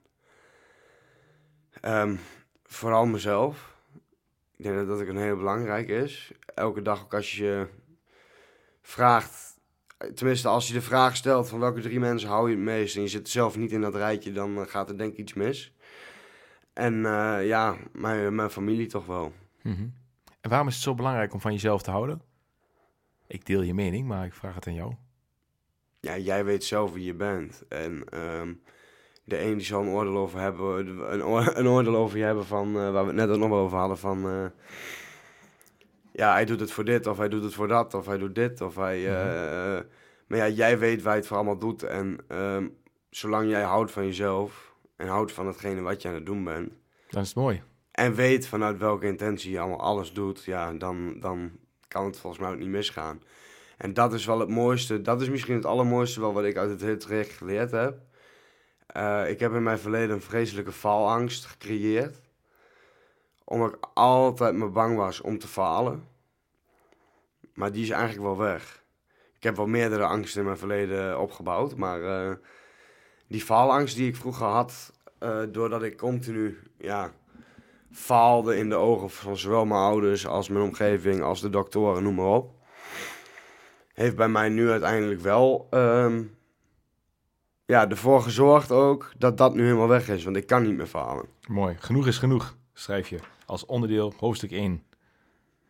ehm, 1.81 2.15
vooral 2.63 3.05
mezelf. 3.05 3.75
Ik 4.57 4.63
denk 4.63 4.75
dat 4.75 4.87
dat 4.87 5.07
een 5.07 5.17
hele 5.17 5.35
belangrijke 5.35 5.93
is. 5.93 6.31
Elke 6.55 6.81
dag 6.81 7.03
ook 7.03 7.13
als 7.13 7.35
je 7.35 7.67
vraagt, 8.81 9.59
tenminste 10.15 10.47
als 10.47 10.67
je 10.67 10.73
de 10.73 10.81
vraag 10.81 11.15
stelt 11.15 11.49
van 11.49 11.59
welke 11.59 11.81
drie 11.81 11.99
mensen 11.99 12.29
hou 12.29 12.49
je 12.49 12.55
het 12.55 12.65
meest 12.65 12.95
en 12.95 13.01
je 13.01 13.07
zit 13.07 13.29
zelf 13.29 13.57
niet 13.57 13.71
in 13.71 13.81
dat 13.81 13.95
rijtje, 13.95 14.31
dan 14.31 14.57
eh, 14.57 14.67
gaat 14.67 14.89
er 14.89 14.97
denk 14.97 15.11
ik 15.11 15.17
iets 15.17 15.33
mis. 15.33 15.73
En 16.73 17.05
eh, 17.05 17.47
ja, 17.47 17.77
mijn, 17.91 18.35
mijn 18.35 18.49
familie 18.49 18.87
toch 18.87 19.05
wel. 19.05 19.33
Mhm. 19.61 19.87
En 20.41 20.49
waarom 20.49 20.67
is 20.67 20.73
het 20.73 20.83
zo 20.83 20.93
belangrijk 20.95 21.33
om 21.33 21.39
van 21.41 21.51
jezelf 21.51 21.81
te 21.81 21.91
houden? 21.91 22.21
Ik 23.27 23.45
deel 23.45 23.61
je 23.61 23.73
mening, 23.73 24.07
maar 24.07 24.25
ik 24.25 24.33
vraag 24.33 24.55
het 24.55 24.67
aan 24.67 24.73
jou. 24.73 24.93
ja, 25.99 26.17
jij 26.17 26.45
weet 26.45 26.63
zelf 26.63 26.93
wie 26.93 27.05
je 27.05 27.13
bent. 27.13 27.63
En 27.69 28.03
ehm, 28.09 28.53
de 29.23 29.41
een 29.43 29.57
die 29.57 29.65
zal 29.65 29.81
een 29.81 29.87
oordeel 29.87 30.17
over 30.17 30.39
hebben, 30.39 30.87
een, 31.13 31.23
oor- 31.23 31.55
een 31.57 31.67
oordeel 31.67 31.95
over 31.95 32.17
je 32.17 32.23
hebben 32.23 32.45
van, 32.45 32.67
eh, 32.67 32.91
waar 32.91 33.01
we 33.01 33.07
het 33.07 33.15
net 33.15 33.29
ook 33.29 33.37
nog 33.37 33.51
over 33.51 33.77
hadden, 33.77 33.97
van 33.97 34.25
eh, 34.29 34.45
ja, 36.11 36.31
hij 36.33 36.45
doet 36.45 36.59
het 36.59 36.71
voor 36.71 36.85
dit, 36.85 37.07
of 37.07 37.17
hij 37.17 37.29
doet 37.29 37.43
het 37.43 37.53
voor 37.53 37.67
dat, 37.67 37.93
of 37.93 38.05
hij 38.05 38.17
doet 38.17 38.35
dit, 38.35 38.61
of 38.61 38.75
hij... 38.75 38.97
eh, 39.07 39.77
eh, 39.77 39.83
maar 40.27 40.37
ja, 40.37 40.47
jij 40.47 40.79
weet 40.79 41.01
waar 41.01 41.13
je 41.13 41.19
het 41.19 41.27
voor 41.27 41.37
allemaal 41.37 41.57
doet. 41.57 41.83
En 41.83 42.17
ehm, 42.27 42.67
zolang 43.09 43.49
jij 43.49 43.61
houdt 43.63 43.91
van 43.91 44.05
jezelf 44.05 44.75
en 44.95 45.07
houdt 45.07 45.31
van 45.31 45.47
hetgene 45.47 45.81
wat 45.81 46.01
je 46.01 46.07
aan 46.07 46.13
het 46.13 46.25
doen 46.25 46.43
bent, 46.43 46.71
Dan 47.09 47.21
is 47.21 47.27
het 47.27 47.37
mooi. 47.37 47.63
En 47.91 48.13
weet 48.13 48.47
vanuit 48.47 48.77
welke 48.77 49.07
intentie 49.07 49.51
je 49.51 49.59
allemaal 49.59 49.79
alles 49.79 50.13
doet, 50.13 50.43
ja, 50.43 50.73
dan, 50.73 51.19
dan 51.19 51.51
kan 51.87 52.05
het 52.05 52.17
volgens 52.17 52.41
mij 52.41 52.51
ook 52.51 52.59
niet 52.59 52.67
misgaan. 52.67 53.21
En 53.77 53.93
dat 53.93 54.13
is 54.13 54.25
wel 54.25 54.39
het 54.39 54.49
mooiste, 54.49 55.01
dat 55.01 55.21
is 55.21 55.29
misschien 55.29 55.55
het 55.55 55.65
allermooiste 55.65 56.19
wel 56.19 56.33
wat 56.33 56.43
ik 56.43 56.57
uit 56.57 56.69
het 56.69 56.81
hele 56.81 56.97
traject 56.97 57.33
geleerd 57.33 57.71
heb. 57.71 57.99
Eh, 58.85 59.29
ik 59.29 59.39
heb 59.39 59.53
in 59.53 59.63
mijn 59.63 59.79
verleden 59.79 60.15
een 60.15 60.21
vreselijke 60.21 60.71
faalangst 60.71 61.45
gecreëerd. 61.45 62.21
Omdat 63.43 63.73
ik 63.73 63.87
altijd 63.93 64.55
me 64.55 64.67
bang 64.67 64.97
was 64.97 65.21
om 65.21 65.39
te 65.39 65.47
falen. 65.47 66.07
Maar 67.53 67.71
die 67.71 67.83
is 67.83 67.89
eigenlijk 67.89 68.23
wel 68.23 68.37
weg. 68.37 68.83
Ik 69.35 69.43
heb 69.43 69.55
wel 69.55 69.67
meerdere 69.67 70.03
angsten 70.03 70.39
in 70.39 70.45
mijn 70.45 70.57
verleden 70.57 71.19
opgebouwd, 71.19 71.75
maar 71.75 72.03
eh, 72.03 72.35
die 73.27 73.41
faalangst 73.41 73.95
die 73.95 74.07
ik 74.07 74.15
vroeger 74.15 74.45
had, 74.45 74.93
eh, 75.19 75.41
doordat 75.51 75.83
ik 75.83 75.97
continu, 75.97 76.59
ja, 76.77 77.13
faalde 77.91 78.57
in 78.57 78.69
de 78.69 78.75
ogen 78.75 79.09
van 79.09 79.37
zowel 79.37 79.65
mijn 79.65 79.81
ouders 79.81 80.27
als 80.27 80.49
mijn 80.49 80.63
omgeving, 80.65 81.21
als 81.21 81.41
de 81.41 81.49
doktoren, 81.49 82.03
noem 82.03 82.15
maar 82.15 82.25
op. 82.25 82.53
Heeft 83.93 84.15
bij 84.15 84.29
mij 84.29 84.49
nu 84.49 84.69
uiteindelijk 84.69 85.21
wel 85.21 85.67
ehm, 85.69 86.23
ja, 87.65 87.89
ervoor 87.89 88.21
gezorgd 88.21 88.71
ook 88.71 89.11
dat 89.17 89.37
dat 89.37 89.55
nu 89.55 89.63
helemaal 89.63 89.87
weg 89.87 90.09
is. 90.09 90.23
Want 90.23 90.35
ik 90.35 90.47
kan 90.47 90.63
niet 90.63 90.77
meer 90.77 90.87
falen. 90.87 91.25
Mooi. 91.47 91.75
Genoeg 91.79 92.07
is 92.07 92.17
genoeg, 92.17 92.55
schrijf 92.73 93.09
je. 93.09 93.19
Als 93.45 93.65
onderdeel 93.65 94.13
hoofdstuk 94.17 94.51
1. 94.51 94.83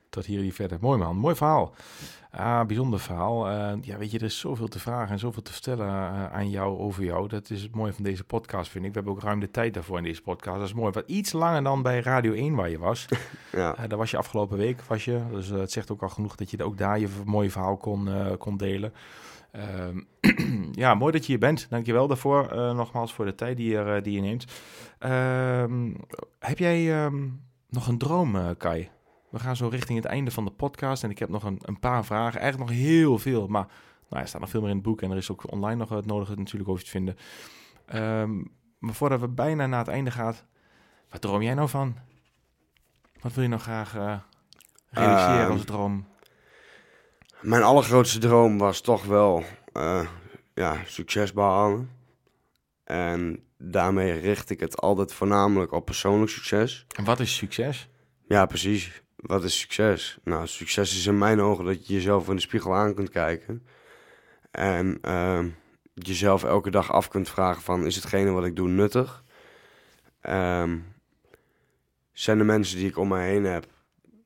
Tot 0.09 0.25
hier 0.25 0.41
die 0.41 0.53
verder. 0.53 0.77
Mooi 0.81 0.99
man, 0.99 1.15
mooi 1.17 1.35
verhaal. 1.35 1.73
Ah, 2.31 2.65
bijzonder 2.65 2.99
verhaal. 2.99 3.49
Eh, 3.49 3.73
ja, 3.81 3.97
weet 3.97 4.11
je, 4.11 4.17
er 4.17 4.23
is 4.23 4.39
zoveel 4.39 4.67
te 4.67 4.79
vragen 4.79 5.11
en 5.11 5.19
zoveel 5.19 5.41
te 5.41 5.51
vertellen 5.51 5.87
eh, 5.87 6.33
aan 6.33 6.49
jou, 6.49 6.77
over 6.77 7.03
jou. 7.03 7.27
Dat 7.27 7.49
is 7.49 7.61
het 7.61 7.75
mooie 7.75 7.93
van 7.93 8.03
deze 8.03 8.23
podcast, 8.23 8.71
vind 8.71 8.85
ik. 8.85 8.89
We 8.89 8.95
hebben 8.95 9.13
ook 9.13 9.21
ruim 9.21 9.39
de 9.39 9.51
tijd 9.51 9.73
daarvoor 9.73 9.97
in 9.97 10.03
deze 10.03 10.21
podcast. 10.21 10.57
Dat 10.59 10.67
is 10.67 10.73
mooi. 10.73 10.91
Wat 10.91 11.03
iets 11.07 11.31
langer 11.31 11.63
dan 11.63 11.81
bij 11.81 11.99
Radio 11.99 12.33
1 12.33 12.55
waar 12.55 12.69
je 12.69 12.77
was. 12.79 13.05
Ja, 13.51 13.75
Eh, 13.75 13.89
daar 13.89 13.97
was 13.97 14.11
je 14.11 14.17
afgelopen 14.17 14.57
week, 14.57 14.81
was 14.81 15.05
je. 15.05 15.21
Dus 15.31 15.47
het 15.47 15.71
zegt 15.71 15.91
ook 15.91 16.01
al 16.01 16.09
genoeg 16.09 16.35
dat 16.35 16.51
je 16.51 16.63
ook 16.63 16.77
daar 16.77 16.99
je 16.99 17.07
mooie 17.25 17.51
verhaal 17.51 17.77
kon, 17.77 18.09
kon 18.37 18.57
delen. 18.57 18.93
Ehm, 19.51 20.01
ja, 20.83 20.93
mooi 20.93 21.11
dat 21.11 21.21
je 21.21 21.31
hier 21.31 21.39
bent. 21.39 21.67
Dankjewel 21.69 22.07
daarvoor. 22.07 22.55
nogmaals 22.55 23.13
voor 23.13 23.25
de 23.25 23.35
tijd 23.35 23.57
die 23.57 23.69
je, 23.69 23.99
die 24.03 24.13
je 24.13 24.21
neemt. 24.21 24.45
Ehm, 24.99 25.93
heb 26.39 26.57
jij 26.57 27.03
ehm, 27.03 27.27
nog 27.69 27.87
een 27.87 27.97
droom, 27.97 28.57
Kai? 28.57 28.89
We 29.31 29.39
gaan 29.39 29.55
zo 29.55 29.67
richting 29.67 29.97
het 29.97 30.07
einde 30.07 30.31
van 30.31 30.45
de 30.45 30.51
podcast. 30.51 31.03
En 31.03 31.09
ik 31.09 31.19
heb 31.19 31.29
nog 31.29 31.43
een, 31.43 31.59
een 31.61 31.79
paar 31.79 32.05
vragen. 32.05 32.39
Eigenlijk 32.39 32.71
nog 32.71 32.79
heel 32.79 33.17
veel. 33.19 33.47
Maar 33.47 33.67
nou, 34.09 34.21
er 34.21 34.27
staat 34.27 34.41
nog 34.41 34.49
veel 34.49 34.61
meer 34.61 34.69
in 34.69 34.75
het 34.75 34.85
boek. 34.85 35.01
En 35.01 35.11
er 35.11 35.17
is 35.17 35.31
ook 35.31 35.51
online 35.51 35.75
nog 35.75 35.89
het 35.89 36.05
nodige 36.05 36.35
natuurlijk 36.35 36.69
over 36.69 36.83
te 36.83 36.89
vinden. 36.89 37.15
Ehm, 37.85 38.37
maar 38.79 38.93
voordat 38.93 39.19
we 39.19 39.27
bijna 39.27 39.65
naar 39.67 39.79
het 39.79 39.87
einde 39.87 40.11
gaan. 40.11 40.35
Wat 41.09 41.21
droom 41.21 41.41
jij 41.41 41.53
nou 41.53 41.69
van? 41.69 41.95
Wat 43.21 43.33
wil 43.33 43.43
je 43.43 43.49
nou 43.49 43.61
graag 43.61 43.95
eh, 43.95 44.15
realiseren 44.89 45.41
Ehm, 45.43 45.51
als 45.51 45.63
droom? 45.65 46.05
mijn 47.41 47.63
allergrootste 47.63 48.19
droom 48.19 48.57
was 48.57 48.81
toch 48.81 49.05
wel 49.05 49.43
eh, 49.73 50.07
ja, 50.53 50.77
succes 50.85 51.33
behalen. 51.33 51.89
En 52.83 53.43
daarmee 53.57 54.11
richt 54.19 54.49
ik 54.49 54.59
het 54.59 54.81
altijd 54.81 55.13
voornamelijk 55.13 55.71
op 55.71 55.85
persoonlijk 55.85 56.31
succes. 56.31 56.85
En 56.95 57.03
wat 57.03 57.19
is 57.19 57.35
succes? 57.35 57.89
Ja, 58.27 58.45
precies. 58.45 59.00
Wat 59.21 59.43
is 59.43 59.59
succes? 59.59 60.17
Nou, 60.23 60.47
succes 60.47 60.97
is 60.97 61.05
in 61.05 61.17
mijn 61.17 61.39
ogen 61.39 61.65
dat 61.65 61.87
je 61.87 61.93
jezelf 61.93 62.29
in 62.29 62.35
de 62.35 62.41
spiegel 62.41 62.75
aan 62.75 62.93
kunt 62.93 63.09
kijken. 63.09 63.65
En 64.51 64.97
ehm, 65.01 65.47
jezelf 65.93 66.43
elke 66.43 66.69
dag 66.71 66.91
af 66.91 67.07
kunt 67.07 67.29
vragen 67.29 67.61
van, 67.61 67.85
is 67.85 67.95
hetgene 67.95 68.31
wat 68.31 68.45
ik 68.45 68.55
doe 68.55 68.67
nuttig? 68.67 69.23
Ehm, 70.21 70.77
zijn 72.11 72.37
de 72.37 72.43
mensen 72.43 72.77
die 72.77 72.87
ik 72.87 72.97
om 72.97 73.07
mij 73.07 73.29
heen 73.29 73.43
heb, 73.43 73.65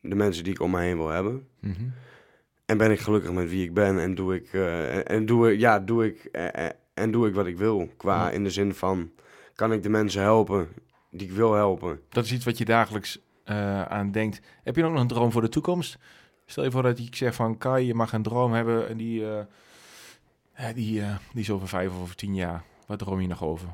de 0.01 0.15
mensen 0.15 0.43
die 0.43 0.53
ik 0.53 0.59
om 0.61 0.71
mij 0.71 0.85
heen 0.85 0.97
wil 0.97 1.09
hebben? 1.09 1.47
Mhm. 1.59 1.83
En 2.65 2.77
ben 2.77 2.91
ik 2.91 2.99
gelukkig 2.99 3.31
met 3.31 3.49
wie 3.49 3.63
ik 3.63 3.73
ben 3.73 3.99
en 3.99 4.15
doe 4.15 4.35
ik, 4.35 4.53
eh, 4.53 4.95
en- 4.95 5.05
en 5.05 5.25
doe 5.25 5.51
ik, 5.53 5.59
ja, 5.59 5.79
doe 5.79 6.05
ik, 6.05 6.25
eh, 6.31 6.65
eh, 6.65 6.71
en 6.93 7.11
doe 7.11 7.27
ik 7.27 7.33
wat 7.33 7.45
ik 7.45 7.57
wil. 7.57 7.89
Qua 7.97 8.15
Ja. 8.25 8.31
in 8.31 8.43
de 8.43 8.49
zin 8.49 8.73
van, 8.73 9.11
kan 9.55 9.71
ik 9.73 9.83
de 9.83 9.89
mensen 9.89 10.21
helpen 10.21 10.67
die 11.11 11.27
ik 11.27 11.33
wil 11.33 11.53
helpen? 11.53 12.01
Dat 12.09 12.25
is 12.25 12.31
iets 12.31 12.45
wat 12.45 12.57
je 12.57 12.65
dagelijks 12.65 13.19
eh, 13.45 13.81
aan 13.81 14.11
denkt. 14.11 14.41
Heb 14.63 14.75
je 14.75 14.83
ook 14.83 14.91
nog 14.91 15.01
een 15.01 15.07
droom 15.07 15.31
voor 15.31 15.41
de 15.41 15.49
toekomst? 15.49 15.97
Stel 16.45 16.63
je 16.63 16.71
voor 16.71 16.83
dat 16.83 16.99
ik 16.99 17.15
zeg 17.15 17.35
van 17.35 17.57
Kai, 17.57 17.85
je 17.85 17.93
mag 17.93 18.13
een 18.13 18.23
droom 18.23 18.53
hebben 18.53 18.89
en 18.89 18.97
die, 18.97 19.25
eh, 20.53 20.65
die, 20.73 21.01
die 21.33 21.41
is 21.41 21.49
over 21.49 21.67
vijf 21.67 21.89
of 21.89 22.01
over 22.01 22.15
tien 22.15 22.35
jaar. 22.35 22.63
Wat 22.87 22.99
droom 22.99 23.21
je 23.21 23.27
nog 23.27 23.43
over? 23.43 23.67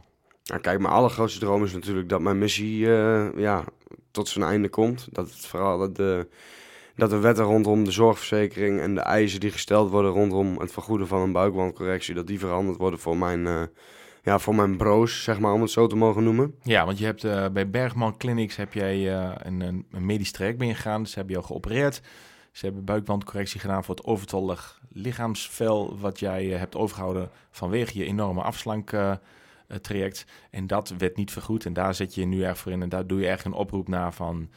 Nou, 0.43 0.61
kijk, 0.61 0.79
mijn 0.79 0.93
allergrootste 0.93 1.39
droom 1.39 1.63
is 1.63 1.73
natuurlijk 1.73 2.09
dat 2.09 2.21
mijn 2.21 2.37
missie 2.37 2.77
ja, 3.35 3.63
tot 4.11 4.27
zijn 4.27 4.45
einde 4.45 4.69
komt. 4.69 5.07
Dat 5.11 5.29
het 5.29 5.45
vooral 5.45 5.77
dat 5.77 5.95
de, 5.95 6.27
dat 6.95 7.09
de 7.09 7.19
wetten 7.19 7.45
rondom 7.45 7.83
de 7.83 7.91
zorgverzekering 7.91 8.79
en 8.79 8.95
de 8.95 9.01
eisen 9.01 9.39
die 9.39 9.51
gesteld 9.51 9.89
worden 9.89 10.11
rondom 10.11 10.59
het 10.59 10.71
vergoeden 10.71 11.07
van 11.07 11.21
een 11.21 11.31
buikwandcorrectie, 11.31 12.13
dat 12.13 12.27
die 12.27 12.39
veranderd 12.39 12.77
worden 12.77 12.99
voor 12.99 13.17
mijn, 13.17 13.69
ja, 14.23 14.39
voor 14.39 14.55
mijn 14.55 14.77
broos, 14.77 15.23
zeg 15.23 15.39
maar, 15.39 15.53
om 15.53 15.61
het 15.61 15.71
zo 15.71 15.87
te 15.87 15.95
mogen 15.95 16.23
noemen. 16.23 16.55
Ja, 16.63 16.85
want 16.85 16.97
je 16.97 17.05
hebt 17.05 17.23
eh, 17.23 17.45
bij 17.49 17.69
Bergman 17.69 18.17
Clinics 18.17 18.55
heb 18.55 18.73
jij 18.73 19.19
eh, 19.19 19.31
een, 19.37 19.61
een, 19.61 19.85
een 19.91 20.05
medisch 20.05 20.31
traject 20.31 20.57
ben 20.57 20.67
je 20.67 20.73
gegaan. 20.73 21.07
Ze 21.07 21.15
hebben 21.15 21.33
jou 21.33 21.45
geopereerd. 21.45 22.01
Ze 22.51 22.65
hebben 22.65 22.85
buikwandcorrectie 22.85 23.59
gedaan 23.59 23.83
voor 23.83 23.95
het 23.95 24.05
overtollig 24.05 24.81
lichaamsvel 24.93 25.99
wat 25.99 26.19
jij 26.19 26.53
eh, 26.53 26.59
hebt 26.59 26.75
overgehouden 26.75 27.29
vanwege 27.51 27.97
je 27.97 28.05
enorme 28.05 28.41
afslank 28.41 28.91
eh, 28.91 29.11
eh, 29.11 29.17
traject. 29.77 30.25
En 30.49 30.67
dat 30.67 30.93
werd 30.97 31.17
niet 31.17 31.31
vergoed 31.31 31.65
en 31.65 31.73
daar 31.73 31.95
zet 31.95 32.15
je 32.15 32.21
je 32.21 32.27
nu 32.27 32.43
erg 32.43 32.57
voor 32.57 32.71
in. 32.71 32.81
En 32.81 32.89
daar 32.89 33.07
doe 33.07 33.19
je 33.19 33.27
echt 33.27 33.45
een 33.45 33.53
oproep 33.53 33.87
naar 33.87 34.13
van 34.13 34.49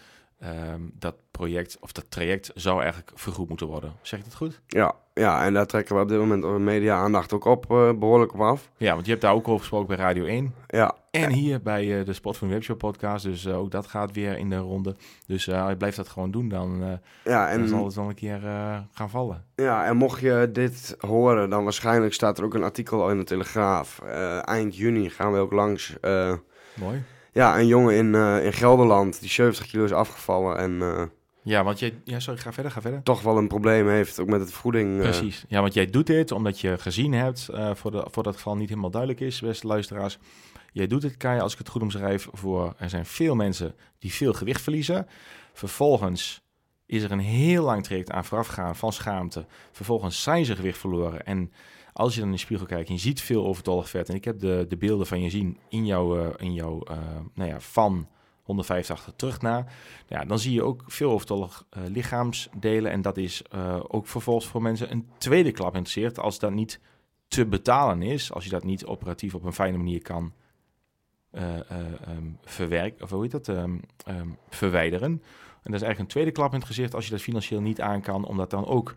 ehm, 0.45 0.81
dat 0.99 1.15
project 1.31 1.77
of 1.81 1.93
dat 1.93 2.11
traject 2.11 2.51
zou 2.55 2.83
eigenlijk 2.83 3.11
vergoed 3.15 3.49
moeten 3.49 3.67
worden. 3.67 3.93
Zeg 4.03 4.19
ik 4.19 4.25
dat 4.25 4.35
goed? 4.35 4.61
Ja, 4.67 4.95
ja, 5.15 5.45
en 5.45 5.55
daar 5.55 5.67
trekken 5.67 5.97
we 5.97 6.03
op 6.03 6.09
dit 6.09 6.19
moment 6.19 6.59
media-aandacht 6.59 7.33
ook 7.33 7.45
op, 7.45 7.71
eh, 7.71 7.93
behoorlijk 7.93 8.35
op 8.35 8.41
af. 8.41 8.71
Ja, 8.77 8.93
want 8.93 9.05
je 9.05 9.11
hebt 9.11 9.23
daar 9.23 9.35
ook 9.35 9.49
over 9.49 9.61
gesproken 9.61 9.87
bij 9.87 9.97
Radio 9.97 10.25
1. 10.25 10.55
Ja, 10.67 10.95
En 11.11 11.33
hier 11.33 11.63
bij 11.63 11.99
eh, 11.99 12.05
de 12.05 12.13
Spot 12.13 12.37
van 12.37 12.49
Webshop 12.49 12.79
podcast. 12.79 13.25
Dus 13.25 13.45
eh, 13.45 13.59
ook 13.59 13.71
dat 13.71 13.87
gaat 13.87 14.13
weer 14.13 14.39
in 14.39 14.51
de 14.51 14.57
ronde. 14.57 14.97
Dus 15.27 15.49
eh 15.49 15.71
blijf 15.79 15.95
dat 15.95 16.09
gewoon 16.09 16.31
doen. 16.31 16.49
Dan, 16.49 17.01
ja, 17.25 17.57
dan 17.57 17.69
zal 17.69 17.79
en, 17.79 17.85
het 17.85 17.95
wel 17.95 18.09
een 18.09 18.15
keer 18.15 18.41
gaan 18.93 19.11
vallen. 19.11 19.45
ja, 19.55 19.87
en 19.87 19.97
mocht 19.97 20.21
je 20.21 20.51
dit 20.53 20.97
horen, 20.99 21.51
dan 21.51 21.65
waarschijnlijk 21.65 22.15
staat 22.15 22.39
er 22.39 22.45
ook 22.45 22.55
een 22.55 22.63
artikel 22.63 23.11
in 23.11 23.19
de 23.19 23.25
Telegraaf. 23.25 24.01
Eind 24.45 24.77
juni 24.77 25.11
gaan 25.11 25.33
we 25.33 25.39
ook 25.39 25.53
langs. 25.53 25.97
Mooi. 26.75 27.03
Ja, 27.35 27.59
een 27.59 27.67
jongen 27.67 27.95
in, 27.95 28.15
eh, 28.15 28.45
in 28.45 28.53
Gelderland 28.53 29.21
die 29.21 29.31
70 29.31 29.67
kilo 29.67 29.85
is 29.85 29.93
afgevallen 29.93 30.59
en 30.59 30.83
eh, 30.83 31.03
Ja, 31.43 31.65
want 31.65 31.79
jij... 31.79 31.95
Ja, 32.05 32.21
sorry, 32.21 32.41
ga 32.41 32.53
verder, 32.53 32.73
ga 32.73 32.81
verder. 32.81 33.03
toch 33.03 33.23
wel 33.23 33.39
een 33.39 33.49
probleem 33.49 33.89
heeft, 33.89 34.19
ook 34.21 34.29
met 34.29 34.41
het 34.41 34.53
voeding. 34.53 34.97
eh, 34.97 35.03
Precies. 35.03 35.45
Ja, 35.49 35.61
want 35.61 35.75
jij 35.75 35.91
doet 35.91 36.07
dit 36.07 36.33
omdat 36.33 36.61
je 36.61 36.79
gezien 36.79 37.13
hebt, 37.13 37.49
voor, 37.73 37.91
de, 37.91 38.07
voor 38.11 38.23
dat 38.23 38.35
geval 38.35 38.57
niet 38.57 38.69
helemaal 38.69 38.91
duidelijk 38.91 39.21
is, 39.21 39.41
beste 39.41 39.67
luisteraars. 39.67 40.19
Jij 40.73 40.87
doet 40.87 41.01
dit, 41.01 41.17
Kai, 41.17 41.41
als 41.41 41.53
ik 41.53 41.59
het 41.59 41.69
goed 41.69 41.83
omschrijf, 41.83 42.29
voor 42.33 42.75
er 42.79 42.89
zijn 42.91 43.07
veel 43.07 43.35
mensen 43.35 43.75
die 43.99 44.13
veel 44.13 44.33
gewicht 44.33 44.61
verliezen. 44.63 45.07
Vervolgens 45.53 46.43
is 46.87 47.03
er 47.03 47.13
een 47.13 47.19
heel 47.19 47.65
lang 47.65 47.85
traject 47.85 48.11
aan 48.11 48.25
voorafgaan 48.25 48.77
van 48.77 48.93
schaamte. 48.93 49.47
Vervolgens 49.73 50.23
zijn 50.23 50.45
ze 50.45 50.57
gewicht 50.57 50.79
verloren. 50.79 51.27
En 51.27 51.53
als 51.95 52.15
je 52.15 52.21
dan 52.21 52.29
in 52.29 52.35
de 52.35 52.41
spiegel 52.41 52.67
kijkt 52.67 52.89
en 52.89 52.95
je 52.95 53.01
ziet 53.01 53.21
veel 53.21 53.47
overtollig 53.47 53.89
vet. 53.89 54.09
En 54.09 54.15
ik 54.15 54.25
heb 54.25 54.39
de, 54.39 54.67
de 54.69 54.77
beelden 54.77 55.07
van 55.07 55.23
je 55.23 55.31
zien 55.31 55.59
in 55.69 55.87
jouw, 55.87 56.19
eh, 56.19 56.47
in 56.47 56.55
jouw 56.55 56.83
eh, 56.83 56.99
nou 57.35 57.51
ja, 57.51 57.61
van 57.61 58.09
185 58.43 59.13
terug 59.17 59.41
naar. 59.41 59.73
Ja, 60.07 60.25
dan 60.25 60.39
zie 60.39 60.53
je 60.53 60.63
ook 60.63 60.83
veel 60.87 61.11
overtollig 61.11 61.65
eh, 61.71 61.83
lichaamsdelen. 61.87 62.93
En 62.93 63.03
dat 63.03 63.17
is 63.17 63.43
ook 63.89 64.07
vervolgens 64.07 64.47
voor 64.47 64.63
mensen 64.63 64.91
een 64.91 65.09
tweede 65.19 65.53
klap 65.53 65.75
interesseert. 65.75 66.19
Als 66.19 66.39
dat 66.39 66.53
niet 66.53 66.81
te 67.29 67.47
betalen 67.47 68.03
is, 68.03 68.33
als 68.33 68.45
je 68.45 68.51
dat 68.51 68.65
niet 68.65 68.87
operatief 68.87 69.35
op 69.35 69.45
een 69.45 69.53
fijne 69.53 69.77
manier 69.77 70.03
kan 70.03 70.33
eh, 71.35 71.71
eh, 71.71 71.79
ehm, 72.07 72.31
verwerken, 72.45 73.03
of 73.03 73.11
hoe 73.11 73.23
heet 73.23 73.31
dat, 73.31 73.49
Ehm, 73.49 73.79
ehm, 74.05 74.29
verwijderen. 74.49 75.11
En 75.11 75.71
dat 75.71 75.75
is 75.75 75.83
eigenlijk 75.83 75.99
een 75.99 76.07
tweede 76.07 76.31
klap 76.31 76.53
in 76.53 76.59
het 76.59 76.67
gezicht 76.67 76.95
als 76.95 77.05
je 77.05 77.11
dat 77.11 77.21
financieel 77.21 77.61
niet 77.61 77.81
aan 77.81 78.01
kan, 78.01 78.25
omdat 78.25 78.51
dan 78.51 78.67
ook 78.67 78.97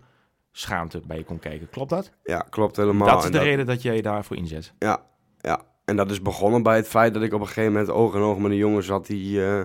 schaamte 0.59 1.01
bij 1.07 1.17
je 1.17 1.23
komt 1.23 1.39
kijken. 1.41 1.69
Klopt 1.69 1.89
dat? 1.89 2.11
Ja, 2.23 2.45
klopt 2.49 2.75
helemaal. 2.75 3.07
dat 3.07 3.19
is 3.19 3.25
En 3.25 3.31
de 3.31 3.39
reden 3.39 3.65
dat 3.65 3.81
jij 3.81 3.95
je 3.95 4.01
daarvoor 4.01 4.35
inzet. 4.37 4.73
Ja, 4.79 5.03
ja. 5.41 5.61
En 5.85 5.95
dat 5.95 6.11
is 6.11 6.21
begonnen 6.21 6.63
bij 6.63 6.75
het 6.75 6.87
feit 6.87 7.13
dat 7.13 7.23
ik 7.23 7.33
op 7.33 7.39
een 7.41 7.47
gegeven 7.47 7.71
moment 7.71 7.89
oog 7.91 8.15
in 8.15 8.21
oog 8.21 8.37
met 8.37 8.51
een 8.51 8.57
jongen 8.57 8.83
zat 8.83 9.05
die 9.07 9.45
eh, 9.45 9.61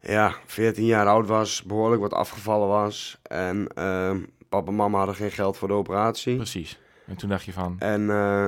ja, 0.00 0.34
14 0.46 0.84
jaar 0.84 1.06
oud 1.06 1.26
was, 1.26 1.62
behoorlijk 1.62 2.02
wat 2.02 2.12
afgevallen 2.14 2.68
was. 2.68 3.18
En 3.22 3.66
eh, 3.74 4.14
papa 4.48 4.70
en 4.70 4.76
mama 4.76 4.96
hadden 4.98 5.14
geen 5.16 5.30
geld 5.30 5.56
voor 5.56 5.68
de 5.68 5.74
operatie. 5.74 6.36
Precies. 6.36 6.80
En 7.06 7.16
toen 7.16 7.28
dacht 7.28 7.44
je 7.44 7.52
van, 7.52 7.76
En 7.78 8.10
eh, 8.10 8.46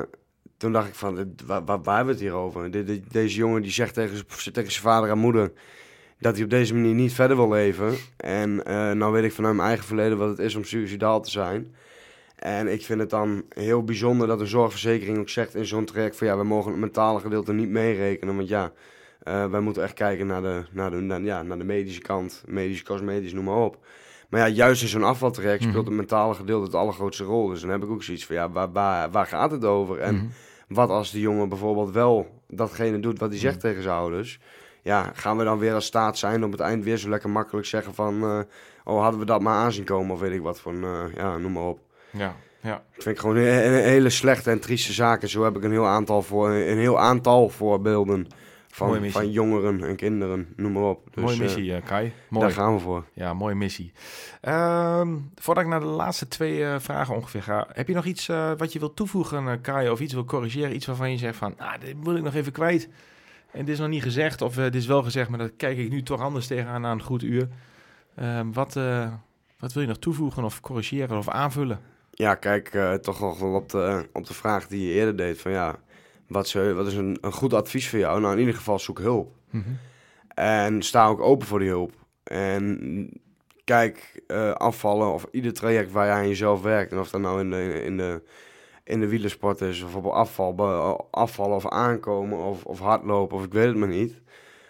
toen 0.56 0.72
dacht 0.72 0.88
ik 0.88 0.94
van, 0.94 1.34
waar, 1.46 1.64
waar, 1.64 1.82
waar 1.82 1.96
hebben 1.96 2.14
we 2.14 2.20
het 2.20 2.30
hier 2.30 2.40
over? 2.40 2.70
De- 2.70 2.84
de- 2.84 3.02
deze 3.10 3.36
jongen 3.36 3.62
die 3.62 3.70
zegt 3.70 3.94
tegen, 3.94 4.26
tegen 4.52 4.72
zijn 4.72 4.84
vader 4.84 5.10
en 5.10 5.18
moeder 5.18 5.52
dat 6.24 6.34
hij 6.34 6.44
op 6.44 6.50
deze 6.50 6.74
manier 6.74 6.94
niet 6.94 7.12
verder 7.12 7.36
wil 7.36 7.48
leven. 7.48 7.94
En 8.16 8.64
eh 8.64 8.90
nou 8.90 9.12
weet 9.12 9.24
ik 9.24 9.32
vanuit 9.32 9.54
mijn 9.54 9.68
eigen 9.68 9.86
verleden 9.86 10.18
wat 10.18 10.28
het 10.28 10.38
is 10.38 10.54
om 10.54 10.64
suicidaal 10.64 11.20
te 11.20 11.30
zijn. 11.30 11.74
En 12.36 12.72
ik 12.72 12.84
vind 12.84 13.00
het 13.00 13.10
dan 13.10 13.44
heel 13.48 13.84
bijzonder 13.84 14.26
dat 14.26 14.40
een 14.40 14.46
zorgverzekering 14.46 15.18
ook 15.18 15.28
zegt 15.28 15.54
in 15.54 15.66
zo'n 15.66 15.84
traject 15.84 16.16
van 16.16 16.26
ja, 16.26 16.36
we 16.36 16.44
mogen 16.44 16.70
het 16.70 16.80
mentale 16.80 17.20
gedeelte 17.20 17.52
niet 17.52 17.68
meerekenen. 17.68 18.36
Want 18.36 18.48
ja, 18.48 18.72
eh, 19.22 19.46
wij 19.46 19.60
moeten 19.60 19.82
echt 19.82 19.94
kijken 19.94 20.26
naar 20.26 20.42
de, 20.42 20.62
naar, 20.70 20.90
de, 20.90 20.96
naar, 20.96 21.22
ja, 21.22 21.42
naar 21.42 21.58
de 21.58 21.64
medische 21.64 22.00
kant, 22.00 22.42
medisch, 22.46 22.82
cosmetisch, 22.82 23.32
noem 23.32 23.44
maar 23.44 23.56
op. 23.64 23.78
Maar 24.28 24.40
ja, 24.40 24.48
juist 24.48 24.82
in 24.82 24.88
zo'n 24.88 25.04
afvaltraject 25.04 25.60
Mhm. 25.60 25.70
speelt 25.70 25.86
het 25.86 25.94
mentale 25.94 26.34
gedeelte 26.34 26.64
het 26.64 26.74
allergrootste 26.74 27.24
rol. 27.24 27.48
Dus 27.48 27.60
dan 27.60 27.70
heb 27.70 27.82
ik 27.82 27.90
ook 27.90 28.02
zoiets 28.02 28.26
van 28.26 28.36
ja, 28.36 28.50
waar, 28.50 28.72
waar, 28.72 29.10
waar 29.10 29.26
gaat 29.26 29.50
het 29.50 29.64
over? 29.64 29.98
En 29.98 30.14
mhm. 30.14 30.26
wat 30.68 30.88
als 30.88 31.10
de 31.10 31.20
jongen 31.20 31.48
bijvoorbeeld 31.48 31.90
wel 31.90 32.40
datgene 32.48 33.00
doet 33.00 33.18
wat 33.18 33.30
hij 33.30 33.38
zegt 33.38 33.54
Mm. 33.54 33.60
tegen 33.60 33.82
zijn 33.82 33.94
ouders? 33.94 34.40
Ja, 34.84 35.10
gaan 35.14 35.36
we 35.36 35.44
dan 35.44 35.58
weer 35.58 35.74
als 35.74 35.84
staat 35.84 36.18
zijn 36.18 36.44
op 36.44 36.52
het 36.52 36.60
eind 36.60 36.84
weer 36.84 36.96
zo 36.96 37.08
lekker 37.08 37.30
makkelijk 37.30 37.66
zeggen 37.66 37.94
van... 37.94 38.22
eh, 38.22 38.38
oh, 38.84 39.02
hadden 39.02 39.20
we 39.20 39.26
dat 39.26 39.40
maar 39.40 39.54
aanzien 39.54 39.84
komen 39.84 40.14
of 40.14 40.20
weet 40.20 40.32
ik 40.32 40.40
wat 40.40 40.60
van... 40.60 40.84
eh, 40.84 41.04
ja, 41.14 41.36
noem 41.36 41.52
maar 41.52 41.62
op. 41.62 41.80
ja, 42.10 42.36
ja. 42.60 42.74
Ik 42.92 43.02
vind 43.02 43.14
ik 43.14 43.20
gewoon 43.20 43.36
een, 43.36 43.66
een 43.66 43.82
hele 43.82 44.10
slechte 44.10 44.50
en 44.50 44.60
trieste 44.60 44.92
zaken. 44.92 45.28
Zo 45.28 45.44
heb 45.44 45.56
ik 45.56 45.62
een 45.62 45.70
heel 45.70 45.86
aantal, 45.86 46.22
voor, 46.22 46.50
een 46.50 46.78
heel 46.78 46.98
aantal 46.98 47.48
voorbeelden 47.48 48.26
van, 48.68 49.10
van 49.10 49.30
jongeren 49.30 49.84
en 49.84 49.96
kinderen, 49.96 50.48
noem 50.56 50.72
maar 50.72 50.82
op. 50.82 51.08
Dus, 51.10 51.22
mooie 51.24 51.34
eh, 51.36 51.40
missie, 51.40 51.80
Kai. 51.80 52.12
Mooi. 52.28 52.46
daar 52.46 52.54
gaan 52.54 52.74
we 52.74 52.80
voor. 52.80 53.04
Ja, 53.12 53.34
mooie 53.34 53.54
missie. 53.54 53.92
Ehm, 54.40 55.16
voordat 55.34 55.64
ik 55.64 55.70
naar 55.70 55.80
de 55.80 55.86
laatste 55.86 56.28
twee 56.28 56.78
vragen 56.78 57.14
ongeveer 57.14 57.42
ga, 57.42 57.66
heb 57.72 57.88
je 57.88 57.94
nog 57.94 58.04
iets 58.04 58.26
wat 58.56 58.72
je 58.72 58.78
wilt 58.78 58.96
toevoegen, 58.96 59.60
Kai, 59.60 59.88
of 59.90 60.00
iets 60.00 60.12
wil 60.12 60.24
corrigeren? 60.24 60.74
Iets 60.74 60.86
waarvan 60.86 61.10
je 61.10 61.18
zegt 61.18 61.36
van, 61.36 61.54
ah, 61.58 61.72
dit 61.80 62.04
moet 62.04 62.16
ik 62.16 62.22
nog 62.22 62.34
even 62.34 62.52
kwijt. 62.52 62.88
En 63.54 63.64
dit 63.64 63.74
is 63.74 63.78
nog 63.80 63.88
niet 63.88 64.02
gezegd, 64.02 64.42
of 64.42 64.56
eh, 64.56 64.64
dit 64.64 64.74
is 64.74 64.86
wel 64.86 65.02
gezegd, 65.02 65.28
maar 65.28 65.38
daar 65.38 65.50
kijk 65.50 65.78
ik 65.78 65.90
nu 65.90 66.02
toch 66.02 66.20
anders 66.20 66.46
tegenaan 66.46 66.80
na 66.80 66.90
een 66.92 67.02
goed 67.02 67.22
uur. 67.22 67.48
Ehm, 68.16 68.52
wat, 68.52 68.76
eh, 68.76 69.12
wat 69.58 69.72
wil 69.72 69.82
je 69.82 69.88
nog 69.88 69.98
toevoegen 69.98 70.44
of 70.44 70.60
corrigeren 70.60 71.18
of 71.18 71.28
aanvullen? 71.28 71.80
Ja, 72.10 72.34
kijk, 72.34 72.68
eh, 72.68 72.92
toch 72.94 73.20
nog 73.20 73.38
wel 73.38 73.54
op 73.54 73.68
de, 73.68 74.08
op 74.12 74.26
de 74.26 74.34
vraag 74.34 74.66
die 74.66 74.86
je 74.86 74.92
eerder 74.92 75.16
deed 75.16 75.40
van 75.40 75.52
ja... 75.52 75.76
Wat, 76.26 76.48
zou- 76.48 76.72
wat 76.72 76.86
is 76.86 76.94
een, 76.94 77.18
een 77.20 77.32
goed 77.32 77.52
advies 77.54 77.88
voor 77.88 77.98
jou? 77.98 78.20
Nou, 78.20 78.32
in 78.32 78.38
ieder 78.38 78.54
geval 78.54 78.78
zoek 78.78 78.98
hulp. 78.98 79.34
En 80.34 80.82
sta 80.82 81.06
ook 81.06 81.20
open 81.20 81.46
voor 81.46 81.58
die 81.58 81.68
hulp. 81.68 81.92
En 82.24 83.10
kijk, 83.64 84.22
eh, 84.26 84.50
afvallen 84.50 85.12
of 85.12 85.26
ieder 85.30 85.52
traject 85.52 85.92
waar 85.92 86.06
je 86.06 86.12
aan 86.12 86.28
jezelf 86.28 86.62
werkt. 86.62 86.92
En 86.92 86.98
of 86.98 87.10
dat 87.10 87.20
nou 87.20 87.40
in 87.40 87.50
de, 87.50 87.82
in 87.84 87.96
de, 87.96 88.22
in 88.84 89.00
de 89.00 89.08
wielersport 89.08 89.60
is, 89.60 89.82
of 89.82 89.94
op 89.94 90.06
afval, 90.06 91.08
afvallen 91.10 91.56
of 91.56 91.68
aankomen, 91.68 92.38
of, 92.38 92.64
of 92.64 92.78
hardlopen, 92.78 93.36
of 93.36 93.44
ik 93.44 93.52
weet 93.52 93.66
het 93.66 93.76
maar 93.76 93.88
niet. 93.88 94.20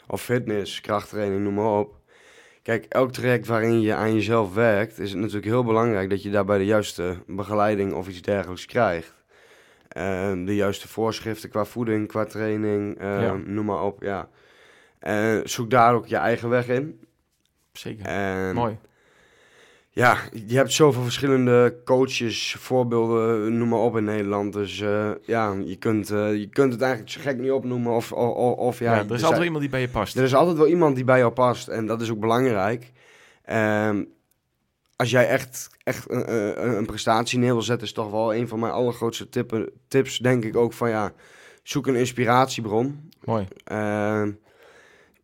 Of 0.06 0.22
fitness, 0.22 0.80
krachttraining, 0.80 1.42
noem 1.42 1.54
maar 1.54 1.78
op. 1.78 1.96
Kijk, 2.62 2.84
elk 2.88 3.12
traject 3.12 3.46
waarin 3.46 3.80
je 3.80 3.94
aan 3.94 4.14
jezelf 4.14 4.54
werkt, 4.54 4.98
is 4.98 5.10
het 5.10 5.18
natuurlijk 5.20 5.46
heel 5.46 5.64
belangrijk 5.64 6.10
dat 6.10 6.22
je 6.22 6.30
daarbij 6.30 6.58
de 6.58 6.64
juiste 6.64 7.18
begeleiding 7.26 7.92
of 7.92 8.08
iets 8.08 8.22
dergelijks 8.22 8.66
krijgt. 8.66 9.14
Eh, 9.88 10.32
de 10.44 10.54
juiste 10.54 10.88
voorschriften 10.88 11.50
qua 11.50 11.64
voeding, 11.64 12.08
qua 12.08 12.24
training, 12.24 12.98
eh, 12.98 13.20
Ja. 13.22 13.34
noem 13.44 13.64
maar 13.64 13.82
op, 13.82 14.02
ja. 14.02 14.28
Eh, 14.98 15.38
zoek 15.44 15.70
daar 15.70 15.94
ook 15.94 16.06
je 16.06 16.16
eigen 16.16 16.48
weg 16.48 16.68
in. 16.68 17.00
Zeker. 17.72 18.06
En 18.06 18.54
Mooi. 18.54 18.78
Ja, 19.94 20.18
je 20.46 20.56
hebt 20.56 20.72
zoveel 20.72 21.02
verschillende 21.02 21.76
coaches, 21.84 22.56
voorbeelden, 22.58 23.58
noem 23.58 23.68
maar 23.68 23.78
op 23.78 23.96
in 23.96 24.04
Nederland. 24.04 24.52
Dus 24.52 24.80
eh, 24.80 25.10
ja, 25.22 25.54
je 25.64 25.76
kunt, 25.76 26.10
eh, 26.10 26.34
je 26.34 26.48
kunt 26.48 26.72
het 26.72 26.82
eigenlijk 26.82 27.12
zo 27.12 27.20
gek 27.20 27.38
niet 27.38 27.50
opnoemen. 27.50 27.92
Of, 27.92 28.12
of, 28.12 28.56
of, 28.56 28.78
ja, 28.78 28.94
Ja, 28.94 29.04
er 29.04 29.14
is 29.14 29.22
altijd 29.22 29.32
wel 29.32 29.44
iemand 29.44 29.60
die 29.60 29.70
bij 29.70 29.80
je 29.80 29.88
past. 29.88 30.16
er 30.16 30.24
is 30.24 30.34
altijd 30.34 30.56
wel 30.56 30.66
iemand 30.66 30.94
die 30.94 31.04
bij 31.04 31.18
jou 31.18 31.32
past. 31.32 31.68
En 31.68 31.86
dat 31.86 32.00
is 32.00 32.10
ook 32.10 32.18
belangrijk. 32.18 32.92
Ehm, 33.44 34.04
als 34.96 35.10
jij 35.10 35.28
echt, 35.28 35.70
echt 35.82 36.10
een, 36.10 36.34
een, 36.34 36.76
een 36.76 36.86
prestatie 36.86 37.38
neer 37.38 37.52
wil 37.52 37.62
zetten, 37.62 37.86
is 37.86 37.92
toch 37.92 38.10
wel 38.10 38.34
een 38.34 38.48
van 38.48 38.58
mijn 38.58 38.72
allergrootste 38.72 39.28
tippen, 39.28 39.70
tips, 39.88 40.18
denk 40.18 40.44
ik 40.44 40.56
ook 40.56 40.72
van 40.72 40.88
ja, 40.88 41.12
zoek 41.62 41.86
een 41.86 41.96
inspiratiebron. 41.96 43.10
Mooi. 43.24 43.46
Ehm, 43.64 44.32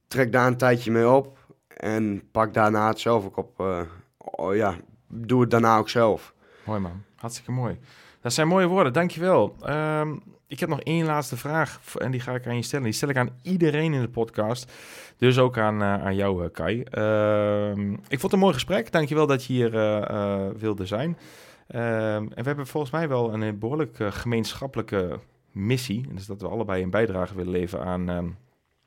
trek 0.09 0.33
daar 0.33 0.47
een 0.47 0.57
tijdje 0.57 0.91
mee 0.91 1.09
op. 1.09 1.39
En 1.77 2.23
pak 2.31 2.55
daarna 2.55 2.89
het 2.89 3.01
zelf 3.01 3.25
ook 3.25 3.37
op. 3.37 3.89
oh 4.31 4.55
ja, 4.55 4.77
doe 5.09 5.41
het 5.41 5.51
daarna 5.51 5.77
ook 5.77 5.89
zelf. 5.89 6.35
Mooi 6.65 6.81
man, 6.81 7.03
hartstikke 7.17 7.53
mooi. 7.53 7.79
Dat 8.21 8.33
zijn 8.33 8.49
mooie 8.49 8.67
woorden, 8.67 8.93
dankjewel. 8.93 9.57
Ehm 9.63 10.13
ik 10.51 10.61
heb 10.61 10.69
nog 10.69 10.81
één 10.81 11.07
laatste 11.07 11.37
vraag 11.37 11.81
en 11.97 12.11
die 12.11 12.21
ga 12.21 12.35
ik 12.35 12.47
aan 12.47 12.57
je 12.57 12.63
stellen. 12.63 12.85
Die 12.85 12.95
stel 12.95 13.09
ik 13.09 13.17
aan 13.17 13.39
iedereen 13.43 13.93
in 13.93 14.01
de 14.01 14.09
podcast, 14.09 14.73
dus 15.17 15.39
ook 15.39 15.59
aan, 15.59 15.83
eh, 15.83 16.05
aan 16.05 16.15
jou 16.15 16.45
eh, 16.45 16.51
Kai. 16.53 16.83
Ehm, 16.83 17.93
ik 17.93 18.09
vond 18.09 18.23
het 18.23 18.33
een 18.33 18.39
mooi 18.39 18.55
gesprek, 18.55 18.93
dankjewel 18.93 19.27
dat 19.27 19.45
je 19.45 19.53
hier 19.53 19.77
eh, 19.77 20.49
wilde 20.57 20.87
zijn. 20.87 21.19
Ehm, 21.67 22.23
en 22.23 22.29
we 22.29 22.43
hebben 22.43 22.67
volgens 22.67 22.93
mij 22.93 23.09
wel 23.09 23.33
een 23.33 23.43
eh, 23.43 23.53
behoorlijk 23.53 23.99
eh, 23.99 24.13
gemeenschappelijke 24.13 25.19
missie. 25.53 26.07
En 26.09 26.19
dat 26.27 26.41
we 26.41 26.49
allebei 26.49 26.83
een 26.83 26.91
bijdrage 26.91 27.35
willen 27.35 27.53
leveren 27.53 27.87
aan 27.87 28.37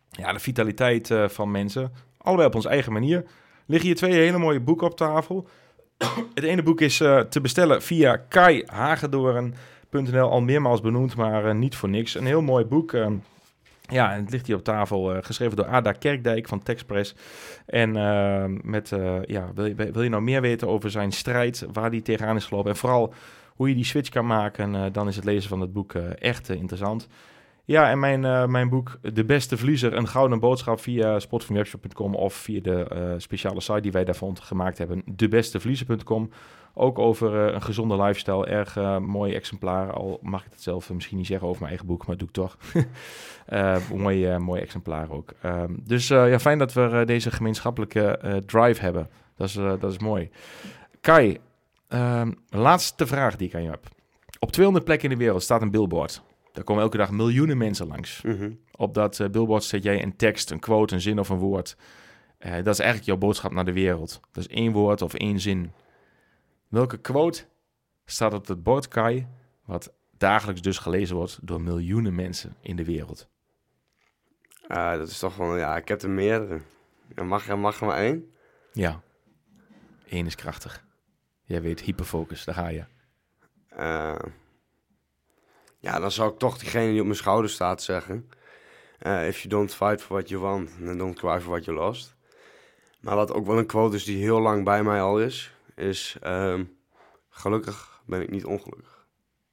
ja, 0.10 0.34
de 0.34 0.40
vitaliteit 0.40 1.14
van 1.28 1.52
mensen. 1.52 1.92
Allebei 2.18 2.48
op 2.48 2.56
onze 2.56 2.70
eigen 2.70 2.94
manier. 2.94 3.26
Liggen 3.66 3.88
hier 3.88 3.98
twee 3.98 4.14
hele 4.14 4.38
mooie 4.38 4.60
boeken 4.60 4.88
op 4.88 4.98
tafel. 4.98 5.48
Het 6.34 6.44
ene 6.44 6.64
boek 6.64 6.82
is 6.82 7.00
eh, 7.00 7.20
te 7.20 7.42
bestellen 7.42 7.82
via 7.82 8.16
kaihagedoren.nl. 8.16 10.30
Al 10.30 10.42
meermaals 10.42 10.82
benoemd, 10.82 11.16
maar 11.16 11.46
eh, 11.46 11.56
niet 11.56 11.76
voor 11.76 11.90
niks. 11.90 12.16
Een 12.16 12.26
heel 12.26 12.42
mooi 12.42 12.66
boek. 12.66 12.94
ehm, 12.94 13.14
ja, 13.90 14.14
en 14.14 14.22
het 14.22 14.32
ligt 14.32 14.48
hier 14.48 14.56
op 14.56 14.64
tafel, 14.64 15.14
eh, 15.14 15.24
geschreven 15.24 15.56
door 15.56 15.66
Ada 15.66 15.92
Kerkdijk 15.92 16.48
van 16.48 16.64
Texpress. 16.64 17.16
En 17.66 17.96
eh, 17.96 18.46
met, 18.62 18.90
ja, 19.26 19.52
wil 19.56 19.66
je, 19.66 19.76
wil 19.76 20.04
je 20.04 20.10
nou 20.10 20.24
meer 20.24 20.42
weten 20.42 20.68
over 20.68 20.92
zijn 20.92 21.12
strijd, 21.12 21.66
waar 21.74 21.90
hij 21.90 22.02
tegenaan 22.02 22.36
is 22.36 22.46
gelopen 22.46 22.72
en 22.72 22.78
vooral 22.78 23.14
hoe 23.56 23.70
je 23.70 23.76
die 23.76 23.86
switch 23.86 24.10
kan 24.10 24.26
maken, 24.26 24.94
dan 24.94 25.08
is 25.08 25.16
het 25.16 25.26
lezen 25.26 25.50
van 25.50 25.62
het 25.62 25.74
boek 25.74 25.94
echt 26.20 26.50
interessant. 26.50 27.08
Ja, 27.66 27.90
en 27.90 28.00
mijn, 28.00 28.26
eh, 28.26 28.46
mijn 28.46 28.70
boek 28.70 29.00
De 29.14 29.26
Beste 29.26 29.58
Verliezer, 29.58 29.94
een 29.94 30.08
gouden 30.08 30.40
boodschap 30.40 30.80
via 30.80 31.20
sportvanwebshop.com 31.20 32.16
of 32.16 32.34
via 32.34 32.62
de 32.62 32.84
eh, 32.84 33.14
speciale 33.18 33.62
site 33.62 33.82
die 33.82 33.92
wij 33.92 34.04
daarvan 34.04 34.38
gemaakt 34.42 34.78
hebben, 34.78 35.04
debesteverliezer.com. 35.16 36.30
Ook 36.74 37.00
over 37.00 37.48
eh, 37.48 37.54
een 37.54 37.62
gezonde 37.62 38.02
lifestyle, 38.02 38.46
erg 38.46 39.00
mooi 39.00 39.34
exemplaar. 39.34 39.94
Al 39.94 40.20
mag 40.22 40.46
ik 40.46 40.52
het 40.52 40.62
zelf 40.62 40.94
misschien 40.94 41.18
niet 41.18 41.28
zeggen 41.28 41.48
over 41.48 41.60
mijn 41.60 41.70
eigen 41.70 41.90
boek, 41.90 42.08
maar 42.08 42.18
doe 42.18 42.28
ik 42.28 42.34
toch. 42.34 42.58
Mooi, 43.96 44.38
mooi 44.38 44.62
exemplaar 44.62 45.12
ook. 45.12 45.34
Ehm, 45.42 45.74
dus 45.84 46.08
ja, 46.08 46.40
fijn 46.40 46.58
dat 46.58 46.74
we 46.74 47.04
deze 47.06 47.32
gemeenschappelijke 47.32 48.42
drive 48.46 48.82
hebben. 48.82 49.10
Dat 49.36 49.48
is, 49.48 49.54
dat 49.54 49.92
is 49.92 50.00
mooi. 50.00 50.30
Kai, 51.02 51.38
ehm, 51.88 52.32
laatste 52.50 53.08
vraag 53.08 53.36
die 53.36 53.48
ik 53.48 53.56
aan 53.56 53.64
je 53.64 53.70
heb. 53.70 53.88
Op 54.40 54.52
200 54.52 54.86
plekken 54.86 55.10
in 55.10 55.18
de 55.18 55.24
wereld 55.24 55.44
staat 55.44 55.62
een 55.62 55.72
billboard. 55.72 56.24
Daar 56.54 56.64
komen 56.64 56.84
elke 56.84 56.98
dag 56.98 57.12
miljoenen 57.12 57.58
mensen 57.58 57.88
langs. 57.88 58.22
Mhm. 58.22 58.52
Op 58.72 58.94
dat 58.94 59.20
eh, 59.20 59.30
billboard 59.30 59.64
zet 59.64 59.84
jij 59.84 60.04
een 60.04 60.16
tekst, 60.16 60.52
een 60.52 60.60
quote, 60.60 60.94
een 60.94 61.02
zin 61.02 61.20
of 61.20 61.30
een 61.30 61.38
woord. 61.38 61.78
Eh, 62.38 62.54
dat 62.56 62.68
is 62.68 62.80
eigenlijk 62.80 63.10
jouw 63.10 63.18
boodschap 63.18 63.52
naar 63.52 63.66
de 63.66 63.74
wereld. 63.74 64.20
Dat 64.32 64.44
is 64.44 64.56
één 64.56 64.72
woord 64.72 65.02
of 65.02 65.14
één 65.14 65.40
zin. 65.40 65.72
Welke 66.68 66.98
quote 66.98 67.46
staat 68.06 68.34
op 68.34 68.48
het 68.48 68.64
bord, 68.64 68.88
Kai, 68.88 69.28
wat 69.66 69.94
dagelijks 70.18 70.62
dus 70.62 70.78
gelezen 70.78 71.16
wordt 71.16 71.40
door 71.42 71.62
miljoenen 71.62 72.16
mensen 72.16 72.56
in 72.62 72.76
de 72.76 72.86
wereld? 72.86 73.30
Ah, 74.68 74.98
dat 74.98 75.10
is 75.10 75.20
toch 75.20 75.36
wel, 75.36 75.58
ja, 75.58 75.78
ik 75.78 75.88
heb 75.88 76.02
er 76.02 76.10
meerdere. 76.10 76.62
Mag, 77.24 77.48
er, 77.48 77.60
mag 77.60 77.80
er 77.80 77.86
maar 77.86 77.98
één? 77.98 78.32
Ja, 78.74 79.02
één 80.10 80.26
is 80.26 80.36
krachtig. 80.36 80.86
Jij 81.44 81.62
weet, 81.62 81.80
hyperfocus, 81.80 82.46
daar 82.46 82.56
ga 82.56 82.68
je. 82.68 82.84
Eh, 83.68 84.16
ja, 85.84 86.00
dan 86.00 86.12
zou 86.12 86.32
ik 86.32 86.40
toch 86.40 86.58
diegene 86.58 86.92
die 86.92 87.00
op 87.00 87.06
mijn 87.06 87.18
schouder 87.18 87.50
staat 87.50 87.82
zeggen. 87.82 88.30
Eh, 89.00 89.28
if 89.28 89.38
you 89.38 89.50
don't 89.50 89.74
fight 89.74 90.02
for 90.02 90.16
what 90.16 90.30
you 90.30 90.42
want, 90.42 90.70
then 90.86 90.98
don't 90.98 91.20
cry 91.20 91.42
for 91.42 91.50
what 91.50 91.66
you 91.66 91.78
lost. 91.78 92.16
Maar 93.00 93.16
wat 93.16 93.34
ook 93.34 93.46
wel 93.46 93.58
een 93.58 93.66
quote 93.66 93.96
is 93.96 94.04
die 94.04 94.24
heel 94.24 94.40
lang 94.40 94.64
bij 94.64 94.84
mij 94.84 95.02
al 95.02 95.20
is, 95.20 95.54
is... 95.76 96.18
ehm, 96.22 96.64
gelukkig 97.30 98.02
ben 98.06 98.22
ik 98.22 98.30
niet 98.30 98.46
ongelukkig. 98.46 99.06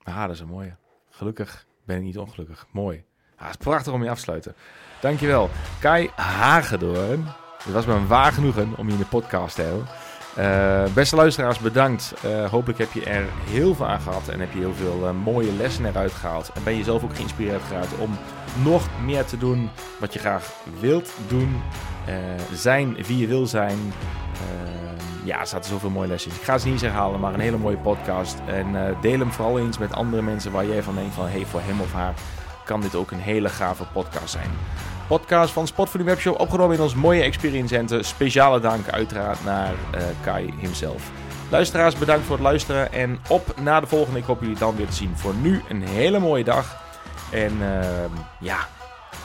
Ah, 0.02 0.20
dat 0.20 0.30
is 0.30 0.40
een 0.40 0.46
mooie. 0.46 0.76
Gelukkig 1.10 1.66
ben 1.84 1.96
ik 1.96 2.02
niet 2.02 2.18
ongelukkig. 2.18 2.66
Mooi. 2.70 3.04
Ah, 3.36 3.46
het 3.46 3.58
is 3.58 3.64
prachtig 3.64 3.92
om 3.92 4.02
je 4.02 4.10
af 4.10 4.16
te 4.16 4.22
sluiten. 4.22 4.54
Dankjewel. 5.00 5.50
Kai 5.80 6.10
Hagedoorn. 6.16 7.24
Het 7.62 7.72
was 7.72 7.86
me 7.86 7.94
een 7.94 8.06
waar 8.06 8.32
genoegen 8.32 8.76
om 8.76 8.86
je 8.86 8.92
in 8.92 8.98
de 8.98 9.06
podcast 9.06 9.54
te 9.54 9.62
hebben. 9.62 9.86
Eh, 10.34 10.84
beste 10.94 11.16
luisteraars, 11.16 11.58
bedankt. 11.58 12.14
Eh, 12.22 12.50
hopelijk 12.50 12.78
heb 12.78 12.92
je 12.92 13.04
er 13.04 13.24
heel 13.44 13.74
veel 13.74 13.86
aan 13.86 14.00
gehad 14.00 14.28
en 14.28 14.40
heb 14.40 14.52
je 14.52 14.58
heel 14.58 14.74
veel 14.74 15.06
eh, 15.06 15.12
mooie 15.24 15.52
lessen 15.52 15.84
eruit 15.84 16.12
gehaald. 16.12 16.50
En 16.54 16.64
ben 16.64 16.76
je 16.76 16.84
zelf 16.84 17.04
ook 17.04 17.16
geïnspireerd 17.16 17.62
geraakt 17.62 17.98
om 17.98 18.18
nog 18.64 18.88
meer 19.04 19.24
te 19.24 19.38
doen 19.38 19.70
wat 19.98 20.12
je 20.12 20.18
graag 20.18 20.52
wilt 20.80 21.12
doen. 21.28 21.62
Zijn 22.52 22.96
wie 23.06 23.18
je 23.18 23.26
wil 23.26 23.46
zijn. 23.46 23.78
Ja, 25.24 25.40
er 25.40 25.46
zaten 25.46 25.70
zoveel 25.70 25.90
mooie 25.90 26.08
lessen 26.08 26.30
in. 26.30 26.36
Ik 26.36 26.42
ga 26.42 26.58
ze 26.58 26.68
niet 26.68 26.80
herhalen, 26.80 27.20
maar 27.20 27.34
een 27.34 27.40
hele 27.40 27.56
mooie 27.56 27.76
podcast. 27.76 28.38
En 28.46 28.96
deel 29.00 29.18
hem 29.18 29.32
vooral 29.32 29.58
eens 29.58 29.78
met 29.78 29.92
andere 29.92 30.22
mensen 30.22 30.52
waar 30.52 30.66
jij 30.66 30.82
van 30.82 30.94
denkt 30.94 31.14
van... 31.14 31.28
hey, 31.28 31.46
voor 31.46 31.60
hem 31.60 31.80
of 31.80 31.92
haar 31.92 32.14
kan 32.64 32.80
dit 32.80 32.94
ook 32.94 33.10
een 33.10 33.20
hele 33.20 33.48
gave 33.48 33.84
podcast 33.92 34.30
zijn. 34.30 34.50
Podcast 35.10 35.52
van 35.52 35.66
de 35.92 36.02
Webshop, 36.02 36.40
opgenomen 36.40 36.76
in 36.76 36.82
ons 36.82 36.94
mooie 36.94 37.22
Experience 37.22 37.74
Center. 37.74 38.04
Speciale 38.04 38.60
dank 38.60 38.88
uiteraard 38.88 39.44
naar 39.44 39.74
eh, 39.92 40.02
Kai 40.22 40.54
himself. 40.58 41.10
Luisteraars, 41.50 41.98
bedankt 41.98 42.24
voor 42.24 42.34
het 42.34 42.44
luisteren 42.44 42.92
en 42.92 43.18
op 43.28 43.60
naar 43.60 43.80
de 43.80 43.86
volgende. 43.86 44.18
Ik 44.18 44.24
hoop 44.24 44.40
jullie 44.40 44.58
dan 44.58 44.76
weer 44.76 44.86
te 44.86 44.92
zien. 44.92 45.16
Voor 45.16 45.34
nu 45.34 45.62
een 45.68 45.82
hele 45.82 46.18
mooie 46.18 46.44
dag. 46.44 46.82
En 47.32 47.62
ehm, 47.62 48.10
ja, 48.40 48.58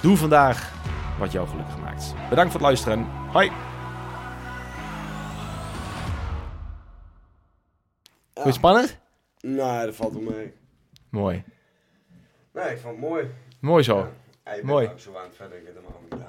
doe 0.01 0.17
vandaag 0.17 0.73
wat 1.19 1.31
jou 1.31 1.47
gelukkig 1.47 1.77
maakt. 1.77 2.13
Bedankt 2.29 2.51
voor 2.51 2.61
het 2.61 2.69
luisteren. 2.69 3.07
Hoi! 3.31 3.51
Je 8.33 8.41
het 8.43 8.53
spannend? 8.53 8.97
Nee, 9.39 9.85
dat 9.85 9.95
valt 9.95 10.13
wel 10.13 10.21
mee. 10.21 10.53
Mooi. 11.09 11.43
Nee, 12.53 12.71
ik 12.71 12.79
vond 12.79 12.95
het 12.95 13.09
mooi. 13.09 13.29
Mooi 13.59 13.83
zo. 13.83 13.97
Ja, 13.97 14.24
je 14.53 14.61
bent 14.61 14.63
Mooi. 14.63 14.87
ook 14.87 14.99
zo 14.99 15.15
aan 15.15 15.23
het 15.23 15.35
verder, 15.35 15.57
ik 15.57 15.65
heb 15.65 15.75
niet. 16.09 16.21